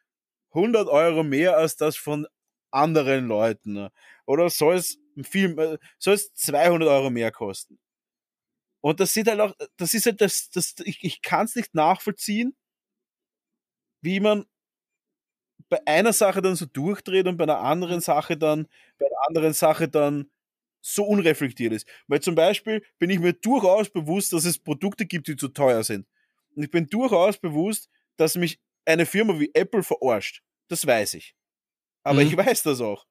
100 0.51 0.87
Euro 0.87 1.25
mehr 1.25 1.57
als 1.57 1.77
das 1.77 1.97
von 1.97 2.29
anderen 2.71 3.27
Leuten. 3.27 3.89
Oder 4.25 4.51
soll 4.51 4.77
es 4.77 5.01
viel, 5.25 5.81
soll 5.99 6.15
es 6.15 6.33
200 6.33 6.89
Euro 6.89 7.11
mehr 7.11 7.33
kosten? 7.33 7.81
Und 8.83 9.01
das 9.01 9.13
sieht 9.13 9.27
halt 9.27 9.41
auch, 9.41 9.53
das 9.79 9.95
ist 9.95 10.07
halt 10.07 10.21
das, 10.21 10.49
das 10.51 10.77
ich, 10.85 11.03
ich 11.03 11.23
kann 11.23 11.47
es 11.47 11.57
nicht 11.57 11.75
nachvollziehen, 11.75 12.55
wie 14.01 14.21
man 14.21 14.47
bei 15.75 15.87
einer 15.89 16.13
Sache 16.13 16.41
dann 16.41 16.55
so 16.55 16.67
durchdreht 16.67 17.27
und 17.27 17.37
bei 17.37 17.43
einer 17.43 17.59
anderen 17.59 18.01
Sache 18.01 18.37
dann, 18.37 18.69
bei 18.97 19.07
einer 19.07 19.27
anderen 19.27 19.53
Sache 19.55 19.89
dann 19.89 20.31
so 20.81 21.05
unreflektiert 21.05 21.73
ist. 21.73 21.85
Weil 22.07 22.21
zum 22.21 22.37
Beispiel 22.37 22.85
bin 23.01 23.11
ich 23.11 23.19
mir 23.19 23.33
durchaus 23.33 23.91
bewusst, 23.91 24.33
dass 24.33 24.45
es 24.45 24.57
Produkte 24.57 25.05
gibt, 25.05 25.27
die 25.27 25.35
zu 25.35 25.49
teuer 25.49 25.83
sind. 25.83 26.07
Und 26.55 26.63
ich 26.63 26.71
bin 26.71 26.87
durchaus 26.87 27.39
bewusst, 27.39 27.89
dass 28.17 28.37
mich 28.37 28.61
eine 28.85 29.05
Firma 29.05 29.41
wie 29.41 29.51
Apple 29.53 29.83
verarscht. 29.83 30.43
Das 30.69 30.87
weiß 30.87 31.15
ich. 31.15 31.35
Aber 32.05 32.23
mhm. 32.23 32.29
ich 32.29 32.37
weiß 32.37 32.63
das 32.63 32.81
auch. 32.81 33.05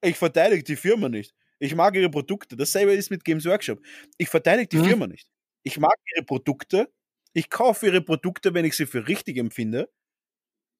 Ich 0.00 0.16
verteidige 0.16 0.64
die 0.64 0.76
Firma 0.76 1.08
nicht. 1.08 1.36
Ich 1.60 1.76
mag 1.76 1.94
ihre 1.94 2.10
Produkte. 2.10 2.56
Dasselbe 2.56 2.94
ist 2.94 3.10
mit 3.10 3.24
Games 3.24 3.44
Workshop. 3.44 3.80
Ich 4.18 4.28
verteidige 4.28 4.70
die 4.70 4.78
mhm. 4.78 4.86
Firma 4.86 5.06
nicht. 5.06 5.28
Ich 5.62 5.78
mag 5.78 5.94
ihre 6.16 6.24
Produkte. 6.24 6.92
Ich 7.32 7.48
kaufe 7.48 7.86
ihre 7.86 8.00
Produkte, 8.00 8.54
wenn 8.54 8.64
ich 8.64 8.74
sie 8.74 8.86
für 8.86 9.06
richtig 9.06 9.36
empfinde 9.36 9.88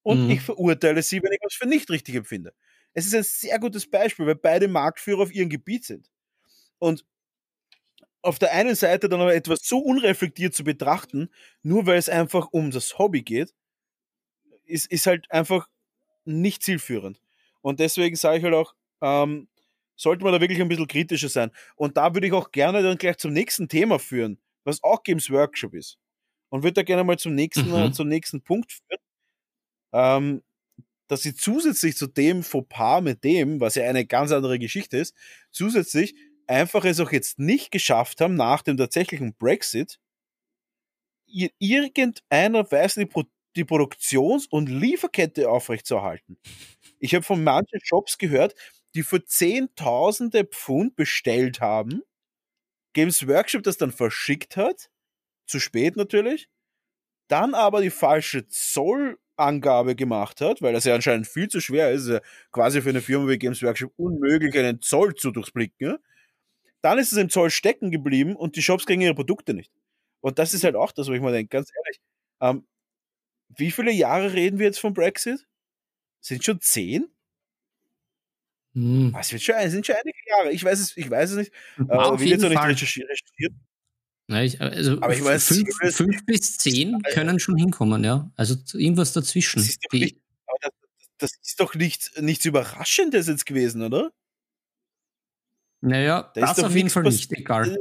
und 0.03 0.25
mhm. 0.25 0.31
ich 0.31 0.41
verurteile 0.41 1.03
sie, 1.03 1.23
wenn 1.23 1.33
ich 1.33 1.41
was 1.43 1.55
für 1.55 1.69
nicht 1.69 1.91
richtig 1.91 2.17
empfinde. 2.17 2.53
Es 2.95 3.07
ist 3.07 3.15
ein 3.15 3.23
sehr 3.23 3.59
gutes 3.59 3.89
Beispiel, 3.89 4.27
weil 4.27 4.35
beide 4.35 4.69
Marktführer 4.69 5.23
auf 5.23 5.33
ihrem 5.35 5.49
Gebiet 5.49 5.85
sind. 5.85 6.11
Und 6.79 7.05
auf 8.21 8.39
der 8.39 8.53
einen 8.53 8.75
Seite 8.75 9.09
dann 9.09 9.21
aber 9.21 9.35
etwas 9.35 9.61
so 9.67 9.79
unreflektiert 9.79 10.55
zu 10.55 10.65
betrachten, 10.65 11.31
nur 11.63 11.87
weil 11.87 11.99
es 11.99 12.09
einfach 12.09 12.49
um 12.53 12.71
das 12.71 12.99
Hobby 12.99 13.23
geht, 13.23 13.55
ist, 14.65 14.91
ist 14.91 15.07
halt 15.07 15.31
einfach 15.31 15.69
nicht 16.25 16.63
zielführend. 16.63 17.21
Und 17.63 17.81
deswegen 17.81 18.17
sage 18.17 18.39
ich 18.39 18.45
halt 18.45 18.55
auch, 18.55 18.75
ähm, 19.01 19.49
sollte 19.97 20.25
man 20.25 20.33
da 20.33 20.41
wirklich 20.41 20.61
ein 20.61 20.69
bisschen 20.69 20.87
kritischer 20.87 21.29
sein. 21.29 21.51
Und 21.77 21.97
da 21.97 22.15
würde 22.15 22.27
ich 22.27 22.33
auch 22.33 22.51
gerne 22.51 22.83
dann 22.83 22.99
gleich 22.99 23.19
zum 23.19 23.33
nächsten 23.33 23.69
Thema 23.69 23.99
führen, 23.99 24.39
was 24.65 24.83
auch 24.83 25.03
Games 25.03 25.31
Workshop 25.31 25.75
ist. 25.75 25.99
Und 26.49 26.63
würde 26.63 26.75
da 26.75 26.83
gerne 26.83 27.05
mal 27.05 27.19
zum 27.19 27.35
nächsten, 27.35 27.71
mhm. 27.71 27.93
zum 27.93 28.09
nächsten 28.09 28.43
Punkt 28.43 28.73
führen 28.73 29.01
ähm, 29.93 30.43
dass 31.09 31.23
sie 31.23 31.35
zusätzlich 31.35 31.97
zu 31.97 32.07
dem 32.07 32.43
Fauxpas 32.43 33.03
mit 33.03 33.25
dem, 33.25 33.61
was 33.61 33.75
ja 33.75 33.85
eine 33.85 34.07
ganz 34.07 34.33
andere 34.33 34.59
Geschichte 34.59 34.99
ist, 34.99 35.15
zusätzlich 35.51 36.15
einfach 36.47 36.85
es 36.85 37.01
auch 37.01 37.13
jetzt 37.13 37.39
nicht 37.39 37.71
geschafft 37.71 38.21
haben, 38.21 38.35
nach 38.35 38.63
dem 38.63 38.77
tatsächlichen 38.77 39.35
Brexit, 39.35 39.99
irgendeiner 41.27 42.71
Weise 42.71 43.01
die, 43.01 43.07
Pro 43.07 43.25
die 43.57 43.65
Produktions- 43.65 44.47
und 44.47 44.69
Lieferkette 44.69 45.49
aufrechtzuerhalten. 45.51 46.39
Ich 46.99 47.15
habe 47.15 47.25
von 47.25 47.43
manchen 47.45 47.81
Shops 47.83 48.19
gehört, 48.19 48.55
die 48.95 49.03
für 49.03 49.25
Zehntausende 49.25 50.45
Pfund 50.45 50.97
bestellt 50.97 51.61
haben, 51.61 52.03
Games 52.95 53.27
Workshop 53.27 53.63
das 53.63 53.79
dann 53.79 53.93
verschickt 53.93 54.57
hat, 54.57 54.91
zu 55.47 55.61
spät 55.61 55.97
natürlich, 55.97 56.49
dann 57.29 57.55
aber 57.55 57.81
die 57.83 57.91
falsche 57.91 58.49
Zoll 58.49 59.19
Angabe 59.37 59.95
gemacht 59.97 60.41
hat, 60.41 60.63
weil 60.63 60.73
das 60.73 60.85
ja 60.85 60.95
anscheinend 60.95 61.27
viel 61.27 61.49
zu 61.49 61.61
schwer 61.61 61.91
ist, 61.91 62.09
ja 62.09 62.21
quasi 62.51 62.83
für 62.83 62.91
eine 62.91 63.01
Firma 63.01 63.29
wie 63.29 63.39
Games 63.39 63.63
Workshop 63.63 63.93
unmöglich, 63.97 64.57
einen 64.59 64.81
Zoll 64.81 65.15
zu 65.15 65.31
durchblicken. 65.31 65.99
Dann 66.83 66.99
ist 66.99 67.13
es 67.13 67.19
im 67.19 67.31
Zoll 67.31 67.51
stecken 67.51 67.91
geblieben 67.91 68.37
und 68.37 68.57
die 68.57 68.63
Shops 68.63 68.87
kriegen 68.87 69.03
ihre 69.03 69.15
Produkte 69.15 69.55
nicht. 69.55 69.73
Und 70.21 70.39
das 70.39 70.55
ist 70.55 70.65
halt 70.65 70.77
auch 70.77 70.93
das, 70.93 71.09
wo 71.09 71.13
ich 71.13 71.21
mir 71.21 71.33
denke, 71.33 71.49
ganz 71.49 71.71
ehrlich, 71.77 72.01
ähm, 72.41 72.67
wie 73.49 73.71
viele 73.71 73.93
Jahre 73.93 74.33
reden 74.33 74.59
wir 74.59 74.67
jetzt 74.67 74.81
vom 74.81 74.95
Brexit? 74.95 75.47
Sind 76.21 76.45
schon 76.45 76.61
zehn? 76.61 77.09
Hm. 78.75 79.13
Was 79.13 79.33
wird 79.33 79.43
schon, 79.43 79.55
sind 79.69 79.85
schon 79.85 79.97
einige 79.97 80.19
Jahre. 80.29 80.53
Ich 80.53 80.65
weiß 80.65 80.81
es, 80.81 80.97
ich 80.97 81.11
weiß 81.11 81.33
es 81.33 81.37
nicht. 81.37 81.53
Äh, 81.79 82.19
will 82.19 82.29
jetzt 82.29 82.45
auch 82.45 82.49
nicht 82.49 82.63
recherchiert. 82.63 83.11
Ja, 84.29 84.43
ich, 84.43 84.61
also 84.61 84.93
Aber 85.01 85.15
ich 85.15 85.25
weiß, 85.25 85.49
fünf, 85.49 85.69
fünf 85.95 86.27
bis 86.27 86.59
zehn 86.59 87.03
können 87.13 87.39
schon 87.39 87.57
hinkommen, 87.57 88.05
ja. 88.05 88.31
Also 88.37 88.57
irgendwas 88.73 89.13
dazwischen. 89.13 89.59
Das 89.59 89.69
ist 89.69 89.85
doch, 89.85 89.93
nicht, 89.93 90.17
das, 90.61 90.71
das 91.19 91.33
ist 91.43 91.61
doch 91.61 91.75
nichts, 91.75 92.13
nichts 92.21 92.45
Überraschendes 92.45 93.27
jetzt 93.27 93.47
gewesen, 93.47 93.83
oder? 93.83 94.13
Naja, 95.81 96.31
da 96.35 96.41
das 96.41 96.63
auf 96.63 96.75
jeden 96.75 96.91
Fall 96.91 97.03
nicht, 97.03 97.33
egal. 97.33 97.77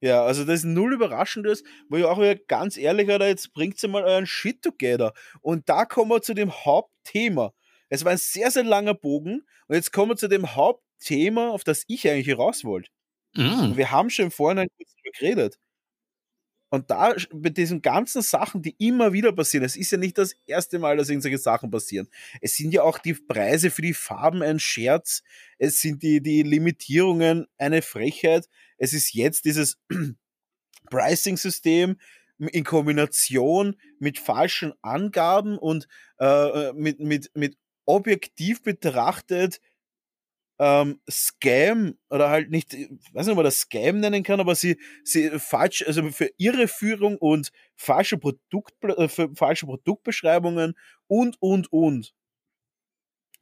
Ja, 0.00 0.24
also 0.24 0.44
das 0.44 0.60
ist 0.60 0.64
null 0.64 0.94
Überraschendes, 0.94 1.64
wo 1.88 1.96
ich 1.96 2.04
auch 2.04 2.18
wieder 2.18 2.36
ganz 2.36 2.76
ehrlich, 2.76 3.08
oder 3.08 3.26
jetzt 3.26 3.52
bringt 3.52 3.78
sie 3.78 3.88
mal 3.88 4.04
euren 4.04 4.26
Shit 4.26 4.62
together. 4.62 5.12
Und 5.40 5.68
da 5.68 5.84
kommen 5.84 6.10
wir 6.12 6.22
zu 6.22 6.34
dem 6.34 6.52
Hauptthema. 6.52 7.52
Es 7.88 8.04
war 8.04 8.12
ein 8.12 8.18
sehr, 8.18 8.52
sehr 8.52 8.62
langer 8.62 8.94
Bogen 8.94 9.42
und 9.66 9.74
jetzt 9.74 9.92
kommen 9.92 10.12
wir 10.12 10.16
zu 10.16 10.28
dem 10.28 10.54
Hauptthema, 10.54 11.50
auf 11.50 11.64
das 11.64 11.84
ich 11.88 12.08
eigentlich 12.08 12.38
raus 12.38 12.64
wollte. 12.64 12.90
Mm. 13.38 13.76
Wir 13.76 13.90
haben 13.92 14.10
schon 14.10 14.26
im 14.26 14.30
Vorhinein 14.32 14.68
kurz 14.76 14.94
darüber 14.96 15.18
geredet. 15.18 15.58
Und 16.70 16.90
da 16.90 17.14
mit 17.32 17.56
diesen 17.56 17.80
ganzen 17.80 18.20
Sachen, 18.20 18.60
die 18.60 18.74
immer 18.78 19.12
wieder 19.12 19.32
passieren, 19.32 19.64
es 19.64 19.76
ist 19.76 19.90
ja 19.90 19.96
nicht 19.96 20.18
das 20.18 20.34
erste 20.44 20.78
Mal, 20.78 20.98
dass 20.98 21.08
irgendwelche 21.08 21.38
Sachen 21.38 21.70
passieren. 21.70 22.08
Es 22.42 22.56
sind 22.56 22.72
ja 22.72 22.82
auch 22.82 22.98
die 22.98 23.14
Preise 23.14 23.70
für 23.70 23.80
die 23.80 23.94
Farben 23.94 24.42
ein 24.42 24.58
Scherz. 24.58 25.22
Es 25.56 25.80
sind 25.80 26.02
die, 26.02 26.20
die 26.20 26.42
Limitierungen 26.42 27.46
eine 27.56 27.80
Frechheit. 27.80 28.48
Es 28.76 28.92
ist 28.92 29.14
jetzt 29.14 29.46
dieses 29.46 29.78
Pricing-System 30.90 31.96
in 32.38 32.64
Kombination 32.64 33.76
mit 33.98 34.18
falschen 34.18 34.74
Angaben 34.82 35.58
und 35.58 35.88
äh, 36.18 36.72
mit, 36.74 37.00
mit, 37.00 37.30
mit 37.34 37.56
objektiv 37.86 38.62
betrachtet 38.62 39.60
ähm, 40.58 41.00
Scam 41.08 41.96
oder 42.10 42.30
halt 42.30 42.50
nicht, 42.50 42.74
ich 42.74 42.88
weiß 43.12 43.26
nicht, 43.26 43.32
ob 43.32 43.36
man 43.36 43.44
das 43.44 43.60
Scam 43.60 44.00
nennen 44.00 44.22
kann, 44.22 44.40
aber 44.40 44.54
sie, 44.54 44.78
sie 45.04 45.30
falsch, 45.38 45.84
also 45.86 46.10
für 46.10 46.30
Irreführung 46.36 47.16
und 47.16 47.52
falsche, 47.76 48.18
Produkt, 48.18 48.74
äh, 48.82 49.08
falsche 49.08 49.66
Produktbeschreibungen 49.66 50.74
und, 51.06 51.36
und, 51.40 51.72
und. 51.72 52.12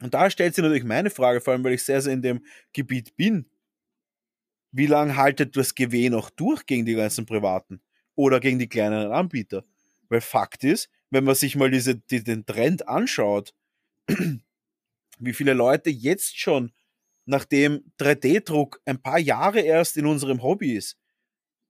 Und 0.03 0.13
da 0.13 0.29
stellt 0.29 0.55
sich 0.55 0.63
natürlich 0.63 0.85
meine 0.85 1.09
Frage, 1.09 1.41
vor 1.41 1.55
allem 1.55 1.65
weil 1.65 1.73
ich 1.73 1.85
sehr, 1.85 2.03
sehr 2.03 2.13
in 2.13 2.23
dem 2.23 2.45
Gebiet 2.73 3.17
bin. 3.17 3.47
Wie 4.73 4.87
lange 4.87 5.17
haltet 5.17 5.57
das 5.57 5.75
GW 5.75 6.11
noch 6.11 6.29
durch 6.29 6.67
gegen 6.67 6.85
die 6.85 6.95
ganzen 6.95 7.25
Privaten 7.25 7.81
oder 8.15 8.41
gegen 8.41 8.59
die 8.59 8.69
kleinen 8.69 9.11
Anbieter? 9.11 9.65
Weil 10.11 10.21
Fakt 10.21 10.65
ist, 10.65 10.91
wenn 11.09 11.25
man 11.25 11.35
sich 11.35 11.57
mal 11.57 11.71
diese, 11.71 11.97
die, 11.97 12.23
den 12.23 12.45
Trend 12.45 12.87
anschaut, 12.87 13.55
wie 15.19 15.33
viele 15.33 15.55
Leute 15.55 15.89
jetzt 15.89 16.39
schon 16.39 16.73
nachdem 17.27 17.93
3D-Druck 18.01 18.81
ein 18.85 19.03
paar 19.03 19.19
Jahre 19.19 19.61
erst 19.61 19.97
in 19.97 20.07
unserem 20.07 20.43
Hobby 20.43 20.75
ist. 20.75 20.97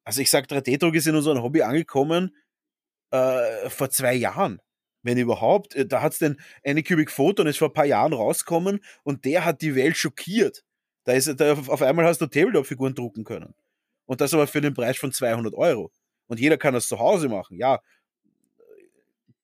Also 0.04 0.20
ich 0.20 0.30
sage, 0.30 0.46
3D-Druck 0.46 0.94
ist 0.94 1.06
in 1.06 1.16
unserem 1.16 1.42
Hobby 1.42 1.62
angekommen 1.62 2.36
äh, 3.10 3.68
vor 3.68 3.90
zwei 3.90 4.14
Jahren, 4.14 4.60
wenn 5.02 5.18
überhaupt. 5.18 5.74
Äh, 5.74 5.86
da 5.86 6.02
hat 6.02 6.12
es 6.12 6.18
den 6.20 6.40
Anycubic 6.64 7.10
Photon 7.10 7.46
ist 7.46 7.58
vor 7.58 7.68
ein 7.68 7.74
paar 7.74 7.86
Jahren 7.86 8.12
rausgekommen 8.12 8.80
und 9.02 9.24
der 9.24 9.44
hat 9.44 9.62
die 9.62 9.74
Welt 9.74 9.96
schockiert. 9.96 10.62
Da 11.04 11.12
ist 11.12 11.40
da 11.40 11.52
auf 11.54 11.82
einmal 11.82 12.04
hast 12.04 12.20
du 12.20 12.26
Tabletop-Figuren 12.26 12.94
drucken 12.94 13.24
können. 13.24 13.54
Und 14.06 14.20
das 14.20 14.34
aber 14.34 14.46
für 14.46 14.60
den 14.60 14.74
Preis 14.74 14.96
von 14.98 15.12
200 15.12 15.54
Euro. 15.54 15.90
Und 16.28 16.40
jeder 16.40 16.58
kann 16.58 16.74
das 16.74 16.88
zu 16.88 16.98
Hause 16.98 17.28
machen. 17.28 17.56
Ja, 17.56 17.80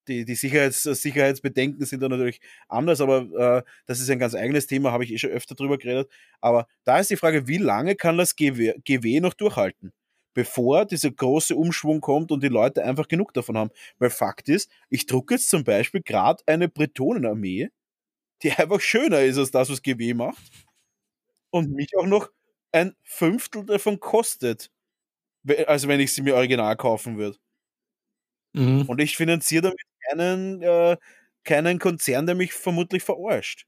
die, 0.08 0.24
die 0.24 0.34
Sicherheits, 0.34 0.82
Sicherheitsbedenken 0.82 1.84
sind 1.86 2.02
da 2.02 2.08
natürlich 2.08 2.40
anders, 2.68 3.00
aber 3.00 3.58
äh, 3.58 3.62
das 3.86 4.00
ist 4.00 4.10
ein 4.10 4.18
ganz 4.18 4.34
eigenes 4.34 4.66
Thema, 4.66 4.92
habe 4.92 5.04
ich 5.04 5.12
eh 5.12 5.18
schon 5.18 5.30
öfter 5.30 5.54
drüber 5.54 5.78
geredet. 5.78 6.10
Aber 6.40 6.66
da 6.84 6.98
ist 6.98 7.10
die 7.10 7.16
Frage, 7.16 7.46
wie 7.46 7.58
lange 7.58 7.94
kann 7.96 8.18
das 8.18 8.36
GW, 8.36 8.74
GW 8.84 9.20
noch 9.20 9.34
durchhalten? 9.34 9.92
Bevor 10.34 10.86
dieser 10.86 11.10
große 11.10 11.54
Umschwung 11.54 12.00
kommt 12.00 12.32
und 12.32 12.42
die 12.42 12.48
Leute 12.48 12.84
einfach 12.84 13.06
genug 13.08 13.34
davon 13.34 13.58
haben. 13.58 13.70
Weil 13.98 14.10
Fakt 14.10 14.48
ist, 14.48 14.70
ich 14.88 15.06
drucke 15.06 15.34
jetzt 15.34 15.50
zum 15.50 15.64
Beispiel 15.64 16.02
gerade 16.02 16.42
eine 16.46 16.68
Bretonenarmee, 16.68 17.70
die 18.42 18.52
einfach 18.52 18.80
schöner 18.80 19.20
ist 19.22 19.38
als 19.38 19.50
das, 19.50 19.70
was 19.70 19.82
GW 19.82 20.14
macht. 20.14 20.42
Und 21.50 21.72
mich 21.72 21.90
auch 21.98 22.06
noch 22.06 22.30
ein 22.72 22.94
Fünftel 23.02 23.66
davon 23.66 24.00
kostet, 24.00 24.70
als 25.66 25.86
wenn 25.86 26.00
ich 26.00 26.12
sie 26.12 26.22
mir 26.22 26.34
original 26.34 26.76
kaufen 26.76 27.18
würde. 27.18 27.38
Mhm. 28.54 28.82
Und 28.86 29.00
ich 29.00 29.16
finanziere 29.16 29.62
damit 29.62 29.80
keinen, 30.12 30.62
äh, 30.62 30.96
keinen 31.44 31.78
Konzern, 31.78 32.26
der 32.26 32.34
mich 32.34 32.52
vermutlich 32.52 33.02
verarscht. 33.02 33.66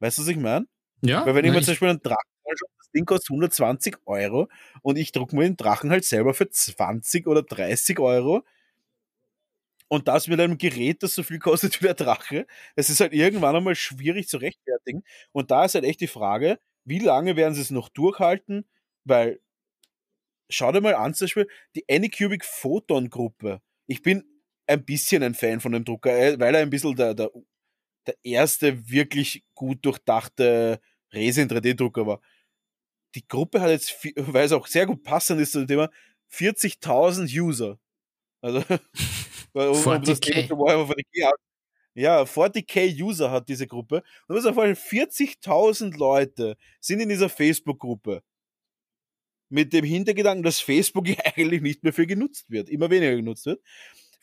Weißt 0.00 0.18
du, 0.18 0.22
was 0.22 0.28
ich 0.28 0.36
meine? 0.36 0.66
Ja. 1.02 1.24
Weil 1.26 1.34
wenn 1.34 1.44
ich 1.44 1.52
mir 1.52 1.62
zum 1.62 1.72
Beispiel 1.72 1.88
einen 1.88 2.02
Drachen 2.02 2.30
anschaue, 2.44 2.68
das 2.78 2.90
Ding 2.90 3.04
kostet 3.04 3.30
120 3.30 3.96
Euro 4.06 4.48
und 4.82 4.96
ich 4.96 5.12
drucke 5.12 5.36
mir 5.36 5.44
den 5.44 5.56
Drachen 5.56 5.90
halt 5.90 6.04
selber 6.04 6.34
für 6.34 6.48
20 6.48 7.26
oder 7.26 7.42
30 7.42 7.98
Euro 7.98 8.42
und 9.88 10.08
das 10.08 10.28
mit 10.28 10.40
einem 10.40 10.58
Gerät, 10.58 11.02
das 11.02 11.14
so 11.14 11.22
viel 11.22 11.38
kostet 11.38 11.80
wie 11.80 11.86
der 11.86 11.94
Drache, 11.94 12.46
es 12.74 12.90
ist 12.90 13.00
halt 13.00 13.12
irgendwann 13.12 13.56
einmal 13.56 13.74
schwierig 13.74 14.28
zu 14.28 14.38
rechtfertigen. 14.38 15.04
Und 15.32 15.50
da 15.50 15.64
ist 15.64 15.74
halt 15.74 15.84
echt 15.84 16.00
die 16.00 16.06
Frage, 16.06 16.58
wie 16.84 16.98
lange 16.98 17.36
werden 17.36 17.54
sie 17.54 17.60
es 17.60 17.70
noch 17.70 17.88
durchhalten? 17.88 18.66
Weil, 19.04 19.40
schau 20.48 20.72
dir 20.72 20.80
mal 20.80 20.94
an, 20.94 21.14
zum 21.14 21.26
Beispiel 21.26 21.48
die 21.74 21.84
Anycubic 21.88 22.44
Photon 22.44 23.10
Gruppe. 23.10 23.60
Ich 23.86 24.02
bin 24.02 24.24
ein 24.66 24.84
bisschen 24.84 25.22
ein 25.22 25.34
Fan 25.34 25.60
von 25.60 25.72
dem 25.72 25.84
Drucker, 25.84 26.16
äh, 26.16 26.38
weil 26.38 26.54
er 26.54 26.62
ein 26.62 26.70
bisschen 26.70 26.96
der, 26.96 27.14
der, 27.14 27.30
der 28.06 28.16
erste 28.22 28.88
wirklich 28.88 29.44
gut 29.54 29.84
durchdachte 29.84 30.80
Resin 31.12 31.48
3D-Drucker 31.48 32.06
war. 32.06 32.20
Die 33.14 33.26
Gruppe 33.26 33.60
hat 33.60 33.70
jetzt, 33.70 33.96
weil 34.16 34.46
es 34.46 34.52
auch 34.52 34.66
sehr 34.66 34.86
gut 34.86 35.02
passend 35.02 35.40
ist 35.40 35.52
zu 35.52 35.60
dem 35.60 35.68
Thema, 35.68 35.90
40.000 36.32 37.40
User. 37.40 37.78
Also, 38.40 38.58
um, 39.52 39.86
um 39.86 40.02
das 40.02 40.20
Thema 40.20 40.48
zu 40.48 40.56
ja, 41.94 42.22
40k 42.22 43.00
User 43.00 43.30
hat 43.30 43.48
diese 43.48 43.66
Gruppe. 43.66 44.02
Und 44.26 44.36
was 44.36 44.46
auf 44.46 44.56
40.000 44.56 45.96
Leute 45.96 46.56
sind 46.80 47.00
in 47.00 47.08
dieser 47.08 47.28
Facebook-Gruppe. 47.28 48.22
Mit 49.48 49.72
dem 49.72 49.84
Hintergedanken, 49.84 50.42
dass 50.42 50.58
Facebook 50.58 51.06
eigentlich 51.36 51.62
nicht 51.62 51.84
mehr 51.84 51.92
für 51.92 52.06
genutzt 52.06 52.50
wird, 52.50 52.68
immer 52.68 52.90
weniger 52.90 53.14
genutzt 53.14 53.46
wird. 53.46 53.62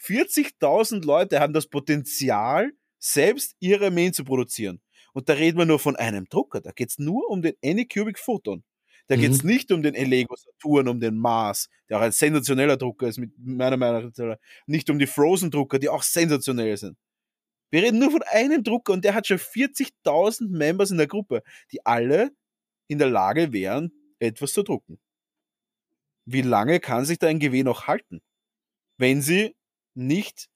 40.000 0.03 1.05
Leute 1.05 1.39
haben 1.39 1.53
das 1.53 1.67
Potenzial, 1.67 2.71
selbst 2.99 3.55
ihre 3.59 3.91
Main 3.91 4.13
zu 4.13 4.23
produzieren. 4.23 4.81
Und 5.13 5.29
da 5.29 5.33
reden 5.33 5.57
wir 5.57 5.65
nur 5.65 5.79
von 5.79 5.95
einem 5.95 6.25
Drucker. 6.29 6.61
Da 6.61 6.71
geht 6.71 6.89
es 6.89 6.99
nur 6.99 7.29
um 7.29 7.41
den 7.41 7.55
Anycubic 7.63 8.17
Photon. 8.17 8.63
Da 9.07 9.17
mhm. 9.17 9.21
geht 9.21 9.31
es 9.31 9.43
nicht 9.43 9.71
um 9.71 9.81
den 9.81 9.95
Elego 9.95 10.35
Saturn, 10.35 10.87
um 10.87 10.99
den 10.99 11.17
Mars, 11.17 11.69
der 11.89 11.97
auch 11.97 12.01
ein 12.01 12.11
sensationeller 12.11 12.77
Drucker 12.77 13.07
ist, 13.07 13.17
mit 13.17 13.31
meiner 13.37 13.77
Meinung 13.77 14.11
nach. 14.15 14.37
Nicht 14.67 14.89
um 14.89 14.99
die 14.99 15.07
Frozen 15.07 15.51
Drucker, 15.51 15.79
die 15.79 15.89
auch 15.89 16.03
sensationell 16.03 16.77
sind. 16.77 16.97
Wir 17.71 17.83
reden 17.83 17.99
nur 17.99 18.11
von 18.11 18.23
einem 18.23 18.63
Drucker 18.63 18.93
und 18.93 19.05
der 19.05 19.13
hat 19.13 19.27
schon 19.27 19.37
40.000 19.37 20.49
Members 20.49 20.91
in 20.91 20.97
der 20.97 21.07
Gruppe, 21.07 21.41
die 21.71 21.85
alle 21.85 22.31
in 22.87 22.99
der 22.99 23.09
Lage 23.09 23.53
wären, 23.53 23.91
etwas 24.19 24.53
zu 24.53 24.63
drucken. 24.63 24.99
Wie 26.25 26.41
lange 26.41 26.79
kann 26.79 27.05
sich 27.05 27.17
da 27.17 27.27
ein 27.27 27.39
GW 27.39 27.63
noch 27.63 27.87
halten? 27.87 28.21
Wenn 28.97 29.21
sie 29.21 29.55
nicht 29.93 30.49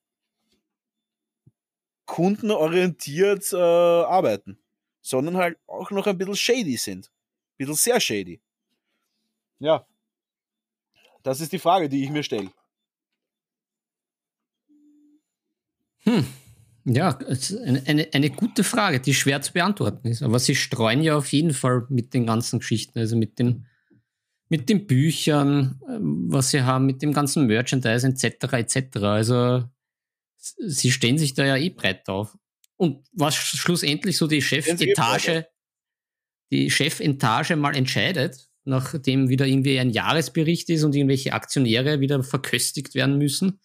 kundenorientiert 2.06 3.52
äh, 3.52 3.56
arbeiten, 3.56 4.58
sondern 5.02 5.36
halt 5.36 5.58
auch 5.66 5.90
noch 5.90 6.06
ein 6.06 6.16
bisschen 6.16 6.36
shady 6.36 6.76
sind. 6.76 7.06
Ein 7.06 7.56
bisschen 7.58 7.74
sehr 7.74 8.00
shady. 8.00 8.40
Ja. 9.58 9.86
Das 11.22 11.40
ist 11.40 11.52
die 11.52 11.58
Frage, 11.58 11.88
die 11.88 12.04
ich 12.04 12.10
mir 12.10 12.22
stelle. 12.22 12.52
Hm. 16.04 16.24
Ja, 16.84 17.18
eine, 17.64 17.82
eine, 17.86 18.08
eine, 18.12 18.30
gute 18.30 18.62
Frage, 18.62 19.00
die 19.00 19.12
schwer 19.12 19.42
zu 19.42 19.52
beantworten 19.52 20.06
ist. 20.06 20.22
Aber 20.22 20.38
sie 20.38 20.54
streuen 20.54 21.02
ja 21.02 21.16
auf 21.16 21.32
jeden 21.32 21.52
Fall 21.52 21.84
mit 21.88 22.14
den 22.14 22.26
ganzen 22.26 22.60
Geschichten, 22.60 23.00
also 23.00 23.16
mit 23.16 23.40
den 23.40 23.66
mit 24.48 24.68
den 24.68 24.86
Büchern, 24.86 25.80
ähm, 25.88 26.26
was 26.28 26.50
sie 26.50 26.62
haben, 26.62 26.86
mit 26.86 27.02
dem 27.02 27.12
ganzen 27.12 27.46
Merchandise 27.46 28.06
etc. 28.06 28.52
etc. 28.52 28.96
Also 29.02 29.64
sie 30.36 30.92
stellen 30.92 31.18
sich 31.18 31.34
da 31.34 31.44
ja 31.44 31.56
eh 31.56 31.70
breit 31.70 32.08
auf. 32.08 32.36
Und 32.76 33.06
was 33.12 33.34
schlussendlich 33.34 34.16
so 34.16 34.26
die 34.26 34.42
Chefetage, 34.42 35.46
die 36.52 36.70
Chefetage 36.70 37.56
mal 37.56 37.74
entscheidet, 37.74 38.48
nachdem 38.64 39.28
wieder 39.28 39.46
irgendwie 39.46 39.78
ein 39.78 39.90
Jahresbericht 39.90 40.68
ist 40.70 40.84
und 40.84 40.94
irgendwelche 40.94 41.32
Aktionäre 41.32 42.00
wieder 42.00 42.22
verköstigt 42.22 42.94
werden 42.94 43.18
müssen, 43.18 43.60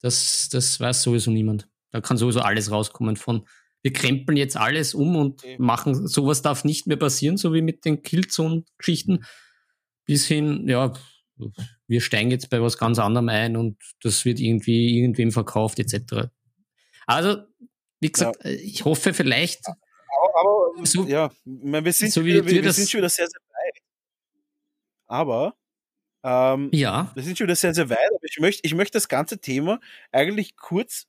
das, 0.00 0.48
das 0.48 0.80
weiß 0.80 1.02
sowieso 1.02 1.30
niemand. 1.30 1.68
Da 1.90 2.00
kann 2.00 2.16
sowieso 2.16 2.40
alles 2.40 2.70
rauskommen 2.70 3.16
von 3.16 3.46
wir 3.82 3.92
krempeln 3.92 4.36
jetzt 4.36 4.56
alles 4.56 4.94
um 4.94 5.16
und 5.16 5.42
machen, 5.58 6.06
sowas 6.06 6.42
darf 6.42 6.64
nicht 6.64 6.86
mehr 6.86 6.98
passieren, 6.98 7.36
so 7.36 7.54
wie 7.54 7.62
mit 7.62 7.84
den 7.84 8.02
Killzone-Geschichten 8.02 9.24
bis 10.10 10.26
hin, 10.26 10.66
ja, 10.66 10.92
wir 11.86 12.00
steigen 12.00 12.32
jetzt 12.32 12.50
bei 12.50 12.60
was 12.60 12.78
ganz 12.78 12.98
anderem 12.98 13.28
ein 13.28 13.56
und 13.56 13.76
das 14.02 14.24
wird 14.24 14.40
irgendwie 14.40 14.98
irgendwem 14.98 15.30
verkauft 15.30 15.78
etc. 15.78 16.30
Also, 17.06 17.44
wie 18.00 18.10
gesagt, 18.10 18.44
ja. 18.44 18.50
ich 18.50 18.84
hoffe 18.84 19.14
vielleicht. 19.14 19.64
Aber, 19.68 20.40
aber 20.74 20.84
so, 20.84 21.04
ja, 21.06 21.30
wir, 21.44 21.92
sind, 21.92 22.12
so 22.12 22.24
wie, 22.24 22.34
wir, 22.34 22.44
wir, 22.44 22.64
wir 22.64 22.72
sind 22.72 22.90
schon 22.90 22.98
wieder 22.98 23.08
sehr, 23.08 23.28
sehr 23.28 23.40
weit. 23.40 23.82
Aber 25.06 25.54
ähm, 26.24 26.70
ja. 26.72 27.12
wir 27.14 27.22
sind 27.22 27.38
schon 27.38 27.46
wieder 27.46 27.54
sehr, 27.54 27.72
sehr 27.72 27.88
weit. 27.88 27.98
Aber 28.12 28.24
ich 28.24 28.40
möchte, 28.40 28.66
ich 28.66 28.74
möchte 28.74 28.96
das 28.96 29.06
ganze 29.06 29.38
Thema 29.38 29.78
eigentlich 30.10 30.56
kurz 30.56 31.06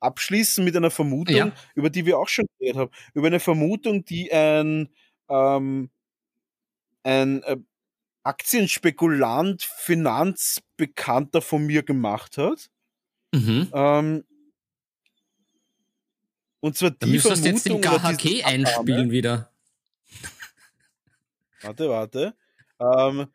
abschließen 0.00 0.64
mit 0.64 0.74
einer 0.74 0.90
Vermutung, 0.90 1.36
ja. 1.36 1.52
über 1.74 1.90
die 1.90 2.06
wir 2.06 2.18
auch 2.18 2.28
schon 2.28 2.46
geredet 2.58 2.78
haben. 2.78 2.90
Über 3.12 3.26
eine 3.26 3.40
Vermutung, 3.40 4.06
die 4.06 4.32
ein, 4.32 4.88
ähm, 5.28 5.90
ein 7.02 7.42
äh, 7.42 7.58
Aktienspekulant, 8.22 9.62
Finanzbekannter 9.62 11.42
von 11.42 11.66
mir 11.66 11.82
gemacht 11.82 12.38
hat. 12.38 12.70
Mhm. 13.32 13.68
Ähm, 13.72 14.24
und 16.60 16.76
zwar 16.76 16.90
die 16.90 16.98
Dann 16.98 17.10
müsstest 17.10 17.44
du 17.44 17.48
jetzt 17.48 17.66
den 17.66 17.80
KHK 17.80 18.44
einspielen 18.44 19.10
wieder. 19.10 19.50
Warte, 21.60 21.88
warte. 21.88 22.34
Ähm, 22.78 23.26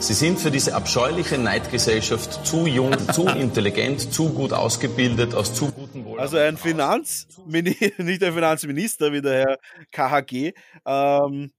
Sie 0.00 0.12
sind 0.12 0.38
für 0.38 0.50
diese 0.50 0.74
abscheuliche 0.74 1.38
Neidgesellschaft 1.38 2.44
zu 2.44 2.66
jung, 2.66 2.92
zu 3.12 3.26
intelligent, 3.28 4.12
zu 4.12 4.28
gut 4.30 4.52
ausgebildet, 4.52 5.34
aus 5.34 5.54
zu 5.54 5.70
guten 5.70 6.04
Wohl. 6.04 6.20
Also 6.20 6.36
ein 6.36 6.56
Finanz, 6.56 7.28
nicht 7.46 7.80
ein 8.22 8.34
Finanzminister 8.34 9.12
wie 9.12 9.22
der 9.22 9.58
Herr 9.92 10.22
KHG, 10.22 10.52
ähm, 10.84 11.52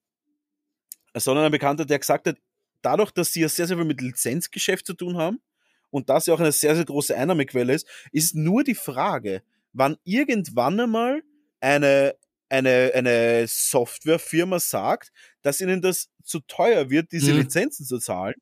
sondern 1.20 1.46
ein 1.46 1.52
Bekannter, 1.52 1.86
der 1.86 2.00
gesagt 2.00 2.28
hat, 2.28 2.38
dadurch, 2.82 3.12
dass 3.12 3.34
sie 3.34 3.42
ja 3.42 3.50
sehr, 3.50 3.68
sehr 3.68 3.78
viel 3.78 3.86
mit 3.86 4.02
Lizenzgeschäft 4.02 4.86
zu 4.86 4.94
tun 4.94 5.18
haben 5.18 5.42
und 5.90 6.10
das 6.10 6.26
ja 6.26 6.34
auch 6.34 6.40
eine 6.40 6.52
sehr, 6.52 6.76
sehr 6.76 6.86
große 6.86 7.16
Einnahmequelle 7.16 7.74
ist, 7.74 7.88
ist 8.12 8.36
nur 8.36 8.64
die 8.64 8.76
Frage, 8.76 9.44
wann 9.74 9.98
irgendwann 10.04 10.80
einmal 10.80 11.24
eine 11.62 12.16
eine, 12.50 12.92
eine 12.94 13.48
Softwarefirma 13.48 14.60
sagt, 14.60 15.12
dass 15.42 15.62
ihnen 15.62 15.82
das 15.82 16.10
zu 16.24 16.40
teuer 16.42 16.90
wird, 16.90 17.12
diese 17.12 17.34
mhm. 17.34 17.40
Lizenzen 17.42 17.86
zu 17.86 18.00
zahlen 18.00 18.36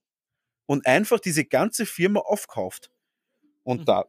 und 0.66 0.86
einfach 0.86 1.20
diese 1.20 1.46
ganze 1.46 1.86
Firma 1.86 2.22
aufkauft. 2.22 2.92
Und 3.64 3.82
mhm. 3.82 3.86
da, 3.86 4.06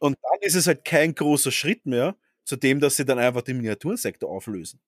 und 0.00 0.18
dann 0.22 0.38
ist 0.40 0.54
es 0.54 0.66
halt 0.66 0.84
kein 0.84 1.14
großer 1.14 1.52
Schritt 1.52 1.86
mehr 1.86 2.16
zu 2.44 2.56
dem, 2.56 2.80
dass 2.80 2.96
sie 2.96 3.04
dann 3.04 3.18
einfach 3.18 3.42
den 3.42 3.58
Miniaturensektor 3.58 4.30
auflösen. 4.30 4.80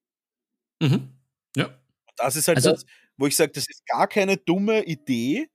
Mhm. 0.80 1.12
Ja. 1.56 1.66
Und 1.66 2.14
das 2.16 2.36
ist 2.36 2.48
halt 2.48 2.58
also, 2.58 2.72
das, 2.72 2.86
wo 3.16 3.26
ich 3.26 3.36
sage, 3.36 3.52
das 3.52 3.68
ist 3.68 3.86
gar 3.86 4.08
keine 4.08 4.36
dumme 4.36 4.84
Idee, 4.84 5.48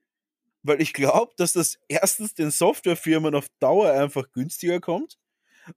weil 0.63 0.81
ich 0.81 0.93
glaube, 0.93 1.33
dass 1.37 1.53
das 1.53 1.77
erstens 1.87 2.33
den 2.33 2.51
Softwarefirmen 2.51 3.35
auf 3.35 3.47
Dauer 3.59 3.91
einfach 3.91 4.31
günstiger 4.31 4.79
kommt 4.79 5.17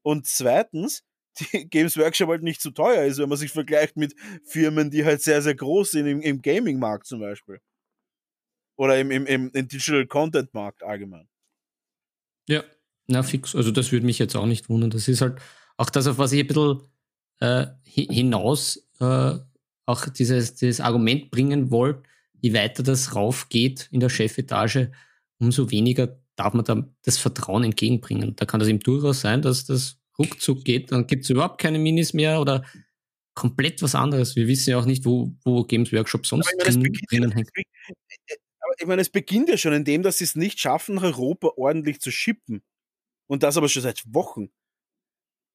und 0.03 0.27
zweitens 0.27 1.05
die 1.53 1.69
Games 1.69 1.97
Workshop 1.97 2.29
halt 2.29 2.43
nicht 2.43 2.61
zu 2.61 2.71
teuer 2.71 3.05
ist, 3.05 3.19
wenn 3.19 3.29
man 3.29 3.39
sich 3.39 3.53
vergleicht 3.53 3.97
mit 3.97 4.15
Firmen, 4.45 4.91
die 4.91 5.05
halt 5.05 5.23
sehr, 5.23 5.43
sehr 5.43 5.55
groß 5.55 5.93
sind 5.93 6.07
im, 6.07 6.21
im 6.21 6.43
Gaming-Markt 6.43 7.07
zum 7.07 7.21
Beispiel. 7.21 7.61
Oder 8.77 8.99
im, 8.99 9.11
im, 9.11 9.27
im, 9.27 9.51
im 9.51 9.69
Digital 9.69 10.07
Content-Markt 10.07 10.83
allgemein. 10.83 11.29
Ja, 12.49 12.65
na 13.07 13.23
fix. 13.23 13.55
Also 13.55 13.71
das 13.71 13.93
würde 13.93 14.07
mich 14.07 14.19
jetzt 14.19 14.35
auch 14.35 14.47
nicht 14.47 14.69
wundern. 14.69 14.91
Das 14.91 15.07
ist 15.07 15.21
halt 15.21 15.41
auch 15.77 15.91
das, 15.91 16.07
auf 16.07 16.19
was 16.19 16.33
ich 16.33 16.41
ein 16.41 16.47
bisschen 16.47 16.81
äh, 17.41 17.67
hinaus 17.85 18.89
äh, 19.01 19.39
auch 19.91 20.09
dieses, 20.09 20.55
dieses 20.55 20.81
Argument 20.81 21.31
bringen 21.31 21.71
wollte, 21.71 22.03
je 22.41 22.55
weiter 22.55 22.83
das 22.83 23.15
raufgeht 23.15 23.89
in 23.91 24.01
der 24.01 24.09
Chefetage, 24.09 24.91
umso 25.39 25.71
weniger 25.71 26.19
darf 26.37 26.55
man 26.55 26.65
da 26.65 26.89
das 27.03 27.19
Vertrauen 27.19 27.65
entgegenbringen. 27.65 28.35
Da 28.37 28.47
kann 28.47 28.61
das 28.61 28.69
eben 28.69 28.81
durchaus 28.81 29.21
sein, 29.21 29.43
dass 29.43 29.67
das 29.67 29.99
ruckzuck 30.19 30.65
geht, 30.65 30.93
dann 30.93 31.07
gibt 31.07 31.25
es 31.25 31.31
überhaupt 31.31 31.61
keine 31.61 31.79
Minis 31.79 32.13
mehr 32.13 32.41
oder 32.41 32.65
komplett 33.35 33.83
was 33.83 33.95
anderes. 33.95 34.37
Wir 34.37 34.47
wissen 34.49 34.71
ja 34.71 34.79
auch 34.79 34.85
nicht, 34.85 35.05
wo, 35.05 35.33
wo 35.45 35.65
Games 35.65 35.93
Workshop 35.93 36.27
sonst 36.27 36.53
meine, 36.59 36.79
drin, 36.79 36.93
drinnen 37.09 37.33
hängt. 37.33 37.49
Aber 38.61 38.75
ich 38.79 38.87
meine, 38.87 39.03
es 39.03 39.11
beginnt 39.11 39.49
ja 39.49 39.57
schon 39.57 39.73
indem, 39.73 40.03
dass 40.03 40.19
sie 40.19 40.25
es 40.25 40.37
nicht 40.37 40.61
schaffen, 40.61 40.97
nach 40.97 41.05
Europa 41.05 41.53
ordentlich 41.57 42.01
zu 42.01 42.11
shippen. 42.11 42.63
Und 43.27 43.43
das 43.43 43.57
aber 43.57 43.69
schon 43.69 43.83
seit 43.83 44.03
Wochen. 44.13 44.51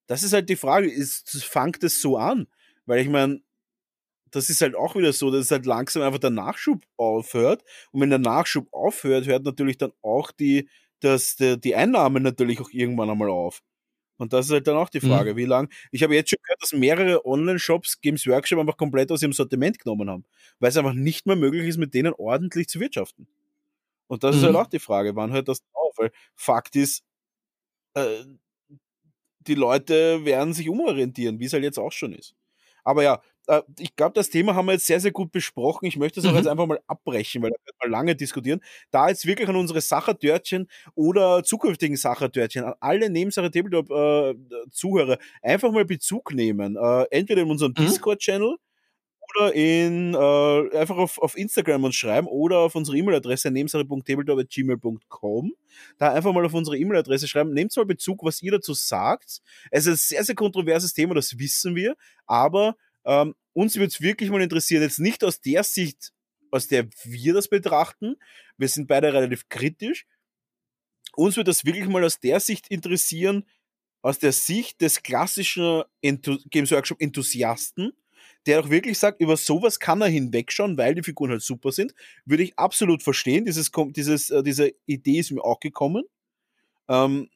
Das 0.07 0.23
ist 0.23 0.33
halt 0.33 0.49
die 0.49 0.55
Frage, 0.55 0.89
ist, 0.89 1.43
fängt 1.43 1.83
es 1.83 2.01
so 2.01 2.17
an? 2.17 2.47
Weil 2.85 3.01
ich 3.01 3.09
meine, 3.09 3.41
das 4.31 4.49
ist 4.49 4.61
halt 4.61 4.75
auch 4.75 4.95
wieder 4.95 5.13
so, 5.13 5.31
dass 5.31 5.51
halt 5.51 5.65
langsam 5.65 6.03
einfach 6.03 6.19
der 6.19 6.29
Nachschub 6.29 6.83
aufhört. 6.97 7.63
Und 7.91 8.01
wenn 8.01 8.09
der 8.09 8.19
Nachschub 8.19 8.67
aufhört, 8.71 9.25
hört 9.25 9.43
natürlich 9.43 9.77
dann 9.77 9.91
auch 10.01 10.31
die, 10.31 10.69
das, 10.99 11.35
die, 11.35 11.59
die 11.59 11.75
Einnahmen 11.75 12.23
natürlich 12.23 12.59
auch 12.59 12.69
irgendwann 12.71 13.09
einmal 13.09 13.29
auf. 13.29 13.61
Und 14.17 14.33
das 14.33 14.45
ist 14.45 14.51
halt 14.51 14.67
dann 14.67 14.77
auch 14.77 14.89
die 14.89 15.05
mhm. 15.05 15.09
Frage, 15.09 15.33
mhm. 15.33 15.37
wie 15.37 15.45
lange. 15.45 15.69
Ich 15.91 16.03
habe 16.03 16.15
jetzt 16.15 16.29
schon 16.29 16.39
gehört, 16.41 16.61
dass 16.61 16.73
mehrere 16.73 17.25
Online-Shops 17.25 18.01
Games 18.01 18.25
Workshop 18.27 18.59
einfach 18.59 18.77
komplett 18.77 19.11
aus 19.11 19.21
ihrem 19.21 19.33
Sortiment 19.33 19.79
genommen 19.79 20.09
haben, 20.09 20.25
weil 20.59 20.69
es 20.69 20.77
einfach 20.77 20.93
nicht 20.93 21.25
mehr 21.25 21.35
möglich 21.35 21.67
ist, 21.67 21.77
mit 21.77 21.93
denen 21.93 22.13
ordentlich 22.13 22.67
zu 22.67 22.79
wirtschaften. 22.79 23.27
Und 24.07 24.23
das 24.23 24.35
mhm. 24.35 24.39
ist 24.39 24.43
halt 24.45 24.53
mhm. 24.53 24.59
auch 24.59 24.67
die 24.67 24.79
Frage, 24.79 25.15
wann 25.15 25.33
hört 25.33 25.47
das 25.47 25.59
auf? 25.73 25.97
Weil 25.97 26.11
Fakt 26.35 26.75
ist, 26.75 27.03
äh, 27.93 28.23
die 29.39 29.55
Leute 29.55 30.25
werden 30.25 30.53
sich 30.53 30.69
umorientieren, 30.69 31.39
wie 31.39 31.45
es 31.45 31.53
halt 31.53 31.63
jetzt 31.63 31.79
auch 31.79 31.91
schon 31.91 32.13
ist. 32.13 32.35
Aber 32.83 33.03
ja, 33.03 33.21
ich 33.79 33.95
glaube, 33.95 34.13
das 34.13 34.29
Thema 34.29 34.55
haben 34.55 34.65
wir 34.65 34.73
jetzt 34.73 34.87
sehr, 34.87 34.99
sehr 34.99 35.11
gut 35.11 35.31
besprochen. 35.31 35.85
Ich 35.85 35.97
möchte 35.97 36.19
es 36.19 36.25
auch 36.25 36.31
mhm. 36.31 36.37
jetzt 36.37 36.47
einfach 36.47 36.65
mal 36.65 36.79
abbrechen, 36.87 37.43
weil 37.43 37.51
da 37.51 37.57
wird 37.65 37.75
mal 37.83 37.89
lange 37.89 38.15
diskutieren. 38.15 38.61
Da 38.91 39.09
jetzt 39.09 39.25
wirklich 39.25 39.47
an 39.47 39.55
unsere 39.55 39.81
Sachertörtchen 39.81 40.67
oder 40.95 41.43
zukünftigen 41.43 41.97
Sachertörtchen, 41.97 42.63
an 42.63 42.73
alle 42.79 43.09
Nebensache 43.09 43.51
Tabletop-Zuhörer 43.51 45.13
äh, 45.13 45.51
einfach 45.51 45.71
mal 45.71 45.85
Bezug 45.85 46.33
nehmen. 46.33 46.75
Äh, 46.75 47.05
entweder 47.11 47.43
in 47.43 47.49
unserem 47.49 47.73
mhm. 47.77 47.85
Discord-Channel 47.85 48.57
oder 49.35 49.53
in, 49.53 50.13
äh, 50.13 50.77
einfach 50.77 50.97
auf, 50.97 51.17
auf 51.19 51.37
Instagram 51.37 51.85
uns 51.85 51.95
schreiben 51.95 52.27
oder 52.27 52.59
auf 52.59 52.75
unsere 52.75 52.97
E-Mail-Adresse 52.97 53.49
nebensache.tabletop.gmail.com. 53.51 55.53
Da 55.97 56.13
einfach 56.13 56.33
mal 56.33 56.45
auf 56.45 56.53
unsere 56.53 56.77
E-Mail-Adresse 56.77 57.27
schreiben. 57.27 57.53
Nehmt 57.53 57.75
mal 57.75 57.85
Bezug, 57.85 58.23
was 58.23 58.41
ihr 58.41 58.51
dazu 58.51 58.73
sagt. 58.73 59.41
Es 59.71 59.85
ist 59.85 59.87
ein 59.87 59.97
sehr, 59.97 60.23
sehr 60.23 60.35
kontroverses 60.35 60.93
Thema, 60.93 61.15
das 61.15 61.37
wissen 61.37 61.75
wir, 61.75 61.97
aber 62.25 62.77
ähm, 63.05 63.35
uns 63.53 63.75
würde 63.75 63.87
es 63.87 64.01
wirklich 64.01 64.29
mal 64.29 64.41
interessieren, 64.41 64.81
jetzt 64.81 64.99
nicht 64.99 65.23
aus 65.23 65.39
der 65.41 65.63
Sicht, 65.63 66.13
aus 66.51 66.67
der 66.67 66.87
wir 67.03 67.33
das 67.33 67.47
betrachten. 67.47 68.15
Wir 68.57 68.67
sind 68.67 68.87
beide 68.87 69.13
relativ 69.13 69.47
kritisch. 69.49 70.05
Uns 71.15 71.37
würde 71.37 71.49
das 71.49 71.65
wirklich 71.65 71.87
mal 71.87 72.03
aus 72.03 72.19
der 72.19 72.39
Sicht 72.39 72.67
interessieren, 72.67 73.45
aus 74.01 74.19
der 74.19 74.33
Sicht 74.33 74.81
des 74.81 75.01
klassischen 75.01 75.83
Entu 76.01 76.37
Games 76.49 76.71
Workshop 76.71 77.01
Enthusiasten, 77.01 77.93
der 78.45 78.59
auch 78.59 78.69
wirklich 78.69 78.99
sagt, 78.99 79.21
über 79.21 79.37
sowas 79.37 79.79
kann 79.79 80.01
er 80.01 80.07
hinwegschauen, 80.07 80.77
weil 80.77 80.95
die 80.95 81.03
Figuren 81.03 81.31
halt 81.31 81.41
super 81.41 81.71
sind, 81.71 81.95
würde 82.25 82.43
ich 82.43 82.59
absolut 82.59 83.01
verstehen. 83.01 83.45
Dieses, 83.45 83.71
dieses, 83.95 84.29
äh, 84.29 84.43
diese 84.43 84.73
Idee 84.85 85.19
ist 85.19 85.31
mir 85.31 85.43
auch 85.43 85.59
gekommen. 85.59 86.03
Ähm, 86.87 87.29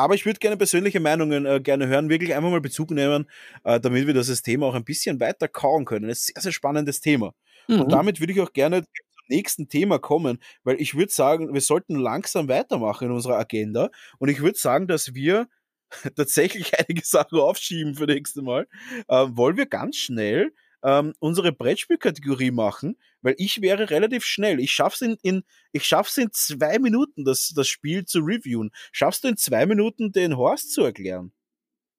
aber 0.00 0.14
ich 0.14 0.24
würde 0.24 0.38
gerne 0.38 0.56
persönliche 0.56 0.98
Meinungen 0.98 1.44
äh, 1.44 1.60
gerne 1.60 1.86
hören, 1.86 2.08
wirklich 2.08 2.34
einfach 2.34 2.50
mal 2.50 2.60
Bezug 2.60 2.90
nehmen, 2.90 3.26
äh, 3.64 3.78
damit 3.78 4.06
wir 4.06 4.14
das 4.14 4.42
Thema 4.42 4.66
auch 4.66 4.74
ein 4.74 4.84
bisschen 4.84 5.20
weiter 5.20 5.46
kauen 5.46 5.84
können. 5.84 6.08
Ein 6.08 6.14
sehr, 6.14 6.40
sehr 6.40 6.52
spannendes 6.52 7.00
Thema. 7.00 7.34
Mhm. 7.68 7.82
Und 7.82 7.92
damit 7.92 8.18
würde 8.18 8.32
ich 8.32 8.40
auch 8.40 8.54
gerne 8.54 8.82
zum 8.82 9.26
nächsten 9.28 9.68
Thema 9.68 9.98
kommen, 9.98 10.38
weil 10.64 10.80
ich 10.80 10.94
würde 10.94 11.12
sagen, 11.12 11.52
wir 11.52 11.60
sollten 11.60 11.96
langsam 11.96 12.48
weitermachen 12.48 13.08
in 13.08 13.12
unserer 13.12 13.38
Agenda. 13.38 13.90
Und 14.18 14.30
ich 14.30 14.40
würde 14.40 14.58
sagen, 14.58 14.88
dass 14.88 15.14
wir 15.14 15.48
tatsächlich 16.16 16.78
einige 16.78 17.04
Sachen 17.04 17.38
aufschieben 17.38 17.94
für 17.94 18.06
nächste 18.06 18.40
Mal. 18.40 18.66
Äh, 19.06 19.26
wollen 19.28 19.58
wir 19.58 19.66
ganz 19.66 19.96
schnell 19.96 20.52
ähm, 20.82 21.14
unsere 21.18 21.52
Brettspielkategorie 21.52 22.50
machen, 22.50 22.96
weil 23.22 23.34
ich 23.38 23.60
wäre 23.60 23.90
relativ 23.90 24.24
schnell. 24.24 24.60
Ich 24.60 24.72
schaff's 24.72 25.02
in, 25.02 25.16
in 25.22 25.44
ich 25.72 25.84
schaff's 25.84 26.16
in 26.16 26.30
zwei 26.32 26.78
Minuten, 26.78 27.24
das, 27.24 27.52
das 27.54 27.68
Spiel 27.68 28.04
zu 28.04 28.20
reviewen. 28.20 28.70
Schaffst 28.92 29.24
du 29.24 29.28
in 29.28 29.36
zwei 29.36 29.66
Minuten 29.66 30.12
den 30.12 30.36
Horst 30.36 30.72
zu 30.72 30.82
erklären? 30.82 31.32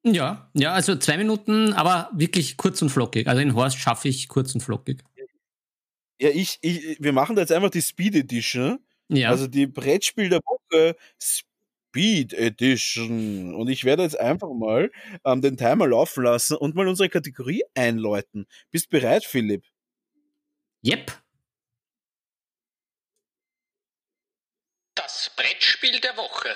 Ja, 0.03 0.49
ja, 0.55 0.73
also 0.73 0.95
zwei 0.95 1.17
Minuten, 1.17 1.73
aber 1.73 2.09
wirklich 2.13 2.57
kurz 2.57 2.81
und 2.81 2.89
flockig. 2.89 3.27
Also 3.27 3.39
den 3.39 3.53
Horst 3.53 3.77
schaffe 3.77 4.07
ich 4.07 4.27
kurz 4.27 4.53
und 4.55 4.61
flockig. 4.61 5.03
Ja, 6.19 6.29
ich, 6.29 6.57
ich, 6.61 6.97
wir 6.99 7.13
machen 7.13 7.35
da 7.35 7.41
jetzt 7.41 7.51
einfach 7.51 7.69
die 7.69 7.81
Speed 7.81 8.15
Edition. 8.15 8.79
Ja. 9.09 9.29
Also 9.29 9.47
die 9.47 9.67
Brettspiel 9.67 10.29
der 10.29 10.39
Woche 10.39 10.95
Speed 11.91 12.33
Edition. 12.33 13.53
Und 13.53 13.67
ich 13.67 13.83
werde 13.83 14.03
jetzt 14.03 14.17
einfach 14.17 14.49
mal 14.53 14.91
ähm, 15.25 15.41
den 15.41 15.57
Timer 15.57 15.87
laufen 15.87 16.23
lassen 16.23 16.55
und 16.55 16.73
mal 16.73 16.87
unsere 16.87 17.09
Kategorie 17.09 17.63
einläuten. 17.75 18.47
Bist 18.71 18.89
bereit, 18.89 19.25
Philipp? 19.25 19.65
Yep. 20.85 21.11
Das 24.95 25.31
Brettspiel 25.35 25.99
der 25.99 26.15
Woche. 26.15 26.55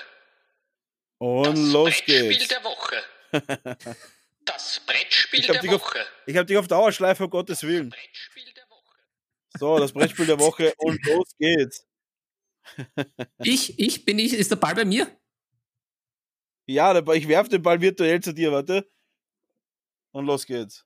Und 1.18 1.48
das 1.48 1.60
los 1.74 1.90
Brettspiel 1.90 2.30
geht's. 2.30 2.48
der 2.48 2.64
Woche. 2.64 3.04
Das 4.46 4.80
Brettspiel 4.86 5.42
der 5.42 5.64
Woche. 5.64 6.02
Auf, 6.02 6.24
ich 6.28 6.38
habe 6.38 6.46
dich 6.46 6.56
auf 6.56 6.68
Dauerschleife, 6.68 7.24
um 7.24 7.32
Gottes 7.32 7.64
Willen. 7.64 7.90
Das 7.90 8.00
Brettspiel 8.00 8.54
der 8.54 8.70
Woche. 8.70 8.98
So, 9.58 9.80
das 9.80 9.92
Brettspiel 9.92 10.28
der 10.28 10.40
Woche 10.40 10.72
und 10.78 11.04
los 11.04 11.32
geht's. 11.40 11.88
ich, 13.40 13.80
ich 13.80 14.06
bin 14.06 14.20
ich, 14.20 14.34
ist 14.34 14.52
der 14.52 14.58
Ball 14.58 14.76
bei 14.76 14.86
mir? 14.86 15.08
Ja, 16.68 16.98
ich 17.14 17.28
werfe 17.28 17.50
den 17.50 17.62
Ball 17.62 17.80
virtuell 17.82 18.22
zu 18.22 18.34
dir, 18.34 18.52
warte. 18.52 18.90
Und 20.12 20.26
los 20.26 20.46
geht's. 20.46 20.86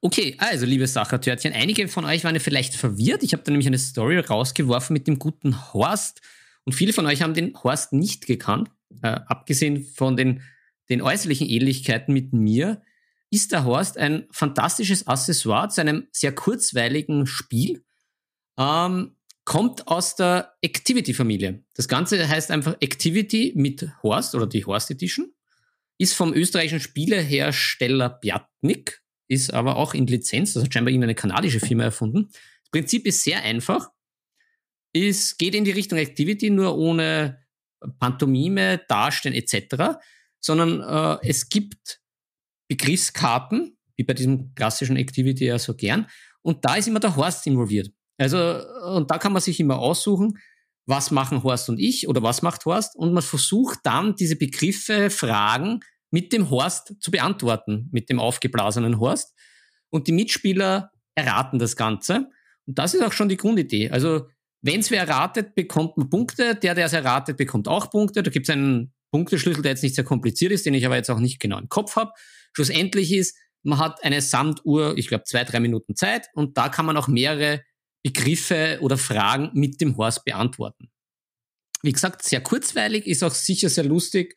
Okay, 0.00 0.36
also 0.38 0.66
liebe 0.66 0.86
Sachertörtchen, 0.86 1.52
einige 1.52 1.88
von 1.88 2.04
euch 2.04 2.22
waren 2.22 2.34
ja 2.34 2.40
vielleicht 2.40 2.74
verwirrt. 2.74 3.22
Ich 3.22 3.32
habe 3.32 3.42
da 3.42 3.50
nämlich 3.50 3.66
eine 3.66 3.78
Story 3.78 4.18
rausgeworfen 4.18 4.94
mit 4.94 5.06
dem 5.06 5.18
guten 5.18 5.72
Horst. 5.72 6.20
Und 6.64 6.74
viele 6.74 6.92
von 6.92 7.06
euch 7.06 7.22
haben 7.22 7.34
den 7.34 7.54
Horst 7.62 7.92
nicht 7.92 8.26
gekannt. 8.26 8.70
Äh, 9.02 9.08
abgesehen 9.26 9.84
von 9.84 10.16
den, 10.16 10.42
den 10.88 11.02
äußerlichen 11.02 11.48
Ähnlichkeiten 11.48 12.12
mit 12.12 12.32
mir, 12.32 12.82
ist 13.30 13.52
der 13.52 13.64
Horst 13.64 13.98
ein 13.98 14.26
fantastisches 14.30 15.06
Accessoire 15.06 15.68
zu 15.70 15.80
einem 15.80 16.06
sehr 16.12 16.32
kurzweiligen 16.32 17.26
Spiel. 17.26 17.84
Ähm, 18.58 19.15
kommt 19.46 19.86
aus 19.86 20.16
der 20.16 20.54
Activity-Familie. 20.60 21.64
Das 21.74 21.88
Ganze 21.88 22.28
heißt 22.28 22.50
einfach 22.50 22.76
Activity 22.80 23.52
mit 23.56 23.88
Horst 24.02 24.34
oder 24.34 24.46
die 24.46 24.66
Horst 24.66 24.90
Edition. 24.90 25.32
Ist 25.98 26.14
vom 26.14 26.34
österreichischen 26.34 26.80
Spielehersteller 26.80 28.10
Bjatnik, 28.10 29.02
ist 29.28 29.54
aber 29.54 29.76
auch 29.76 29.94
in 29.94 30.06
Lizenz, 30.06 30.52
das 30.52 30.64
hat 30.64 30.74
scheinbar 30.74 30.90
irgendeine 30.90 31.14
kanadische 31.14 31.60
Firma 31.60 31.84
erfunden. 31.84 32.28
Das 32.30 32.70
Prinzip 32.70 33.06
ist 33.06 33.24
sehr 33.24 33.42
einfach. 33.42 33.90
Es 34.92 35.38
geht 35.38 35.54
in 35.54 35.64
die 35.64 35.70
Richtung 35.70 35.98
Activity, 35.98 36.50
nur 36.50 36.76
ohne 36.76 37.38
Pantomime, 37.98 38.82
Darstellen 38.88 39.34
etc., 39.34 39.96
sondern 40.40 40.80
äh, 40.80 41.26
es 41.26 41.48
gibt 41.48 42.00
Begriffskarten, 42.68 43.78
wie 43.96 44.04
bei 44.04 44.12
diesem 44.12 44.54
klassischen 44.54 44.96
Activity 44.96 45.46
ja 45.46 45.58
so 45.58 45.74
gern, 45.74 46.08
und 46.42 46.64
da 46.64 46.76
ist 46.76 46.88
immer 46.88 47.00
der 47.00 47.16
Horst 47.16 47.46
involviert. 47.46 47.90
Also, 48.18 48.38
und 48.94 49.10
da 49.10 49.18
kann 49.18 49.32
man 49.32 49.42
sich 49.42 49.60
immer 49.60 49.78
aussuchen, 49.78 50.38
was 50.86 51.10
machen 51.10 51.42
Horst 51.42 51.68
und 51.68 51.78
ich 51.78 52.08
oder 52.08 52.22
was 52.22 52.42
macht 52.42 52.64
Horst 52.64 52.96
und 52.96 53.12
man 53.12 53.22
versucht 53.22 53.80
dann 53.82 54.14
diese 54.14 54.36
Begriffe, 54.36 55.10
Fragen 55.10 55.80
mit 56.10 56.32
dem 56.32 56.48
Horst 56.48 56.94
zu 57.00 57.10
beantworten, 57.10 57.88
mit 57.92 58.08
dem 58.08 58.20
aufgeblasenen 58.20 59.00
Horst. 59.00 59.34
Und 59.90 60.06
die 60.06 60.12
Mitspieler 60.12 60.92
erraten 61.14 61.58
das 61.58 61.76
Ganze. 61.76 62.28
Und 62.66 62.78
das 62.78 62.94
ist 62.94 63.02
auch 63.02 63.12
schon 63.12 63.28
die 63.28 63.36
Grundidee. 63.36 63.90
Also, 63.90 64.28
wenn 64.62 64.80
es 64.80 64.90
wer 64.90 65.00
erratet, 65.00 65.54
bekommt 65.54 65.96
man 65.96 66.08
Punkte. 66.08 66.54
Der, 66.54 66.74
der 66.74 66.86
es 66.86 66.92
erratet, 66.92 67.36
bekommt 67.36 67.68
auch 67.68 67.90
Punkte. 67.90 68.22
Da 68.22 68.30
gibt 68.30 68.48
es 68.48 68.52
einen 68.52 68.92
Punkteschlüssel, 69.10 69.62
der 69.62 69.72
jetzt 69.72 69.82
nicht 69.82 69.94
sehr 69.94 70.04
kompliziert 70.04 70.52
ist, 70.52 70.66
den 70.66 70.74
ich 70.74 70.86
aber 70.86 70.96
jetzt 70.96 71.10
auch 71.10 71.20
nicht 71.20 71.40
genau 71.40 71.58
im 71.58 71.68
Kopf 71.68 71.96
habe. 71.96 72.12
Schlussendlich 72.52 73.12
ist, 73.12 73.36
man 73.62 73.78
hat 73.78 74.02
eine 74.04 74.20
Sanduhr, 74.20 74.96
ich 74.96 75.08
glaube, 75.08 75.24
zwei, 75.24 75.44
drei 75.44 75.60
Minuten 75.60 75.96
Zeit 75.96 76.28
und 76.34 76.56
da 76.56 76.68
kann 76.68 76.86
man 76.86 76.96
auch 76.96 77.08
mehrere 77.08 77.62
Begriffe 78.06 78.78
oder 78.82 78.96
Fragen 78.96 79.50
mit 79.52 79.80
dem 79.80 79.96
Horst 79.96 80.24
beantworten. 80.24 80.90
Wie 81.82 81.90
gesagt, 81.90 82.22
sehr 82.22 82.40
kurzweilig, 82.40 83.04
ist 83.04 83.24
auch 83.24 83.34
sicher 83.34 83.68
sehr 83.68 83.82
lustig. 83.82 84.36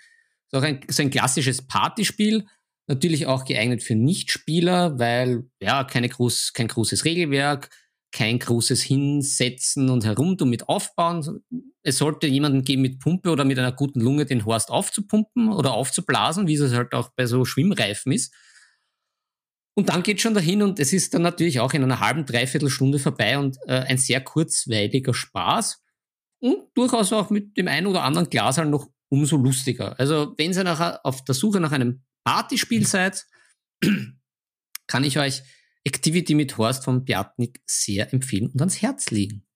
Ist 0.52 0.58
auch 0.58 0.64
ein, 0.64 0.82
so 0.88 1.04
ein 1.04 1.12
klassisches 1.12 1.68
Partyspiel. 1.68 2.48
Natürlich 2.88 3.28
auch 3.28 3.46
geeignet 3.46 3.84
für 3.84 3.94
Nichtspieler, 3.94 4.98
weil 4.98 5.44
ja 5.62 5.84
keine 5.84 6.10
groß, 6.10 6.54
kein 6.54 6.68
großes 6.68 7.06
Regelwerk, 7.06 7.70
kein 8.12 8.40
großes 8.40 8.82
Hinsetzen 8.82 9.92
und 9.92 10.04
Herumtun 10.04 10.50
mit 10.50 10.68
Aufbauen. 10.68 11.44
Es 11.84 12.00
sollte 12.00 12.26
jemanden 12.26 12.64
geben 12.64 12.82
mit 12.82 13.00
Pumpe 13.00 13.30
oder 13.30 13.46
mit 13.46 13.60
einer 13.60 13.72
guten 13.72 14.02
Lunge 14.02 14.26
den 14.26 14.46
Horst 14.46 14.72
aufzupumpen 14.72 15.54
oder 15.54 15.74
aufzublasen, 15.74 16.48
wie 16.48 16.56
es 16.56 16.74
halt 16.74 16.96
auch 16.96 17.10
bei 17.16 17.28
so 17.28 17.46
Schwimmreifen 17.46 18.12
ist. 18.14 18.34
Und 19.80 19.88
dann 19.88 20.04
geht 20.04 20.20
schon 20.20 20.34
dahin 20.34 20.62
und 20.62 20.78
es 20.78 20.92
ist 20.92 21.14
dann 21.14 21.22
natürlich 21.22 21.62
auch 21.62 21.72
in 21.72 21.82
einer 21.82 22.02
halben, 22.02 22.26
dreiviertel 22.26 22.70
Stunde 22.70 23.00
vorbei 23.00 23.38
und 23.40 23.56
äh, 23.66 23.86
ein 23.88 23.98
sehr 23.98 24.20
kurzweiliger 24.20 25.14
Spaß 25.14 25.82
und 26.40 26.68
durchaus 26.74 27.14
auch 27.14 27.30
mit 27.30 27.56
dem 27.56 27.70
einen 27.70 27.88
oder 27.88 28.04
anderen 28.04 28.30
Glas 28.30 28.58
halt 28.58 28.68
noch 28.68 28.90
umso 29.08 29.38
lustiger. 29.38 29.98
Also 29.98 30.34
wenn 30.38 30.52
ihr 30.52 30.66
nachher 30.66 31.00
auf 31.06 31.24
der 31.24 31.34
Suche 31.34 31.62
nach 31.62 31.72
einem 31.72 32.04
Partyspiel 32.26 32.86
seid, 32.86 33.26
kann 34.88 35.06
ich 35.06 35.18
euch 35.18 35.44
Activity 35.86 36.36
mit 36.36 36.58
Horst 36.58 36.84
von 36.84 37.06
Bjartnik 37.06 37.62
sehr 37.66 38.14
empfehlen 38.14 38.50
und 38.52 38.60
ans 38.60 38.82
Herz 38.82 39.12
legen. 39.12 39.48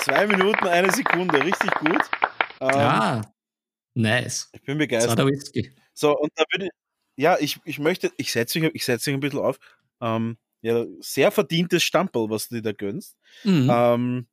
Zwei 0.00 0.26
Minuten, 0.26 0.66
eine 0.66 0.90
Sekunde, 0.90 1.44
richtig 1.44 1.70
gut. 1.72 2.00
Ähm, 2.62 2.70
ah, 2.70 3.34
nice. 3.92 4.48
Ich 4.54 4.62
bin 4.62 4.78
begeistert. 4.78 5.20
So, 5.92 6.16
und 6.16 6.32
da 6.34 6.44
würde 6.50 6.64
ich, 6.64 6.81
ja, 7.16 7.36
ich, 7.38 7.60
ich 7.64 7.78
möchte, 7.78 8.10
ich 8.16 8.32
setze 8.32 8.60
mich, 8.60 8.74
ich 8.74 8.84
setze 8.84 9.10
mich 9.10 9.16
ein 9.16 9.20
bisschen 9.20 9.38
auf. 9.40 9.58
Ähm, 10.00 10.38
ja, 10.62 10.84
sehr 11.00 11.30
verdientes 11.32 11.82
Stamperl, 11.82 12.30
was 12.30 12.48
du 12.48 12.56
dir 12.56 12.62
da 12.62 12.72
gönnst. 12.72 13.16
Mhm. 13.44 13.68
Ähm, 13.70 14.26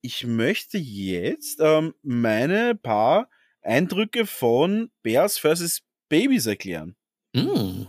ich 0.00 0.26
möchte 0.26 0.78
jetzt 0.78 1.60
ähm, 1.60 1.94
meine 2.02 2.74
paar 2.74 3.28
Eindrücke 3.62 4.26
von 4.26 4.90
Bears 5.02 5.38
vs. 5.38 5.82
Babies 6.08 6.46
erklären. 6.46 6.96
Mhm. 7.34 7.86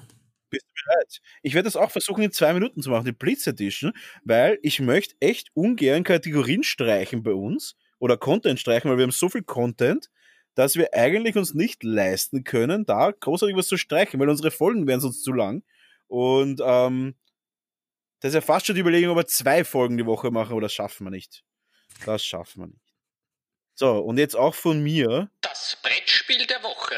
Bist 0.50 0.66
du 0.66 0.84
bereit? 0.84 1.22
Ich 1.44 1.54
werde 1.54 1.68
das 1.68 1.76
auch 1.76 1.92
versuchen 1.92 2.24
in 2.24 2.32
zwei 2.32 2.54
Minuten 2.54 2.82
zu 2.82 2.90
machen, 2.90 3.06
die 3.06 3.12
Blitz 3.12 3.48
Edition, 3.48 3.94
weil 4.24 4.60
ich 4.64 4.80
möchte 4.80 5.16
echt 5.20 5.50
ungern 5.54 6.04
Kategorien 6.04 6.64
streichen 6.64 7.24
bei 7.24 7.34
uns 7.34 7.76
oder 8.00 8.18
Content 8.18 8.60
streichen, 8.60 8.90
weil 8.90 8.98
wir 8.98 9.04
haben 9.04 9.12
so 9.12 9.30
viel 9.30 9.44
Content, 9.44 10.10
dass 10.56 10.76
wir 10.76 10.94
eigentlich 10.94 11.36
uns 11.36 11.54
nicht 11.54 11.84
leisten 11.84 12.44
können, 12.44 12.86
da 12.86 13.12
großartig 13.12 13.56
was 13.56 13.68
zu 13.68 13.78
streichen, 13.78 14.20
weil 14.20 14.30
unsere 14.30 14.52
Folgen 14.52 14.88
wären 14.88 15.00
sonst 15.00 15.24
zu 15.24 15.32
lang. 15.32 15.64
Und 16.08 16.62
ähm, 16.64 17.16
das 18.20 18.30
ist 18.30 18.36
ja 18.36 18.42
fast 18.42 18.66
schon 18.66 18.76
die 18.76 18.82
Überlegung, 18.82 19.12
ob 19.12 19.18
wir 19.18 19.28
zwei 19.28 19.64
Folgen 19.64 19.98
die 19.98 20.06
Woche 20.06 20.32
machen, 20.32 20.52
aber 20.52 20.62
das 20.62 20.74
schaffen 20.74 21.06
wir 21.06 21.12
nicht. 21.12 21.44
Das 22.06 22.26
schaffen 22.26 22.64
wir 22.64 22.68
nicht. 22.68 22.94
So, 23.76 24.00
und 24.00 24.18
jetzt 24.18 24.36
auch 24.36 24.56
von 24.56 24.84
mir. 24.84 25.32
Das 25.42 25.78
Brettspiel 25.82 26.46
der 26.48 26.62
Woche. 26.64 26.96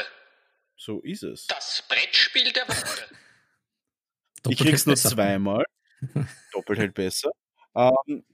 So 0.76 1.00
ist 1.00 1.22
es. 1.22 1.46
Das 1.46 1.84
Brettspiel 1.88 2.52
der 2.52 2.66
Woche. 2.68 3.04
ich 4.48 4.58
krieg's 4.58 4.86
nur 4.86 4.96
zweimal. 4.96 5.64
Doppelt 6.52 6.80
hält 6.80 6.94
besser. 6.94 7.30
Ähm, 7.76 8.24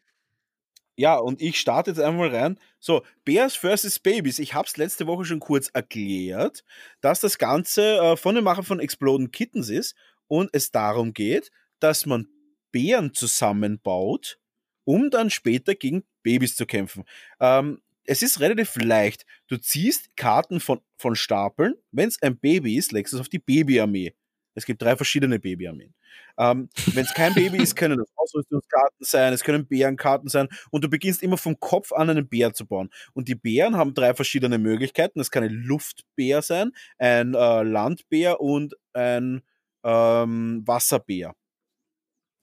ja, 0.99 1.17
und 1.17 1.41
ich 1.41 1.61
starte 1.61 1.93
jetzt 1.93 2.01
einmal 2.01 2.35
rein. 2.35 2.59
So, 2.81 3.05
Bears 3.25 3.55
vs. 3.55 4.01
Babies. 4.01 4.41
Ich 4.41 4.55
habe 4.55 4.67
es 4.67 4.77
letzte 4.77 5.07
Woche 5.07 5.25
schon 5.25 5.39
kurz 5.39 5.69
erklärt, 5.73 6.65
dass 7.01 7.21
das 7.21 7.39
Ganze 7.39 7.99
äh, 7.99 8.17
von 8.17 8.35
dem 8.35 8.43
Macher 8.43 8.65
von 8.65 8.81
Exploding 8.81 9.31
Kittens 9.31 9.69
ist 9.69 9.95
und 10.27 10.51
es 10.53 10.73
darum 10.73 11.15
geht, 11.15 11.53
dass 11.79 12.05
man 12.05 12.27
Bären 12.73 13.15
zusammenbaut, 13.15 14.41
um 14.83 15.09
dann 15.11 15.31
später 15.31 15.77
gegen 15.77 16.03
Babys 16.25 16.57
zu 16.57 16.67
kämpfen. 16.67 17.05
Ähm, 17.39 17.81
es 18.03 18.23
ist 18.23 18.41
relativ 18.41 18.75
leicht. 18.75 19.25
Du 19.47 19.57
ziehst 19.57 20.17
Karten 20.17 20.59
von, 20.59 20.81
von 20.97 21.15
Stapeln. 21.15 21.77
Wenn 21.93 22.09
es 22.09 22.21
ein 22.21 22.41
Baby 22.41 22.77
ist, 22.77 22.91
legst 22.91 23.13
du 23.13 23.19
es 23.19 23.21
auf 23.21 23.29
die 23.29 23.39
Babyarmee. 23.39 24.15
Es 24.59 24.67
gibt 24.67 24.83
drei 24.83 24.97
verschiedene 24.97 25.39
Babyarmeen. 25.39 25.95
Ähm, 26.37 26.69
Wenn 26.93 27.05
es 27.05 27.15
kein 27.15 27.33
Baby 27.35 27.59
ist, 27.63 27.77
können 27.77 27.99
das 27.99 28.09
Ausrüstungskarten 28.17 29.05
sein, 29.05 29.33
es 29.33 29.45
können 29.45 29.67
Bärenkarten 29.67 30.29
sein 30.29 30.49
und 30.71 30.85
du 30.85 30.89
beginnst 30.91 31.23
immer 31.23 31.39
vom 31.39 31.59
Kopf 31.61 31.93
an 31.93 32.11
einen 32.11 32.29
Bär 32.29 32.53
zu 32.53 32.67
bauen. 32.67 32.91
Und 33.15 33.29
die 33.29 33.35
Bären 33.35 33.77
haben 33.77 33.95
drei 33.95 34.15
verschiedene 34.15 34.59
Möglichkeiten. 34.59 35.21
Es 35.21 35.31
kann 35.31 35.45
ein 35.45 35.53
Luftbär 35.53 36.43
sein, 36.43 36.73
ein 36.99 37.35
äh, 37.35 37.63
Landbär 37.63 38.41
und 38.41 38.75
ein 38.93 39.43
ähm, 39.85 40.63
Wasserbär. 40.67 41.35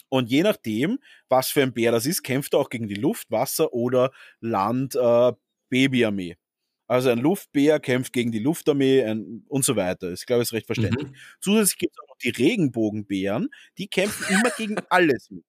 Und 0.10 0.30
je 0.30 0.44
nachdem, 0.44 1.00
was 1.30 1.50
für 1.50 1.62
ein 1.64 1.74
Bär 1.74 1.92
das 1.92 2.06
ist, 2.06 2.24
kämpft 2.24 2.54
er 2.54 2.60
auch 2.60 2.70
gegen 2.70 2.88
die 2.88 2.96
Luft, 2.96 3.30
Wasser 3.32 3.74
oder 3.74 4.12
Land 4.40 4.96
äh, 4.96 5.34
Babyarmee. 5.70 6.38
Also 6.88 7.10
ein 7.10 7.18
Luftbär 7.18 7.80
kämpft 7.80 8.14
gegen 8.14 8.32
die 8.32 8.40
Luftarmee 8.40 9.04
ein, 9.04 9.44
und 9.48 9.66
so 9.66 9.76
weiter. 9.76 10.12
Ich 10.12 10.26
glaube, 10.26 10.44
es 10.44 10.50
ist 10.50 10.54
recht 10.54 10.68
verständlich. 10.68 11.08
Mhm. 11.08 11.16
Zusätzlich 11.42 11.78
gibt 11.80 11.94
es 11.94 12.04
auch 12.04 12.10
noch 12.10 12.18
die 12.18 12.30
Regenbogenbären, 12.30 13.50
die 13.78 13.88
kämpfen 13.88 14.26
immer 14.34 14.52
gegen 14.52 14.78
alles 14.90 15.30
mit. 15.32 15.44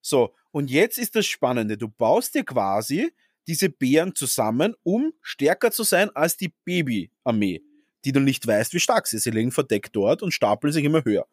So, 0.00 0.34
und 0.50 0.70
jetzt 0.70 0.98
ist 0.98 1.16
das 1.16 1.26
Spannende. 1.26 1.78
Du 1.78 1.88
baust 1.88 2.34
dir 2.34 2.44
quasi 2.44 3.12
diese 3.46 3.70
Bären 3.70 4.14
zusammen, 4.14 4.74
um 4.82 5.12
stärker 5.22 5.70
zu 5.70 5.82
sein 5.82 6.10
als 6.14 6.36
die 6.36 6.52
Babyarmee, 6.64 7.62
die 8.04 8.12
du 8.12 8.20
nicht 8.20 8.46
weißt, 8.46 8.74
wie 8.74 8.80
stark 8.80 9.06
sie 9.06 9.16
ist. 9.16 9.24
Sie 9.24 9.30
liegen 9.30 9.52
verdeckt 9.52 9.96
dort 9.96 10.22
und 10.22 10.32
stapeln 10.32 10.72
sich 10.72 10.84
immer 10.84 11.02
höher. 11.04 11.26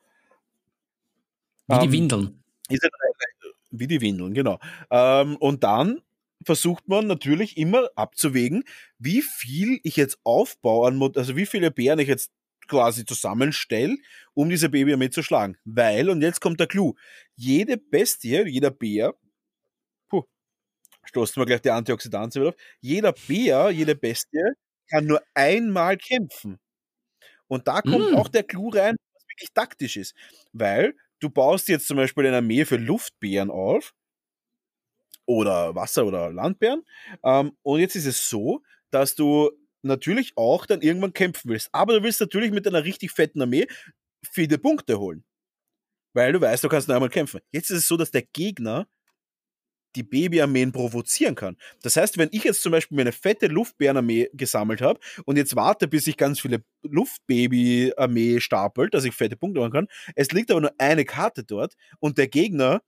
Wie 1.67 1.79
die 1.79 1.85
ähm, 1.85 1.91
Windeln. 1.91 2.43
wie 3.71 3.87
die 3.87 3.99
Windeln, 3.99 4.33
genau. 4.33 4.59
Ähm, 4.89 5.35
und 5.37 5.63
dann 5.63 6.01
versucht 6.45 6.87
man 6.87 7.07
natürlich 7.07 7.57
immer 7.57 7.89
abzuwägen, 7.95 8.63
wie 8.99 9.21
viel 9.21 9.79
ich 9.83 9.95
jetzt 9.97 10.19
aufbaue, 10.23 11.11
also 11.15 11.35
wie 11.35 11.45
viele 11.45 11.71
Bären 11.71 11.99
ich 11.99 12.07
jetzt 12.07 12.31
quasi 12.67 13.05
zusammenstelle, 13.05 13.97
um 14.33 14.49
diese 14.49 14.69
Babyarmee 14.69 15.09
zu 15.09 15.23
schlagen. 15.23 15.57
Weil, 15.65 16.09
und 16.09 16.21
jetzt 16.21 16.41
kommt 16.41 16.59
der 16.59 16.67
Clou, 16.67 16.93
jede 17.35 17.77
Bestie, 17.77 18.47
jeder 18.47 18.71
Bär, 18.71 19.15
puh, 20.07 20.23
stoßen 21.03 21.41
wir 21.41 21.45
gleich 21.45 21.61
die 21.61 21.71
Antioxidantien 21.71 22.43
wieder 22.43 22.49
auf, 22.49 22.61
jeder 22.79 23.13
Bär, 23.13 23.69
jede 23.71 23.95
Bestie 23.95 24.53
kann 24.89 25.05
nur 25.05 25.21
einmal 25.33 25.97
kämpfen. 25.97 26.59
Und 27.47 27.67
da 27.67 27.81
kommt 27.81 28.11
mm. 28.11 28.15
auch 28.15 28.27
der 28.27 28.43
Clou 28.43 28.69
rein, 28.69 28.95
was 29.13 29.23
wirklich 29.29 29.51
taktisch 29.53 29.97
ist. 29.97 30.15
Weil 30.53 30.95
du 31.19 31.29
baust 31.29 31.67
jetzt 31.69 31.87
zum 31.87 31.97
Beispiel 31.97 32.25
eine 32.27 32.37
Armee 32.37 32.65
für 32.65 32.77
Luftbären 32.77 33.49
auf 33.49 33.93
oder 35.25 35.75
Wasser- 35.75 36.05
oder 36.05 36.31
Landbären. 36.31 36.83
Ähm, 37.23 37.53
und 37.63 37.79
jetzt 37.79 37.95
ist 37.95 38.05
es 38.05 38.29
so, 38.29 38.61
dass 38.91 39.15
du 39.15 39.51
natürlich 39.81 40.33
auch 40.35 40.65
dann 40.65 40.81
irgendwann 40.81 41.13
kämpfen 41.13 41.49
willst. 41.49 41.69
Aber 41.71 41.93
du 41.93 42.03
willst 42.03 42.19
natürlich 42.19 42.51
mit 42.51 42.67
einer 42.67 42.83
richtig 42.83 43.11
fetten 43.11 43.41
Armee 43.41 43.67
viele 44.31 44.57
Punkte 44.57 44.99
holen. 44.99 45.23
Weil 46.13 46.33
du 46.33 46.41
weißt, 46.41 46.63
du 46.63 46.69
kannst 46.69 46.87
noch 46.87 46.95
einmal 46.95 47.09
kämpfen. 47.09 47.41
Jetzt 47.51 47.69
ist 47.69 47.79
es 47.79 47.87
so, 47.87 47.97
dass 47.97 48.11
der 48.11 48.23
Gegner 48.23 48.87
die 49.95 50.03
Babyarmeen 50.03 50.71
provozieren 50.71 51.35
kann. 51.35 51.57
Das 51.81 51.95
heißt, 51.95 52.17
wenn 52.17 52.29
ich 52.31 52.43
jetzt 52.43 52.61
zum 52.61 52.71
Beispiel 52.71 52.95
mir 52.95 53.03
eine 53.03 53.11
fette 53.11 53.47
Luftbärenarmee 53.47 54.29
gesammelt 54.33 54.81
habe 54.81 54.99
und 55.25 55.37
jetzt 55.37 55.55
warte, 55.55 55.87
bis 55.87 56.07
ich 56.07 56.17
ganz 56.17 56.39
viele 56.39 56.63
Luftbabyarmee 56.83 58.39
stapelt, 58.39 58.93
dass 58.93 59.05
ich 59.05 59.13
fette 59.13 59.37
Punkte 59.37 59.61
machen 59.61 59.71
kann, 59.71 59.87
es 60.15 60.31
liegt 60.31 60.51
aber 60.51 60.61
nur 60.61 60.73
eine 60.77 61.05
Karte 61.05 61.43
dort 61.43 61.75
und 61.99 62.17
der 62.17 62.27
Gegner 62.27 62.81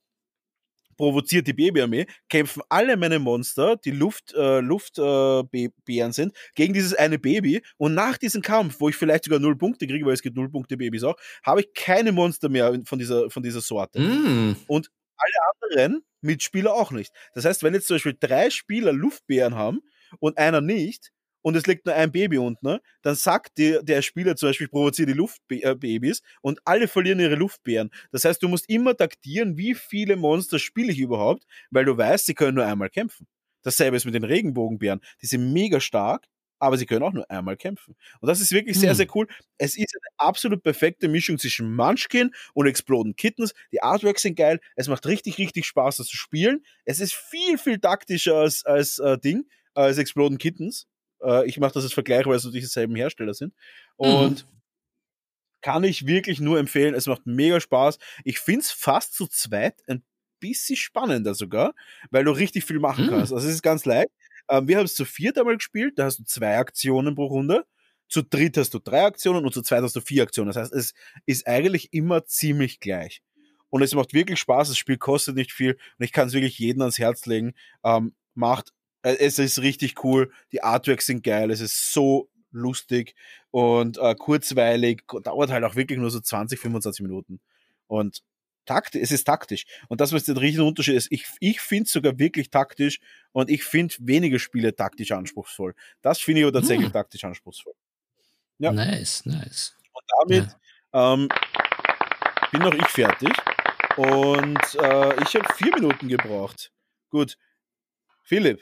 provoziert 0.97 1.47
die 1.47 1.53
Babyarmee, 1.53 2.05
kämpfen 2.29 2.61
alle 2.69 2.97
meine 2.97 3.19
Monster, 3.19 3.77
die 3.77 3.91
Luft, 3.91 4.33
äh, 4.33 4.59
Luftbären 4.59 5.71
äh, 5.87 6.13
sind, 6.13 6.33
gegen 6.55 6.73
dieses 6.73 6.93
eine 6.93 7.19
Baby. 7.19 7.61
Und 7.77 7.93
nach 7.93 8.17
diesem 8.17 8.41
Kampf, 8.41 8.79
wo 8.79 8.89
ich 8.89 8.95
vielleicht 8.95 9.25
sogar 9.25 9.39
null 9.39 9.57
Punkte 9.57 9.87
kriege, 9.87 10.05
weil 10.05 10.13
es 10.13 10.21
gibt 10.21 10.35
null 10.35 10.49
Punkte 10.49 10.77
Babys 10.77 11.03
auch, 11.03 11.15
habe 11.43 11.61
ich 11.61 11.73
keine 11.73 12.11
Monster 12.11 12.49
mehr 12.49 12.77
von 12.85 12.99
dieser, 12.99 13.29
von 13.29 13.43
dieser 13.43 13.61
Sorte. 13.61 13.99
Mm. 13.99 14.55
Und 14.67 14.89
alle 15.17 15.77
anderen 15.79 16.03
Mitspieler 16.21 16.73
auch 16.73 16.91
nicht. 16.91 17.13
Das 17.33 17.45
heißt, 17.45 17.63
wenn 17.63 17.73
jetzt 17.73 17.87
zum 17.87 17.95
Beispiel 17.95 18.17
drei 18.19 18.49
Spieler 18.49 18.93
Luftbären 18.93 19.55
haben 19.55 19.81
und 20.19 20.37
einer 20.37 20.61
nicht, 20.61 21.11
und 21.47 21.55
es 21.55 21.65
liegt 21.65 21.85
nur 21.85 21.95
ein 21.95 22.11
Baby 22.11 22.39
unten, 22.39 22.67
ne? 22.67 22.81
dann 23.03 23.15
sagt 23.15 23.57
der, 23.57 23.81
der 23.81 24.01
Spieler 24.01 24.35
zum 24.35 24.49
Beispiel, 24.49 24.65
ich 24.65 24.71
provoziere 24.71 25.13
die 25.13 25.17
Luftbabys 25.17 26.21
und 26.41 26.59
alle 26.65 26.89
verlieren 26.89 27.21
ihre 27.21 27.35
Luftbären. 27.35 27.89
Das 28.11 28.25
heißt, 28.25 28.43
du 28.43 28.49
musst 28.49 28.67
immer 28.67 28.97
taktieren, 28.97 29.55
wie 29.55 29.73
viele 29.73 30.17
Monster 30.17 30.59
spiele 30.59 30.91
ich 30.91 30.99
überhaupt, 30.99 31.45
weil 31.71 31.85
du 31.85 31.97
weißt, 31.97 32.25
sie 32.25 32.33
können 32.33 32.55
nur 32.55 32.65
einmal 32.65 32.89
kämpfen. 32.89 33.27
Dasselbe 33.61 33.95
ist 33.95 34.03
mit 34.03 34.13
den 34.13 34.25
Regenbogenbären. 34.25 34.99
Die 35.21 35.25
sind 35.25 35.53
mega 35.53 35.79
stark, 35.79 36.25
aber 36.59 36.77
sie 36.77 36.85
können 36.85 37.03
auch 37.03 37.13
nur 37.13 37.31
einmal 37.31 37.55
kämpfen. 37.55 37.95
Und 38.19 38.27
das 38.27 38.41
ist 38.41 38.51
wirklich 38.51 38.77
sehr, 38.77 38.89
hm. 38.89 38.97
sehr 38.97 39.15
cool. 39.15 39.27
Es 39.57 39.77
ist 39.77 39.95
eine 39.95 40.27
absolut 40.27 40.63
perfekte 40.63 41.07
Mischung 41.07 41.37
zwischen 41.37 41.73
Munchkin 41.73 42.31
und 42.55 42.67
Exploding 42.67 43.15
Kittens. 43.15 43.53
Die 43.71 43.81
Artworks 43.81 44.23
sind 44.23 44.35
geil. 44.35 44.59
Es 44.75 44.89
macht 44.89 45.05
richtig, 45.05 45.37
richtig 45.37 45.65
Spaß, 45.65 45.95
das 45.95 46.07
zu 46.07 46.17
spielen. 46.17 46.65
Es 46.83 46.99
ist 46.99 47.13
viel, 47.13 47.57
viel 47.57 47.79
taktischer 47.79 48.35
als, 48.35 48.65
als 48.65 48.99
äh, 48.99 49.17
Ding, 49.17 49.45
als 49.73 49.97
Exploding 49.97 50.39
Kittens. 50.39 50.87
Äh, 51.21 51.47
ich 51.47 51.59
mache 51.59 51.73
das 51.73 51.83
als 51.83 51.93
Vergleich, 51.93 52.25
weil 52.25 52.35
es 52.35 52.43
natürlich 52.43 52.65
dieselben 52.65 52.95
Hersteller 52.95 53.33
sind. 53.33 53.53
Mhm. 53.99 54.05
Und 54.05 54.45
mhm. 54.45 54.57
kann 55.61 55.83
ich 55.83 56.05
wirklich 56.05 56.39
nur 56.39 56.59
empfehlen. 56.59 56.95
Es 56.95 57.07
macht 57.07 57.25
mega 57.25 57.59
Spaß. 57.59 57.97
Ich 58.23 58.39
finde 58.39 58.61
es 58.61 58.71
fast 58.71 59.13
zu 59.13 59.27
zweit 59.27 59.81
ein 59.87 60.03
bisschen 60.39 60.75
spannender 60.75 61.33
sogar, 61.33 61.73
weil 62.11 62.23
du 62.23 62.31
richtig 62.31 62.65
viel 62.65 62.79
machen 62.79 63.05
mhm. 63.05 63.09
kannst. 63.09 63.33
Also 63.33 63.47
es 63.47 63.55
ist 63.55 63.63
ganz 63.63 63.85
leicht. 63.85 64.09
Ähm, 64.49 64.67
wir 64.67 64.77
haben 64.77 64.85
es 64.85 64.95
zu 64.95 65.05
viert 65.05 65.37
einmal 65.37 65.57
gespielt, 65.57 65.97
da 65.97 66.05
hast 66.05 66.19
du 66.19 66.23
zwei 66.23 66.57
Aktionen 66.57 67.15
pro 67.15 67.25
Runde. 67.25 67.65
Zu 68.09 68.21
dritt 68.21 68.55
hast 68.55 68.73
du 68.73 68.79
drei 68.79 69.03
Aktionen 69.03 69.45
und 69.45 69.53
zu 69.53 69.61
zweit 69.61 69.83
hast 69.83 69.95
du 69.95 70.01
vier 70.01 70.23
Aktionen. 70.23 70.47
Das 70.47 70.55
heißt, 70.55 70.73
es 70.73 70.93
ist 71.25 71.45
eigentlich 71.45 71.91
immer 71.91 72.25
ziemlich 72.25 72.79
gleich. 72.79 73.21
Und 73.69 73.81
es 73.81 73.93
macht 73.93 74.13
wirklich 74.13 74.39
Spaß, 74.39 74.69
das 74.69 74.77
Spiel 74.77 74.97
kostet 74.97 75.35
nicht 75.35 75.51
viel 75.51 75.73
und 75.73 76.05
ich 76.05 76.13
kann 76.13 76.27
es 76.27 76.33
wirklich 76.33 76.57
jedem 76.57 76.81
ans 76.81 76.99
Herz 76.99 77.25
legen. 77.25 77.53
Ähm, 77.83 78.15
macht, 78.33 78.71
es 79.15 79.39
ist 79.39 79.61
richtig 79.61 80.03
cool, 80.03 80.31
die 80.51 80.63
Artworks 80.63 81.05
sind 81.05 81.23
geil, 81.23 81.51
es 81.51 81.61
ist 81.61 81.93
so 81.93 82.29
lustig 82.51 83.15
und 83.51 83.97
äh, 83.97 84.15
kurzweilig, 84.15 85.03
dauert 85.23 85.51
halt 85.51 85.63
auch 85.63 85.75
wirklich 85.75 85.99
nur 85.99 86.09
so 86.09 86.19
20, 86.19 86.59
25 86.59 87.03
Minuten. 87.03 87.39
Und 87.87 88.23
taktisch, 88.65 89.01
es 89.01 89.11
ist 89.11 89.23
taktisch. 89.23 89.65
Und 89.87 90.01
das, 90.01 90.13
was 90.13 90.25
der 90.25 90.39
riesen 90.39 90.63
Unterschied 90.63 90.95
ist, 90.95 91.11
ich, 91.11 91.25
ich 91.39 91.61
finde 91.61 91.85
es 91.85 91.91
sogar 91.91 92.19
wirklich 92.19 92.49
taktisch 92.49 92.99
und 93.31 93.49
ich 93.49 93.63
finde 93.63 93.95
wenige 93.99 94.39
Spiele 94.39 94.75
taktisch 94.75 95.11
anspruchsvoll. 95.11 95.73
Das 96.01 96.19
finde 96.19 96.41
ich 96.41 96.47
aber 96.47 96.59
tatsächlich 96.59 96.87
hm. 96.87 96.93
taktisch 96.93 97.23
anspruchsvoll. 97.23 97.73
Ja. 98.59 98.71
Nice, 98.71 99.25
nice. 99.25 99.75
Und 99.93 100.03
damit 100.19 100.57
ja. 100.93 101.13
ähm, 101.13 101.29
bin 102.51 102.61
noch 102.61 102.73
ich 102.73 102.87
fertig. 102.87 103.31
Und 103.95 104.75
äh, 104.75 105.23
ich 105.23 105.35
habe 105.35 105.53
vier 105.55 105.73
Minuten 105.73 106.07
gebraucht. 106.07 106.71
Gut. 107.09 107.37
Philipp. 108.23 108.61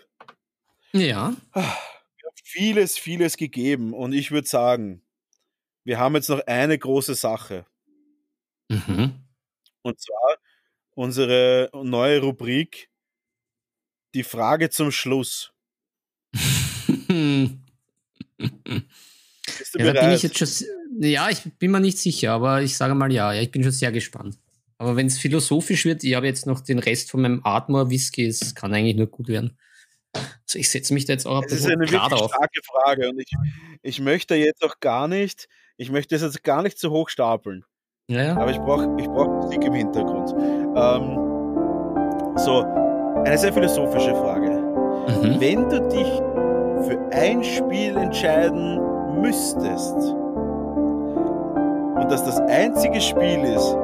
Ja. 0.96 1.36
Wir 1.54 1.62
haben 1.62 2.36
vieles, 2.44 2.98
vieles 2.98 3.36
gegeben. 3.36 3.94
Und 3.94 4.14
ich 4.14 4.32
würde 4.32 4.48
sagen, 4.48 5.02
wir 5.84 6.00
haben 6.00 6.16
jetzt 6.16 6.30
noch 6.30 6.40
eine 6.48 6.78
große 6.78 7.16
Sache. 7.16 7.66
Mhm. 8.70 9.14
Und 9.82 10.00
zwar 10.00 10.38
unsere 10.96 11.70
neue 11.74 12.22
Rubrik 12.22 12.90
Die 14.14 14.24
Frage 14.24 14.70
zum 14.70 14.92
Schluss. 14.92 15.52
Bist 16.34 17.60
du 19.74 19.80
ja, 19.80 19.92
bin 19.92 20.12
ich 20.12 20.24
jetzt 20.24 20.38
schon, 20.38 20.48
ja, 21.02 21.30
ich 21.30 21.42
bin 21.60 21.72
mir 21.72 21.82
nicht 21.82 21.98
sicher, 21.98 22.32
aber 22.32 22.62
ich 22.62 22.78
sage 22.78 22.96
mal 22.96 23.12
ja, 23.12 23.34
ja 23.34 23.42
ich 23.42 23.52
bin 23.52 23.64
schon 23.64 23.74
sehr 23.74 23.92
gespannt. 23.92 24.38
Aber 24.78 24.96
wenn 24.96 25.08
es 25.08 25.18
philosophisch 25.18 25.84
wird, 25.84 26.06
ich 26.06 26.16
habe 26.16 26.26
jetzt 26.28 26.48
noch 26.48 26.62
den 26.62 26.80
Rest 26.80 27.12
von 27.12 27.22
meinem 27.22 27.42
Atmor 27.44 27.90
Whisky, 27.90 28.26
es 28.26 28.56
kann 28.56 28.74
eigentlich 28.74 28.96
nur 28.96 29.08
gut 29.08 29.28
werden. 29.28 29.58
Also 30.16 30.60
ich 30.60 30.70
setze 30.70 30.94
mich 30.94 31.06
da 31.06 31.14
jetzt 31.14 31.26
auch 31.26 31.42
ein 31.42 31.42
bisschen 31.42 31.58
Das 31.58 31.66
ist 31.66 31.72
eine 31.72 31.80
wirklich 31.80 32.02
starke 32.02 32.62
Frage 32.64 33.10
und 33.10 33.20
ich, 33.20 33.32
ich 33.82 34.00
möchte 34.00 34.36
jetzt 34.36 34.64
auch 34.64 34.80
gar 34.80 35.08
nicht, 35.08 35.48
ich 35.78 35.92
möchte 35.92 36.16
es 36.16 36.22
jetzt 36.22 36.44
gar 36.44 36.62
nicht 36.62 36.78
zu 36.78 36.92
hoch 36.92 37.10
stapeln. 37.10 37.66
Ja. 38.08 38.36
Aber 38.38 38.52
ich 38.52 38.60
brauche 38.60 38.96
ich 39.00 39.08
brauch 39.08 39.28
Musik 39.28 39.64
im 39.64 39.74
Hintergrund. 39.74 40.32
Ähm, 40.76 42.38
so, 42.38 42.64
eine 43.26 43.38
sehr 43.38 43.54
philosophische 43.54 44.14
Frage. 44.16 44.52
Mhm. 44.52 45.40
Wenn 45.40 45.70
du 45.70 45.80
dich 45.90 46.08
für 46.88 47.00
ein 47.12 47.44
Spiel 47.44 47.98
entscheiden 47.98 48.80
müsstest 49.22 49.96
und 51.96 52.12
das 52.12 52.24
das 52.24 52.40
einzige 52.42 53.02
Spiel 53.02 53.44
ist, 53.44 53.76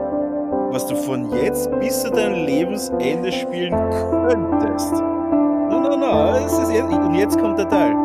was 0.72 0.86
du 0.88 0.96
von 0.96 1.32
jetzt 1.44 1.70
bis 1.80 2.02
zu 2.02 2.12
deinem 2.12 2.46
Lebensende 2.46 3.32
spielen 3.32 3.74
könntest. 3.74 4.94
Na, 5.72 5.80
na, 5.80 5.96
na, 5.96 6.36
und 7.06 7.16
jetzt 7.16 7.40
kommt 7.40 7.58
der 7.58 7.70
Teil. 7.70 7.96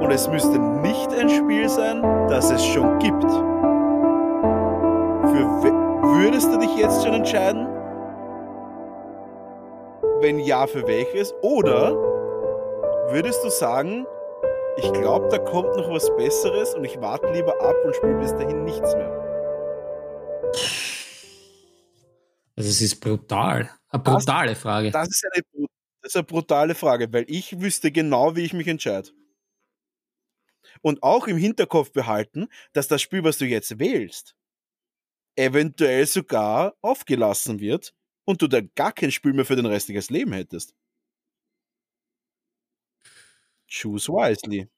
Und 0.00 0.10
es 0.10 0.28
müsste 0.28 0.58
nicht 0.58 1.14
ein 1.14 1.28
Spiel 1.28 1.68
sein, 1.68 2.02
das 2.28 2.50
es 2.50 2.64
schon 2.64 2.98
gibt. 2.98 3.22
Für 5.30 5.46
würdest 6.02 6.52
du 6.52 6.58
dich 6.58 6.76
jetzt 6.76 7.04
schon 7.04 7.14
entscheiden? 7.14 7.68
Wenn 10.20 10.40
ja, 10.40 10.66
für 10.66 10.84
welches? 10.88 11.32
Oder 11.42 11.92
würdest 13.10 13.44
du 13.44 13.48
sagen, 13.48 14.08
ich 14.76 14.92
glaube, 14.92 15.28
da 15.28 15.38
kommt 15.38 15.76
noch 15.76 15.88
was 15.88 16.10
Besseres 16.16 16.74
und 16.74 16.82
ich 16.82 17.00
warte 17.00 17.30
lieber 17.32 17.54
ab 17.60 17.76
und 17.84 17.94
spiele 17.94 18.14
bis 18.14 18.34
dahin 18.34 18.64
nichts 18.64 18.92
mehr? 18.96 19.22
Also 22.56 22.68
es 22.68 22.80
ist 22.80 23.00
brutal. 23.00 23.70
Eine 23.88 24.02
brutale 24.02 24.50
das, 24.50 24.60
Frage. 24.60 24.90
Das 24.90 25.08
ist, 25.08 25.24
eine, 25.32 25.66
das 26.02 26.10
ist 26.10 26.16
eine 26.16 26.24
brutale 26.24 26.74
Frage, 26.74 27.12
weil 27.12 27.24
ich 27.28 27.60
wüsste 27.60 27.90
genau, 27.90 28.36
wie 28.36 28.42
ich 28.42 28.52
mich 28.52 28.68
entscheide 28.68 29.10
und 30.80 31.02
auch 31.02 31.26
im 31.26 31.36
Hinterkopf 31.36 31.92
behalten, 31.92 32.48
dass 32.72 32.88
das 32.88 33.02
Spiel, 33.02 33.24
was 33.24 33.38
du 33.38 33.46
jetzt 33.46 33.78
wählst, 33.78 34.36
eventuell 35.36 36.06
sogar 36.06 36.76
aufgelassen 36.82 37.60
wird 37.60 37.94
und 38.24 38.42
du 38.42 38.48
da 38.48 38.60
gar 38.60 38.92
kein 38.92 39.10
Spiel 39.10 39.32
mehr 39.32 39.46
für 39.46 39.56
den 39.56 39.66
Rest 39.66 39.88
deines 39.88 40.10
Lebens 40.10 40.36
hättest. 40.36 40.74
Choose 43.68 44.12
wisely. 44.12 44.68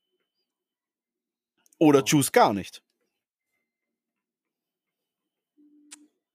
Oder 1.79 2.05
choose 2.05 2.31
gar 2.31 2.53
nicht. 2.53 2.83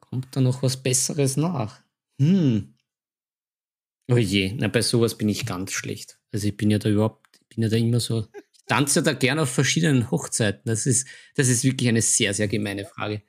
Kommt 0.10 0.36
da 0.36 0.42
noch 0.42 0.64
was 0.64 0.82
Besseres 0.82 1.38
nach? 1.38 1.82
Hm. 2.20 2.76
Oh 4.12 4.18
je, 4.18 4.54
na, 4.58 4.68
bei 4.68 4.82
sowas 4.82 5.18
bin 5.18 5.30
ich 5.30 5.46
ganz 5.46 5.72
schlecht. 5.72 6.20
Also 6.32 6.48
ich 6.48 6.58
bin 6.58 6.72
ja 6.72 6.80
da 6.80 6.90
überhaupt, 6.90 7.28
ich 7.42 7.56
bin 7.56 7.64
ja 7.64 7.70
da 7.70 7.78
immer 7.78 8.00
so 8.00 8.28
tanze 8.70 9.04
da 9.04 9.14
gerne 9.14 9.42
auf 9.42 9.50
verschiedenen 9.50 10.10
Hochzeiten? 10.12 10.62
Das 10.66 10.86
ist, 10.86 11.08
das 11.36 11.50
ist 11.50 11.64
wirklich 11.64 11.90
eine 11.90 12.02
sehr, 12.02 12.34
sehr 12.34 12.48
gemeine 12.48 12.86
Frage. 12.86 13.22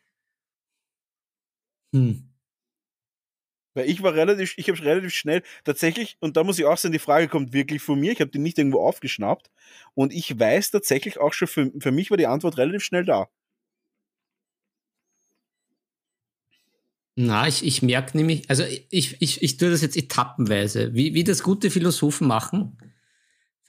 Hm. 1.92 2.26
Weil 3.74 3.88
ich 3.88 4.02
war 4.02 4.14
relativ, 4.14 4.54
ich 4.56 4.68
habe 4.68 4.82
relativ 4.82 5.12
schnell 5.14 5.42
tatsächlich, 5.64 6.16
und 6.20 6.36
da 6.36 6.44
muss 6.44 6.58
ich 6.58 6.64
auch 6.64 6.76
sagen, 6.76 6.92
die 6.92 6.98
Frage 6.98 7.28
kommt 7.28 7.52
wirklich 7.52 7.82
von 7.82 7.98
mir, 7.98 8.12
ich 8.12 8.20
habe 8.20 8.30
die 8.30 8.38
nicht 8.38 8.58
irgendwo 8.58 8.80
aufgeschnappt 8.80 9.50
und 9.94 10.12
ich 10.12 10.38
weiß 10.38 10.72
tatsächlich 10.72 11.18
auch 11.18 11.32
schon, 11.32 11.48
für, 11.48 11.72
für 11.78 11.92
mich 11.92 12.10
war 12.10 12.16
die 12.16 12.26
Antwort 12.26 12.58
relativ 12.58 12.82
schnell 12.82 13.04
da. 13.04 13.28
Na, 17.16 17.48
ich, 17.48 17.64
ich 17.64 17.82
merke 17.82 18.16
nämlich, 18.16 18.48
also 18.48 18.62
ich, 18.88 19.20
ich, 19.20 19.42
ich 19.42 19.56
tue 19.56 19.70
das 19.70 19.82
jetzt 19.82 19.96
etappenweise, 19.96 20.94
wie, 20.94 21.14
wie 21.14 21.24
das 21.24 21.42
gute 21.42 21.70
Philosophen 21.70 22.26
machen 22.26 22.78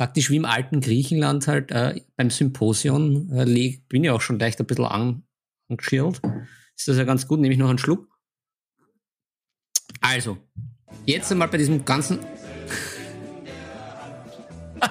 faktisch 0.01 0.31
wie 0.31 0.37
im 0.37 0.45
alten 0.45 0.81
Griechenland 0.81 1.47
halt 1.47 1.69
äh, 1.69 2.01
beim 2.15 2.31
Symposion, 2.31 3.31
äh, 3.33 3.77
bin 3.87 4.03
ja 4.03 4.13
auch 4.13 4.21
schon 4.21 4.39
leicht 4.39 4.59
ein 4.59 4.65
bisschen 4.65 4.85
an, 4.85 5.21
angeschirrt. 5.69 6.19
Ist 6.75 6.87
das 6.87 6.97
ja 6.97 7.03
ganz 7.03 7.27
gut, 7.27 7.39
nehme 7.39 7.53
ich 7.53 7.59
noch 7.59 7.69
einen 7.69 7.77
Schluck. 7.77 8.07
Also, 9.99 10.39
jetzt 11.05 11.31
einmal 11.31 11.49
bei 11.49 11.59
diesem 11.59 11.85
ganzen. 11.85 12.17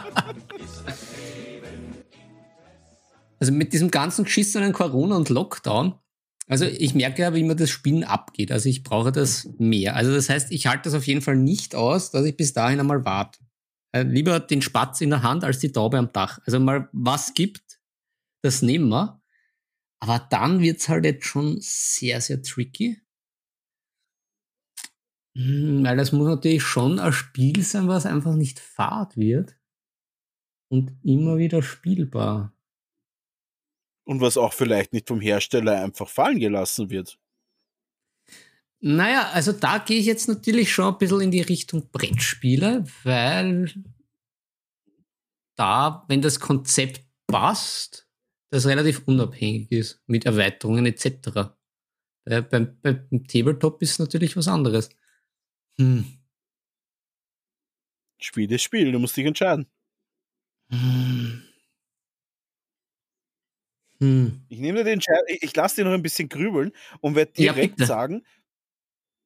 also 3.41 3.51
mit 3.53 3.73
diesem 3.73 3.91
ganzen 3.91 4.23
geschissenen 4.27 4.73
Corona 4.73 5.17
und 5.17 5.29
Lockdown. 5.29 5.99
Also 6.51 6.65
ich 6.65 6.97
merke 6.97 7.23
ja, 7.23 7.33
wie 7.33 7.41
immer 7.41 7.55
das 7.55 7.71
Spielen 7.71 8.03
abgeht. 8.03 8.51
Also 8.51 8.69
ich 8.69 8.83
brauche 8.83 9.13
das 9.13 9.49
mehr. 9.59 9.95
Also 9.95 10.13
das 10.13 10.29
heißt, 10.29 10.51
ich 10.51 10.67
halte 10.67 10.83
das 10.85 10.95
auf 10.95 11.07
jeden 11.07 11.21
Fall 11.21 11.37
nicht 11.37 11.77
aus, 11.77 12.11
dass 12.11 12.27
ich 12.27 12.37
bis 12.37 12.53
dahin 12.53 12.81
einmal 12.81 13.05
warte. 13.05 13.39
Äh, 13.93 14.03
lieber 14.03 14.41
den 14.41 14.61
Spatz 14.61 15.01
in 15.01 15.11
der 15.11 15.23
Hand 15.23 15.45
als 15.45 15.61
die 15.61 15.71
Taube 15.71 15.97
am 15.97 16.13
Dach. 16.13 16.41
Also 16.47 16.59
mal 16.59 16.89
was 16.91 17.35
gibt, 17.35 17.81
das 18.43 18.63
nehmen 18.63 18.89
wir. 18.89 19.23
Aber 20.01 20.27
dann 20.29 20.61
wird's 20.61 20.89
halt 20.89 21.05
jetzt 21.05 21.25
schon 21.25 21.59
sehr, 21.61 22.21
sehr 22.21 22.43
tricky. 22.43 23.01
Hm, 25.37 25.85
weil 25.85 25.97
das 25.97 26.11
muss 26.11 26.27
natürlich 26.27 26.65
schon 26.65 26.99
ein 26.99 27.13
Spiel 27.13 27.63
sein, 27.63 27.87
was 27.87 28.07
einfach 28.07 28.35
nicht 28.35 28.59
fad 28.59 29.17
wird. 29.17 29.57
Und 30.69 30.99
immer 31.05 31.39
wieder 31.39 31.63
spielbar. 31.63 32.57
Und 34.11 34.21
was 34.21 34.37
auch 34.37 34.53
vielleicht 34.53 34.93
nicht 34.93 35.07
vom 35.07 35.21
Hersteller 35.21 35.85
einfach 35.85 36.09
fallen 36.09 36.41
gelassen 36.41 36.91
wird. 36.91 37.17
Naja, 38.81 39.31
also 39.31 39.53
da 39.53 39.79
gehe 39.79 40.01
ich 40.01 40.07
jetzt 40.07 40.27
natürlich 40.27 40.73
schon 40.73 40.93
ein 40.93 40.99
bisschen 40.99 41.21
in 41.21 41.31
die 41.31 41.43
Richtung 41.43 41.93
Brettspiele, 41.93 42.85
weil 43.05 43.73
da, 45.55 46.05
wenn 46.09 46.23
das 46.23 46.41
Konzept 46.41 47.07
passt, 47.29 48.09
das 48.51 48.67
relativ 48.67 49.07
unabhängig 49.07 49.71
ist 49.71 50.03
mit 50.09 50.27
Erweiterungen 50.27 50.87
etc. 50.87 51.53
Äh, 52.25 52.43
beim, 52.43 52.81
beim 52.83 53.29
Tabletop 53.29 53.81
ist 53.81 54.01
natürlich 54.01 54.37
was 54.37 54.49
anderes. 54.49 54.89
Hm. 55.79 56.19
Spiel 58.21 58.51
ist 58.51 58.63
Spiel, 58.63 58.91
du 58.91 58.99
musst 58.99 59.17
dich 59.17 59.27
entscheiden. 59.27 59.71
Hm. 60.73 61.45
Hm. 64.01 64.41
Ich 64.49 64.59
nehme 64.59 64.79
den 64.79 64.95
Entscheidung, 64.95 65.25
ich, 65.29 65.43
ich 65.43 65.57
lasse 65.57 65.77
dir 65.77 65.85
noch 65.85 65.95
ein 65.95 66.03
bisschen 66.03 66.29
grübeln 66.29 66.73
und 67.01 67.15
werde 67.15 67.33
direkt 67.33 67.81
ja, 67.81 67.87
sagen, 67.87 68.25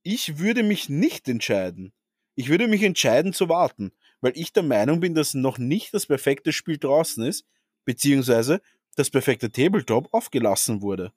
ich 0.02 0.38
würde 0.38 0.62
mich 0.62 0.88
nicht 0.88 1.28
entscheiden. 1.28 1.92
Ich 2.34 2.48
würde 2.48 2.66
mich 2.66 2.82
entscheiden 2.82 3.32
zu 3.32 3.48
warten, 3.48 3.92
weil 4.20 4.32
ich 4.34 4.52
der 4.52 4.64
Meinung 4.64 5.00
bin, 5.00 5.14
dass 5.14 5.34
noch 5.34 5.58
nicht 5.58 5.94
das 5.94 6.06
perfekte 6.06 6.52
Spiel 6.52 6.78
draußen 6.78 7.24
ist, 7.24 7.46
beziehungsweise 7.84 8.60
das 8.96 9.10
perfekte 9.10 9.50
Tabletop 9.50 10.12
aufgelassen 10.12 10.82
wurde. 10.82 11.12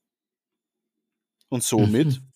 Und 1.50 1.64
somit 1.64 2.08
mhm. 2.08 2.28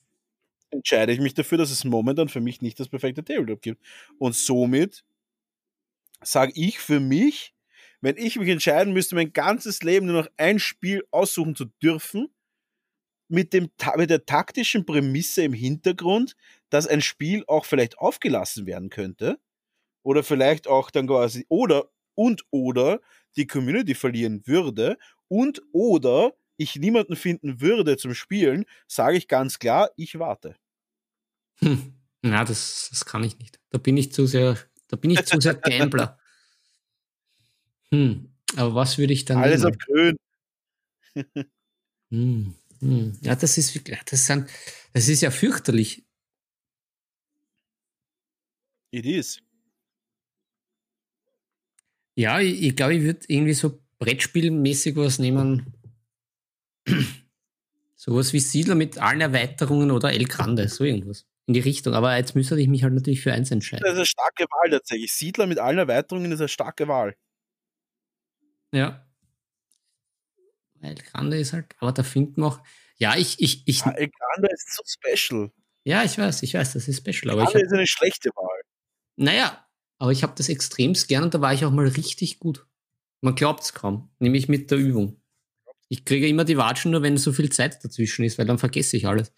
entscheide 0.71 1.11
ich 1.13 1.19
mich 1.19 1.33
dafür, 1.33 1.57
dass 1.57 1.69
es 1.69 1.83
momentan 1.83 2.29
für 2.29 2.41
mich 2.41 2.61
nicht 2.61 2.79
das 2.79 2.89
perfekte 2.89 3.23
Tabletop 3.23 3.61
gibt. 3.61 3.85
Und 4.17 4.35
somit 4.35 5.03
sage 6.23 6.53
ich 6.55 6.79
für 6.79 6.99
mich, 6.99 7.53
wenn 8.01 8.17
ich 8.17 8.37
mich 8.37 8.49
entscheiden 8.49 8.93
müsste, 8.93 9.15
mein 9.15 9.33
ganzes 9.33 9.83
Leben 9.83 10.07
nur 10.07 10.23
noch 10.23 10.31
ein 10.37 10.59
Spiel 10.59 11.05
aussuchen 11.11 11.55
zu 11.55 11.65
dürfen, 11.81 12.27
mit, 13.27 13.53
dem, 13.53 13.69
mit 13.95 14.09
der 14.09 14.25
taktischen 14.25 14.85
Prämisse 14.85 15.43
im 15.43 15.53
Hintergrund, 15.53 16.35
dass 16.69 16.87
ein 16.87 17.01
Spiel 17.01 17.45
auch 17.47 17.65
vielleicht 17.65 17.97
aufgelassen 17.97 18.65
werden 18.65 18.89
könnte, 18.89 19.39
oder 20.03 20.23
vielleicht 20.23 20.67
auch 20.67 20.91
dann 20.91 21.07
quasi, 21.07 21.45
oder 21.47 21.89
und 22.15 22.43
oder 22.51 22.99
die 23.37 23.47
Community 23.47 23.95
verlieren 23.95 24.45
würde 24.45 24.97
und 25.27 25.61
oder 25.71 26.33
ich 26.57 26.75
niemanden 26.75 27.15
finden 27.15 27.61
würde 27.61 27.97
zum 27.97 28.13
Spielen, 28.13 28.65
sage 28.87 29.17
ich 29.17 29.27
ganz 29.27 29.59
klar, 29.59 29.89
ich 29.95 30.19
warte. 30.19 30.55
Hm. 31.59 31.93
Na, 32.21 32.43
das, 32.43 32.87
das 32.91 33.05
kann 33.05 33.23
ich 33.23 33.39
nicht. 33.39 33.59
Da 33.69 33.77
bin 33.77 33.97
ich 33.97 34.11
zu 34.11 34.27
sehr, 34.27 34.57
da 34.89 34.97
bin 34.97 35.11
ich 35.11 35.25
zu 35.25 35.39
sehr 35.39 35.55
Gambler. 35.79 36.19
Hm. 37.93 38.29
Aber 38.57 38.75
was 38.75 38.97
würde 38.97 39.13
ich 39.13 39.25
dann. 39.25 39.37
Alles 39.37 39.63
nehmen? 39.63 39.73
auf 39.73 39.77
grün. 39.79 40.17
hm. 42.09 42.55
Hm. 42.79 43.17
Ja, 43.21 43.35
das 43.35 43.57
ist 43.57 43.75
wirklich, 43.75 43.99
das, 44.05 44.25
sind, 44.25 44.49
das 44.93 45.07
ist 45.07 45.21
ja 45.21 45.29
fürchterlich. 45.29 46.03
It 48.91 49.05
is. 49.05 49.41
Ja, 52.15 52.39
ich, 52.39 52.61
ich 52.61 52.75
glaube, 52.75 52.95
ich 52.95 53.03
würde 53.03 53.19
irgendwie 53.27 53.53
so 53.53 53.79
Brettspielmäßig 53.99 54.95
was 54.95 55.19
nehmen. 55.19 55.73
Sowas 57.95 58.33
wie 58.33 58.39
Siedler 58.39 58.73
mit 58.73 58.97
allen 58.97 59.21
Erweiterungen 59.21 59.91
oder 59.91 60.11
El 60.11 60.25
Grande, 60.25 60.67
so 60.67 60.83
irgendwas. 60.83 61.27
In 61.45 61.53
die 61.53 61.59
Richtung. 61.59 61.93
Aber 61.93 62.17
jetzt 62.17 62.35
müsste 62.35 62.59
ich 62.59 62.67
mich 62.67 62.83
halt 62.83 62.93
natürlich 62.93 63.21
für 63.21 63.31
eins 63.31 63.51
entscheiden. 63.51 63.83
Das 63.83 63.93
ist 63.93 63.97
eine 63.97 64.05
starke 64.07 64.45
Wahl 64.45 64.71
tatsächlich. 64.71 65.13
Siedler 65.13 65.45
mit 65.45 65.59
allen 65.59 65.77
Erweiterungen 65.77 66.31
ist 66.31 66.39
eine 66.39 66.49
starke 66.49 66.87
Wahl. 66.87 67.15
Ja. 68.71 69.05
El 70.81 70.95
Grande 70.95 71.37
ist 71.37 71.53
halt, 71.53 71.75
aber 71.79 71.91
da 71.91 72.03
findet 72.03 72.37
man 72.37 72.51
auch. 72.51 72.59
Ja, 72.97 73.15
ich. 73.15 73.39
ich, 73.39 73.63
ich 73.67 73.79
ja, 73.81 73.91
El 73.91 74.09
Grande 74.09 74.49
ist 74.51 74.73
so 74.75 74.83
special. 74.85 75.51
Ja, 75.83 76.03
ich 76.03 76.17
weiß, 76.17 76.43
ich 76.43 76.53
weiß, 76.53 76.73
das 76.73 76.87
ist 76.87 76.97
special. 76.97 77.31
Aber 77.31 77.43
Grande 77.43 77.61
ist 77.65 77.73
eine 77.73 77.87
schlechte 77.87 78.29
Wahl. 78.29 78.61
Naja, 79.15 79.67
aber 79.99 80.11
ich 80.11 80.23
habe 80.23 80.33
das 80.35 80.49
extremst 80.49 81.07
gern 81.07 81.23
und 81.23 81.33
da 81.33 81.41
war 81.41 81.53
ich 81.53 81.65
auch 81.65 81.71
mal 81.71 81.87
richtig 81.87 82.39
gut. 82.39 82.65
Man 83.21 83.35
glaubt 83.35 83.63
es 83.63 83.73
kaum, 83.73 84.09
nämlich 84.19 84.49
mit 84.49 84.71
der 84.71 84.79
Übung. 84.79 85.21
Ich 85.89 86.05
kriege 86.05 86.27
immer 86.27 86.45
die 86.45 86.57
Watschen 86.57 86.91
nur, 86.91 87.03
wenn 87.03 87.17
so 87.17 87.33
viel 87.33 87.51
Zeit 87.51 87.83
dazwischen 87.83 88.23
ist, 88.23 88.37
weil 88.37 88.45
dann 88.45 88.57
vergesse 88.57 88.97
ich 88.97 89.07
alles. 89.07 89.31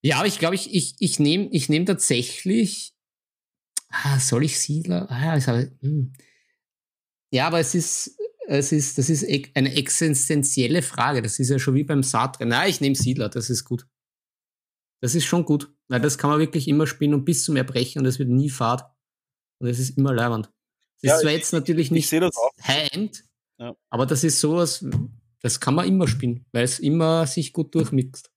Ja, 0.00 0.16
aber 0.16 0.26
ich 0.26 0.38
glaube, 0.38 0.56
ich, 0.56 0.74
ich, 0.74 0.96
ich 0.98 1.20
nehme 1.20 1.48
ich 1.52 1.68
nehm 1.68 1.86
tatsächlich. 1.86 2.94
Ah, 3.88 4.18
soll 4.18 4.44
ich 4.44 4.58
Siedler? 4.58 5.10
Ah, 5.10 5.36
ich 5.36 5.46
habe, 5.46 5.70
hm. 5.80 6.12
Ja, 7.32 7.46
aber 7.46 7.60
es 7.60 7.74
ist, 7.74 8.18
es 8.46 8.72
ist, 8.72 8.98
das 8.98 9.08
ist 9.08 9.24
eine 9.54 9.74
existenzielle 9.74 10.82
Frage. 10.82 11.22
Das 11.22 11.38
ist 11.38 11.48
ja 11.48 11.58
schon 11.58 11.74
wie 11.74 11.84
beim 11.84 12.02
Saatrennen. 12.02 12.50
Nein, 12.50 12.68
ich 12.68 12.80
nehme 12.80 12.94
Siedler, 12.94 13.28
das 13.28 13.50
ist 13.50 13.64
gut. 13.64 13.86
Das 15.00 15.14
ist 15.14 15.24
schon 15.24 15.44
gut, 15.44 15.74
weil 15.88 16.00
das 16.00 16.18
kann 16.18 16.30
man 16.30 16.38
wirklich 16.38 16.68
immer 16.68 16.86
spielen 16.86 17.14
und 17.14 17.24
bis 17.24 17.44
zum 17.44 17.56
Erbrechen 17.56 18.00
und 18.00 18.06
es 18.06 18.18
wird 18.18 18.28
nie 18.28 18.50
fad. 18.50 18.94
Und 19.58 19.68
es 19.68 19.78
ist 19.78 19.96
immer 19.96 20.12
leibend. 20.12 20.52
Das 21.00 21.08
ja, 21.08 21.14
ist 21.14 21.22
zwar 21.22 21.30
ich, 21.32 21.38
jetzt 21.38 21.52
natürlich 21.52 21.90
nicht 21.90 22.12
High-End, 22.12 23.24
ja. 23.58 23.74
aber 23.90 24.06
das 24.06 24.22
ist 24.22 24.38
sowas, 24.38 24.84
das 25.40 25.58
kann 25.58 25.74
man 25.74 25.88
immer 25.88 26.06
spielen, 26.06 26.44
weil 26.52 26.64
es 26.64 26.78
immer 26.78 27.26
sich 27.26 27.52
gut 27.52 27.74
durchmixt. 27.74 28.30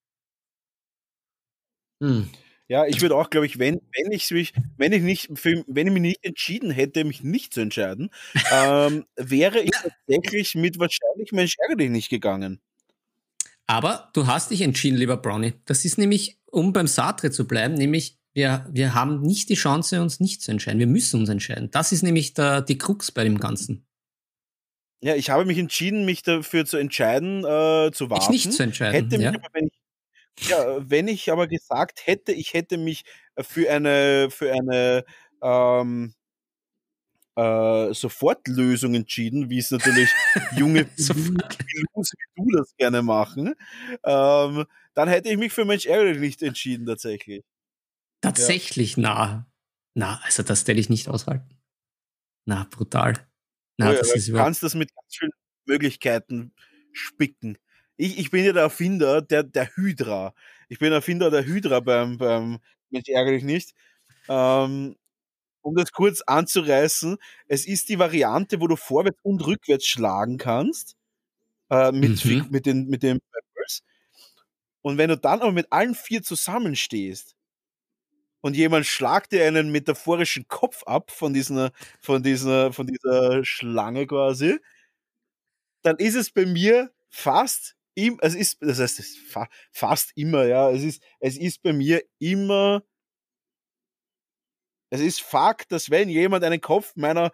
Hm. 2.02 2.30
Ja, 2.68 2.86
ich 2.86 3.02
würde 3.02 3.16
auch, 3.16 3.30
glaube 3.30 3.46
ich, 3.46 3.60
wenn, 3.60 3.80
wenn 3.96 4.12
ich 4.12 4.32
mich, 4.32 4.54
wenn 4.78 4.92
ich 4.92 5.04
nicht, 5.04 5.30
wenn 5.68 5.88
ich 5.88 5.94
mich 5.94 6.02
nicht 6.02 6.26
entschieden 6.26 6.72
hätte, 6.72 7.04
mich 7.04 7.24
nicht 7.24 7.54
zu 7.54 7.62
entscheiden, 7.62 8.10
ähm, 8.52 9.06
wäre 9.16 9.62
ich 9.62 9.72
tatsächlich 9.72 10.56
mit 10.56 10.80
wahrscheinlich 10.80 11.32
Mensch 11.32 11.56
ärgerlich 11.60 11.92
nicht 11.92 12.10
gegangen. 12.10 12.60
Aber 13.68 14.10
du 14.14 14.28
hast 14.28 14.52
dich 14.52 14.62
entschieden, 14.62 14.98
lieber 14.98 15.18
Brownie. 15.18 15.54
Das 15.66 15.86
ist 15.86 15.98
nämlich, 15.98 16.40
um 16.46 16.74
beim 16.74 16.88
Sartre 16.88 17.32
zu 17.32 17.48
bleiben, 17.48 17.76
nämlich 17.76 18.18
wir, 18.34 18.68
wir 18.70 18.94
haben 18.94 19.22
nicht 19.22 19.50
die 19.50 19.56
Chance, 19.56 20.02
uns 20.02 20.20
nicht 20.20 20.42
zu 20.42 20.52
entscheiden. 20.52 20.80
Wir 20.80 20.88
müssen 20.88 21.22
uns 21.22 21.30
entscheiden. 21.30 21.72
Das 21.72 21.92
ist 21.92 22.04
nämlich 22.04 22.34
der, 22.34 22.62
die 22.62 22.78
Krux 22.78 23.12
bei 23.12 23.24
dem 23.24 23.40
Ganzen. 23.40 23.88
Ja, 25.02 25.16
ich 25.16 25.30
habe 25.30 25.46
mich 25.46 25.58
entschieden, 25.58 26.06
mich 26.06 26.22
dafür 26.24 26.66
zu 26.66 26.78
entscheiden, 26.78 27.46
äh, 27.46 27.92
zu 27.94 28.10
warten. 28.10 28.34
Ich 28.34 28.46
nicht 28.46 28.54
zu 28.54 28.64
entscheiden. 28.64 29.10
Hätte 29.10 29.22
ja? 29.22 29.30
aber, 29.30 29.48
wenn, 29.54 29.68
ich, 29.68 29.74
ja, 30.40 30.90
wenn 30.90 31.08
ich 31.08 31.32
aber 31.32 31.48
gesagt 31.48 32.06
hätte, 32.06 32.32
ich 32.32 32.54
hätte 32.54 32.78
mich 32.78 33.04
für 33.40 33.70
eine, 33.70 34.30
für 34.32 34.52
eine 34.52 35.06
ähm, 35.42 36.14
äh, 37.36 37.94
Sofortlösung 37.94 38.96
entschieden, 38.96 39.50
wie 39.50 39.60
es 39.60 39.72
natürlich 39.72 40.10
junge 40.56 40.86
wie 40.98 41.86
du 42.36 42.58
das 42.58 42.76
gerne 42.78 43.02
machen, 43.02 43.56
ähm, 44.04 44.66
dann 44.94 45.10
hätte 45.10 45.30
ich 45.30 45.38
mich 45.38 45.54
für 45.54 45.66
Mensch 45.66 45.86
ärgerlich 45.86 46.20
nicht 46.20 46.42
entschieden 46.42 46.86
tatsächlich. 46.86 47.44
Tatsächlich, 48.22 48.96
ja. 48.96 49.02
na. 49.02 49.52
Na, 49.98 50.20
also 50.24 50.44
das 50.44 50.68
werde 50.68 50.82
ich 50.82 50.90
nicht 50.90 51.08
aushalten. 51.08 51.58
Na, 52.46 52.68
brutal. 52.70 53.14
Na, 53.78 53.92
ja, 53.92 54.00
das 54.00 54.14
ist 54.14 54.28
du 54.28 54.34
kannst 54.34 54.62
das 54.62 54.76
mit 54.76 54.94
ganz 54.94 55.16
vielen 55.16 55.32
Möglichkeiten 55.66 56.54
spicken. 56.92 57.58
Ich, 57.98 58.18
ich 58.18 58.32
bin 58.32 58.46
ja 58.46 58.54
der 58.54 58.64
Erfinder 58.64 59.22
der, 59.22 59.44
der 59.44 59.76
Hydra. 59.76 60.34
Ich 60.70 60.80
bin 60.80 60.92
Erfinder 60.92 61.32
der 61.32 61.46
Hydra 61.46 61.80
beim, 61.80 62.18
beim 62.18 62.60
Mensch 62.90 63.10
ärgerlich 63.10 63.44
nicht. 63.44 63.74
Ähm, 64.28 64.96
um 65.62 65.76
das 65.76 65.92
kurz 65.92 66.22
anzureißen, 66.22 67.18
es 67.48 67.66
ist 67.66 67.90
die 67.90 68.00
Variante, 68.00 68.62
wo 68.62 68.68
du 68.68 68.76
vorwärts 68.76 69.20
und 69.24 69.46
rückwärts 69.46 69.86
schlagen 69.86 70.38
kannst. 70.38 70.96
Äh, 71.70 71.92
mit, 71.92 72.24
mhm. 72.26 72.48
mit, 72.52 72.66
den, 72.66 72.88
mit 72.88 73.04
den 73.04 73.20
Peppers. 73.20 73.82
Und 74.82 74.98
wenn 74.98 75.10
du 75.10 75.18
dann 75.18 75.42
aber 75.42 75.52
mit 75.52 75.72
allen 75.72 75.96
vier 75.96 76.22
zusammenstehst, 76.22 77.36
und 78.46 78.56
jemand 78.56 78.86
schlagt 78.86 79.32
dir 79.32 79.48
einen 79.48 79.72
metaphorischen 79.72 80.48
Kopf 80.48 80.84
ab 80.84 81.10
von 81.10 81.34
dieser, 81.34 81.72
von 82.00 82.22
dieser, 82.22 82.72
von 82.72 82.86
dieser 82.86 83.44
Schlange 83.44 84.06
quasi, 84.06 84.60
dann 85.82 85.96
ist 85.98 86.14
es 86.14 86.30
bei 86.30 86.46
mir 86.46 86.92
fast 87.10 87.76
im, 87.96 88.20
es 88.22 88.36
ist, 88.36 88.58
das 88.62 88.80
heißt, 88.80 89.00
es 89.00 89.18
fa 89.18 89.48
fast 89.72 90.12
immer, 90.16 90.46
ja, 90.46 90.70
es 90.72 90.84
ist, 90.84 91.04
es 91.20 91.38
ist 91.38 91.64
bei 91.64 91.74
mir 91.74 92.04
immer, 92.20 92.84
es 94.90 95.02
ist 95.02 95.22
Fakt, 95.22 95.72
dass 95.72 95.90
wenn 95.90 96.10
jemand 96.10 96.44
einen 96.44 96.62
Kopf 96.62 96.96
meiner 96.96 97.32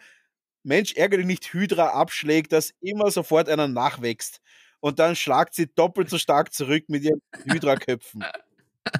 Mensch 0.63 0.93
ärgerlich 0.93 1.25
nicht 1.25 1.53
Hydra 1.53 1.89
abschlägt, 1.89 2.51
dass 2.53 2.73
immer 2.81 3.11
sofort 3.11 3.49
einer 3.49 3.67
nachwächst. 3.67 4.41
Und 4.79 4.99
dann 4.99 5.15
schlagt 5.15 5.53
sie 5.53 5.67
doppelt 5.73 6.09
so 6.09 6.17
stark 6.17 6.53
zurück 6.53 6.85
mit 6.87 7.03
ihren 7.03 7.21
Hydra-Köpfen. 7.45 8.23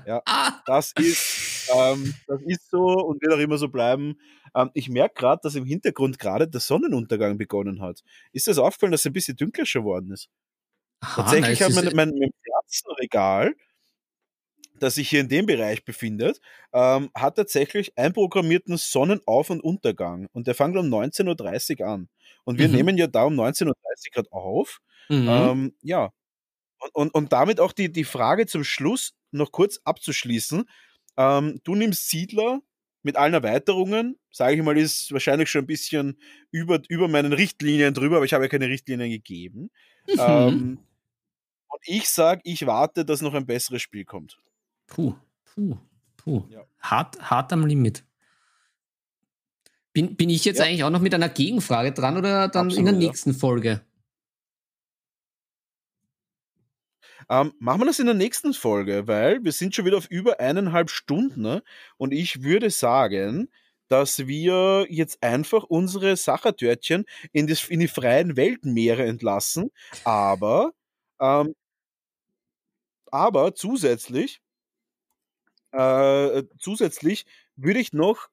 Ja, 0.05 0.21
das 0.65 0.93
ist, 0.93 1.69
ähm, 1.75 2.13
das 2.27 2.41
ist 2.43 2.69
so 2.69 2.83
und 2.83 3.21
wird 3.21 3.33
auch 3.33 3.39
immer 3.39 3.57
so 3.57 3.67
bleiben. 3.69 4.19
Ähm, 4.55 4.69
ich 4.73 4.89
merke 4.89 5.15
gerade, 5.15 5.41
dass 5.43 5.55
im 5.55 5.65
Hintergrund 5.65 6.19
gerade 6.19 6.47
der 6.47 6.61
Sonnenuntergang 6.61 7.37
begonnen 7.37 7.81
hat. 7.81 8.03
Ist 8.31 8.47
das 8.47 8.59
aufgefallen, 8.59 8.91
dass 8.91 9.01
es 9.01 9.07
ein 9.07 9.13
bisschen 9.13 9.37
dunkler 9.37 9.65
geworden 9.65 10.11
ist? 10.11 10.29
Aha, 11.01 11.23
Tatsächlich 11.23 11.61
hat 11.61 11.73
mein, 11.73 11.85
mein, 11.95 12.09
mein 12.17 12.31
Platzenregal, 12.43 13.53
das 14.79 14.95
sich 14.95 15.09
hier 15.09 15.21
in 15.21 15.29
dem 15.29 15.45
Bereich 15.45 15.83
befindet, 15.83 16.39
ähm, 16.73 17.09
hat 17.15 17.35
tatsächlich 17.35 17.97
einprogrammierten 17.97 18.77
Sonnenauf- 18.77 19.49
und 19.49 19.61
Untergang. 19.61 20.27
Und 20.31 20.47
der 20.47 20.55
fängt 20.55 20.77
um 20.77 20.87
19.30 20.87 21.81
Uhr 21.81 21.87
an. 21.87 22.09
Und 22.43 22.57
wir 22.59 22.67
mhm. 22.67 22.75
nehmen 22.75 22.97
ja 22.97 23.07
da 23.07 23.23
um 23.23 23.33
19.30 23.33 23.67
Uhr 23.67 23.73
gerade 24.11 24.31
auf. 24.31 24.79
Mhm. 25.09 25.27
Ähm, 25.27 25.75
ja, 25.81 26.11
und, 26.79 26.95
und, 26.95 27.13
und 27.13 27.33
damit 27.33 27.59
auch 27.59 27.73
die, 27.73 27.91
die 27.91 28.03
Frage 28.03 28.47
zum 28.47 28.63
Schluss 28.63 29.13
noch 29.31 29.51
kurz 29.51 29.79
abzuschließen. 29.83 30.63
Ähm, 31.17 31.59
du 31.63 31.75
nimmst 31.75 32.09
Siedler 32.09 32.59
mit 33.03 33.15
allen 33.15 33.33
Erweiterungen, 33.33 34.17
sage 34.31 34.55
ich 34.55 34.63
mal, 34.63 34.77
ist 34.77 35.11
wahrscheinlich 35.11 35.49
schon 35.49 35.63
ein 35.63 35.67
bisschen 35.67 36.19
über, 36.51 36.81
über 36.89 37.07
meinen 37.07 37.33
Richtlinien 37.33 37.93
drüber, 37.93 38.17
aber 38.17 38.25
ich 38.25 38.33
habe 38.33 38.45
ja 38.45 38.49
keine 38.49 38.67
Richtlinien 38.67 39.09
gegeben. 39.09 39.71
Mhm. 40.07 40.19
Ähm, 40.19 40.79
und 41.71 41.81
ich 41.85 42.09
sage, 42.09 42.41
ich 42.43 42.65
warte, 42.65 43.05
dass 43.05 43.21
noch 43.21 43.33
ein 43.33 43.45
besseres 43.45 43.81
Spiel 43.81 44.05
kommt. 44.05 44.37
Puh, 44.87 45.15
puh, 45.45 45.77
puh. 46.17 46.43
Ja. 46.49 46.63
Hart, 46.81 47.19
hart 47.21 47.53
am 47.53 47.65
Limit. 47.65 48.03
Bin, 49.93 50.15
bin 50.15 50.29
ich 50.29 50.45
jetzt 50.45 50.59
ja. 50.59 50.65
eigentlich 50.65 50.83
auch 50.83 50.89
noch 50.89 51.01
mit 51.01 51.13
einer 51.13 51.29
Gegenfrage 51.29 51.91
dran 51.91 52.17
oder 52.17 52.47
dann 52.47 52.67
Absolut, 52.67 52.77
in 52.77 52.85
der 52.85 52.93
nächsten 52.93 53.31
ja. 53.31 53.37
Folge? 53.37 53.81
Ähm, 57.29 57.53
machen 57.59 57.81
wir 57.81 57.85
das 57.85 57.99
in 57.99 58.07
der 58.07 58.15
nächsten 58.15 58.53
Folge, 58.53 59.07
weil 59.07 59.43
wir 59.43 59.51
sind 59.53 59.73
schon 59.73 59.85
wieder 59.85 59.97
auf 59.97 60.07
über 60.09 60.39
eineinhalb 60.39 60.89
Stunden 60.89 61.41
ne? 61.41 61.63
und 61.97 62.11
ich 62.13 62.43
würde 62.43 62.69
sagen, 62.69 63.49
dass 63.87 64.27
wir 64.27 64.85
jetzt 64.89 65.21
einfach 65.21 65.63
unsere 65.63 66.15
Sachertörtchen 66.15 67.05
in, 67.31 67.47
das, 67.47 67.65
in 67.69 67.79
die 67.81 67.87
freien 67.87 68.37
Weltmeere 68.37 69.05
entlassen, 69.05 69.71
aber, 70.03 70.71
ähm, 71.19 71.55
aber 73.11 73.53
zusätzlich, 73.53 74.41
äh, 75.71 76.43
zusätzlich 76.59 77.25
würde 77.55 77.79
ich 77.79 77.93
noch 77.93 78.29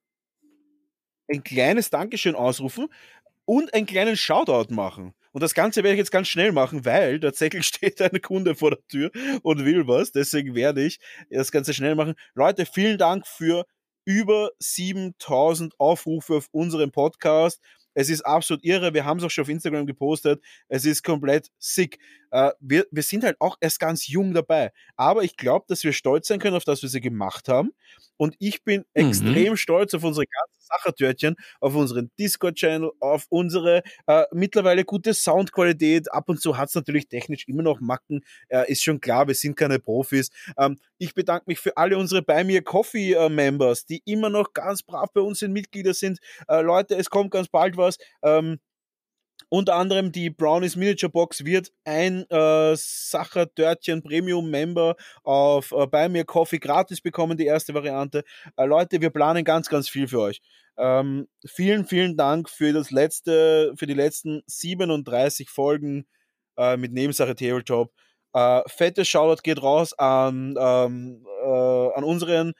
ein 1.28 1.44
kleines 1.44 1.90
Dankeschön 1.90 2.34
ausrufen 2.34 2.88
und 3.44 3.72
einen 3.74 3.86
kleinen 3.86 4.16
Shoutout 4.16 4.72
machen. 4.74 5.14
Und 5.32 5.42
das 5.42 5.55
Ganze 5.55 5.82
werde 5.82 5.94
ich 5.94 5.98
jetzt 5.98 6.10
ganz 6.10 6.28
schnell 6.28 6.52
machen, 6.52 6.84
weil 6.84 7.20
tatsächlich 7.20 7.66
steht 7.66 8.00
ein 8.00 8.20
Kunde 8.22 8.55
vor 8.55 8.70
der 8.70 8.86
Tür 8.88 9.10
und 9.42 9.64
will 9.64 9.86
was. 9.86 10.12
Deswegen 10.12 10.55
werde 10.55 10.84
ich 10.84 10.98
das 11.30 11.52
Ganze 11.52 11.74
schnell 11.74 11.94
machen. 11.94 12.14
Leute, 12.34 12.66
vielen 12.66 12.98
Dank 12.98 13.26
für 13.26 13.66
über 14.05 14.50
7000 14.59 15.78
Aufrufe 15.78 16.36
auf 16.36 16.48
unserem 16.50 16.90
Podcast. 16.90 17.60
Es 17.94 18.09
ist 18.09 18.22
absolut 18.22 18.64
irre. 18.64 18.94
Wir 18.94 19.05
haben 19.05 19.18
es 19.18 19.24
auch 19.24 19.30
schon 19.30 19.42
auf 19.42 19.48
Instagram 19.48 19.86
gepostet. 19.86 20.42
Es 20.68 20.84
ist 20.84 21.02
komplett 21.02 21.50
sick. 21.59 21.98
Äh, 22.30 22.50
wir, 22.60 22.86
wir 22.90 23.02
sind 23.02 23.24
halt 23.24 23.36
auch 23.40 23.56
erst 23.60 23.80
ganz 23.80 24.06
jung 24.06 24.34
dabei. 24.34 24.72
Aber 24.96 25.24
ich 25.24 25.36
glaube, 25.36 25.66
dass 25.68 25.84
wir 25.84 25.92
stolz 25.92 26.28
sein 26.28 26.38
können 26.38 26.56
auf 26.56 26.64
das, 26.64 26.82
was 26.82 26.92
wir 26.94 27.00
gemacht 27.00 27.48
haben. 27.48 27.70
Und 28.18 28.34
ich 28.38 28.64
bin 28.64 28.80
mhm. 28.94 29.09
extrem 29.09 29.56
stolz 29.56 29.94
auf 29.94 30.05
unsere 30.05 30.26
ganzen 30.26 30.59
Sachertörtchen, 30.68 31.36
auf 31.60 31.74
unseren 31.74 32.10
Discord-Channel, 32.18 32.90
auf 33.00 33.26
unsere 33.30 33.82
äh, 34.06 34.24
mittlerweile 34.32 34.84
gute 34.84 35.14
Soundqualität. 35.14 36.12
Ab 36.12 36.28
und 36.28 36.40
zu 36.40 36.59
hat 36.59 36.68
es 36.68 36.74
natürlich 36.74 37.09
technisch 37.09 37.46
immer 37.46 37.62
noch 37.62 37.80
Macken. 37.80 38.22
Äh, 38.48 38.70
ist 38.70 38.82
schon 38.82 39.00
klar, 39.00 39.28
wir 39.28 39.34
sind 39.34 39.56
keine 39.56 39.78
Profis. 39.78 40.30
Ähm, 40.59 40.78
ich 40.98 41.14
bedanke 41.14 41.44
mich 41.46 41.60
für 41.60 41.76
alle 41.76 41.96
unsere 41.96 42.22
bei 42.22 42.44
mir 42.44 42.62
Coffee-Members, 42.62 43.86
die 43.86 44.02
immer 44.05 44.30
noch 44.30 44.52
ganz 44.52 44.82
brav 44.82 45.10
bei 45.14 45.20
uns 45.20 45.38
sind, 45.38 45.52
Mitglieder 45.52 45.94
sind. 45.94 46.18
Äh, 46.48 46.60
Leute, 46.60 46.96
es 46.96 47.09
kommt 47.09 47.30
ganz 47.30 47.48
bald 47.48 47.76
was. 47.76 47.98
Ähm, 48.22 48.59
unter 49.49 49.75
anderem 49.75 50.12
die 50.12 50.31
Brownies 50.31 50.77
Miniature 50.77 51.11
Box 51.11 51.45
wird 51.45 51.73
ein 51.85 52.29
äh, 52.31 52.75
Sacher 52.77 53.47
Dörtchen 53.47 54.03
Premium 54.03 54.51
Member 54.51 54.97
auf 55.23 55.73
äh, 55.73 55.87
bei 55.87 56.09
mir 56.09 56.25
Coffee 56.25 56.59
gratis 56.59 57.01
bekommen, 57.01 57.37
die 57.37 57.47
erste 57.47 57.75
Variante. 57.75 58.25
Äh, 58.57 58.66
Leute, 58.66 59.01
wir 59.01 59.11
planen 59.11 59.45
ganz, 59.45 59.69
ganz 59.69 59.89
viel 59.89 60.09
für 60.09 60.20
euch. 60.20 60.41
Ähm, 60.77 61.29
vielen, 61.45 61.87
vielen 61.87 62.16
Dank 62.16 62.49
für 62.49 62.73
das 62.73 62.91
letzte, 62.91 63.73
für 63.77 63.87
die 63.87 63.95
letzten 63.95 64.43
37 64.47 65.49
Folgen 65.49 66.07
äh, 66.57 66.77
mit 66.77 66.93
Nebensache 66.93 67.35
Tabletop. 67.35 67.93
Äh, 68.35 68.61
fettes 68.66 69.09
Shoutout 69.09 69.43
geht 69.43 69.62
raus 69.62 69.99
an, 69.99 70.55
ähm, 70.59 71.27
äh, 71.43 71.93
an 71.95 72.05
unseren 72.05 72.53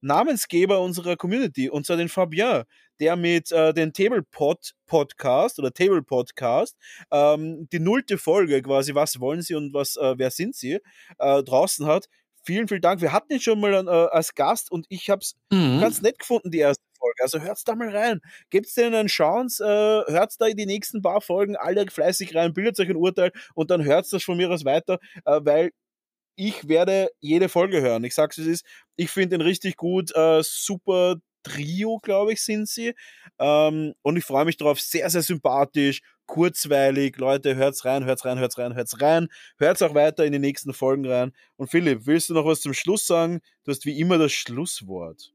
Namensgeber 0.00 0.80
unserer 0.80 1.16
Community, 1.16 1.68
und 1.68 1.84
zwar 1.84 1.96
den 1.96 2.08
Fabien, 2.08 2.64
der 3.00 3.16
mit 3.16 3.52
äh, 3.52 3.72
den 3.72 3.92
Tablepod 3.92 4.72
Podcast 4.86 5.58
oder 5.58 5.72
Table 5.72 6.02
Podcast 6.02 6.76
ähm, 7.10 7.68
die 7.72 7.80
nullte 7.80 8.18
Folge 8.18 8.62
quasi, 8.62 8.94
was 8.94 9.20
wollen 9.20 9.42
Sie 9.42 9.54
und 9.54 9.74
was, 9.74 9.96
äh, 9.96 10.14
wer 10.16 10.30
sind 10.30 10.54
Sie, 10.54 10.78
äh, 11.18 11.42
draußen 11.42 11.86
hat. 11.86 12.06
Vielen, 12.44 12.68
vielen 12.68 12.80
Dank. 12.80 13.00
Wir 13.00 13.12
hatten 13.12 13.32
ihn 13.32 13.40
schon 13.40 13.58
mal 13.58 13.72
äh, 13.74 13.90
als 13.90 14.34
Gast 14.34 14.70
und 14.70 14.86
ich 14.88 15.10
habe 15.10 15.20
es 15.20 15.34
mhm. 15.50 15.80
ganz 15.80 16.00
nett 16.00 16.18
gefunden, 16.20 16.52
die 16.52 16.58
erste 16.58 16.84
Folge. 16.96 17.22
Also 17.22 17.40
hört's 17.40 17.64
da 17.64 17.74
mal 17.74 17.94
rein. 17.94 18.20
Gebt's 18.50 18.74
denen 18.74 18.94
einen 18.94 19.08
Chance, 19.08 19.64
äh, 19.64 20.12
hört's 20.12 20.38
da 20.38 20.46
in 20.46 20.56
die 20.56 20.66
nächsten 20.66 21.02
paar 21.02 21.20
Folgen 21.20 21.56
alle 21.56 21.84
fleißig 21.90 22.34
rein, 22.36 22.54
bildet 22.54 22.78
euch 22.78 22.88
ein 22.88 22.96
Urteil 22.96 23.32
und 23.54 23.70
dann 23.70 23.84
hört's 23.84 24.10
das 24.10 24.22
von 24.22 24.36
mir 24.36 24.50
aus 24.50 24.64
weiter, 24.64 24.98
äh, 25.24 25.40
weil 25.42 25.72
ich 26.36 26.68
werde 26.68 27.10
jede 27.20 27.48
Folge 27.48 27.80
hören. 27.80 28.04
Ich 28.04 28.14
sag's, 28.14 28.38
es 28.38 28.46
ist, 28.46 28.66
ich 28.96 29.10
finde 29.10 29.36
ihn 29.36 29.40
richtig 29.42 29.76
gut, 29.76 30.14
äh, 30.14 30.42
super 30.42 31.16
Trio, 31.46 31.98
glaube 31.98 32.32
ich, 32.32 32.42
sind 32.42 32.68
sie. 32.68 32.94
Ähm, 33.38 33.94
und 34.02 34.16
ich 34.16 34.24
freue 34.24 34.44
mich 34.44 34.56
darauf, 34.56 34.80
sehr, 34.80 35.08
sehr 35.10 35.22
sympathisch, 35.22 36.02
kurzweilig. 36.26 37.16
Leute, 37.18 37.56
hört's 37.56 37.84
rein, 37.84 38.04
hört's 38.04 38.24
rein, 38.24 38.38
hört's 38.38 38.58
rein, 38.58 38.74
hört's 38.74 39.00
rein. 39.00 39.28
Hört's 39.58 39.82
auch 39.82 39.94
weiter 39.94 40.24
in 40.24 40.32
die 40.32 40.38
nächsten 40.38 40.72
Folgen 40.72 41.06
rein. 41.06 41.32
Und 41.56 41.70
Philipp, 41.70 42.06
willst 42.06 42.30
du 42.30 42.34
noch 42.34 42.44
was 42.44 42.60
zum 42.60 42.74
Schluss 42.74 43.06
sagen? 43.06 43.40
Du 43.64 43.70
hast 43.70 43.84
wie 43.84 43.98
immer 43.98 44.18
das 44.18 44.32
Schlusswort. 44.32 45.32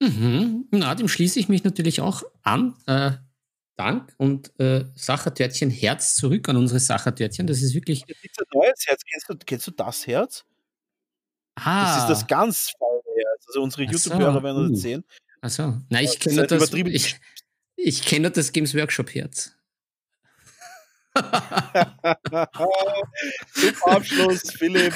Mhm. 0.00 0.68
Na, 0.70 0.94
dem 0.94 1.08
schließe 1.08 1.38
ich 1.38 1.48
mich 1.48 1.64
natürlich 1.64 2.00
auch 2.00 2.22
an. 2.42 2.76
Äh, 2.86 3.12
Dank 3.76 4.12
und 4.18 4.52
äh, 4.60 4.84
Sachertörtchen 4.94 5.70
Herz 5.70 6.14
zurück 6.14 6.48
an 6.48 6.56
unsere 6.56 6.78
Sachertörtchen. 6.78 7.46
Das 7.46 7.62
ist 7.62 7.74
wirklich. 7.74 8.04
Das 8.06 8.16
ist 8.22 8.38
ein 8.38 8.46
neues 8.52 8.86
Herz. 8.86 9.02
Kennst 9.10 9.28
du, 9.28 9.36
kennst 9.46 9.66
du 9.66 9.70
das 9.70 10.06
Herz? 10.06 10.44
Ah. 11.54 11.84
Das 11.84 12.02
ist 12.02 12.08
das 12.08 12.26
ganz 12.26 12.70
feine 12.78 13.16
Herz. 13.16 13.44
Also 13.48 13.62
unsere 13.62 13.84
YouTube-Hörer 13.84 14.42
werden 14.42 14.70
das 14.70 14.78
uh. 14.78 14.82
sehen. 14.82 15.04
Achso. 15.42 15.82
Nein, 15.90 16.04
ich 16.04 16.18
kenne 16.20 16.46
das. 16.46 16.70
das 16.70 16.72
ich, 16.72 17.16
ich 17.76 18.04
kenne 18.04 18.30
das 18.30 18.52
Games 18.52 18.74
Workshop 18.74 19.12
Herz. 19.14 19.52
Zum 23.52 23.76
Abschluss, 23.84 24.50
Philipp, 24.56 24.94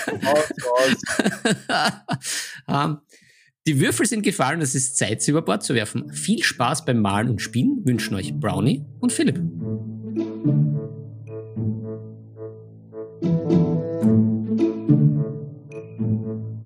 um, 2.66 3.00
die 3.66 3.80
Würfel 3.80 4.06
sind 4.06 4.22
gefallen, 4.22 4.62
es 4.62 4.74
ist 4.74 4.96
Zeit, 4.96 5.20
sie 5.20 5.32
über 5.32 5.42
Bord 5.42 5.62
zu 5.62 5.74
werfen. 5.74 6.10
Viel 6.14 6.42
Spaß 6.42 6.86
beim 6.86 7.00
Malen 7.00 7.28
und 7.28 7.42
Spielen 7.42 7.84
wünschen 7.84 8.14
euch 8.14 8.32
Brownie 8.32 8.82
und 9.00 9.12
Philipp. 9.12 9.42